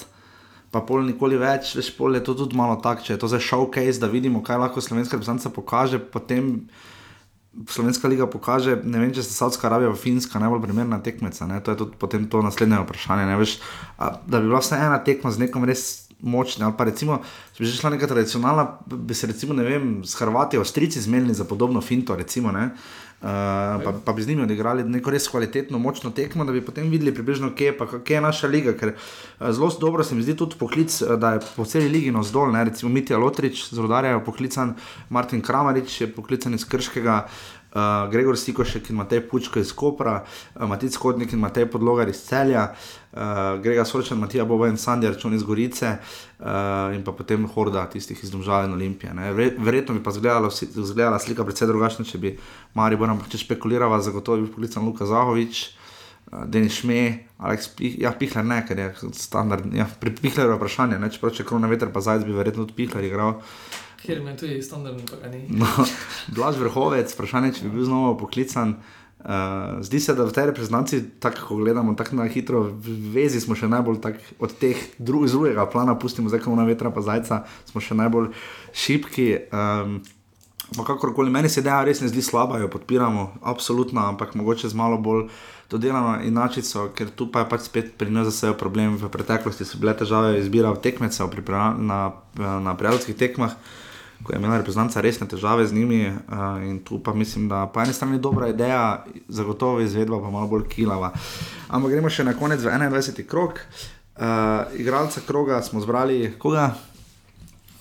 pa 0.71 0.85
pol 0.85 1.01
nikoli 1.09 1.41
več, 1.41 1.73
veš, 1.73 1.89
pol 1.97 2.15
je 2.15 2.21
to 2.21 2.37
tudi 2.37 2.53
malo 2.53 2.77
tak, 2.77 3.01
če 3.01 3.17
je 3.17 3.19
to 3.19 3.33
zdaj 3.33 3.41
showcase, 3.49 3.97
da 3.97 4.05
vidimo, 4.05 4.45
kaj 4.45 4.61
lahko 4.61 4.77
slovenska 4.77 5.17
reprezentanca 5.17 5.49
pokaže, 5.49 5.97
potem 5.97 6.69
Slovenska 7.67 8.07
liga 8.07 8.27
pokaže, 8.31 8.77
ne 8.87 9.01
vem, 9.01 9.09
če 9.11 9.25
se 9.25 9.33
Saudska 9.35 9.67
Arabija 9.67 9.91
in 9.91 9.97
Finska 9.99 10.39
najbolj 10.39 10.61
primerna 10.63 11.01
tekmeca. 11.03 11.47
Ne? 11.49 11.59
To 11.59 11.73
je 11.73 11.79
tudi 11.83 11.99
potem 11.99 12.29
to 12.31 12.39
naslednje 12.41 12.79
vprašanje. 12.85 13.25
Ne? 13.27 13.35
Veš, 13.41 13.57
a, 13.97 14.13
da 14.23 14.39
bi 14.39 14.47
bila 14.47 14.61
vsaj 14.63 14.85
ena 14.85 15.01
tekma 15.03 15.33
z 15.35 15.43
nekom 15.43 15.67
res 15.67 15.83
močnim. 16.21 16.69
Ali 16.69 16.77
pa 16.77 16.87
recimo, 16.87 17.19
če 17.57 17.63
bi 17.63 17.67
že 17.67 17.75
šla 17.81 17.91
neka 17.97 18.07
tradicionalna, 18.07 18.65
bi 18.87 19.17
se 19.17 19.27
recimo, 19.27 19.57
ne 19.57 19.67
vem, 19.67 19.89
s 20.07 20.15
Hrvati, 20.15 20.61
Avstrijci 20.61 21.03
zmenili 21.03 21.35
za 21.35 21.43
podobno 21.49 21.81
finto. 21.83 22.15
Recimo, 22.15 22.55
ne? 22.55 22.69
Uh, 23.21 23.27
pa, 23.83 23.93
pa 24.05 24.13
bi 24.17 24.23
z 24.23 24.31
njimi 24.31 24.47
odigrali 24.47 24.83
neko 24.83 25.11
res 25.13 25.27
kvalitetno, 25.29 25.77
močno 25.79 26.09
tekmo, 26.09 26.45
da 26.45 26.51
bi 26.51 26.63
potem 26.65 26.89
videli 26.89 27.13
približno, 27.13 27.51
kje 27.53 27.67
je, 27.69 27.75
pa, 27.77 27.85
kje 28.01 28.15
je 28.17 28.21
naša 28.21 28.47
liga. 28.49 28.73
Ker 28.73 28.95
uh, 28.95 29.51
zelo 29.53 29.69
dobro 29.79 30.03
se 30.03 30.15
mi 30.15 30.25
zdi 30.25 30.33
tudi 30.37 30.57
poklic, 30.57 30.95
uh, 31.01 31.13
da 31.21 31.35
je 31.35 31.43
po 31.55 31.65
celi 31.65 31.89
ligi 31.89 32.11
navzdol. 32.11 32.49
Ne? 32.51 32.63
Recimo 32.71 32.89
Mitja 32.89 33.21
Lotrič, 33.21 33.67
z 33.69 33.77
Rodarja 33.77 34.15
je 34.15 34.23
poklican, 34.25 34.73
Martin 35.09 35.41
Kramarič 35.41 36.01
je 36.01 36.09
poklican 36.09 36.57
iz 36.57 36.65
Krškega. 36.65 37.25
Uh, 37.25 37.60
Gregor 38.11 38.37
Sikošek 38.37 38.89
in 38.89 38.95
Matej 38.95 39.21
Pučko 39.29 39.59
iz 39.59 39.71
Kopra, 39.73 40.23
uh, 40.55 40.67
Matic 40.67 40.97
Kodnik 40.97 41.33
in 41.33 41.39
Matej 41.39 41.65
Podlogar 41.71 42.09
iz 42.09 42.19
Celja, 42.27 42.65
uh, 43.11 43.19
Gregor 43.63 43.85
Sorčan, 43.87 44.19
Matija 44.19 44.45
Boba 44.45 44.67
in 44.67 44.77
Sandjar 44.77 45.15
Čon 45.17 45.33
iz 45.33 45.43
Gorice 45.43 45.97
uh, 45.97 46.95
in 46.95 47.03
pa 47.03 47.11
potem 47.11 47.47
Horda 47.47 47.85
tistih 47.89 48.19
iz 48.23 48.31
Domžale 48.31 48.65
in 48.67 48.73
Olimpije. 48.73 49.13
ne. 49.13 49.33
Vre- 49.33 49.55
Verjetno 49.57 49.95
bi 49.95 50.03
pa 50.03 50.11
izgledala, 50.11 50.49
izgledala 50.51 51.19
slika 51.19 51.45
precej 51.45 51.67
drugačna, 51.67 52.05
če 52.05 52.17
bi 52.17 52.37
Maribor, 52.73 53.09
ampak 53.09 53.29
če 53.31 53.37
špekulirava, 53.37 54.01
zagotovo 54.01 54.41
bi 54.41 54.51
poklican 54.51 54.85
Luka 54.85 55.05
Zahovič. 55.05 55.69
Uh, 56.31 56.45
Denis 56.47 56.73
Šme, 56.79 57.27
Aleks 57.37 57.67
Pih, 57.75 57.99
ja, 57.99 58.11
Pihler 58.15 58.45
ne, 58.45 58.61
ker 58.67 58.79
je 58.79 58.93
standard. 59.13 59.65
Ja, 59.75 59.87
pri 59.99 60.13
Pihlerju 60.15 60.53
je 60.53 60.59
vprašanje, 60.59 60.99
ne, 60.99 61.09
čeprav 61.11 61.33
če 61.35 61.43
krona 61.43 61.67
veter, 61.67 61.89
pa 61.91 61.99
zajec 61.99 62.23
bi 62.23 62.31
verjetno 62.31 62.63
tudi 62.63 62.77
Pihler 62.77 63.03
igral. 63.03 63.41
Kjer 64.01 64.17
ima 64.17 64.33
tudi 64.37 64.61
standardno, 64.61 65.05
pa 65.07 65.29
ni. 65.29 65.45
No, 65.61 65.67
Blaž 66.35 66.57
Vrhovec, 66.57 67.13
vprašanje, 67.13 67.53
če 67.57 67.67
bi 67.67 67.75
bil 67.77 67.85
znova 67.85 68.15
poklican. 68.17 68.77
Uh, 69.21 69.77
zdi 69.85 69.99
se, 70.01 70.15
da 70.17 70.25
v 70.25 70.33
tej 70.33 70.47
reprezentanci, 70.49 71.03
tako 71.21 71.45
ko 71.45 71.55
gledamo, 71.61 71.93
tako 71.93 72.17
na 72.17 72.25
hitro, 72.25 72.63
v 72.73 72.95
vezi 73.13 73.37
smo 73.37 73.53
še 73.53 73.69
najbolj 73.69 73.99
tak, 74.01 74.17
od 74.41 74.55
teh 74.57 74.79
dru 74.97 75.27
drugega 75.29 75.67
plana, 75.69 75.93
pustimo 75.93 76.31
zdaj, 76.31 76.41
ko 76.41 76.57
na 76.57 76.65
vetra 76.65 76.89
pa 76.89 77.05
zajca, 77.05 77.43
smo 77.69 77.83
še 77.83 77.93
najbolj 77.99 78.31
šipki. 78.73 79.27
Um, 79.53 79.99
pa 80.73 80.87
kakorkoli, 80.87 81.29
meni 81.29 81.51
se 81.53 81.61
ideja 81.61 81.83
res 81.85 82.01
ne 82.01 82.09
zdi 82.09 82.23
slaba, 82.25 82.57
jo 82.57 82.71
podpiramo, 82.73 83.27
absolutno, 83.45 84.01
ampak 84.09 84.33
mogoče 84.39 84.71
z 84.71 84.79
malo 84.79 84.97
bolj 84.97 85.27
dodelano 85.69 86.17
inačico, 86.25 86.87
ker 86.97 87.13
tu 87.13 87.29
pa 87.29 87.45
je 87.45 87.51
pač 87.53 87.69
spet 87.69 87.93
pri 88.01 88.09
nas 88.09 88.25
zase 88.31 88.55
problem. 88.57 88.97
V 88.97 89.11
preteklosti 89.13 89.69
so 89.69 89.77
bile 89.77 89.93
težave 89.93 90.39
izbira 90.41 90.73
tekmecev 90.73 91.29
pri 91.29 91.45
na, 91.77 92.01
na 92.41 92.73
prijateljskih 92.73 93.21
tekmah 93.21 93.53
ko 94.23 94.33
je 94.33 94.39
imela 94.39 94.57
reprezentanca 94.57 95.01
resne 95.01 95.27
težave 95.27 95.67
z 95.67 95.73
njimi. 95.73 96.07
Uh, 96.07 96.63
in 96.63 96.79
tu 96.83 96.99
pa 97.03 97.13
mislim, 97.13 97.49
da 97.49 97.65
po 97.73 97.81
eni 97.81 97.93
strani 97.93 98.19
dobra 98.19 98.47
ideja, 98.47 99.05
zagotovo 99.27 99.79
izvedba 99.81 100.21
pa 100.21 100.29
malo 100.29 100.47
bolj 100.47 100.67
kilava. 100.69 101.13
Ampak 101.67 101.91
gremo 101.91 102.09
še 102.09 102.23
na 102.23 102.33
konec 102.33 102.61
v 102.61 102.69
21. 102.69 103.25
krog. 103.27 103.59
Uh, 104.21 104.69
igralca 104.77 105.21
kroga 105.27 105.61
smo 105.61 105.81
zbrali, 105.81 106.33
koga? 106.39 106.73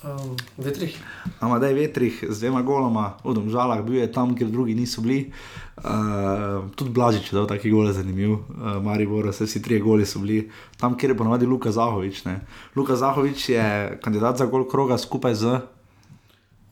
Um, 0.01 0.37
vetrih. 0.57 0.97
Amadej 1.45 1.75
Vetrih 1.77 2.25
z 2.25 2.41
dvema 2.41 2.62
goloma, 2.65 3.21
v 3.21 3.35
Domžalah, 3.37 3.83
bil 3.85 4.01
je 4.01 4.09
tam, 4.09 4.33
kjer 4.33 4.49
drugi 4.49 4.73
niso 4.73 5.05
bili. 5.05 5.29
Uh, 5.77 6.73
tudi 6.73 6.89
Blažič 6.89 7.29
je 7.29 7.37
dal 7.37 7.45
taki 7.45 7.69
gol, 7.69 7.85
zanimiv, 7.93 8.33
uh, 8.33 8.81
Maribor, 8.81 9.29
vse 9.29 9.45
si 9.45 9.61
tri 9.61 9.77
goli 9.77 10.09
so 10.09 10.23
bili, 10.25 10.49
tam, 10.81 10.97
kjer 10.97 11.12
je 11.12 11.19
ponovadi 11.21 11.45
Luka 11.45 11.69
Zahovič. 11.69 12.25
Ne. 12.25 12.41
Luka 12.77 12.97
Zahovič 12.97 13.49
je 13.53 13.67
kandidat 14.01 14.41
za 14.41 14.49
gol 14.49 14.65
kroga 14.65 14.97
skupaj 14.97 15.37
z 15.37 15.61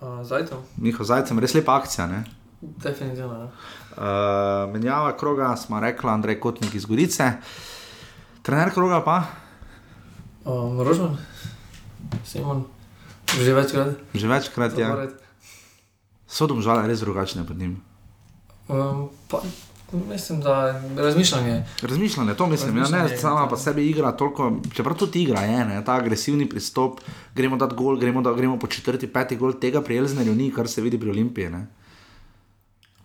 Uh, 0.01 0.23
Zajto, 0.23 0.62
Miho 0.77 1.05
Zajcem, 1.05 1.39
res 1.39 1.55
lepa 1.55 1.75
akcija. 1.77 2.07
Ne. 2.07 2.25
definitivno. 2.61 3.35
Ja. 3.35 3.49
Uh, 3.99 4.73
menjava 4.73 5.16
kroga, 5.16 5.57
smo 5.57 5.81
rekli, 5.81 6.11
Andrej 6.11 6.41
Kotnik 6.41 6.75
iz 6.75 6.87
Gorice. 6.87 7.33
Trener 8.43 8.70
kroga 8.75 9.01
pa, 9.05 9.23
Um, 10.49 10.81
Rožman, 10.81 11.19
Simon, 12.25 12.65
že 13.37 13.53
večkrat. 13.53 13.89
že 14.15 14.27
večkrat 14.29 14.73
je. 14.79 14.85
zapored. 14.87 15.12
So 16.27 16.47
domžale 16.47 16.87
res 16.89 17.01
drugačne 17.01 17.45
pod 17.45 17.59
njim. 17.59 17.83
Um, 18.69 19.11
pa, 19.29 19.43
mislim, 19.93 20.40
da 20.40 20.66
je 20.66 20.82
razmišljanje. 20.97 21.65
Razmišljanje, 21.82 22.35
to 22.35 22.47
mislim, 22.47 22.69
ja, 22.69 22.74
ne 22.74 22.81
Razmišljanje, 22.98 23.16
sama 23.16 23.48
pa 23.48 23.56
sebi 23.56 23.90
igra 23.90 24.12
toliko, 24.12 24.52
čeprav 24.74 24.97
tudi 24.97 25.23
igra 25.23 25.40
je, 25.40 25.65
ne, 25.65 25.85
ta 25.85 25.93
agresivni 25.93 26.48
pristop, 26.48 27.01
gremo 27.35 27.56
dati 27.56 27.74
gol, 27.74 27.97
gremo, 27.97 28.23
da, 28.23 28.32
gremo 28.32 28.59
po 28.59 28.66
četrti, 28.66 29.06
peti 29.06 29.36
gol, 29.36 29.52
tega 29.52 29.82
pri 29.82 29.97
Elznerju 29.97 30.35
ni, 30.35 30.51
kar 30.52 30.69
se 30.69 30.82
vidi 30.82 31.01
pri 31.01 31.10
Olimpiji. 31.10 31.48
Ne. 31.48 31.66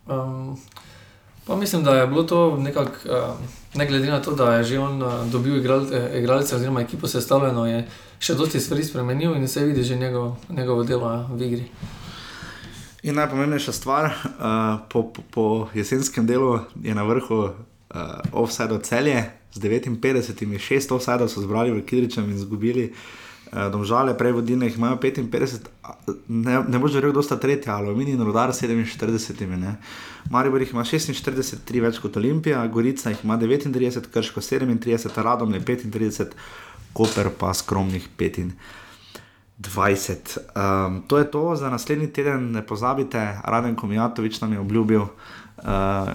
Um, 0.06 0.56
pa 1.46 1.56
mislim, 1.56 1.84
da 1.84 1.96
je 1.96 2.06
bilo 2.06 2.22
to 2.22 2.56
nekako, 2.56 2.92
um, 3.04 3.46
ne 3.74 3.86
glede 3.86 4.10
na 4.10 4.22
to, 4.22 4.34
da 4.34 4.54
je 4.54 4.64
že 4.64 4.78
on 4.78 5.02
uh, 5.02 5.26
dobil 5.32 5.56
igral, 5.56 5.86
eh, 5.92 6.18
igralce 6.18 6.56
oziroma 6.56 6.80
ekipo 6.80 7.08
sestavljeno, 7.08 7.66
je 7.66 7.88
še 8.18 8.34
dosti 8.34 8.60
stvari 8.60 8.84
spremenil 8.84 9.36
in 9.36 9.48
se 9.48 9.64
vidi 9.64 9.82
že 9.82 9.96
njegov, 9.96 10.36
njegovo 10.50 10.84
delo 10.84 11.26
v 11.32 11.42
igri. 11.42 11.64
In 13.04 13.18
najpomembnejša 13.20 13.72
stvar, 13.72 14.04
uh, 14.04 14.80
po, 14.88 15.02
po, 15.12 15.22
po 15.30 15.68
jesenskem 15.74 16.26
delu 16.26 16.58
je 16.82 16.94
na 16.94 17.02
vrhu 17.04 17.40
uh, 17.44 17.50
offside 18.32 18.78
celje 18.82 19.30
z 19.52 19.60
59, 19.60 20.58
šest 20.58 20.92
offside 20.92 21.28
so 21.28 21.42
zbrali 21.44 21.72
v 21.72 21.82
Kidričem 21.84 22.24
in 22.24 22.36
izgubili. 22.36 22.92
Uh, 23.52 23.68
domžale, 23.72 24.14
prej 24.16 24.32
vodilne 24.32 24.70
imajo 24.72 24.96
55, 24.96 25.68
a, 25.84 25.92
ne, 26.28 26.62
ne 26.68 26.80
boš 26.80 26.96
verjel, 26.96 27.12
kdo 27.12 27.22
sta 27.22 27.36
tretja, 27.36 27.76
Aluminij 27.76 28.16
in 28.16 28.24
Rudar 28.24 28.54
47. 28.56 29.52
Ne. 29.52 29.74
Maribor 30.32 30.64
jih 30.64 30.72
ima 30.72 30.84
46, 30.84 31.60
tri 31.68 31.84
več 31.84 32.00
kot 32.00 32.16
Olimpija, 32.16 32.64
Gorica 32.72 33.12
jih 33.12 33.20
ima 33.24 33.36
39, 33.36 34.08
Krško 34.16 34.40
37, 34.40 35.20
Radom 35.20 35.52
je 35.52 35.60
35, 35.60 36.32
Koper 36.96 37.28
pa 37.36 37.52
skromnih 37.52 38.08
25. 38.16 38.56
20. 39.58 40.38
Um, 40.86 41.02
to 41.06 41.18
je 41.18 41.30
to 41.30 41.56
za 41.56 41.70
naslednji 41.70 42.12
teden, 42.12 42.52
ne 42.52 42.66
pozabite, 42.66 43.38
Raden 43.44 43.76
Komijatovič 43.76 44.40
nam 44.40 44.52
je 44.52 44.60
obljubil, 44.60 45.00
uh, 45.00 45.06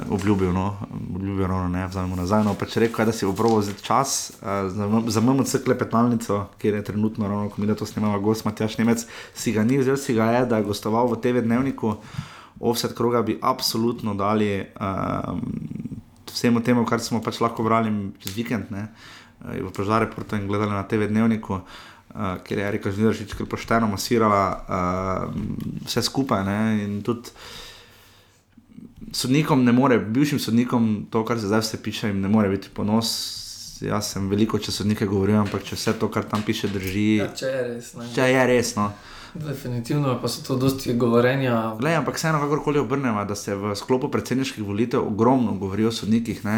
obljubil, 0.10 0.52
no, 0.54 0.78
obljubil 1.16 1.48
ravno 1.48 1.68
ne, 1.68 1.88
vzamemo 1.88 2.16
nazaj, 2.16 2.44
no, 2.44 2.54
pač 2.54 2.76
rekel, 2.78 3.02
je, 3.02 3.06
da 3.06 3.12
si 3.12 3.26
bo 3.26 3.34
proval 3.34 3.64
vzeti 3.64 3.84
čas 3.84 4.32
uh, 4.42 4.68
za, 4.72 5.02
za 5.08 5.22
MMC 5.22 5.64
klepetalnico, 5.66 6.46
kjer 6.58 6.74
je 6.74 6.84
trenutno 6.84 7.28
ravno, 7.28 7.50
ko 7.50 7.62
mi 7.62 7.68
da 7.68 7.76
to 7.76 7.86
snemava 7.86 8.20
gost 8.20 8.46
Matjaš 8.46 8.78
Nemec, 8.78 9.06
si 9.34 9.56
ga 9.56 9.64
ni 9.64 9.80
vzel, 9.80 9.98
si 9.98 10.14
ga 10.14 10.32
je, 10.36 10.46
da 10.46 10.60
je 10.60 10.68
gostoval 10.68 11.08
v 11.08 11.22
TV 11.24 11.44
dnevniku, 11.46 11.96
offset 12.60 12.92
kroga 12.94 13.22
bi 13.22 13.40
absolutno 13.42 14.14
dali 14.20 14.68
um, 14.76 15.40
vsemu 16.28 16.60
temu, 16.60 16.84
kar 16.86 17.00
smo 17.00 17.24
pač 17.24 17.40
lahko 17.40 17.64
brali 17.64 18.12
čez 18.20 18.36
vikend, 18.36 18.68
ne, 18.76 18.90
uh, 19.48 19.56
v 19.64 19.72
požare 19.72 20.12
porto 20.12 20.36
in 20.36 20.44
gledali 20.48 20.76
na 20.76 20.84
TV 20.84 21.08
dnevniku. 21.08 21.54
Uh, 21.54 21.88
ker 22.44 22.58
je 22.58 22.68
Erika 22.68 22.92
Žnidaršič 22.92 23.34
kar 23.38 23.48
pošteno 23.50 23.88
masirala 23.88 24.44
uh, 24.56 25.42
vse 25.86 26.04
skupaj. 26.06 26.44
Ne, 26.46 26.60
in 26.84 27.02
tudi 27.06 27.34
sodnikom 29.12 29.64
ne 29.64 29.72
more, 29.72 30.00
bivšim 30.00 30.40
sodnikom, 30.40 31.08
to, 31.12 31.26
kar 31.26 31.40
se 31.40 31.48
zdaj 31.48 31.64
vse 31.66 31.84
piše, 31.84 32.08
jim 32.08 32.22
ne 32.22 32.30
more 32.30 32.50
biti 32.50 32.70
ponos. 32.74 33.12
Jaz 33.82 34.10
sem 34.14 34.26
veliko 34.28 34.60
če 34.60 34.74
sodnike 34.76 35.08
govoril, 35.08 35.38
ampak 35.40 35.64
če 35.64 35.78
vse 35.78 35.94
to, 36.02 36.10
kar 36.12 36.26
tam 36.28 36.44
piše, 36.44 36.68
drži. 36.68 37.06
Ja, 37.22 37.30
če 37.32 37.54
je 37.54 37.62
res. 37.70 37.94
Ne. 37.96 38.10
Če 38.16 38.28
je 38.28 38.44
resno. 38.50 38.90
Definitivno 39.30 40.16
pa 40.22 40.28
so 40.28 40.42
to 40.44 40.58
dosti 40.60 40.96
govorenja. 41.00 41.76
Glej, 41.80 42.00
ampak 42.02 42.18
vseeno, 42.18 42.42
kakorkoli 42.42 42.82
obrnemo, 42.82 43.24
da 43.30 43.38
se 43.38 43.56
v 43.56 43.76
sklopu 43.78 44.10
predsedniških 44.12 44.66
volitev 44.66 45.06
ogromno 45.06 45.54
govori 45.62 45.86
o 45.86 45.94
sodnikih. 45.96 46.42
Ne? 46.46 46.58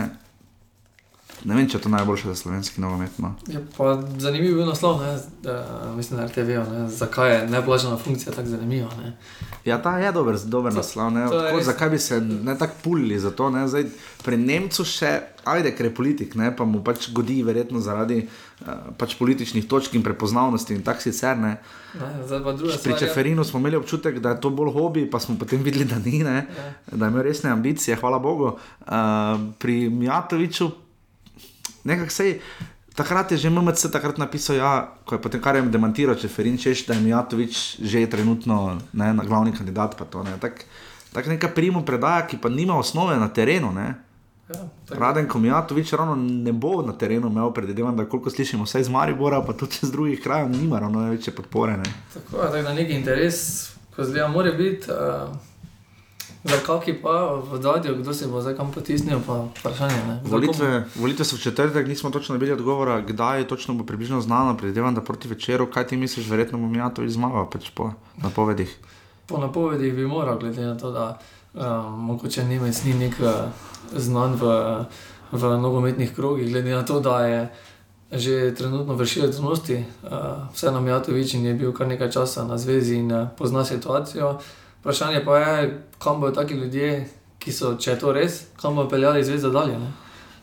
Ne 1.43 1.55
vem, 1.55 1.65
če 1.65 1.77
je 1.77 1.81
to 1.81 1.89
najboljše 1.89 2.27
za 2.27 2.35
slovenski 2.35 2.81
nogomet. 2.81 3.18
No. 3.18 3.34
Je 3.47 3.61
pa 3.77 3.95
zanimiv 4.18 4.53
bil 4.53 4.65
naslov, 4.65 4.99
ne, 4.99 5.13
da, 5.41 5.55
mislim, 5.95 6.19
na 6.19 6.26
RTV, 6.26 6.39
ne, 6.68 6.89
zakaj 6.89 7.31
je 7.31 7.47
neplačana 7.47 7.97
funkcija 7.97 8.31
tako 8.31 8.47
zanimiva. 8.49 8.89
Ne. 8.97 9.15
Ja, 9.63 9.77
ta 9.77 9.97
je 9.97 10.11
dober, 10.11 10.38
dober 10.45 10.73
naslov. 10.73 11.11
ne. 11.11 11.22
je 11.22 11.27
Tako, 11.30 11.57
res. 11.57 11.65
zakaj 11.65 11.89
bi 11.89 11.99
se 11.99 12.19
ne 12.22 12.57
tako 12.57 12.73
pulili 12.84 13.19
za 13.19 13.31
to? 13.31 13.49
Ne? 13.49 13.68
Zdaj, 13.68 13.85
pri 14.23 14.38
Nemcu 14.38 14.84
še, 14.84 15.11
ajde, 15.45 15.72
ker 15.72 15.85
je 15.85 15.93
politik, 15.93 16.35
ne? 16.35 16.51
pa 16.51 16.65
mu 16.65 16.81
pač 16.81 17.09
godi, 17.11 17.43
verjetno 17.43 17.80
zaradi 17.80 18.22
uh, 18.22 18.68
pač 18.95 19.15
političnih 19.15 19.65
točk 19.65 19.93
in 19.93 20.03
prepoznavnosti 20.03 20.73
in 20.73 20.81
tako 20.81 21.01
sicer. 21.01 21.38
Ne? 21.38 21.57
Ne, 21.93 22.09
Pri 22.22 22.72
stvar. 22.72 22.93
je- 22.93 22.99
Čeferinu 22.99 23.43
smo 23.43 23.59
imeli 23.59 23.77
občutek, 23.77 24.19
da 24.19 24.30
je 24.30 24.41
to 24.41 24.49
bolj 24.51 24.72
hobi, 24.72 25.05
pa 25.05 25.19
smo 25.19 25.38
potem 25.38 25.61
videli, 25.61 25.85
da 25.85 25.97
ni, 25.97 26.19
ne? 26.19 26.45
da 26.88 27.07
ima 27.07 27.22
resne 27.22 27.49
ambicije, 27.49 27.95
hvala 27.95 28.19
Bogu. 28.19 28.53
Uh, 28.81 28.93
pri 29.57 29.89
Mijatoviču, 29.91 30.72
nekako 31.83 32.11
sej. 32.11 32.39
Takrat 32.95 33.31
je 33.31 33.37
že 33.37 33.49
MMC 33.49 33.87
takrat 33.87 34.17
napisal, 34.19 34.55
ja, 34.59 34.71
ko 35.07 35.15
je 35.15 35.21
potem 35.23 35.39
kar 35.41 35.55
je 35.55 35.61
demantiral 35.71 36.15
Čeferin, 36.15 36.57
češ, 36.59 36.85
da 36.85 36.93
je 36.93 36.99
Mijatovič 36.99 37.79
že 37.79 38.03
trenutno 38.09 38.77
ne, 38.93 39.13
na 39.13 39.23
glavni 39.23 39.55
kandidat. 39.55 39.95
pa 39.95 40.05
to, 40.05 40.23
ne. 40.23 40.35
Tak, 40.39 40.65
tak 41.13 41.27
neka 41.27 41.47
primo 41.55 41.85
predaja, 41.85 42.27
ki 42.27 42.37
pa 42.37 42.49
nima 42.49 42.75
osnove 42.75 43.15
na 43.15 43.31
terenu. 43.31 43.71
Ne. 43.71 43.95
Ja, 44.51 44.67
Raden 44.89 45.27
Komijatovič 45.27 45.93
ravno 45.93 46.15
ne 46.15 46.51
bo 46.51 46.81
na 46.81 46.91
terenu 46.91 47.31
imel, 47.31 47.53
predvidevam, 47.53 47.95
da 47.97 48.05
koliko 48.05 48.29
slišimo, 48.29 48.67
vsaj 48.67 48.81
iz 48.81 48.89
Maribora, 48.89 49.41
pa 49.41 49.53
tudi 49.53 49.79
iz 49.81 49.91
drugih 49.91 50.19
krajev, 50.19 50.49
nima 50.49 50.79
ravno 50.79 50.99
največje 50.99 51.33
podpore. 51.33 51.77
Ne. 51.77 51.87
Tako 52.13 52.43
je, 52.43 52.51
tako 52.51 52.63
da 52.63 52.73
neki 52.73 52.93
interes, 52.93 53.69
ko 53.95 54.03
zgleda, 54.03 54.27
mora 54.27 54.51
biti. 54.51 54.91
Uh, 54.91 55.31
kaki 56.43 56.93
pa 56.93 57.38
v 57.38 57.61
zadju, 57.61 57.95
kdo 57.95 58.13
se 58.13 58.27
bo 58.27 58.41
zdaj 58.41 58.55
kam 58.55 58.72
potisnil, 58.72 59.19
pa 59.27 59.45
vprašanje. 59.59 60.19
Volitve, 60.23 60.85
volitve 60.95 61.26
so 61.26 61.35
v 61.35 61.39
četrtek, 61.39 61.88
nismo 61.88 62.09
točno 62.09 62.35
dobili 62.35 62.51
odgovora, 62.51 63.01
kdaj 63.01 63.47
točno 63.47 63.73
bo 63.73 63.84
približno 63.84 64.22
znano, 64.22 64.57
predvidevam, 64.57 64.95
da 64.95 65.01
proti 65.01 65.27
večeru, 65.27 65.68
kaj 65.72 65.88
ti 65.88 65.97
misliš, 65.97 66.27
verjetno 66.27 66.57
bo 66.57 66.68
Mijatovič 66.68 67.11
zmagal, 67.11 67.49
pač 67.49 67.69
po 67.69 67.91
napovedih. 68.18 68.77
Po 69.27 69.38
napovedih 69.38 69.93
bi 69.93 70.07
moral, 70.07 70.39
glede 70.39 70.65
na 70.65 70.77
to, 70.77 70.91
da 70.91 71.19
um, 71.53 71.99
mogoče 72.09 72.43
Nemec 72.43 72.84
ni 72.84 72.93
nek 72.93 73.19
uh, 73.22 73.30
znan 73.93 74.34
v, 74.35 74.45
v 75.31 75.57
nogometnih 75.61 76.15
krogih, 76.15 76.49
glede 76.49 76.73
na 76.73 76.84
to, 76.84 76.99
da 76.99 77.26
je 77.26 77.49
že 78.11 78.55
trenutno 78.55 78.95
vršilec 78.99 79.35
znosti, 79.35 79.85
uh, 80.03 80.09
vse 80.53 80.72
nam 80.72 80.88
Jatovič 80.88 81.34
in 81.34 81.45
je 81.45 81.53
bil 81.53 81.72
kar 81.72 81.88
nekaj 81.88 82.11
časa 82.11 82.43
na 82.43 82.57
zvezi 82.57 82.97
in 82.99 83.11
uh, 83.11 83.30
pozna 83.38 83.63
situacijo. 83.65 84.39
Vprašanje 84.81 85.25
pa 85.25 85.37
je, 85.37 85.81
kam 86.01 86.21
bodo 86.21 86.35
taki 86.35 86.53
ljudje, 86.57 87.07
ki 87.39 87.51
so, 87.53 87.75
če 87.77 87.91
je 87.91 87.99
to 88.01 88.13
res, 88.13 88.43
kam 88.61 88.75
bodo 88.75 88.89
peljali 88.89 89.23
zvezdo 89.23 89.49
dalje. 89.53 89.77
Ne? 89.79 89.91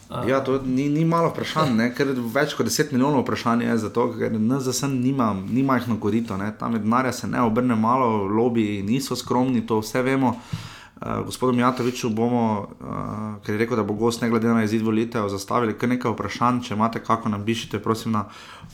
Uh, 0.08 0.22
Ja, 0.28 0.40
to 0.40 0.60
ni, 0.64 0.88
ni 0.88 1.04
malo 1.04 1.28
vprašanj, 1.28 1.74
ne? 1.76 1.90
ker 1.94 2.14
več 2.32 2.54
kot 2.56 2.70
10 2.70 2.94
milijonov 2.94 3.26
vprašanj 3.26 3.66
je 3.66 3.76
zato, 3.82 4.06
ker 4.14 4.32
NZS 4.32 4.88
nima, 4.94 5.34
nima 5.34 5.76
jih 5.76 5.90
na 5.90 5.98
korito, 6.00 6.38
ne? 6.40 6.48
tam 6.58 6.78
denarja 6.78 7.12
se 7.12 7.28
ne 7.28 7.42
obrne 7.42 7.76
malo, 7.76 8.24
lobiji 8.24 8.82
niso 8.82 9.16
skromni, 9.16 9.66
to 9.66 9.82
vse 9.82 10.02
vemo. 10.02 10.32
Uh, 10.38 10.77
gospodu 11.24 11.52
Mijatoviču 11.52 12.08
bomo, 12.10 12.68
uh, 12.80 13.44
ker 13.46 13.54
je 13.54 13.58
rekel, 13.58 13.76
da 13.76 13.82
bo 13.82 13.94
gost 13.94 14.22
ne 14.22 14.30
glede 14.30 14.48
na 14.48 14.64
izid 14.64 14.82
volitev, 14.82 15.28
zastavili 15.28 15.76
kar 15.78 15.88
nekaj 15.88 16.12
vprašanj. 16.12 16.60
Če 16.66 16.74
imate 16.74 17.02
kako 17.04 17.28
nam 17.28 17.44
pišite, 17.44 17.78
prosim 17.82 18.12
na 18.12 18.24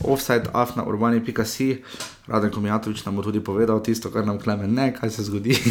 offside, 0.00 0.48
afna 0.52 0.84
urbani.si. 0.88 1.82
Raden 2.26 2.50
Komijatovič 2.50 3.04
nam 3.04 3.16
bo 3.16 3.22
tudi 3.22 3.44
povedal 3.44 3.82
tisto, 3.82 4.10
kar 4.10 4.26
nam 4.26 4.38
kleme, 4.40 4.66
ne, 4.66 4.92
kaj 4.96 5.10
se 5.10 5.24
zgodi. 5.28 5.58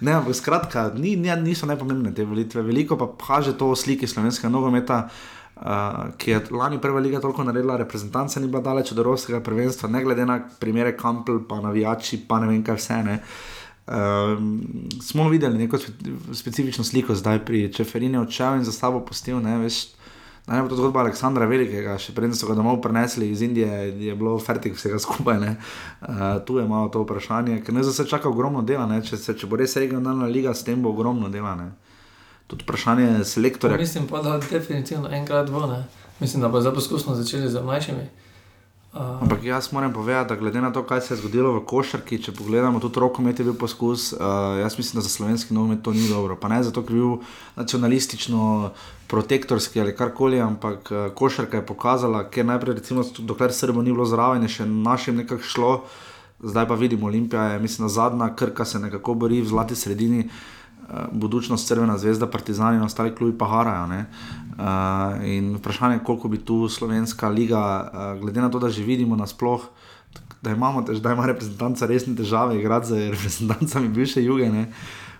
Ne, 0.00 0.12
ampak 0.12 0.34
skratka, 0.34 0.90
ni, 0.94 1.14
ni, 1.16 1.30
niso 1.40 1.66
najpomembne 1.66 2.10
te 2.14 2.24
volitve. 2.24 2.62
Veliko 2.66 2.98
pa 2.98 3.08
kaže 3.14 3.54
to 3.58 3.70
o 3.70 3.76
sliki 3.76 4.06
slovenskega 4.06 4.50
nogometa, 4.52 5.06
uh, 5.06 6.10
ki 6.18 6.30
je 6.30 6.40
lani 6.50 6.80
prva 6.82 7.00
liga 7.00 7.20
toliko 7.22 7.44
naredila, 7.44 7.78
reprezentanca 7.80 8.40
ni 8.40 8.50
bila 8.50 8.62
daleč 8.62 8.92
od 8.92 8.98
evropskega 8.98 9.40
prvenstva, 9.40 9.88
ne 9.88 10.02
glede 10.04 10.26
na 10.26 10.40
primere 10.60 10.96
Kampel, 10.96 11.44
pa 11.48 11.60
navijači, 11.60 12.24
pa 12.28 12.40
ne 12.42 12.50
vem 12.50 12.64
kaj 12.64 12.80
vse. 12.80 12.98
Ne. 13.06 13.20
Um, 13.86 14.88
smo 15.02 15.28
videli 15.28 15.58
neko 15.58 15.78
spe, 15.78 15.92
specifično 16.34 16.84
sliko 16.84 17.14
zdaj 17.14 17.44
pri 17.44 17.72
Čeferinu, 17.72 18.22
odšel 18.22 18.58
in 18.58 18.64
za 18.64 18.72
sabo 18.72 19.00
postil. 19.00 19.38
Ne, 19.40 19.58
veš, 19.58 19.84
Naj 20.46 20.62
bo 20.62 20.68
to 20.70 20.76
zgodba 20.78 21.00
Aleksandra 21.02 21.46
Velikega, 21.50 21.96
še 21.98 22.12
preden 22.14 22.36
so 22.38 22.46
ga 22.46 22.54
domov 22.54 22.76
prenesli 22.78 23.32
iz 23.34 23.40
Indije, 23.42 23.88
je 23.98 24.12
bilo 24.14 24.36
fertik 24.38 24.76
vsega 24.78 25.00
skupaj. 25.02 25.42
Uh, 25.42 26.20
tu 26.46 26.60
je 26.60 26.66
malo 26.70 26.86
to 26.94 27.02
vprašanje, 27.02 27.58
ker 27.66 27.74
ne 27.74 27.82
za 27.82 27.90
se 27.92 28.06
čaka 28.06 28.30
ogromno 28.30 28.62
dela, 28.62 28.86
ne? 28.86 29.00
če, 29.02 29.18
se, 29.18 29.34
če 29.34 29.50
bo 29.50 29.58
res 29.58 29.74
regionalna 29.74 30.28
liga, 30.30 30.54
s 30.54 30.62
tem 30.62 30.78
bo 30.82 30.92
ogromno 30.94 31.32
dela. 31.34 31.56
Ne? 31.58 31.72
Tudi 32.46 32.62
vprašanje 32.62 33.24
selektorja. 33.26 33.80
Mislim 33.82 34.06
pa, 34.06 34.22
da 34.22 34.38
definitivno 34.38 35.10
enkrat 35.10 35.50
bo. 35.50 35.66
Ne? 35.66 35.82
Mislim, 36.20 36.46
da 36.46 36.48
bo 36.48 36.62
zdaj 36.62 36.78
poskusno 36.78 37.18
začeli 37.18 37.50
z 37.50 37.66
mlajšimi. 37.66 38.06
Uh, 38.96 39.22
Ampak 39.22 39.44
jaz 39.44 39.72
moram 39.72 39.92
povedati, 39.92 40.28
da 40.28 40.36
glede 40.40 40.60
na 40.60 40.72
to, 40.72 40.82
kaj 40.82 41.00
se 41.00 41.14
je 41.14 41.18
zgodilo 41.18 41.50
v 41.52 41.64
košarki, 41.68 42.16
če 42.22 42.32
pogledamo 42.32 42.80
tudi 42.80 43.00
rokomet, 43.00 43.38
je 43.38 43.44
bil 43.44 43.56
poskus. 43.60 44.12
Uh, 44.12 44.56
jaz 44.56 44.78
mislim, 44.78 44.96
da 44.96 45.04
za 45.04 45.12
slovenski 45.12 45.54
nogomet 45.54 45.82
to 45.84 45.92
ni 45.92 46.08
dobro. 46.08 46.36
Pa 46.40 46.48
ne 46.48 46.62
zato, 46.64 46.80
ker 46.80 46.96
je 46.96 47.02
bil 47.02 47.18
nacionalistično, 47.60 48.70
protektorski 49.06 49.80
ali 49.84 49.92
karkoli, 49.96 50.40
ampak 50.40 50.88
uh, 50.90 51.04
košarka 51.14 51.60
je 51.60 51.66
pokazala, 51.66 52.24
ker 52.32 52.48
najprej, 52.48 52.80
recimo, 52.80 53.04
dokler 53.18 53.52
Srbo 53.52 53.84
ni 53.84 53.92
bilo 53.92 54.08
zraven, 54.08 54.48
je 54.48 54.54
še 54.56 54.66
našim 54.66 55.20
nekako 55.20 55.44
šlo. 55.44 55.72
Zdaj 56.40 56.68
pa 56.68 56.74
vidimo, 56.74 57.06
Olimpija 57.12 57.50
je, 57.52 57.60
mislim, 57.60 57.92
zadnja 57.92 58.32
krka 58.36 58.64
se 58.64 58.80
nekako 58.80 59.14
bori 59.14 59.42
v 59.44 59.52
zlati 59.52 59.76
sredini. 59.76 60.24
Uh, 60.24 60.55
budučnost 61.12 61.68
Crvena 61.68 61.98
zvezda, 61.98 62.26
Partizani 62.26 62.76
in 62.76 62.82
ostali 62.82 63.14
klubi 63.14 63.38
pa 63.38 63.46
harajo. 63.46 63.86
Uh, 63.86 65.24
in 65.24 65.56
vprašanje 65.56 65.94
je, 65.94 66.04
koliko 66.04 66.28
bi 66.28 66.38
tu 66.38 66.68
slovenska 66.68 67.28
liga, 67.28 67.90
uh, 67.92 68.20
glede 68.20 68.40
na 68.40 68.50
to, 68.50 68.58
da 68.58 68.70
že 68.70 68.82
vidimo 68.82 69.16
nasploh, 69.16 69.60
da 70.42 70.50
imamo 70.50 70.80
da 70.82 71.12
ima 71.12 71.26
reprezentanca 71.26 71.86
resne 71.86 72.16
težave, 72.16 72.58
igrati 72.58 72.86
z 72.86 73.10
reprezentancami 73.10 73.88
bivše 73.88 74.24
juge. 74.24 74.48
Ne? 74.50 74.72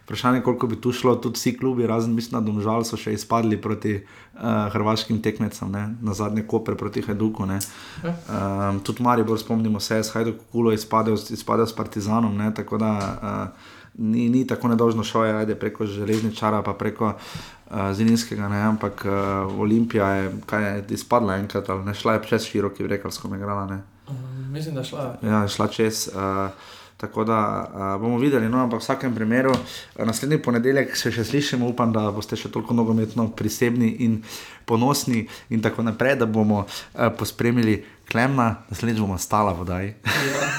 Vprašanje 0.05 0.39
je, 0.39 0.43
koliko 0.43 0.67
bi 0.67 0.81
tu 0.81 0.93
šlo, 0.93 1.17
tudi 1.17 1.35
vsi 1.35 1.57
klubi, 1.59 1.87
razen 1.87 2.15
mislim, 2.15 2.41
da 2.41 2.47
Domžal 2.47 2.85
so 2.85 2.97
še 2.97 3.13
izpadli 3.13 3.59
proti 3.61 3.97
uh, 3.99 4.71
hrvaškim 4.73 5.19
tekmecem, 5.23 5.71
ne? 5.73 5.89
na 6.01 6.15
zadnje 6.15 6.47
kopre 6.47 6.77
proti 6.79 7.03
Hajduku. 7.03 7.43
Um, 7.43 8.79
tudi 8.87 9.03
Maribor, 9.03 9.39
spomnimo 9.39 9.81
se, 9.81 9.99
s 9.99 10.15
Hajduku 10.15 10.45
Kulo 10.53 10.73
izpadel, 10.73 11.19
izpadel 11.31 11.67
s 11.67 11.75
Partizanom. 11.75 12.37
Ne? 12.37 12.55
Tako 12.55 12.79
da 12.79 12.93
uh, 12.95 13.75
ni, 13.98 14.28
ni 14.28 14.47
tako 14.47 14.68
nedožno 14.68 15.05
šlo, 15.05 15.24
je 15.24 15.35
ajde, 15.36 15.55
preko 15.55 15.86
železničara, 15.86 16.62
pa 16.62 16.74
preko 16.74 17.12
uh, 17.14 17.77
Zininskega, 17.93 18.48
ne? 18.48 18.60
ampak 18.62 19.05
uh, 19.05 19.60
Olimpija 19.60 20.09
je, 20.09 20.32
je 20.52 20.85
izpadla 20.90 21.36
enkrat, 21.36 21.70
ali 21.70 21.85
ne 21.85 21.94
šla 21.94 22.12
je 22.12 22.24
čez 22.28 22.44
široki 22.44 22.85
vrekalsko 22.85 23.35
igrala. 23.36 23.66
Ne? 23.66 23.81
um, 24.09 24.52
mislim, 24.52 24.74
da 24.74 24.85
šla. 24.85 25.16
Ja, 25.23 25.48
šla 25.48 25.68
čez. 25.68 26.09
Uh, 26.14 26.51
Tako 26.97 27.24
da 27.28 27.39
uh, 27.68 28.01
bomo 28.01 28.18
videli, 28.18 28.48
no, 28.48 28.62
ampak 28.64 28.81
v 28.81 28.82
vsakem 28.82 29.14
primeru, 29.14 29.52
naslednji 30.01 30.39
ponedeljek 30.43 30.94
se 30.97 31.12
še 31.12 31.27
slišimo, 31.28 31.68
upam, 31.68 31.93
da 31.93 32.06
boste 32.09 32.39
še 32.40 32.48
toliko 32.48 32.73
nogometno 32.73 33.28
prisebni 33.36 33.90
in 34.06 34.23
ponosni, 34.64 35.27
in 35.52 35.60
tako 35.60 35.85
naprej, 35.85 36.16
da 36.23 36.27
bomo 36.27 36.62
uh, 36.64 37.10
pospremili 37.18 37.82
Klemna, 38.09 38.62
naslednjič 38.70 39.02
bomo 39.02 39.18
stala 39.20 39.52
v 39.52 39.60
vodaji. 39.60 39.94
Ja, 40.06 40.51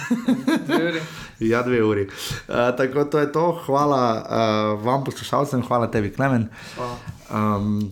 dve 0.68 0.82
uri. 0.92 1.02
ja, 1.52 1.64
dve 1.66 1.84
uri. 1.84 2.06
Uh, 2.06 2.70
tako 2.78 3.08
to 3.10 3.24
je 3.24 3.32
to, 3.34 3.46
hvala 3.66 4.02
uh, 4.22 4.86
vam, 4.86 5.08
poslušalcem, 5.08 5.66
hvala 5.66 5.90
tebi, 5.90 6.14
Klemen. 6.14 6.52
Hvala. 6.76 6.98
Um, 7.34 7.88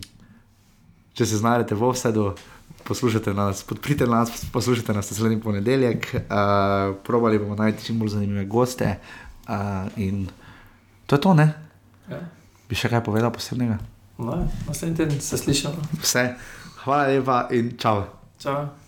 če 1.16 1.26
se 1.26 1.40
znajdete 1.40 1.74
v 1.74 1.88
offsetu, 1.88 2.34
poslušajte 2.88 3.34
nas, 3.34 3.62
podprite 3.62 4.06
nas, 4.06 4.44
poslušajte 4.52 4.94
nas 4.94 5.10
naslednji 5.10 5.40
ponedeljek. 5.40 6.14
Uh, 6.14 6.96
probali 7.04 7.38
bomo 7.38 7.54
najti 7.54 7.84
čim 7.84 7.98
bolj 7.98 8.08
zanimive 8.08 8.44
goste. 8.44 8.98
Uh, 9.48 9.54
in 9.96 10.26
to 11.06 11.16
je 11.16 11.20
to, 11.20 11.34
ne? 11.34 11.52
Ja. 12.10 12.20
Bi 12.68 12.78
še 12.78 12.90
kaj 12.90 13.04
povedal 13.06 13.30
posebnega? 13.34 13.78
No, 14.18 14.46
naslednji 14.68 14.96
teden 14.96 15.20
se 15.20 15.38
slišimo. 15.38 15.74
Vse. 16.02 16.28
Hvala 16.84 17.12
lepa 17.12 17.46
in 17.50 17.74
čau. 17.78 18.04
Čau. 18.42 18.85